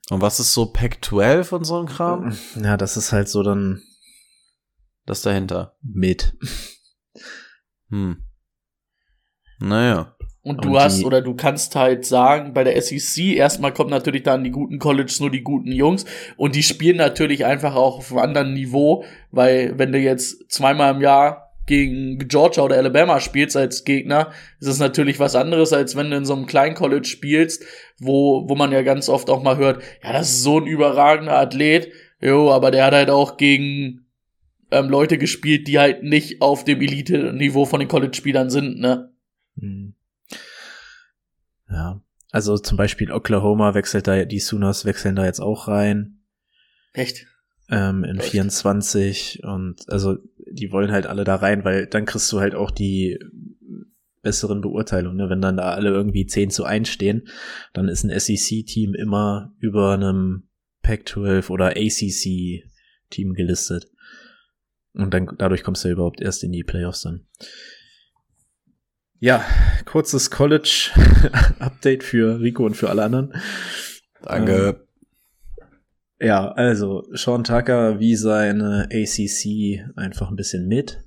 Und 0.09 0.21
was 0.21 0.39
ist 0.39 0.53
so 0.53 0.67
Pack 0.67 1.03
12 1.03 1.51
und 1.51 1.63
so 1.63 1.79
ein 1.79 1.85
Kram? 1.85 2.35
Ja, 2.61 2.77
das 2.77 2.97
ist 2.97 3.11
halt 3.11 3.29
so 3.29 3.43
dann 3.43 3.81
das 5.05 5.21
dahinter. 5.21 5.77
Mit. 5.81 6.33
Hm. 7.89 8.17
Naja. 9.59 10.14
Und 10.45 10.63
du 10.63 10.69
und 10.69 10.79
hast 10.79 11.03
oder 11.03 11.21
du 11.21 11.33
kannst 11.33 11.75
halt 11.75 12.05
sagen, 12.05 12.53
bei 12.53 12.63
der 12.63 12.79
SEC, 12.79 13.35
erstmal 13.35 13.73
kommen 13.73 13.89
natürlich 13.89 14.21
dann 14.21 14.43
die 14.43 14.51
guten 14.51 14.77
Colleges 14.77 15.19
nur 15.19 15.31
die 15.31 15.41
guten 15.41 15.71
Jungs 15.71 16.05
und 16.37 16.55
die 16.55 16.61
spielen 16.61 16.97
natürlich 16.97 17.45
einfach 17.45 17.73
auch 17.73 17.97
auf 17.97 18.11
einem 18.11 18.19
anderen 18.19 18.53
Niveau, 18.53 19.03
weil 19.31 19.73
wenn 19.79 19.91
du 19.91 19.97
jetzt 19.97 20.51
zweimal 20.51 20.93
im 20.93 21.01
Jahr 21.01 21.51
gegen 21.65 22.19
Georgia 22.27 22.61
oder 22.61 22.75
Alabama 22.75 23.19
spielst 23.19 23.57
als 23.57 23.85
Gegner, 23.85 24.33
ist 24.59 24.67
es 24.67 24.77
natürlich 24.77 25.19
was 25.19 25.35
anderes, 25.35 25.73
als 25.73 25.95
wenn 25.95 26.11
du 26.11 26.17
in 26.17 26.25
so 26.25 26.35
einem 26.35 26.45
kleinen 26.45 26.75
College 26.75 27.07
spielst, 27.07 27.65
wo, 27.97 28.47
wo 28.47 28.53
man 28.53 28.71
ja 28.71 28.83
ganz 28.83 29.09
oft 29.09 29.31
auch 29.31 29.41
mal 29.41 29.57
hört, 29.57 29.81
ja, 30.03 30.13
das 30.13 30.29
ist 30.29 30.43
so 30.43 30.59
ein 30.59 30.67
überragender 30.67 31.39
Athlet, 31.39 31.91
jo, 32.21 32.51
aber 32.51 32.69
der 32.69 32.85
hat 32.85 32.93
halt 32.93 33.09
auch 33.09 33.37
gegen 33.37 34.05
ähm, 34.69 34.89
Leute 34.89 35.17
gespielt, 35.17 35.67
die 35.67 35.79
halt 35.79 36.03
nicht 36.03 36.43
auf 36.43 36.65
dem 36.65 36.81
Elite-Niveau 36.81 37.65
von 37.65 37.79
den 37.79 37.89
College-Spielern 37.89 38.51
sind, 38.51 38.79
ne? 38.79 39.11
Mhm. 39.55 39.94
Ja, 41.69 42.01
Also 42.31 42.57
zum 42.57 42.77
Beispiel 42.77 43.11
Oklahoma 43.11 43.73
wechselt 43.73 44.07
da, 44.07 44.25
die 44.25 44.39
Sooners 44.39 44.85
wechseln 44.85 45.15
da 45.15 45.25
jetzt 45.25 45.39
auch 45.39 45.67
rein. 45.67 46.21
Echt? 46.93 47.27
ähm, 47.69 48.03
in 48.03 48.17
Läuft. 48.17 48.29
24 48.29 49.43
und 49.43 49.89
also 49.89 50.17
die 50.51 50.71
wollen 50.71 50.91
halt 50.91 51.07
alle 51.07 51.23
da 51.23 51.35
rein, 51.35 51.63
weil 51.63 51.87
dann 51.87 52.05
kriegst 52.05 52.31
du 52.31 52.39
halt 52.39 52.55
auch 52.55 52.71
die 52.71 53.17
besseren 54.21 54.61
Beurteilungen. 54.61 55.17
Ne? 55.17 55.29
Wenn 55.29 55.41
dann 55.41 55.57
da 55.57 55.73
alle 55.73 55.89
irgendwie 55.89 56.25
10 56.25 56.49
zu 56.49 56.63
1 56.65 56.89
stehen, 56.89 57.27
dann 57.73 57.87
ist 57.87 58.03
ein 58.03 58.17
SEC-Team 58.17 58.93
immer 58.95 59.53
über 59.59 59.93
einem 59.93 60.47
Pac-12 60.81 61.49
oder 61.49 61.69
ACC-Team 61.69 63.33
gelistet. 63.33 63.87
Und 64.93 65.13
dann 65.13 65.29
dadurch 65.37 65.63
kommst 65.63 65.83
du 65.83 65.89
ja 65.89 65.93
überhaupt 65.93 66.21
erst 66.21 66.43
in 66.43 66.51
die 66.51 66.63
Playoffs 66.63 67.01
dann. 67.01 67.27
Ja, 69.19 69.45
kurzes 69.85 70.29
College-Update 70.29 72.03
für 72.03 72.39
Rico 72.39 72.65
und 72.65 72.75
für 72.75 72.89
alle 72.89 73.03
anderen. 73.03 73.33
Danke. 74.21 74.85
Ja, 76.19 76.51
also 76.51 77.03
Sean 77.11 77.43
Tucker 77.43 77.99
wie 77.99 78.15
seine 78.15 78.89
ACC 78.91 79.85
einfach 79.95 80.29
ein 80.29 80.35
bisschen 80.35 80.67
mit. 80.67 81.03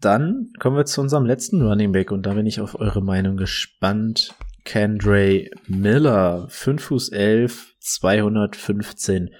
Dann 0.00 0.52
kommen 0.58 0.76
wir 0.76 0.84
zu 0.84 1.00
unserem 1.00 1.26
letzten 1.26 1.60
Running 1.60 1.92
Back 1.92 2.12
und 2.12 2.24
da 2.24 2.34
bin 2.34 2.46
ich 2.46 2.60
auf 2.60 2.78
eure 2.78 3.02
Meinung 3.02 3.36
gespannt. 3.36 4.34
Kendray 4.64 5.50
Miller, 5.66 6.46
5 6.50 6.82
Fuß 6.82 7.08
11, 7.08 7.74
215 7.80 9.30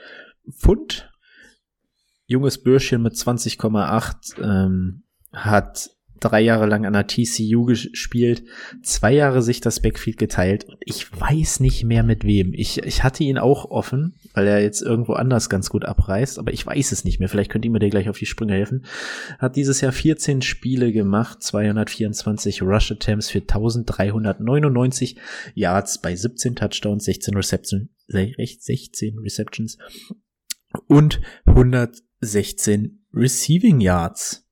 Pfund. 0.51 1.11
Junges 2.27 2.63
Bürschchen 2.63 3.03
mit 3.03 3.15
20,8 3.15 4.43
ähm, 4.43 5.05
hat 5.33 5.91
drei 6.21 6.41
Jahre 6.41 6.67
lang 6.67 6.87
an 6.87 6.93
der 6.93 7.07
TCU 7.07 7.65
gespielt, 7.65 8.45
zwei 8.83 9.13
Jahre 9.13 9.43
sich 9.43 9.61
das 9.61 9.81
Backfield 9.81 10.19
geteilt 10.19 10.65
und 10.65 10.79
ich 10.85 11.11
weiß 11.19 11.61
nicht 11.61 11.85
mehr 11.85 12.03
mit 12.03 12.25
wem. 12.25 12.53
Ich, 12.55 12.83
ich 12.83 13.05
hatte 13.05 13.25
ihn 13.25 13.39
auch 13.39 13.71
offen, 13.71 14.15
weil 14.35 14.47
er 14.47 14.63
jetzt 14.63 14.83
irgendwo 14.83 15.15
anders 15.15 15.49
ganz 15.49 15.71
gut 15.71 15.85
abreißt, 15.85 16.39
aber 16.39 16.53
ich 16.53 16.67
weiß 16.67 16.93
es 16.93 17.05
nicht 17.05 17.19
mehr. 17.19 17.29
Vielleicht 17.29 17.51
könnt 17.51 17.65
ihr 17.65 17.71
mir 17.71 17.79
da 17.79 17.89
gleich 17.89 18.09
auf 18.09 18.19
die 18.19 18.27
Sprünge 18.27 18.55
helfen. 18.55 18.85
Hat 19.39 19.57
dieses 19.57 19.81
Jahr 19.81 19.93
14 19.93 20.43
Spiele 20.43 20.93
gemacht, 20.93 21.43
224 21.43 22.63
Rush 22.63 22.93
Attempts 22.93 23.31
für 23.31 23.41
1399 23.41 25.17
Yards 25.55 26.01
bei 26.01 26.15
17 26.15 26.57
Touchdowns, 26.57 27.05
16 27.05 27.35
Reception, 27.35 27.89
16 28.09 29.19
Receptions 29.19 29.79
und 30.87 31.21
116 31.47 33.05
Receiving 33.13 33.81
Yards. 33.81 34.48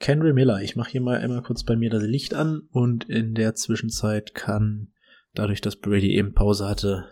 Kendry 0.00 0.32
Miller, 0.32 0.60
ich 0.62 0.76
mache 0.76 0.90
hier 0.92 1.00
mal 1.02 1.18
einmal 1.18 1.42
kurz 1.42 1.62
bei 1.62 1.76
mir 1.76 1.90
das 1.90 2.02
Licht 2.02 2.32
an 2.34 2.62
und 2.72 3.08
in 3.08 3.34
der 3.34 3.54
Zwischenzeit 3.54 4.34
kann, 4.34 4.92
dadurch, 5.34 5.60
dass 5.60 5.76
Brady 5.76 6.16
eben 6.16 6.32
Pause 6.34 6.66
hatte, 6.68 7.10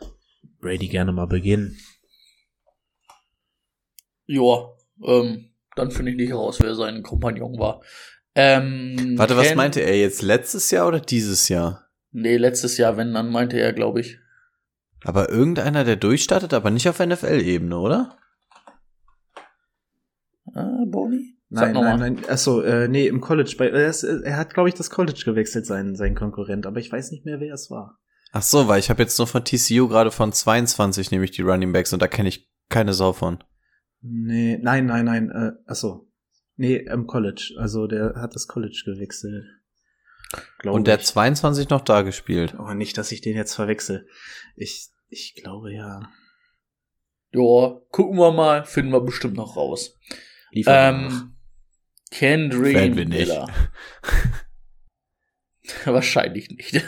Brady 0.60 0.88
gerne 0.88 1.12
mal 1.12 1.26
beginnen. 1.26 1.76
Joa, 4.26 4.74
ähm, 5.04 5.50
dann 5.76 5.90
finde 5.90 6.12
ich 6.12 6.16
nicht 6.16 6.32
raus, 6.32 6.58
wer 6.60 6.74
sein 6.74 7.02
Kompagnon 7.02 7.58
war. 7.58 7.82
Ähm, 8.34 9.14
Warte, 9.18 9.36
was 9.36 9.48
Ken- 9.48 9.56
meinte 9.56 9.80
er 9.80 9.98
jetzt? 9.98 10.22
Letztes 10.22 10.70
Jahr 10.70 10.88
oder 10.88 11.00
dieses 11.00 11.48
Jahr? 11.48 11.86
Nee, 12.10 12.36
letztes 12.36 12.78
Jahr, 12.78 12.96
wenn, 12.96 13.12
dann 13.12 13.30
meinte 13.30 13.58
er, 13.60 13.72
glaube 13.74 14.00
ich. 14.00 14.18
Aber 15.04 15.28
irgendeiner, 15.28 15.84
der 15.84 15.96
durchstartet, 15.96 16.54
aber 16.54 16.70
nicht 16.70 16.88
auf 16.88 16.98
NFL-Ebene, 17.00 17.78
oder? 17.78 18.18
Ah, 20.54 20.84
Boni? 20.86 21.37
Nein, 21.50 21.72
nein, 21.72 21.98
nein. 21.98 22.18
Achso, 22.28 22.60
äh, 22.60 22.88
nee, 22.88 23.06
im 23.06 23.20
College. 23.20 23.54
Bei, 23.58 23.68
er, 23.68 23.88
ist, 23.88 24.02
er 24.02 24.36
hat, 24.36 24.52
glaube 24.52 24.68
ich, 24.68 24.74
das 24.74 24.90
College 24.90 25.22
gewechselt, 25.24 25.64
sein, 25.64 25.96
sein 25.96 26.14
Konkurrent, 26.14 26.66
aber 26.66 26.78
ich 26.78 26.92
weiß 26.92 27.10
nicht 27.10 27.24
mehr, 27.24 27.40
wer 27.40 27.54
es 27.54 27.70
war. 27.70 27.98
Ach 28.32 28.42
so, 28.42 28.68
weil 28.68 28.80
ich 28.80 28.90
habe 28.90 29.02
jetzt 29.02 29.16
nur 29.18 29.26
von 29.26 29.44
TCU 29.44 29.88
gerade 29.88 30.10
von 30.10 30.32
22 30.32 31.10
nämlich 31.10 31.30
die 31.30 31.42
Running 31.42 31.72
Backs 31.72 31.92
und 31.94 32.02
da 32.02 32.08
kenne 32.08 32.28
ich 32.28 32.50
keine 32.68 32.92
Sau 32.92 33.14
von. 33.14 33.42
Nee, 34.02 34.58
nein, 34.60 34.84
nein, 34.84 35.06
nein. 35.06 35.30
Äh, 35.30 35.52
achso. 35.66 36.10
Nee, 36.56 36.76
im 36.76 37.06
College. 37.06 37.54
Also 37.58 37.86
der 37.86 38.14
hat 38.16 38.34
das 38.34 38.46
College 38.46 38.82
gewechselt. 38.84 39.46
Glaub 40.58 40.74
Und 40.74 40.86
der 40.86 40.94
hat 40.94 41.00
ich. 41.00 41.06
22 41.06 41.70
noch 41.70 41.80
da 41.80 42.02
gespielt. 42.02 42.54
Oh, 42.58 42.74
nicht, 42.74 42.98
dass 42.98 43.12
ich 43.12 43.22
den 43.22 43.36
jetzt 43.36 43.54
verwechsel. 43.54 44.06
Ich, 44.56 44.90
ich 45.08 45.34
glaube 45.42 45.72
ja. 45.72 46.02
Joa, 47.30 47.80
gucken 47.90 48.18
wir 48.18 48.32
mal, 48.32 48.64
finden 48.64 48.92
wir 48.92 49.00
bestimmt 49.00 49.36
noch 49.36 49.56
raus. 49.56 49.96
Liefer 50.50 50.92
nach. 50.92 51.12
Ähm, 51.12 51.37
Kendry 52.10 52.74
Werden 52.74 52.96
wir 52.96 53.04
nicht. 53.06 53.28
Miller. 53.28 53.48
Wahrscheinlich 55.84 56.50
nicht. 56.50 56.84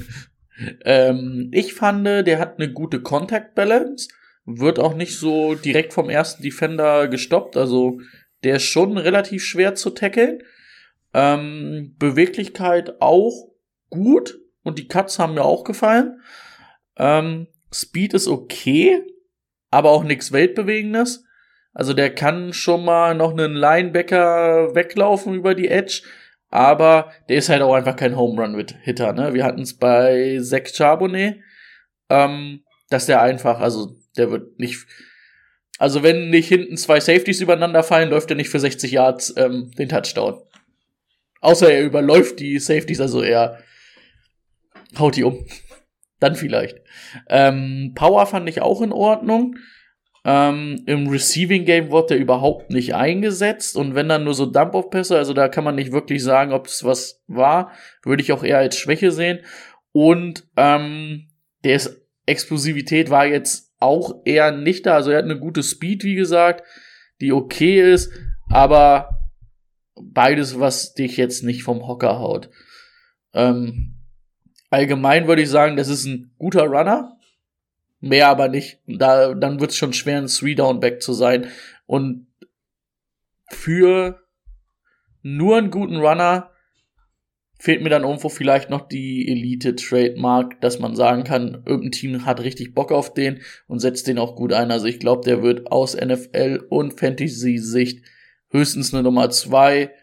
ähm, 0.84 1.50
ich 1.52 1.74
fand, 1.74 2.06
der 2.06 2.38
hat 2.38 2.58
eine 2.58 2.72
gute 2.72 3.00
Contact 3.00 3.54
Balance, 3.54 4.08
wird 4.44 4.78
auch 4.78 4.94
nicht 4.94 5.16
so 5.18 5.54
direkt 5.54 5.94
vom 5.94 6.10
ersten 6.10 6.42
Defender 6.42 7.08
gestoppt, 7.08 7.56
also 7.56 8.00
der 8.42 8.56
ist 8.56 8.64
schon 8.64 8.98
relativ 8.98 9.42
schwer 9.42 9.74
zu 9.74 9.90
tackeln. 9.90 10.42
Ähm, 11.14 11.94
Beweglichkeit 11.98 13.00
auch 13.00 13.52
gut 13.88 14.38
und 14.62 14.78
die 14.78 14.88
Cuts 14.88 15.18
haben 15.18 15.34
mir 15.34 15.44
auch 15.44 15.64
gefallen. 15.64 16.20
Ähm, 16.96 17.46
Speed 17.72 18.14
ist 18.14 18.28
okay, 18.28 19.02
aber 19.70 19.90
auch 19.90 20.04
nichts 20.04 20.32
Weltbewegendes. 20.32 21.23
Also 21.74 21.92
der 21.92 22.14
kann 22.14 22.52
schon 22.52 22.84
mal 22.84 23.14
noch 23.14 23.32
einen 23.32 23.54
Linebacker 23.54 24.74
weglaufen 24.74 25.34
über 25.34 25.54
die 25.56 25.68
Edge, 25.68 26.02
aber 26.48 27.12
der 27.28 27.38
ist 27.38 27.48
halt 27.48 27.62
auch 27.62 27.74
einfach 27.74 27.96
kein 27.96 28.16
Home 28.16 28.40
Run 28.40 28.64
Hitter. 28.82 29.12
Ne? 29.12 29.34
Wir 29.34 29.44
hatten 29.44 29.62
es 29.62 29.76
bei 29.76 30.38
Zach 30.40 30.68
Charbonnet, 30.72 31.40
ähm, 32.08 32.62
dass 32.90 33.06
der 33.06 33.22
einfach, 33.22 33.58
also 33.58 33.96
der 34.16 34.30
wird 34.30 34.60
nicht, 34.60 34.86
also 35.78 36.04
wenn 36.04 36.30
nicht 36.30 36.46
hinten 36.46 36.76
zwei 36.76 37.00
Safeties 37.00 37.40
übereinander 37.40 37.82
fallen, 37.82 38.10
läuft 38.10 38.30
er 38.30 38.36
nicht 38.36 38.50
für 38.50 38.60
60 38.60 38.92
Yards 38.92 39.34
ähm, 39.36 39.72
den 39.76 39.88
Touchdown. 39.88 40.40
Außer 41.40 41.72
er 41.72 41.82
überläuft 41.82 42.38
die 42.38 42.58
Safeties, 42.60 43.00
also 43.00 43.20
er 43.20 43.58
haut 44.96 45.16
die 45.16 45.24
um. 45.24 45.44
Dann 46.20 46.36
vielleicht. 46.36 46.78
Ähm, 47.28 47.92
Power 47.96 48.24
fand 48.26 48.48
ich 48.48 48.62
auch 48.62 48.80
in 48.80 48.92
Ordnung. 48.92 49.56
Ähm, 50.26 50.82
Im 50.86 51.08
Receiving 51.08 51.66
Game 51.66 51.90
wurde 51.90 52.14
er 52.14 52.20
überhaupt 52.20 52.70
nicht 52.70 52.94
eingesetzt 52.94 53.76
und 53.76 53.94
wenn 53.94 54.08
dann 54.08 54.24
nur 54.24 54.32
so 54.32 54.46
Dump-Off-Pässe, 54.46 55.18
also 55.18 55.34
da 55.34 55.48
kann 55.48 55.64
man 55.64 55.74
nicht 55.74 55.92
wirklich 55.92 56.22
sagen, 56.22 56.52
ob 56.52 56.66
es 56.66 56.82
was 56.82 57.22
war, 57.26 57.72
würde 58.02 58.22
ich 58.22 58.32
auch 58.32 58.42
eher 58.42 58.58
als 58.58 58.78
Schwäche 58.78 59.10
sehen. 59.10 59.40
Und 59.92 60.48
ähm, 60.56 61.28
der 61.62 61.76
ist, 61.76 62.00
Explosivität 62.26 63.10
war 63.10 63.26
jetzt 63.26 63.74
auch 63.80 64.22
eher 64.24 64.50
nicht 64.50 64.86
da, 64.86 64.94
also 64.94 65.10
er 65.10 65.18
hat 65.18 65.24
eine 65.24 65.38
gute 65.38 65.62
Speed, 65.62 66.04
wie 66.04 66.14
gesagt, 66.14 66.64
die 67.20 67.32
okay 67.32 67.92
ist, 67.92 68.10
aber 68.48 69.30
beides, 69.94 70.58
was 70.58 70.94
dich 70.94 71.18
jetzt 71.18 71.44
nicht 71.44 71.64
vom 71.64 71.86
Hocker 71.86 72.18
haut. 72.18 72.48
Ähm, 73.34 73.96
allgemein 74.70 75.28
würde 75.28 75.42
ich 75.42 75.50
sagen, 75.50 75.76
das 75.76 75.88
ist 75.88 76.06
ein 76.06 76.34
guter 76.38 76.64
Runner, 76.64 77.13
mehr 78.04 78.28
aber 78.28 78.48
nicht. 78.48 78.80
Da, 78.86 79.34
dann 79.34 79.60
wird 79.60 79.70
es 79.70 79.76
schon 79.76 79.92
schwer, 79.92 80.18
ein 80.18 80.26
Three-Down-Back 80.26 81.02
zu 81.02 81.12
sein. 81.12 81.48
Und 81.86 82.26
für 83.50 84.22
nur 85.22 85.56
einen 85.56 85.70
guten 85.70 85.96
Runner 85.96 86.50
fehlt 87.58 87.82
mir 87.82 87.88
dann 87.88 88.02
irgendwo 88.02 88.28
vielleicht 88.28 88.68
noch 88.68 88.86
die 88.88 89.26
Elite-Trademark, 89.28 90.60
dass 90.60 90.78
man 90.78 90.94
sagen 90.94 91.24
kann, 91.24 91.62
irgendein 91.64 91.92
Team 91.92 92.26
hat 92.26 92.40
richtig 92.40 92.74
Bock 92.74 92.92
auf 92.92 93.14
den 93.14 93.40
und 93.66 93.78
setzt 93.78 94.06
den 94.06 94.18
auch 94.18 94.36
gut 94.36 94.52
ein. 94.52 94.70
Also 94.70 94.86
ich 94.86 94.98
glaube, 94.98 95.24
der 95.24 95.42
wird 95.42 95.72
aus 95.72 95.96
NFL 95.96 96.66
und 96.68 96.98
Fantasy-Sicht 97.00 98.04
höchstens 98.50 98.92
eine 98.92 99.02
Nummer 99.02 99.30
zwei, 99.30 99.94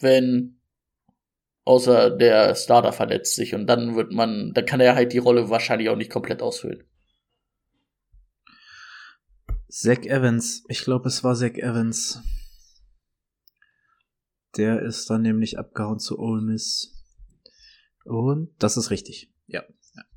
wenn 0.00 0.53
außer 1.64 2.10
der 2.10 2.54
Starter 2.54 2.92
verletzt 2.92 3.34
sich 3.34 3.54
und 3.54 3.66
dann 3.66 3.96
wird 3.96 4.12
man, 4.12 4.52
dann 4.52 4.66
kann 4.66 4.80
er 4.80 4.94
halt 4.94 5.12
die 5.12 5.18
Rolle 5.18 5.50
wahrscheinlich 5.50 5.88
auch 5.88 5.96
nicht 5.96 6.10
komplett 6.10 6.42
ausfüllen. 6.42 6.84
Zach 9.68 10.04
Evans, 10.04 10.64
ich 10.68 10.84
glaube, 10.84 11.08
es 11.08 11.24
war 11.24 11.34
Zach 11.34 11.54
Evans. 11.54 12.22
Der 14.56 14.82
ist 14.82 15.10
dann 15.10 15.22
nämlich 15.22 15.58
abgehauen 15.58 15.98
zu 15.98 16.18
Ole 16.18 16.42
Miss. 16.42 16.92
Und 18.04 18.54
das 18.60 18.76
ist 18.76 18.90
richtig. 18.90 19.32
Ja, 19.46 19.64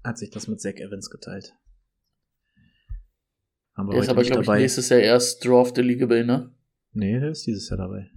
hat 0.03 0.19
sich 0.19 0.29
das 0.29 0.47
mit 0.47 0.61
Zach 0.61 0.75
Evans 0.75 1.09
geteilt. 1.09 1.55
Haben 3.75 3.87
wir 3.87 3.93
Der 3.93 4.03
ist 4.03 4.09
aber, 4.09 4.23
glaube 4.23 4.43
ich, 4.43 4.49
nächstes 4.49 4.89
Jahr 4.89 4.99
erst 4.99 5.43
Draft 5.43 5.77
Eligible, 5.77 6.23
ne? 6.23 6.53
Nee, 6.91 7.19
der 7.19 7.31
ist 7.31 7.47
dieses 7.47 7.69
Jahr 7.69 7.77
dabei. 7.77 8.11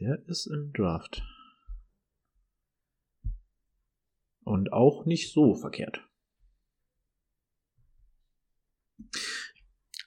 Der 0.00 0.22
ist 0.26 0.46
im 0.46 0.72
Draft. 0.74 1.22
Und 4.46 4.72
auch 4.72 5.06
nicht 5.06 5.32
so 5.32 5.56
verkehrt. 5.56 6.00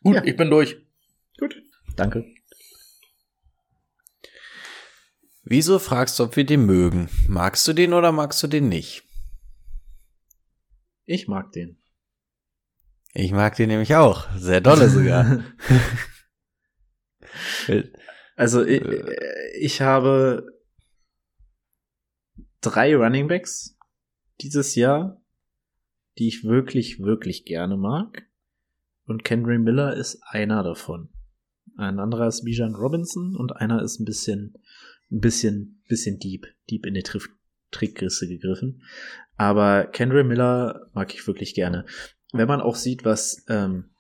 Gut, 0.01 0.15
Ja. 0.15 0.23
ich 0.23 0.37
bin 0.37 0.49
durch. 0.49 0.77
Gut. 1.37 1.61
Danke. 1.97 2.25
Wieso 5.43 5.77
fragst 5.77 6.17
du, 6.19 6.23
ob 6.23 6.37
wir 6.37 6.45
den 6.45 6.65
mögen? 6.65 7.09
Magst 7.27 7.67
du 7.67 7.73
den 7.73 7.91
oder 7.93 8.13
magst 8.13 8.41
du 8.41 8.47
den 8.47 8.69
nicht? 8.69 9.03
Ich 11.05 11.27
mag 11.27 11.51
den. 11.51 11.83
Ich 13.13 13.33
mag 13.33 13.57
den 13.57 13.67
nämlich 13.67 13.93
auch. 13.95 14.29
Sehr 14.37 14.61
dolle 14.61 14.87
sogar. 14.87 15.43
also 18.37 18.63
ich, 18.63 18.83
ich 19.59 19.81
habe 19.81 20.47
drei 22.61 22.95
Running 22.95 23.27
Backs 23.27 23.75
dieses 24.41 24.75
Jahr, 24.75 25.21
die 26.17 26.27
ich 26.27 26.43
wirklich, 26.43 26.99
wirklich 26.99 27.45
gerne 27.45 27.77
mag. 27.77 28.27
Und 29.05 29.23
Kendry 29.23 29.57
Miller 29.57 29.95
ist 29.95 30.21
einer 30.23 30.63
davon. 30.63 31.09
Ein 31.77 31.99
anderer 31.99 32.27
ist 32.27 32.43
Bijan 32.43 32.75
Robinson 32.75 33.35
und 33.35 33.55
einer 33.55 33.81
ist 33.81 33.99
ein 33.99 34.05
bisschen, 34.05 34.55
ein 35.11 35.19
bisschen, 35.19 35.81
bisschen 35.87 36.19
deep, 36.19 36.45
deep 36.69 36.85
in 36.85 36.93
die 36.93 37.03
Trick 37.03 37.29
Trickrisse 37.71 38.27
gegriffen. 38.27 38.81
Aber 39.37 39.85
Kendry 39.85 40.23
Miller 40.23 40.89
mag 40.93 41.13
ich 41.13 41.25
wirklich 41.27 41.53
gerne. 41.53 41.85
Wenn 42.33 42.47
man 42.47 42.61
auch 42.61 42.75
sieht, 42.75 43.05
was, 43.05 43.45
ähm, 43.47 43.91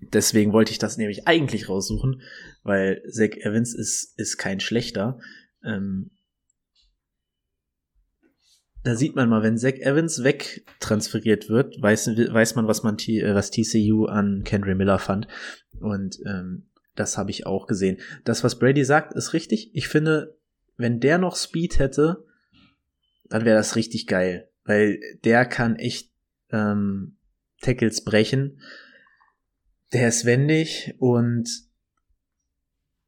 deswegen 0.00 0.52
wollte 0.52 0.72
ich 0.72 0.78
das 0.78 0.96
nämlich 0.96 1.26
eigentlich 1.26 1.68
raussuchen, 1.68 2.22
weil 2.62 3.02
Zach 3.10 3.36
Evans 3.36 3.74
ist, 3.74 4.18
ist 4.18 4.38
kein 4.38 4.60
schlechter. 4.60 5.18
Ähm, 5.62 6.10
da 8.86 8.94
sieht 8.94 9.16
man 9.16 9.28
mal, 9.28 9.42
wenn 9.42 9.58
Zach 9.58 9.74
Evans 9.80 10.22
wegtransferiert 10.22 11.48
wird, 11.48 11.82
weiß, 11.82 12.06
weiß 12.06 12.54
man, 12.54 12.68
was 12.68 12.84
man 12.84 12.96
äh, 12.98 13.34
was 13.34 13.50
TCU 13.50 14.04
an 14.04 14.44
Kendry 14.44 14.76
Miller 14.76 15.00
fand. 15.00 15.26
Und 15.80 16.20
ähm, 16.24 16.68
das 16.94 17.18
habe 17.18 17.32
ich 17.32 17.46
auch 17.46 17.66
gesehen. 17.66 17.98
Das, 18.22 18.44
was 18.44 18.60
Brady 18.60 18.84
sagt, 18.84 19.12
ist 19.14 19.32
richtig. 19.32 19.74
Ich 19.74 19.88
finde, 19.88 20.36
wenn 20.76 21.00
der 21.00 21.18
noch 21.18 21.34
Speed 21.34 21.80
hätte, 21.80 22.24
dann 23.28 23.44
wäre 23.44 23.56
das 23.56 23.74
richtig 23.74 24.06
geil. 24.06 24.48
Weil 24.64 25.00
der 25.24 25.46
kann 25.46 25.74
echt 25.74 26.12
ähm, 26.52 27.16
Tackles 27.60 28.04
brechen. 28.04 28.60
Der 29.92 30.06
ist 30.06 30.26
wendig 30.26 30.94
und 30.98 31.48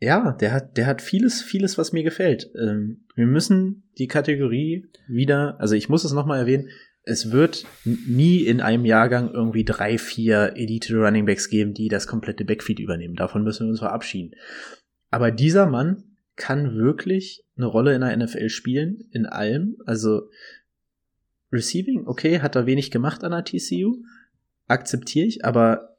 ja, 0.01 0.33
der 0.33 0.53
hat, 0.53 0.77
der 0.77 0.87
hat 0.87 1.03
vieles, 1.03 1.43
vieles, 1.43 1.77
was 1.79 1.93
mir 1.93 2.03
gefällt. 2.03 2.51
Ähm, 2.59 3.07
wir 3.15 3.27
müssen 3.27 3.91
die 3.99 4.07
Kategorie 4.07 4.87
wieder, 5.09 5.61
also 5.61 5.75
ich 5.75 5.89
muss 5.89 6.05
es 6.05 6.12
nochmal 6.12 6.39
erwähnen, 6.41 6.69
es 7.03 7.33
wird 7.33 7.65
nie 7.85 8.43
in 8.43 8.61
einem 8.61 8.85
Jahrgang 8.85 9.31
irgendwie 9.33 9.65
drei, 9.65 9.97
vier 9.97 10.53
Elite 10.57 10.95
Running 10.95 11.25
Backs 11.25 11.49
geben, 11.49 11.73
die 11.73 11.89
das 11.89 12.07
komplette 12.07 12.45
Backfeed 12.45 12.81
übernehmen. 12.81 13.16
Davon 13.16 13.43
müssen 13.43 13.66
wir 13.66 13.70
uns 13.70 13.79
verabschieden. 13.79 14.33
Aber 15.11 15.31
dieser 15.31 15.66
Mann 15.66 16.05
kann 16.37 16.77
wirklich 16.77 17.45
eine 17.57 17.66
Rolle 17.66 17.95
in 17.95 18.03
der 18.03 18.16
NFL 18.16 18.51
spielen, 18.51 19.09
in 19.11 19.27
allem. 19.27 19.77
Also 19.87 20.29
Receiving, 21.51 22.07
okay, 22.07 22.41
hat 22.41 22.57
er 22.57 22.66
wenig 22.66 22.91
gemacht 22.91 23.25
an 23.25 23.33
der 23.33 23.45
TCU, 23.45 24.03
akzeptiere 24.66 25.27
ich, 25.27 25.45
aber 25.45 25.98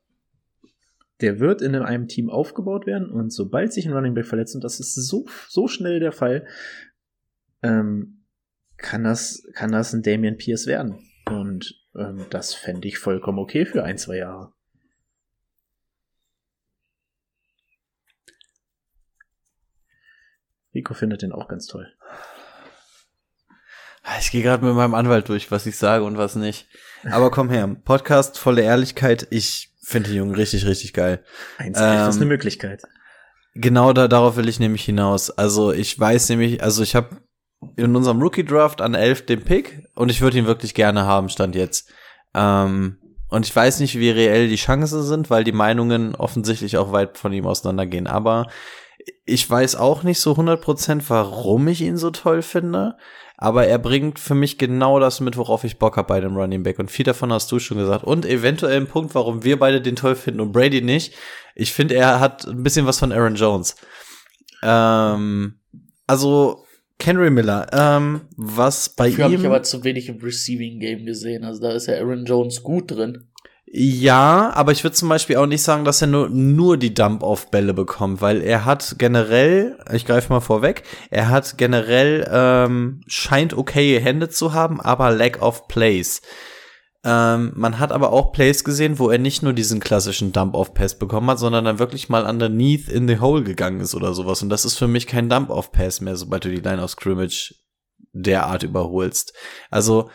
der 1.21 1.39
wird 1.39 1.61
in 1.61 1.75
einem 1.75 2.07
Team 2.07 2.29
aufgebaut 2.29 2.85
werden 2.85 3.09
und 3.09 3.31
sobald 3.31 3.73
sich 3.73 3.85
ein 3.85 3.93
Running 3.93 4.13
Back 4.13 4.25
verletzt, 4.25 4.55
und 4.55 4.63
das 4.63 4.79
ist 4.79 4.95
so, 4.95 5.25
so 5.47 5.67
schnell 5.67 5.99
der 5.99 6.11
Fall, 6.11 6.47
ähm, 7.61 8.25
kann 8.77 9.03
das, 9.03 9.43
kann 9.53 9.71
das 9.71 9.93
ein 9.93 10.01
Damian 10.03 10.37
Pierce 10.37 10.65
werden. 10.67 10.99
Und 11.25 11.75
ähm, 11.95 12.25
das 12.29 12.53
fände 12.53 12.87
ich 12.87 12.97
vollkommen 12.97 13.39
okay 13.39 13.65
für 13.65 13.83
ein, 13.83 13.97
zwei 13.97 14.17
Jahre. 14.17 14.53
Rico 20.73 20.93
findet 20.93 21.21
den 21.21 21.31
auch 21.31 21.47
ganz 21.47 21.67
toll. 21.67 21.91
Ich 24.19 24.31
gehe 24.31 24.41
gerade 24.41 24.65
mit 24.65 24.73
meinem 24.75 24.95
Anwalt 24.95 25.29
durch, 25.29 25.51
was 25.51 25.65
ich 25.65 25.77
sage 25.77 26.03
und 26.03 26.17
was 26.17 26.35
nicht. 26.35 26.67
Aber 27.03 27.31
komm 27.31 27.49
her, 27.49 27.67
Podcast 27.67 28.37
volle 28.39 28.61
Ehrlichkeit. 28.61 29.27
Ich 29.29 29.71
finde 29.89 30.09
den 30.09 30.17
Jungen 30.17 30.35
richtig, 30.35 30.65
richtig 30.65 30.93
geil. 30.93 31.23
Eins 31.57 31.77
ähm, 31.81 32.09
ist 32.09 32.17
eine 32.17 32.25
Möglichkeit. 32.25 32.83
Genau 33.55 33.91
da, 33.93 34.07
darauf 34.07 34.35
will 34.37 34.47
ich 34.47 34.59
nämlich 34.59 34.85
hinaus. 34.85 35.31
Also 35.31 35.71
ich 35.71 35.99
weiß 35.99 36.29
nämlich, 36.29 36.63
also 36.63 36.83
ich 36.83 36.95
habe 36.95 37.17
in 37.75 37.95
unserem 37.95 38.21
Rookie 38.21 38.45
Draft 38.45 38.81
an 38.81 38.93
11 38.93 39.25
den 39.25 39.43
Pick 39.43 39.83
und 39.95 40.09
ich 40.09 40.21
würde 40.21 40.37
ihn 40.37 40.45
wirklich 40.45 40.73
gerne 40.73 41.05
haben, 41.05 41.29
stand 41.29 41.55
jetzt. 41.55 41.91
Ähm, 42.33 42.97
und 43.29 43.45
ich 43.45 43.55
weiß 43.55 43.79
nicht, 43.79 43.97
wie 43.99 44.09
reell 44.09 44.47
die 44.47 44.55
Chancen 44.55 45.03
sind, 45.03 45.29
weil 45.29 45.43
die 45.43 45.51
Meinungen 45.51 46.15
offensichtlich 46.15 46.77
auch 46.77 46.91
weit 46.91 47.17
von 47.17 47.33
ihm 47.33 47.45
auseinandergehen. 47.45 48.07
Aber 48.07 48.47
ich 49.25 49.49
weiß 49.49 49.75
auch 49.75 50.03
nicht 50.03 50.19
so 50.19 50.33
100%, 50.33 51.03
warum 51.07 51.67
ich 51.67 51.81
ihn 51.81 51.97
so 51.97 52.11
toll 52.11 52.41
finde 52.41 52.95
aber 53.41 53.67
er 53.67 53.79
bringt 53.79 54.19
für 54.19 54.35
mich 54.35 54.57
genau 54.57 54.99
das 54.99 55.21
mit, 55.21 55.37
worauf 55.37 55.63
ich 55.63 55.79
Bock 55.79 55.95
habe 55.95 56.09
bei 56.09 56.19
dem 56.19 56.35
Running 56.35 56.61
Back. 56.61 56.77
Und 56.77 56.91
viel 56.91 57.05
davon 57.05 57.31
hast 57.31 57.49
du 57.53 57.59
schon 57.59 57.77
gesagt. 57.77 58.03
Und 58.03 58.25
eventuell 58.25 58.75
ein 58.75 58.85
Punkt, 58.85 59.15
warum 59.15 59.45
wir 59.45 59.57
beide 59.57 59.79
den 59.79 59.95
toll 59.95 60.15
finden 60.15 60.41
und 60.41 60.51
Brady 60.51 60.81
nicht. 60.81 61.13
Ich 61.55 61.71
finde, 61.71 61.95
er 61.95 62.19
hat 62.19 62.45
ein 62.45 62.63
bisschen 62.63 62.85
was 62.85 62.99
von 62.99 63.13
Aaron 63.13 63.35
Jones. 63.35 63.77
Ähm, 64.61 65.53
also, 66.05 66.65
Henry 67.01 67.29
Miller, 67.29 67.67
ähm, 67.71 68.21
was 68.35 68.89
bei 68.89 69.07
Dafür 69.09 69.27
ihm. 69.27 69.31
habe 69.31 69.41
ich 69.41 69.47
aber 69.47 69.63
zu 69.63 69.85
wenig 69.85 70.09
im 70.09 70.17
Receiving 70.17 70.81
Game 70.81 71.05
gesehen. 71.05 71.45
Also 71.45 71.61
da 71.61 71.71
ist 71.71 71.87
ja 71.87 71.93
Aaron 71.95 72.25
Jones 72.25 72.61
gut 72.61 72.91
drin. 72.91 73.28
Ja, 73.71 74.51
aber 74.55 74.71
ich 74.71 74.83
würde 74.83 74.95
zum 74.95 75.09
Beispiel 75.09 75.35
auch 75.35 75.45
nicht 75.45 75.61
sagen, 75.61 75.85
dass 75.85 76.01
er 76.01 76.07
nur, 76.07 76.29
nur 76.29 76.75
die 76.77 76.93
Dump-Off-Bälle 76.93 77.75
bekommt, 77.75 78.19
weil 78.19 78.41
er 78.41 78.65
hat 78.65 78.95
generell, 78.97 79.77
ich 79.93 80.07
greife 80.07 80.33
mal 80.33 80.39
vorweg, 80.39 80.81
er 81.11 81.29
hat 81.29 81.59
generell, 81.59 82.27
ähm, 82.31 83.01
scheint 83.05 83.55
okaye 83.55 83.99
Hände 83.99 84.29
zu 84.29 84.53
haben, 84.53 84.81
aber 84.81 85.11
Lack 85.11 85.43
of 85.43 85.67
Plays. 85.67 86.23
Ähm, 87.03 87.51
man 87.55 87.77
hat 87.77 87.91
aber 87.91 88.11
auch 88.11 88.31
Plays 88.31 88.63
gesehen, 88.63 88.97
wo 88.97 89.09
er 89.11 89.19
nicht 89.19 89.43
nur 89.43 89.53
diesen 89.53 89.79
klassischen 89.79 90.31
Dump-Off-Pass 90.31 90.97
bekommen 90.97 91.29
hat, 91.29 91.37
sondern 91.37 91.65
dann 91.65 91.77
wirklich 91.77 92.09
mal 92.09 92.25
underneath 92.25 92.89
in 92.89 93.07
the 93.07 93.19
hole 93.19 93.43
gegangen 93.43 93.81
ist 93.81 93.93
oder 93.93 94.15
sowas. 94.15 94.41
Und 94.41 94.49
das 94.49 94.65
ist 94.65 94.79
für 94.79 94.87
mich 94.87 95.05
kein 95.05 95.29
Dump-Off-Pass 95.29 96.01
mehr, 96.01 96.15
sobald 96.15 96.43
du 96.43 96.49
die 96.49 96.57
Line 96.57 96.81
of 96.83 96.89
Scrimmage 96.89 97.53
derart 98.13 98.63
überholst. 98.63 99.33
Also, 99.69 100.09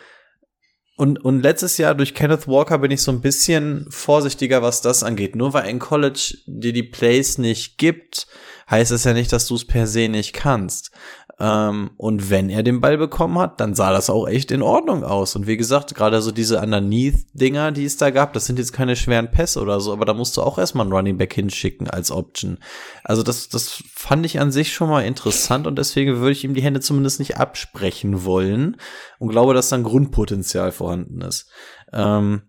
und, 0.97 1.23
und 1.25 1.41
letztes 1.41 1.77
Jahr 1.77 1.93
durch 1.93 2.13
Kenneth 2.13 2.47
Walker 2.47 2.77
bin 2.77 2.91
ich 2.91 3.01
so 3.01 3.11
ein 3.11 3.19
bisschen 3.19 3.85
vorsichtiger, 3.89 4.61
was 4.61 4.81
das 4.81 5.03
angeht. 5.03 5.35
Nur 5.35 5.53
weil 5.53 5.63
ein 5.63 5.79
College 5.79 6.37
dir 6.45 6.71
die 6.71 6.83
Plays 6.83 7.37
nicht 7.37 7.77
gibt, 7.77 8.27
heißt 8.69 8.91
es 8.91 9.03
ja 9.03 9.13
nicht, 9.13 9.33
dass 9.33 9.47
du 9.47 9.55
es 9.55 9.65
per 9.65 9.87
se 9.87 10.07
nicht 10.07 10.33
kannst. 10.33 10.91
Ähm, 11.37 11.91
und 11.97 12.29
wenn 12.29 12.49
er 12.49 12.63
den 12.63 12.79
Ball 12.79 12.97
bekommen 12.97 13.37
hat, 13.39 13.59
dann 13.59 13.75
sah 13.75 13.91
das 13.91 14.09
auch 14.09 14.27
echt 14.27 14.51
in 14.51 14.61
Ordnung 14.61 15.03
aus. 15.03 15.35
Und 15.35 15.47
wie 15.47 15.57
gesagt, 15.57 15.93
gerade 15.93 16.21
so 16.21 16.31
diese 16.31 16.61
Underneath-Dinger, 16.61 17.73
die 17.73 17.83
es 17.83 17.97
da 17.97 18.09
gab, 18.09 18.31
das 18.33 18.45
sind 18.45 18.57
jetzt 18.57 18.71
keine 18.71 18.95
schweren 18.95 19.31
Pässe 19.31 19.61
oder 19.61 19.81
so, 19.81 19.91
aber 19.91 20.05
da 20.05 20.13
musst 20.13 20.37
du 20.37 20.41
auch 20.41 20.57
erstmal 20.57 20.85
einen 20.85 20.93
Running 20.93 21.17
Back 21.17 21.33
hinschicken 21.33 21.89
als 21.89 22.09
Option. 22.09 22.59
Also 23.03 23.21
das, 23.21 23.49
das 23.49 23.83
fand 23.93 24.25
ich 24.25 24.39
an 24.39 24.51
sich 24.51 24.73
schon 24.73 24.89
mal 24.89 25.01
interessant 25.01 25.67
und 25.67 25.77
deswegen 25.77 26.17
würde 26.19 26.31
ich 26.31 26.45
ihm 26.45 26.53
die 26.53 26.63
Hände 26.63 26.79
zumindest 26.79 27.19
nicht 27.19 27.37
absprechen 27.37 28.23
wollen 28.23 28.77
und 29.19 29.29
glaube, 29.29 29.53
dass 29.53 29.69
dann 29.69 29.83
Grundpotenzial 29.83 30.71
vorhanden 30.71 31.21
ist. 31.21 31.49
Ähm, 31.91 32.43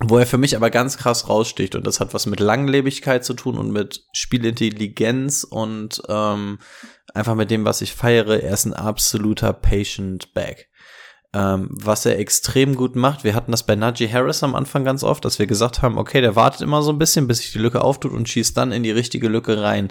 wo 0.00 0.18
er 0.18 0.26
für 0.26 0.38
mich 0.38 0.56
aber 0.56 0.70
ganz 0.70 0.96
krass 0.96 1.28
raussticht 1.28 1.74
und 1.74 1.86
das 1.86 2.00
hat 2.00 2.14
was 2.14 2.26
mit 2.26 2.40
Langlebigkeit 2.40 3.24
zu 3.24 3.34
tun 3.34 3.58
und 3.58 3.70
mit 3.70 4.04
Spielintelligenz 4.12 5.44
und 5.44 6.02
ähm, 6.08 6.58
einfach 7.14 7.34
mit 7.34 7.50
dem, 7.50 7.64
was 7.64 7.80
ich 7.80 7.94
feiere. 7.94 8.42
Er 8.42 8.52
ist 8.52 8.64
ein 8.64 8.74
absoluter 8.74 9.52
Patient 9.52 10.32
Back. 10.34 10.68
Ähm, 11.34 11.68
was 11.70 12.04
er 12.04 12.18
extrem 12.18 12.74
gut 12.74 12.94
macht, 12.94 13.24
wir 13.24 13.34
hatten 13.34 13.52
das 13.52 13.64
bei 13.64 13.74
Najee 13.74 14.12
Harris 14.12 14.42
am 14.42 14.54
Anfang 14.54 14.84
ganz 14.84 15.02
oft, 15.02 15.24
dass 15.24 15.38
wir 15.38 15.46
gesagt 15.46 15.80
haben, 15.80 15.96
okay, 15.96 16.20
der 16.20 16.36
wartet 16.36 16.60
immer 16.60 16.82
so 16.82 16.92
ein 16.92 16.98
bisschen, 16.98 17.26
bis 17.26 17.38
sich 17.38 17.52
die 17.52 17.58
Lücke 17.58 17.82
auftut 17.82 18.12
und 18.12 18.28
schießt 18.28 18.54
dann 18.54 18.70
in 18.70 18.82
die 18.82 18.90
richtige 18.90 19.28
Lücke 19.28 19.62
rein. 19.62 19.90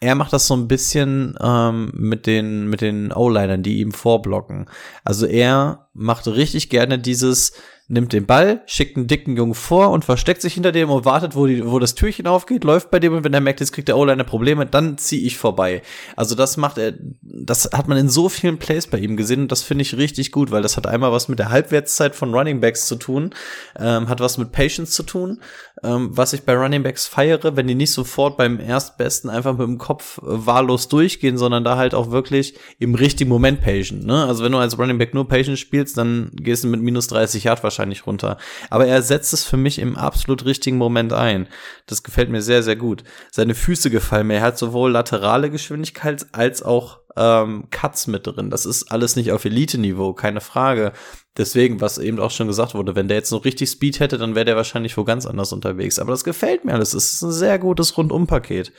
Er 0.00 0.14
macht 0.14 0.32
das 0.32 0.46
so 0.46 0.54
ein 0.54 0.68
bisschen 0.68 1.36
ähm, 1.40 1.90
mit 1.94 2.28
den 2.28 2.68
mit 2.68 2.80
den 2.80 3.12
O-Linern, 3.12 3.64
die 3.64 3.80
ihm 3.80 3.90
vorblocken. 3.90 4.70
Also 5.02 5.26
er 5.26 5.88
macht 5.92 6.28
richtig 6.28 6.70
gerne 6.70 7.00
dieses 7.00 7.54
nimmt 7.90 8.12
den 8.12 8.26
Ball, 8.26 8.62
schickt 8.66 8.98
einen 8.98 9.06
dicken 9.06 9.34
Jungen 9.34 9.54
vor 9.54 9.90
und 9.90 10.04
versteckt 10.04 10.42
sich 10.42 10.52
hinter 10.52 10.72
dem 10.72 10.90
und 10.90 11.06
wartet, 11.06 11.34
wo, 11.34 11.46
die, 11.46 11.66
wo 11.66 11.78
das 11.78 11.94
Türchen 11.94 12.26
aufgeht, 12.26 12.62
läuft 12.62 12.90
bei 12.90 13.00
dem 13.00 13.14
und 13.14 13.24
wenn 13.24 13.32
er 13.32 13.40
merkt, 13.40 13.60
jetzt 13.60 13.72
kriegt 13.72 13.88
der 13.88 13.96
O-Liner 13.96 14.24
Probleme, 14.24 14.66
dann 14.66 14.98
ziehe 14.98 15.22
ich 15.22 15.38
vorbei. 15.38 15.80
Also 16.14 16.34
das 16.34 16.58
macht 16.58 16.76
er, 16.76 16.92
das 17.22 17.70
hat 17.72 17.88
man 17.88 17.96
in 17.96 18.10
so 18.10 18.28
vielen 18.28 18.58
Plays 18.58 18.86
bei 18.86 18.98
ihm 18.98 19.16
gesehen 19.16 19.40
und 19.40 19.52
das 19.52 19.62
finde 19.62 19.82
ich 19.82 19.96
richtig 19.96 20.32
gut, 20.32 20.50
weil 20.50 20.60
das 20.60 20.76
hat 20.76 20.86
einmal 20.86 21.12
was 21.12 21.28
mit 21.28 21.38
der 21.38 21.48
Halbwertszeit 21.48 22.14
von 22.14 22.34
Running 22.34 22.60
Backs 22.60 22.86
zu 22.86 22.96
tun, 22.96 23.34
ähm, 23.78 24.10
hat 24.10 24.20
was 24.20 24.36
mit 24.36 24.52
Patience 24.52 24.92
zu 24.92 25.02
tun, 25.02 25.40
ähm, 25.82 26.10
was 26.12 26.34
ich 26.34 26.42
bei 26.42 26.54
Running 26.54 26.82
Backs 26.82 27.06
feiere, 27.06 27.56
wenn 27.56 27.66
die 27.66 27.74
nicht 27.74 27.92
sofort 27.92 28.36
beim 28.36 28.60
Erstbesten 28.60 29.30
einfach 29.30 29.56
mit 29.56 29.66
dem 29.66 29.78
Kopf 29.78 30.18
äh, 30.18 30.24
wahllos 30.24 30.88
durchgehen, 30.88 31.38
sondern 31.38 31.64
da 31.64 31.78
halt 31.78 31.94
auch 31.94 32.10
wirklich 32.10 32.52
im 32.78 32.94
richtigen 32.94 33.30
Moment 33.30 33.62
patient. 33.62 34.04
Ne? 34.04 34.26
Also 34.26 34.44
wenn 34.44 34.52
du 34.52 34.58
als 34.58 34.78
Running 34.78 34.98
Back 34.98 35.14
nur 35.14 35.26
Patient 35.26 35.58
spielst, 35.58 35.96
dann 35.96 36.30
gehst 36.34 36.64
du 36.64 36.68
mit 36.68 36.82
minus 36.82 37.06
30 37.06 37.44
Yard 37.44 37.62
wahrscheinlich 37.62 37.77
wahrscheinlich 37.78 38.06
runter. 38.06 38.38
Aber 38.70 38.86
er 38.86 39.02
setzt 39.02 39.32
es 39.32 39.44
für 39.44 39.56
mich 39.56 39.78
im 39.78 39.96
absolut 39.96 40.44
richtigen 40.44 40.76
Moment 40.76 41.12
ein. 41.12 41.48
Das 41.86 42.02
gefällt 42.02 42.30
mir 42.30 42.42
sehr, 42.42 42.62
sehr 42.62 42.76
gut. 42.76 43.04
Seine 43.30 43.54
Füße 43.54 43.90
gefallen 43.90 44.26
mir. 44.26 44.34
Er 44.34 44.42
hat 44.42 44.58
sowohl 44.58 44.90
laterale 44.90 45.50
Geschwindigkeit 45.50 46.26
als 46.32 46.62
auch 46.62 47.00
ähm, 47.16 47.68
Cuts 47.70 48.06
mit 48.08 48.26
drin. 48.26 48.50
Das 48.50 48.66
ist 48.66 48.90
alles 48.90 49.16
nicht 49.16 49.32
auf 49.32 49.44
Elite-Niveau, 49.44 50.12
keine 50.12 50.40
Frage. 50.40 50.92
Deswegen, 51.36 51.80
was 51.80 51.98
eben 51.98 52.18
auch 52.18 52.32
schon 52.32 52.48
gesagt 52.48 52.74
wurde, 52.74 52.96
wenn 52.96 53.08
der 53.08 53.18
jetzt 53.18 53.30
noch 53.30 53.44
richtig 53.44 53.70
Speed 53.70 54.00
hätte, 54.00 54.18
dann 54.18 54.34
wäre 54.34 54.44
der 54.44 54.56
wahrscheinlich 54.56 54.96
wo 54.96 55.04
ganz 55.04 55.24
anders 55.24 55.52
unterwegs. 55.52 55.98
Aber 55.98 56.10
das 56.10 56.24
gefällt 56.24 56.64
mir 56.64 56.74
alles. 56.74 56.94
Es 56.94 57.14
ist 57.14 57.22
ein 57.22 57.32
sehr 57.32 57.58
gutes 57.58 57.96
Rundumpaket. 57.96 58.72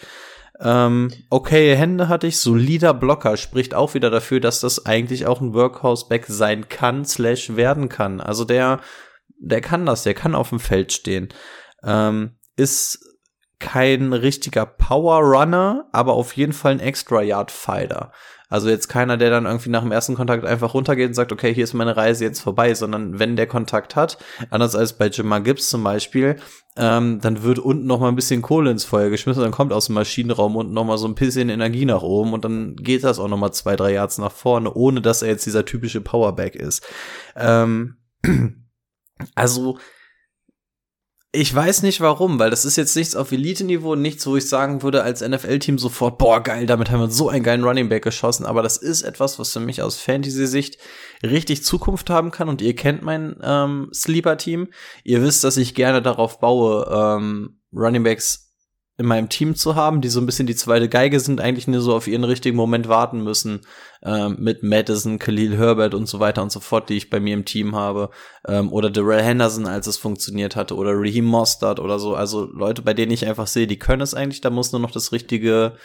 Ähm, 0.62 1.12
okay, 1.30 1.76
Hände 1.76 2.10
hatte 2.10 2.28
ich, 2.28 2.40
solider 2.40 2.94
Blocker, 2.94 3.38
spricht 3.38 3.74
auch 3.74 3.94
wieder 3.94 4.10
dafür, 4.10 4.40
dass 4.40 4.60
das 4.60 4.86
eigentlich 4.86 5.26
auch 5.26 5.40
ein 5.40 5.54
Workhouse-Back 5.54 6.26
sein 6.28 6.68
kann, 6.68 7.06
slash 7.06 7.56
werden 7.56 7.88
kann. 7.88 8.20
Also 8.20 8.44
der, 8.44 8.82
der 9.40 9.62
kann 9.62 9.86
das, 9.86 10.04
der 10.04 10.14
kann 10.14 10.36
auf 10.36 10.50
dem 10.50 10.60
Feld 10.60 10.92
stehen. 10.92 11.30
Ähm, 11.84 12.38
ist 12.58 13.06
kein 13.60 14.14
richtiger 14.14 14.66
Power 14.66 15.20
Runner, 15.20 15.88
aber 15.92 16.14
auf 16.14 16.34
jeden 16.34 16.54
Fall 16.54 16.74
ein 16.74 16.80
Extra 16.80 17.22
Yard 17.22 17.52
Fighter. 17.52 18.12
Also 18.50 18.70
jetzt 18.70 18.88
keiner, 18.88 19.16
der 19.16 19.30
dann 19.30 19.46
irgendwie 19.46 19.70
nach 19.70 19.84
dem 19.84 19.92
ersten 19.92 20.16
Kontakt 20.16 20.44
einfach 20.44 20.74
runtergeht 20.74 21.08
und 21.08 21.14
sagt, 21.14 21.32
okay, 21.32 21.54
hier 21.54 21.64
ist 21.64 21.76
meine 21.76 21.96
Reise 21.96 22.26
jetzt 22.26 22.42
vorbei, 22.42 22.74
sondern 22.74 23.20
wenn 23.20 23.36
der 23.36 23.46
Kontakt 23.46 23.96
hat, 23.96 24.18
anders 24.50 24.76
als 24.76 24.94
bei 24.94 25.08
Jamal 25.10 25.44
Gibbs 25.44 25.70
zum 25.70 25.84
Beispiel, 25.84 26.38
ähm, 26.76 27.20
dann 27.22 27.44
wird 27.44 27.60
unten 27.60 27.86
noch 27.86 28.00
mal 28.00 28.08
ein 28.08 28.16
bisschen 28.16 28.42
Kohle 28.42 28.72
ins 28.72 28.86
Feuer 28.86 29.10
geschmissen, 29.10 29.44
dann 29.44 29.52
kommt 29.52 29.72
aus 29.72 29.86
dem 29.86 29.96
Maschinenraum 29.96 30.56
unten 30.56 30.74
noch 30.74 30.86
mal 30.86 30.98
so 30.98 31.08
ein 31.08 31.16
bisschen 31.16 31.50
Energie 31.50 31.86
nach 31.86 32.02
oben 32.02 32.34
und 32.34 32.44
dann 32.44 32.76
geht 32.76 33.04
das 33.04 33.20
auch 33.20 33.28
noch 33.28 33.38
mal 33.38 33.52
zwei, 33.52 33.76
drei 33.76 33.94
Yards 33.94 34.18
nach 34.18 34.32
vorne, 34.32 34.74
ohne 34.74 35.02
dass 35.02 35.22
er 35.22 35.30
jetzt 35.30 35.46
dieser 35.46 35.66
typische 35.66 36.02
Powerback 36.02 36.56
ist. 36.56 36.84
Ähm, 37.36 37.98
also 39.36 39.78
ich 41.32 41.54
weiß 41.54 41.84
nicht 41.84 42.02
warum, 42.02 42.40
weil 42.40 42.50
das 42.50 42.66
ist 42.66 42.76
jetzt 42.76 42.96
nichts 42.96 43.16
auf 43.16 43.32
Elite-Niveau, 43.32 43.94
nichts, 43.94 44.26
wo 44.26 44.36
ich 44.36 44.50
sagen 44.50 44.82
würde 44.82 45.04
als 45.04 45.22
NFL-Team 45.22 45.78
sofort, 45.78 46.18
boah, 46.18 46.42
geil, 46.42 46.66
damit 46.66 46.90
haben 46.90 47.02
wir 47.02 47.12
so 47.12 47.30
einen 47.30 47.44
geilen 47.44 47.64
Running 47.64 47.88
Back 47.88 48.04
geschossen. 48.04 48.48
Aber 48.48 48.64
das 48.64 48.78
ist 48.78 49.04
etwas, 49.04 49.38
was 49.38 49.54
für 49.54 49.60
mich 49.60 49.84
aus 49.84 50.00
Fantasy-Sicht 50.00 50.80
richtig 51.22 51.64
Zukunft 51.64 52.10
haben 52.10 52.32
kann. 52.32 52.50
Und 52.50 52.64
ihr 52.64 52.76
kennt 52.76 53.04
mein 53.04 53.36
ähm, 53.44 53.90
Sleeper-Team. 53.94 54.70
Ihr 55.04 55.22
wisst, 55.22 55.44
dass 55.44 55.58
ich 55.58 55.76
gerne 55.76 56.02
darauf 56.02 56.40
baue, 56.40 56.88
ähm, 56.92 57.60
Running 57.72 58.04
Backs 58.04 58.49
in 59.00 59.06
meinem 59.06 59.30
Team 59.30 59.56
zu 59.56 59.76
haben, 59.76 60.02
die 60.02 60.10
so 60.10 60.20
ein 60.20 60.26
bisschen 60.26 60.46
die 60.46 60.58
zweite 60.58 60.90
Geige 60.90 61.22
sind, 61.22 61.40
eigentlich 61.40 61.70
nur 61.70 61.80
so 61.80 61.96
auf 61.96 62.06
ihren 62.06 62.26
richtigen 62.26 62.58
Moment 62.58 62.90
warten 62.90 63.24
müssen, 63.24 63.62
ähm, 64.04 64.36
mit 64.40 64.62
Madison, 64.62 65.20
Khalil 65.20 65.58
Herbert 65.58 65.94
und 65.94 66.06
so 66.06 66.20
weiter 66.20 66.42
und 66.44 66.52
so 66.52 66.60
fort, 66.60 66.90
die 66.90 66.98
ich 66.98 67.10
bei 67.10 67.22
mir 67.22 67.34
im 67.34 67.46
Team 67.46 67.78
habe, 67.78 68.10
ähm, 68.46 68.74
oder 68.74 68.90
Darrell 68.90 69.24
Henderson, 69.24 69.68
als 69.68 69.88
es 69.88 69.98
funktioniert 69.98 70.58
hatte, 70.58 70.76
oder 70.76 70.92
Raheem 70.94 71.24
Mostert 71.24 71.80
oder 71.80 71.98
so, 71.98 72.14
also 72.14 72.44
Leute, 72.52 72.82
bei 72.82 72.94
denen 72.94 73.14
ich 73.14 73.26
einfach 73.26 73.48
sehe, 73.48 73.68
die 73.68 73.80
können 73.80 74.02
es 74.02 74.14
eigentlich, 74.14 74.42
da 74.42 74.50
muss 74.50 74.74
nur 74.74 74.82
noch 74.82 74.92
das 74.92 75.14
richtige, 75.14 75.78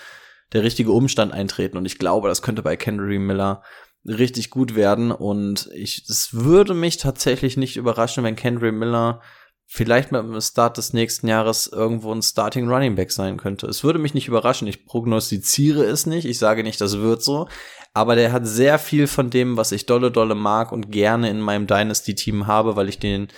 der 0.53 0.65
richtige 0.65 0.91
Umstand 0.91 1.33
eintreten. 1.33 1.77
Und 1.77 1.85
ich 1.85 1.99
glaube, 1.99 2.27
das 2.27 2.43
könnte 2.43 2.63
bei 2.63 2.77
Kendry 2.77 3.21
Miller 3.21 3.63
richtig 4.05 4.51
gut 4.51 4.75
werden. 4.75 5.13
Und 5.13 5.71
ich, 5.73 6.05
es 6.09 6.35
würde 6.35 6.75
mich 6.75 6.97
tatsächlich 6.97 7.57
nicht 7.57 7.77
überraschen, 7.77 8.25
wenn 8.25 8.35
Kendry 8.35 8.73
Miller 8.73 9.21
vielleicht 9.67 10.13
mit 10.13 10.23
dem 10.23 10.41
Start 10.41 10.77
des 10.77 10.93
nächsten 10.93 11.29
Jahres 11.29 11.67
irgendwo 11.67 12.13
ein 12.13 12.23
Starting 12.23 12.69
Running 12.69 12.95
Back 12.95 13.11
sein 13.11 13.37
könnte. 13.37 13.67
Es 13.67 13.85
würde 13.85 13.99
mich 13.99 14.15
nicht 14.15 14.29
überraschen. 14.29 14.69
Ich 14.69 14.87
prognostiziere 14.87 15.85
es 15.85 16.07
nicht. 16.07 16.27
Ich 16.27 16.39
sage 16.39 16.63
nicht, 16.63 16.81
das 16.81 16.99
wird 16.99 17.23
so. 17.23 17.49
Aber 17.93 18.17
der 18.17 18.33
hat 18.33 18.47
sehr 18.47 18.79
viel 18.79 19.07
von 19.07 19.31
dem, 19.31 19.57
was 19.57 19.73
ich 19.73 19.87
dolle, 19.87 20.11
dolle 20.11 20.35
mag 20.35 20.73
und 20.73 20.91
gerne 20.91 21.31
in 21.31 21.41
meinem 21.41 21.67
Dynasty-Team 21.67 22.47
habe, 22.47 22.77
weil 22.77 22.89
ich 22.89 22.99
den 22.99 23.29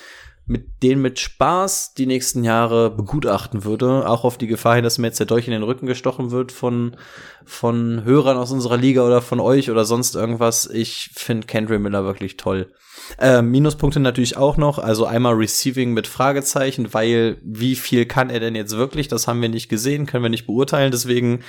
mit 0.48 0.82
den 0.84 1.02
mit 1.02 1.18
Spaß 1.18 1.94
die 1.94 2.06
nächsten 2.06 2.44
Jahre 2.44 2.90
begutachten 2.90 3.64
würde, 3.64 4.08
auch 4.08 4.24
auf 4.24 4.38
die 4.38 4.46
Gefahr 4.46 4.76
hin, 4.76 4.84
dass 4.84 4.96
mir 4.96 5.08
jetzt 5.08 5.18
der 5.18 5.26
Dolch 5.26 5.48
in 5.48 5.52
den 5.52 5.64
Rücken 5.64 5.86
gestochen 5.86 6.30
wird 6.30 6.52
von, 6.52 6.96
von 7.44 8.04
Hörern 8.04 8.36
aus 8.36 8.52
unserer 8.52 8.76
Liga 8.76 9.04
oder 9.04 9.22
von 9.22 9.40
euch 9.40 9.70
oder 9.70 9.84
sonst 9.84 10.14
irgendwas. 10.14 10.70
Ich 10.72 11.10
finde 11.14 11.48
Kendry 11.48 11.80
Miller 11.80 12.04
wirklich 12.04 12.36
toll. 12.36 12.72
Äh, 13.18 13.42
Minuspunkte 13.42 13.98
natürlich 13.98 14.36
auch 14.36 14.56
noch, 14.56 14.78
also 14.78 15.04
einmal 15.04 15.34
Receiving 15.34 15.92
mit 15.92 16.06
Fragezeichen, 16.06 16.94
weil 16.94 17.38
wie 17.42 17.74
viel 17.74 18.06
kann 18.06 18.30
er 18.30 18.38
denn 18.38 18.54
jetzt 18.54 18.76
wirklich? 18.76 19.08
Das 19.08 19.26
haben 19.26 19.42
wir 19.42 19.48
nicht 19.48 19.68
gesehen, 19.68 20.06
können 20.06 20.22
wir 20.22 20.30
nicht 20.30 20.46
beurteilen, 20.46 20.92
deswegen 20.92 21.40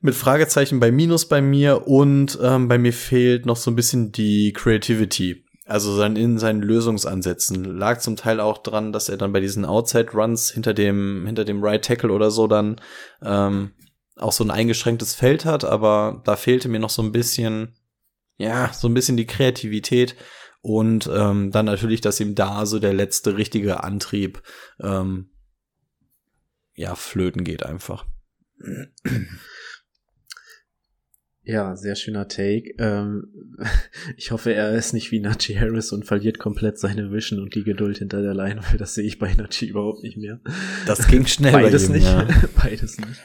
mit 0.00 0.14
Fragezeichen 0.14 0.80
bei 0.80 0.90
Minus 0.90 1.28
bei 1.28 1.42
mir 1.42 1.86
und 1.86 2.38
ähm, 2.42 2.68
bei 2.68 2.78
mir 2.78 2.92
fehlt 2.92 3.44
noch 3.44 3.56
so 3.56 3.70
ein 3.70 3.76
bisschen 3.76 4.12
die 4.12 4.52
Creativity. 4.52 5.43
Also 5.66 5.96
sein, 5.96 6.16
in 6.16 6.38
seinen 6.38 6.60
Lösungsansätzen 6.60 7.64
lag 7.64 7.98
zum 7.98 8.16
Teil 8.16 8.38
auch 8.38 8.58
dran, 8.58 8.92
dass 8.92 9.08
er 9.08 9.16
dann 9.16 9.32
bei 9.32 9.40
diesen 9.40 9.64
Outside 9.64 10.12
Runs 10.12 10.50
hinter 10.50 10.74
dem 10.74 11.24
hinter 11.24 11.44
dem 11.46 11.64
Right 11.64 11.82
Tackle 11.82 12.12
oder 12.12 12.30
so 12.30 12.46
dann 12.46 12.80
ähm, 13.22 13.72
auch 14.16 14.32
so 14.32 14.44
ein 14.44 14.50
eingeschränktes 14.50 15.14
Feld 15.14 15.46
hat, 15.46 15.64
aber 15.64 16.22
da 16.24 16.36
fehlte 16.36 16.68
mir 16.68 16.80
noch 16.80 16.90
so 16.90 17.02
ein 17.02 17.12
bisschen 17.12 17.76
ja 18.36 18.72
so 18.74 18.88
ein 18.88 18.94
bisschen 18.94 19.16
die 19.16 19.26
Kreativität 19.26 20.16
und 20.60 21.10
ähm, 21.12 21.50
dann 21.50 21.66
natürlich, 21.66 22.02
dass 22.02 22.20
ihm 22.20 22.34
da 22.34 22.66
so 22.66 22.78
der 22.78 22.92
letzte 22.92 23.38
richtige 23.38 23.84
Antrieb 23.84 24.42
ähm, 24.80 25.30
ja 26.74 26.94
flöten 26.94 27.42
geht 27.42 27.64
einfach. 27.64 28.06
Ja, 31.46 31.76
sehr 31.76 31.94
schöner 31.94 32.26
Take. 32.26 32.74
Ähm, 32.78 33.28
ich 34.16 34.30
hoffe, 34.30 34.54
er 34.54 34.72
ist 34.72 34.94
nicht 34.94 35.12
wie 35.12 35.20
Najee 35.20 35.58
Harris 35.58 35.92
und 35.92 36.06
verliert 36.06 36.38
komplett 36.38 36.78
seine 36.78 37.12
Vision 37.12 37.38
und 37.40 37.54
die 37.54 37.64
Geduld 37.64 37.98
hinter 37.98 38.22
der 38.22 38.34
Line, 38.34 38.60
weil 38.70 38.78
das 38.78 38.94
sehe 38.94 39.04
ich 39.04 39.18
bei 39.18 39.32
Najee 39.34 39.66
überhaupt 39.66 40.02
nicht 40.02 40.16
mehr. 40.16 40.40
Das 40.86 41.06
ging 41.06 41.26
schnell 41.26 41.52
Beides 41.52 41.88
bei 41.88 41.96
ihm, 41.96 42.00
nicht. 42.00 42.06
Ja. 42.06 42.26
Beides 42.62 42.98
nicht. 42.98 43.20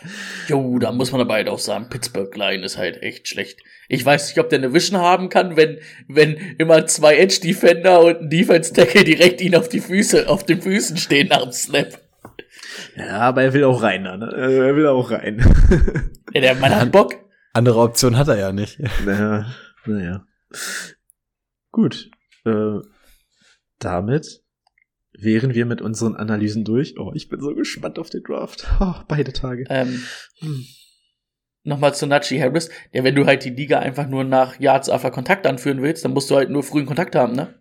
Jo, 0.50 0.80
da 0.80 0.92
muss 0.92 1.12
man 1.14 1.20
dabei 1.20 1.48
auch 1.50 1.60
sagen, 1.60 1.88
Pittsburgh 1.90 2.36
Line 2.36 2.66
ist 2.66 2.78
halt 2.78 3.02
echt 3.02 3.30
schlecht. 3.30 3.60
Ich 3.88 4.06
weiß 4.06 4.28
nicht, 4.28 4.40
ob 4.40 4.50
der 4.50 4.60
eine 4.60 4.74
Vision 4.74 5.00
haben 5.00 5.30
kann, 5.30 5.56
wenn, 5.56 5.78
wenn 6.10 6.36
immer 6.58 6.86
zwei 6.88 7.16
Edge 7.18 7.40
Defender 7.42 8.04
und 8.04 8.22
ein 8.24 8.30
Defense 8.30 8.74
Tackle 8.74 9.06
direkt 9.06 9.40
ihn 9.40 9.56
auf 9.56 9.70
die 9.70 9.80
Füße, 9.80 10.28
auf 10.28 10.46
den 10.46 10.62
Füßen 10.62 10.98
stehen 10.98 11.30
nach 11.30 11.44
dem 11.44 11.54
Snap. 11.54 11.98
Ja, 12.98 13.20
aber 13.20 13.44
er 13.44 13.54
will 13.54 13.64
auch 13.64 13.82
rein, 13.82 14.04
ne? 14.04 14.30
Er 14.36 14.76
will 14.76 14.88
auch 14.88 15.10
rein. 15.10 15.42
Ja, 16.34 16.42
der 16.42 16.56
Mann 16.56 16.76
hat 16.76 16.92
Bock. 16.92 17.16
Andere 17.54 17.80
Option 17.80 18.18
hat 18.18 18.28
er 18.28 18.38
ja 18.38 18.52
nicht. 18.52 18.80
naja, 19.06 19.46
naja. 19.86 20.26
Gut. 21.72 22.10
Äh, 22.46 22.80
damit 23.80 24.44
wären 25.12 25.54
wir 25.54 25.66
mit 25.66 25.82
unseren 25.82 26.16
Analysen 26.16 26.64
durch. 26.64 26.98
Oh, 27.00 27.12
ich 27.14 27.30
bin 27.30 27.42
so 27.42 27.54
gespannt 27.54 28.00
auf 28.00 28.10
den 28.10 28.24
Draft. 28.24 28.68
Oh, 28.80 28.96
beide 29.08 29.34
Tage. 29.34 29.66
Ähm, 29.70 30.04
Nochmal 31.64 31.94
zu 31.94 32.08
Najee 32.08 32.42
Harris. 32.42 32.70
Ja, 32.94 33.04
wenn 33.04 33.16
du 33.16 33.26
halt 33.26 33.44
die 33.44 33.50
Liga 33.50 33.80
einfach 33.80 34.08
nur 34.08 34.24
nach 34.24 34.60
Yards 34.60 34.90
after 34.90 35.12
Kontakt 35.12 35.46
anführen 35.46 35.82
willst, 35.82 36.06
dann 36.06 36.14
musst 36.14 36.30
du 36.32 36.36
halt 36.36 36.50
nur 36.50 36.64
frühen 36.64 36.86
Kontakt 36.86 37.16
haben, 37.16 37.34
ne? 37.34 37.54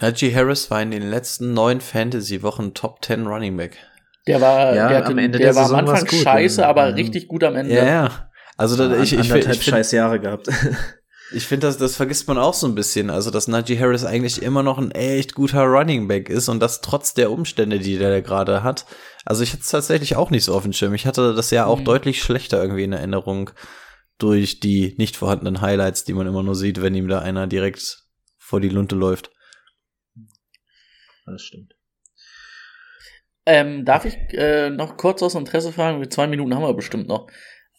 Najee 0.00 0.34
Harris 0.34 0.70
war 0.70 0.82
in 0.82 0.90
den 0.90 1.08
letzten 1.08 1.54
neun 1.54 1.80
Fantasy-Wochen 1.80 2.74
Top 2.74 3.02
10 3.04 3.26
Running 3.26 3.56
Back. 3.56 3.78
Der 4.26 4.40
war, 4.40 4.74
Ja, 4.74 4.88
der, 4.88 4.96
hatte, 4.98 5.08
am 5.12 5.18
Ende 5.18 5.38
der 5.38 5.48
der 5.48 5.54
war 5.56 5.62
am 5.64 5.68
Saison 5.70 5.86
war's 5.86 6.00
Anfang 6.02 6.16
gut, 6.18 6.24
scheiße, 6.24 6.60
ja. 6.62 6.68
aber 6.68 6.88
Ja. 6.88 6.94
richtig 6.94 7.28
gut 7.28 7.44
am 7.44 7.56
Ende. 7.56 7.74
Ja, 7.74 7.84
ja. 7.84 8.30
Also 8.56 8.76
da, 8.76 8.94
ich, 8.96 9.12
ich, 9.12 9.12
ich, 9.12 9.18
Anderthalb 9.18 9.56
ich 9.56 9.62
finde, 9.62 9.76
scheiß 9.78 9.92
Jahre 9.92 10.20
gehabt. 10.20 10.48
ich 11.32 11.46
finde, 11.46 11.66
das, 11.66 11.76
das 11.76 11.96
vergisst 11.96 12.28
man 12.28 12.38
auch 12.38 12.54
so 12.54 12.66
ein 12.66 12.74
bisschen. 12.74 13.10
Also, 13.10 13.30
dass 13.30 13.48
Najee 13.48 13.78
Harris 13.78 14.04
eigentlich 14.04 14.40
immer 14.42 14.62
noch 14.62 14.78
ein 14.78 14.92
echt 14.92 15.34
guter 15.34 15.64
Running 15.64 16.06
Back 16.08 16.30
ist 16.30 16.48
und 16.48 16.60
das 16.60 16.80
trotz 16.80 17.14
der 17.14 17.30
Umstände, 17.32 17.78
die 17.80 17.98
der 17.98 18.22
gerade 18.22 18.62
hat. 18.62 18.86
Also, 19.24 19.42
ich 19.42 19.52
hatte 19.52 19.62
es 19.62 19.70
tatsächlich 19.70 20.16
auch 20.16 20.30
nicht 20.30 20.44
so 20.44 20.54
auf 20.54 20.62
dem 20.62 20.72
Schirm. 20.72 20.94
Ich 20.94 21.06
hatte 21.06 21.34
das 21.34 21.50
ja 21.50 21.66
auch 21.66 21.80
Mhm. 21.80 21.84
deutlich 21.84 22.22
schlechter 22.22 22.62
irgendwie 22.62 22.84
in 22.84 22.92
Erinnerung 22.92 23.50
durch 24.18 24.60
die 24.60 24.94
nicht 24.96 25.16
vorhandenen 25.16 25.60
Highlights, 25.60 26.04
die 26.04 26.12
man 26.14 26.26
immer 26.28 26.44
nur 26.44 26.54
sieht, 26.54 26.80
wenn 26.80 26.94
ihm 26.94 27.08
da 27.08 27.18
einer 27.18 27.46
direkt 27.48 28.04
vor 28.38 28.60
die 28.60 28.68
Lunte 28.68 28.94
läuft. 28.94 29.32
Das 31.26 31.42
stimmt. 31.42 31.73
Ähm, 33.46 33.84
darf 33.84 34.04
ich 34.04 34.16
äh, 34.32 34.70
noch 34.70 34.96
kurz 34.96 35.22
aus 35.22 35.34
Interesse 35.34 35.72
fragen? 35.72 36.10
Zwei 36.10 36.26
Minuten 36.26 36.54
haben 36.54 36.62
wir 36.62 36.74
bestimmt 36.74 37.08
noch. 37.08 37.28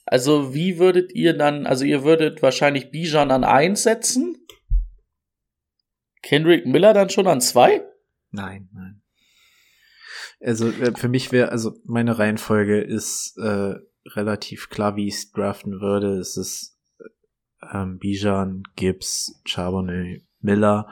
Also, 0.05 0.53
wie 0.53 0.77
würdet 0.77 1.13
ihr 1.13 1.35
dann, 1.35 1.65
also 1.65 1.83
ihr 1.83 2.03
würdet 2.03 2.43
wahrscheinlich 2.43 2.91
Bijan 2.91 3.31
an 3.31 3.43
1 3.43 3.81
setzen? 3.81 4.37
Kendrick 6.21 6.65
Miller 6.65 6.93
dann 6.93 7.09
schon 7.09 7.27
an 7.27 7.41
2? 7.41 7.83
Nein, 8.31 8.69
nein. 8.73 9.01
Also 10.41 10.69
äh, 10.69 10.93
für 10.95 11.07
mich 11.07 11.31
wäre, 11.31 11.49
also 11.49 11.73
meine 11.85 12.19
Reihenfolge 12.19 12.81
ist 12.81 13.37
äh, 13.37 13.75
relativ 14.05 14.69
klar, 14.69 14.95
wie 14.95 15.07
ich 15.07 15.15
es 15.15 15.31
draften 15.31 15.79
würde. 15.81 16.17
Es 16.19 16.37
ist 16.37 16.77
äh, 16.99 17.77
ähm, 17.77 17.97
Bijan, 17.97 18.63
Gibbs, 18.75 19.41
Charbonnet, 19.45 20.23
Miller. 20.39 20.87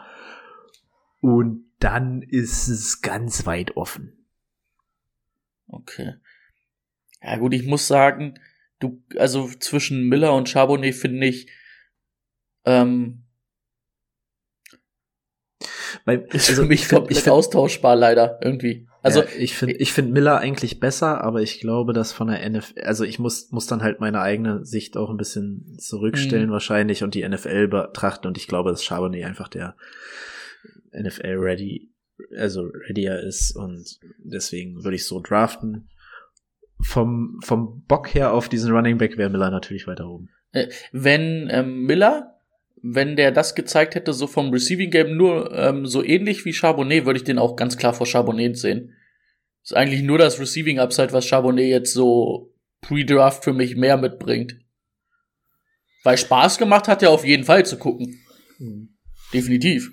Und 1.19 1.65
dann 1.79 2.21
ist 2.21 2.67
es 2.67 3.01
ganz 3.01 3.45
weit 3.45 3.77
offen. 3.77 4.22
Okay. 5.73 6.13
Ja 7.21 7.37
gut, 7.37 7.53
ich 7.53 7.65
muss 7.65 7.87
sagen, 7.87 8.39
du, 8.79 9.01
also 9.17 9.49
zwischen 9.59 10.07
Miller 10.09 10.33
und 10.35 10.49
Charbonnet 10.49 10.95
finde 10.95 11.27
ich, 11.27 11.49
ähm, 12.65 13.19
Weil, 16.05 16.19
Ist 16.33 16.49
also 16.49 16.63
für 16.63 16.67
mich 16.67 16.89
komplett 16.89 17.17
ich 17.17 17.23
find- 17.23 17.33
austauschbar, 17.33 17.95
leider, 17.95 18.39
irgendwie. 18.41 18.87
Also, 19.01 19.21
ja, 19.21 19.27
ich 19.37 19.55
finde 19.55 19.75
ich 19.75 19.91
find 19.91 20.11
Miller 20.11 20.37
eigentlich 20.37 20.79
besser, 20.79 21.21
aber 21.23 21.41
ich 21.41 21.59
glaube, 21.59 21.91
dass 21.93 22.13
von 22.13 22.27
der 22.29 22.49
NFL, 22.49 22.81
also 22.83 23.03
ich 23.03 23.19
muss, 23.19 23.51
muss 23.51 23.67
dann 23.67 23.83
halt 23.83 23.99
meine 23.99 24.21
eigene 24.21 24.63
Sicht 24.65 24.95
auch 24.95 25.09
ein 25.09 25.17
bisschen 25.17 25.77
zurückstellen 25.77 26.47
Mhm. 26.47 26.53
wahrscheinlich 26.53 27.03
und 27.03 27.13
die 27.13 27.27
NFL 27.27 27.67
betrachten 27.67 28.27
und 28.27 28.37
ich 28.37 28.47
glaube, 28.47 28.71
dass 28.71 28.83
Charbonnet 28.83 29.25
einfach 29.25 29.49
der 29.49 29.75
NFL 30.93 31.35
ready, 31.37 31.92
also 32.37 32.69
readier 32.87 33.19
ist 33.19 33.55
und 33.55 33.99
deswegen 34.17 34.83
würde 34.83 34.95
ich 34.95 35.05
so 35.05 35.19
draften. 35.19 35.89
Vom, 36.81 37.39
vom 37.43 37.83
Bock 37.87 38.13
her 38.13 38.33
auf 38.33 38.49
diesen 38.49 38.71
Running 38.73 38.97
Back 38.97 39.17
wäre 39.17 39.29
Miller 39.29 39.51
natürlich 39.51 39.87
weiter 39.87 40.09
oben. 40.09 40.29
wenn 40.91 41.49
ähm, 41.51 41.83
Miller, 41.83 42.39
wenn 42.81 43.15
der 43.15 43.31
das 43.31 43.55
gezeigt 43.55 43.95
hätte, 43.95 44.13
so 44.13 44.27
vom 44.27 44.51
Receiving 44.51 44.91
Game 44.91 45.15
nur 45.15 45.51
ähm, 45.53 45.85
so 45.85 46.03
ähnlich 46.03 46.43
wie 46.45 46.53
Charbonnet, 46.53 47.05
würde 47.05 47.17
ich 47.17 47.23
den 47.23 47.39
auch 47.39 47.55
ganz 47.55 47.77
klar 47.77 47.93
vor 47.93 48.05
Charbonnet 48.05 48.57
sehen. 48.57 48.93
Ist 49.63 49.75
eigentlich 49.75 50.03
nur 50.03 50.17
das 50.17 50.39
Receiving 50.39 50.79
Upside, 50.79 51.13
was 51.13 51.25
Charbonnet 51.25 51.67
jetzt 51.67 51.93
so 51.93 52.53
pre-Draft 52.81 53.43
für 53.43 53.53
mich 53.53 53.77
mehr 53.77 53.97
mitbringt. 53.97 54.59
Weil 56.03 56.17
Spaß 56.17 56.57
gemacht 56.57 56.89
hat 56.89 57.01
er 57.01 57.11
auf 57.11 57.23
jeden 57.25 57.45
Fall 57.45 57.65
zu 57.65 57.77
gucken. 57.77 58.19
Definitiv. 59.33 59.89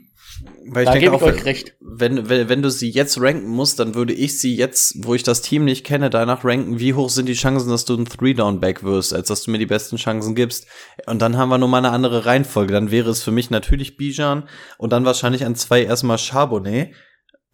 Weil 0.66 0.85
da 0.85 0.94
gebe 0.94 1.16
ich 1.16 1.23
auch, 1.23 1.27
euch 1.27 1.44
recht. 1.44 1.74
wenn, 1.81 2.28
wenn, 2.28 2.48
wenn 2.48 2.62
du 2.62 2.70
sie 2.70 2.90
jetzt 2.90 3.20
ranken 3.20 3.48
musst, 3.48 3.78
dann 3.78 3.94
würde 3.94 4.12
ich 4.12 4.40
sie 4.40 4.57
jetzt, 4.57 4.94
wo 5.05 5.15
ich 5.15 5.23
das 5.23 5.43
Team 5.43 5.65
nicht 5.65 5.85
kenne, 5.85 6.11
danach 6.11 6.44
ranken, 6.44 6.78
wie 6.78 6.94
hoch 6.94 7.11
sind 7.11 7.28
die 7.28 7.35
Chancen, 7.35 7.70
dass 7.70 7.85
du 7.85 7.97
ein 7.97 8.07
Three-Down-Back 8.07 8.82
wirst, 8.82 9.12
als 9.12 9.28
dass 9.28 9.43
du 9.43 9.51
mir 9.51 9.59
die 9.59 9.66
besten 9.66 9.97
Chancen 9.97 10.35
gibst. 10.35 10.66
Und 11.07 11.20
dann 11.20 11.36
haben 11.36 11.48
wir 11.48 11.59
nur 11.59 11.69
mal 11.69 11.78
eine 11.78 11.90
andere 11.90 12.27
Reihenfolge. 12.27 12.73
Dann 12.73 12.90
wäre 12.90 13.11
es 13.11 13.23
für 13.23 13.32
mich 13.32 13.51
natürlich 13.51 13.97
Bijan 13.97 14.48
und 14.78 14.93
dann 14.93 15.05
wahrscheinlich 15.05 15.44
an 15.44 15.57
zwei 15.57 15.82
erstmal 15.82 16.19
Charbonnet. 16.19 16.94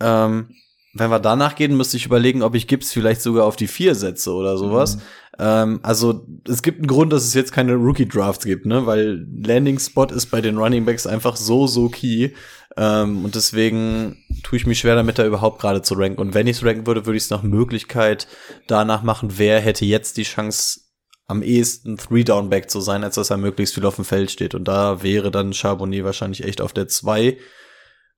Ähm, 0.00 0.50
wenn 0.98 1.10
wir 1.10 1.20
danach 1.20 1.54
gehen, 1.54 1.76
müsste 1.76 1.96
ich 1.96 2.06
überlegen, 2.06 2.42
ob 2.42 2.54
ich 2.54 2.66
Gibbs 2.66 2.92
vielleicht 2.92 3.22
sogar 3.22 3.44
auf 3.44 3.56
die 3.56 3.66
vier 3.66 3.94
setze 3.94 4.32
oder 4.32 4.56
sowas. 4.56 4.98
Ähm, 5.38 5.80
also 5.82 6.26
es 6.48 6.62
gibt 6.62 6.78
einen 6.78 6.86
Grund, 6.86 7.12
dass 7.12 7.24
es 7.24 7.34
jetzt 7.34 7.52
keine 7.52 7.74
Rookie-Drafts 7.74 8.44
gibt, 8.44 8.66
ne? 8.66 8.86
Weil 8.86 9.26
Landing-Spot 9.44 10.06
ist 10.06 10.26
bei 10.26 10.40
den 10.40 10.58
Running 10.58 10.84
Backs 10.84 11.06
einfach 11.06 11.36
so, 11.36 11.66
so 11.66 11.88
key. 11.88 12.30
Ähm, 12.76 13.24
und 13.24 13.34
deswegen 13.34 14.18
tue 14.42 14.58
ich 14.58 14.66
mich 14.66 14.80
schwer 14.80 14.94
damit, 14.94 15.18
da 15.18 15.26
überhaupt 15.26 15.60
gerade 15.60 15.82
zu 15.82 15.94
ranken. 15.94 16.20
Und 16.20 16.34
wenn 16.34 16.46
ich 16.46 16.58
es 16.58 16.64
ranken 16.64 16.86
würde, 16.86 17.06
würde 17.06 17.16
ich 17.16 17.24
es 17.24 17.30
nach 17.30 17.42
Möglichkeit 17.42 18.26
danach 18.66 19.02
machen, 19.02 19.38
wer 19.38 19.60
hätte 19.60 19.84
jetzt 19.84 20.16
die 20.16 20.24
Chance, 20.24 20.80
am 21.28 21.42
ehesten 21.42 21.96
Three-Down-Back 21.96 22.70
zu 22.70 22.80
sein, 22.80 23.02
als 23.02 23.16
dass 23.16 23.30
er 23.30 23.36
möglichst 23.36 23.74
viel 23.74 23.84
auf 23.84 23.96
dem 23.96 24.04
Feld 24.04 24.30
steht. 24.30 24.54
Und 24.54 24.64
da 24.68 25.02
wäre 25.02 25.30
dann 25.30 25.52
Charbonnet 25.52 26.04
wahrscheinlich 26.04 26.44
echt 26.44 26.60
auf 26.60 26.72
der 26.72 26.88
zwei. 26.88 27.36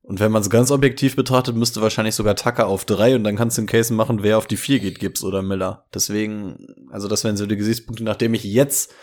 Und 0.08 0.20
wenn 0.20 0.32
man 0.32 0.40
es 0.40 0.48
ganz 0.48 0.70
objektiv 0.70 1.16
betrachtet, 1.16 1.54
müsste 1.54 1.82
wahrscheinlich 1.82 2.14
sogar 2.14 2.34
Tucker 2.34 2.66
auf 2.66 2.86
drei 2.86 3.14
und 3.14 3.24
dann 3.24 3.36
kannst 3.36 3.58
du 3.58 3.62
den 3.62 3.68
Case 3.68 3.92
machen, 3.92 4.22
wer 4.22 4.38
auf 4.38 4.46
die 4.46 4.56
vier 4.56 4.80
geht, 4.80 4.98
Gibbs 4.98 5.22
oder 5.22 5.42
Miller. 5.42 5.86
Deswegen, 5.92 6.88
also 6.90 7.08
das 7.08 7.24
wären 7.24 7.36
so 7.36 7.44
die 7.44 7.56
Gesichtspunkte, 7.56 8.04
nachdem 8.04 8.32
ich 8.32 8.42
jetzt 8.44 8.94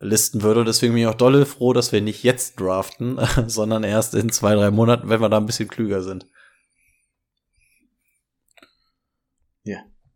listen 0.00 0.42
würde. 0.42 0.64
Deswegen 0.64 0.94
bin 0.94 1.02
ich 1.02 1.08
auch 1.08 1.14
dolle 1.14 1.46
froh, 1.46 1.72
dass 1.72 1.92
wir 1.92 2.00
nicht 2.00 2.24
jetzt 2.24 2.58
draften, 2.60 3.20
sondern 3.46 3.84
erst 3.84 4.14
in 4.14 4.30
zwei, 4.30 4.54
drei 4.54 4.72
Monaten, 4.72 5.08
wenn 5.08 5.20
wir 5.20 5.28
da 5.28 5.36
ein 5.36 5.46
bisschen 5.46 5.68
klüger 5.68 6.02
sind. 6.02 6.26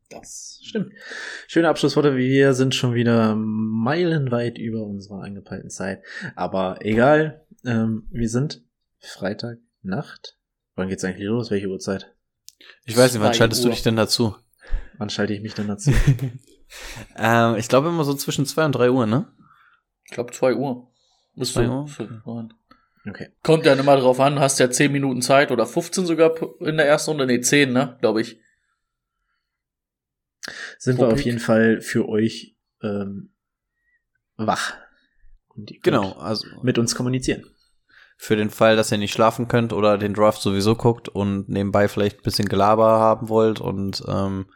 Das 0.08 0.60
stimmt. 0.62 0.92
Schöne 1.48 1.68
Abschlussworte. 1.68 2.16
Wir 2.16 2.54
sind 2.54 2.74
schon 2.74 2.94
wieder 2.94 3.34
meilenweit 3.34 4.56
über 4.56 4.82
unserer 4.82 5.22
angepeilten 5.22 5.70
Zeit. 5.70 6.02
Aber 6.34 6.78
egal. 6.80 7.44
Ähm, 7.64 8.06
wir 8.10 8.28
sind 8.28 8.62
Freitagnacht. 9.86 10.36
Wann 10.74 10.88
geht's 10.88 11.04
eigentlich 11.04 11.26
los? 11.26 11.50
Welche 11.50 11.68
Uhrzeit? 11.68 12.14
Ich 12.84 12.96
weiß 12.96 13.12
nicht, 13.12 13.22
wann 13.22 13.32
Zwei 13.32 13.38
schaltest 13.38 13.64
du 13.64 13.68
Uhr. 13.68 13.74
dich 13.74 13.82
denn 13.82 13.96
dazu? 13.96 14.36
Wann 14.98 15.10
schalte 15.10 15.32
ich 15.32 15.40
mich 15.40 15.54
dann 15.54 15.68
dazu? 15.68 15.92
Ähm, 17.14 17.54
ich 17.54 17.68
glaube 17.68 17.90
immer 17.90 18.02
so 18.02 18.12
zwischen 18.14 18.44
zwei 18.44 18.64
und 18.64 18.72
drei 18.72 18.90
Uhr, 18.90 19.06
ne? 19.06 19.32
Ich 20.02 20.10
glaube, 20.10 20.32
2 20.32 20.56
Uhr. 20.56 20.92
Müsste 21.36 21.60
Zwei 21.60 21.68
Uhr? 21.68 22.48
Okay. 23.08 23.28
Kommt 23.44 23.66
ja 23.66 23.74
immer 23.74 23.96
drauf 23.96 24.18
an, 24.18 24.40
hast 24.40 24.58
ja 24.58 24.68
10 24.68 24.90
Minuten 24.90 25.22
Zeit 25.22 25.52
oder 25.52 25.64
15 25.64 26.06
sogar 26.06 26.34
in 26.60 26.76
der 26.76 26.88
ersten 26.88 27.12
Runde. 27.12 27.26
Nee, 27.26 27.40
10, 27.40 27.72
ne? 27.72 27.96
Glaube 28.00 28.20
ich. 28.20 28.40
Sind 30.78 30.98
wir 30.98 31.04
auf 31.04 31.10
Publik. 31.10 31.26
jeden 31.26 31.38
Fall 31.38 31.80
für 31.80 32.08
euch 32.08 32.56
ähm, 32.82 33.30
wach. 34.36 34.74
Und 35.50 35.70
ihr 35.70 35.78
Genau, 35.82 36.14
also 36.14 36.48
Mit 36.64 36.78
uns 36.78 36.96
kommunizieren. 36.96 37.48
Für 38.16 38.36
den 38.36 38.50
Fall, 38.50 38.76
dass 38.76 38.90
ihr 38.90 38.98
nicht 38.98 39.12
schlafen 39.12 39.46
könnt 39.46 39.72
oder 39.72 39.98
den 39.98 40.14
Draft 40.14 40.40
sowieso 40.40 40.74
guckt 40.74 41.08
und 41.08 41.48
nebenbei 41.48 41.88
vielleicht 41.88 42.18
ein 42.18 42.22
bisschen 42.22 42.48
Gelaber 42.48 42.98
haben 42.98 43.28
wollt 43.28 43.60
und 43.60 44.02
ähm, 44.08 44.46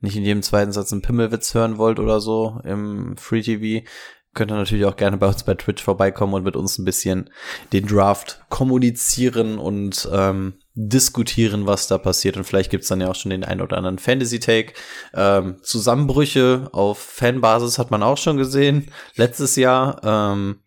nicht 0.00 0.16
in 0.16 0.24
jedem 0.24 0.42
zweiten 0.42 0.72
Satz 0.72 0.92
einen 0.92 1.02
Pimmelwitz 1.02 1.54
hören 1.54 1.76
wollt 1.78 1.98
oder 1.98 2.20
so 2.20 2.60
im 2.64 3.16
Free 3.18 3.42
TV, 3.42 3.86
könnt 4.32 4.52
ihr 4.52 4.56
natürlich 4.56 4.84
auch 4.84 4.96
gerne 4.96 5.16
bei 5.16 5.26
uns 5.26 5.42
bei 5.42 5.54
Twitch 5.54 5.82
vorbeikommen 5.82 6.34
und 6.34 6.44
mit 6.44 6.56
uns 6.56 6.78
ein 6.78 6.84
bisschen 6.84 7.30
den 7.72 7.86
Draft 7.86 8.40
kommunizieren 8.48 9.58
und 9.58 10.08
ähm, 10.12 10.54
diskutieren, 10.74 11.66
was 11.66 11.88
da 11.88 11.98
passiert. 11.98 12.36
Und 12.36 12.44
vielleicht 12.44 12.70
gibt's 12.70 12.88
dann 12.88 13.00
ja 13.00 13.10
auch 13.10 13.16
schon 13.16 13.30
den 13.30 13.44
ein 13.44 13.60
oder 13.60 13.76
anderen 13.76 13.98
Fantasy-Take. 13.98 14.74
Ähm, 15.14 15.56
Zusammenbrüche 15.62 16.68
auf 16.72 16.98
Fanbasis 16.98 17.78
hat 17.78 17.90
man 17.90 18.02
auch 18.02 18.18
schon 18.18 18.36
gesehen 18.36 18.90
letztes 19.16 19.56
Jahr. 19.56 20.00
Ähm, 20.04 20.60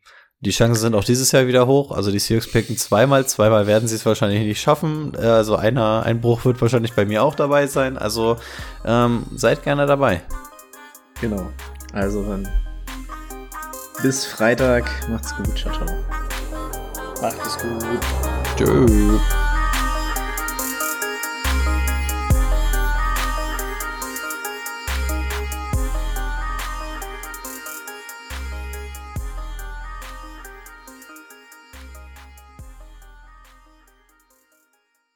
die 0.43 0.51
Chancen 0.51 0.75
sind 0.81 0.95
auch 0.95 1.03
dieses 1.03 1.31
Jahr 1.31 1.47
wieder 1.47 1.67
hoch. 1.67 1.91
Also 1.91 2.11
die 2.11 2.19
Seahawks 2.19 2.51
picken 2.51 2.77
zweimal, 2.77 3.25
zweimal 3.25 3.65
werden 3.67 3.87
sie 3.87 3.95
es 3.95 4.05
wahrscheinlich 4.05 4.41
nicht 4.41 4.61
schaffen. 4.61 5.13
Äh, 5.17 5.25
Also 5.25 5.55
einer 5.55 6.03
Einbruch 6.03 6.45
wird 6.45 6.61
wahrscheinlich 6.61 6.93
bei 6.93 7.05
mir 7.05 7.23
auch 7.23 7.35
dabei 7.35 7.67
sein. 7.67 7.97
Also 7.97 8.37
ähm, 8.85 9.23
seid 9.35 9.63
gerne 9.63 9.85
dabei. 9.85 10.21
Genau. 11.21 11.49
Also 11.93 12.23
dann 12.23 12.47
bis 14.01 14.25
Freitag. 14.25 14.89
Macht's 15.09 15.35
gut. 15.35 15.57
Ciao, 15.57 15.73
ciao. 15.73 15.87
Macht 17.21 17.37
es 17.45 17.57
gut. 17.57 17.99
Tschüss. 18.57 19.42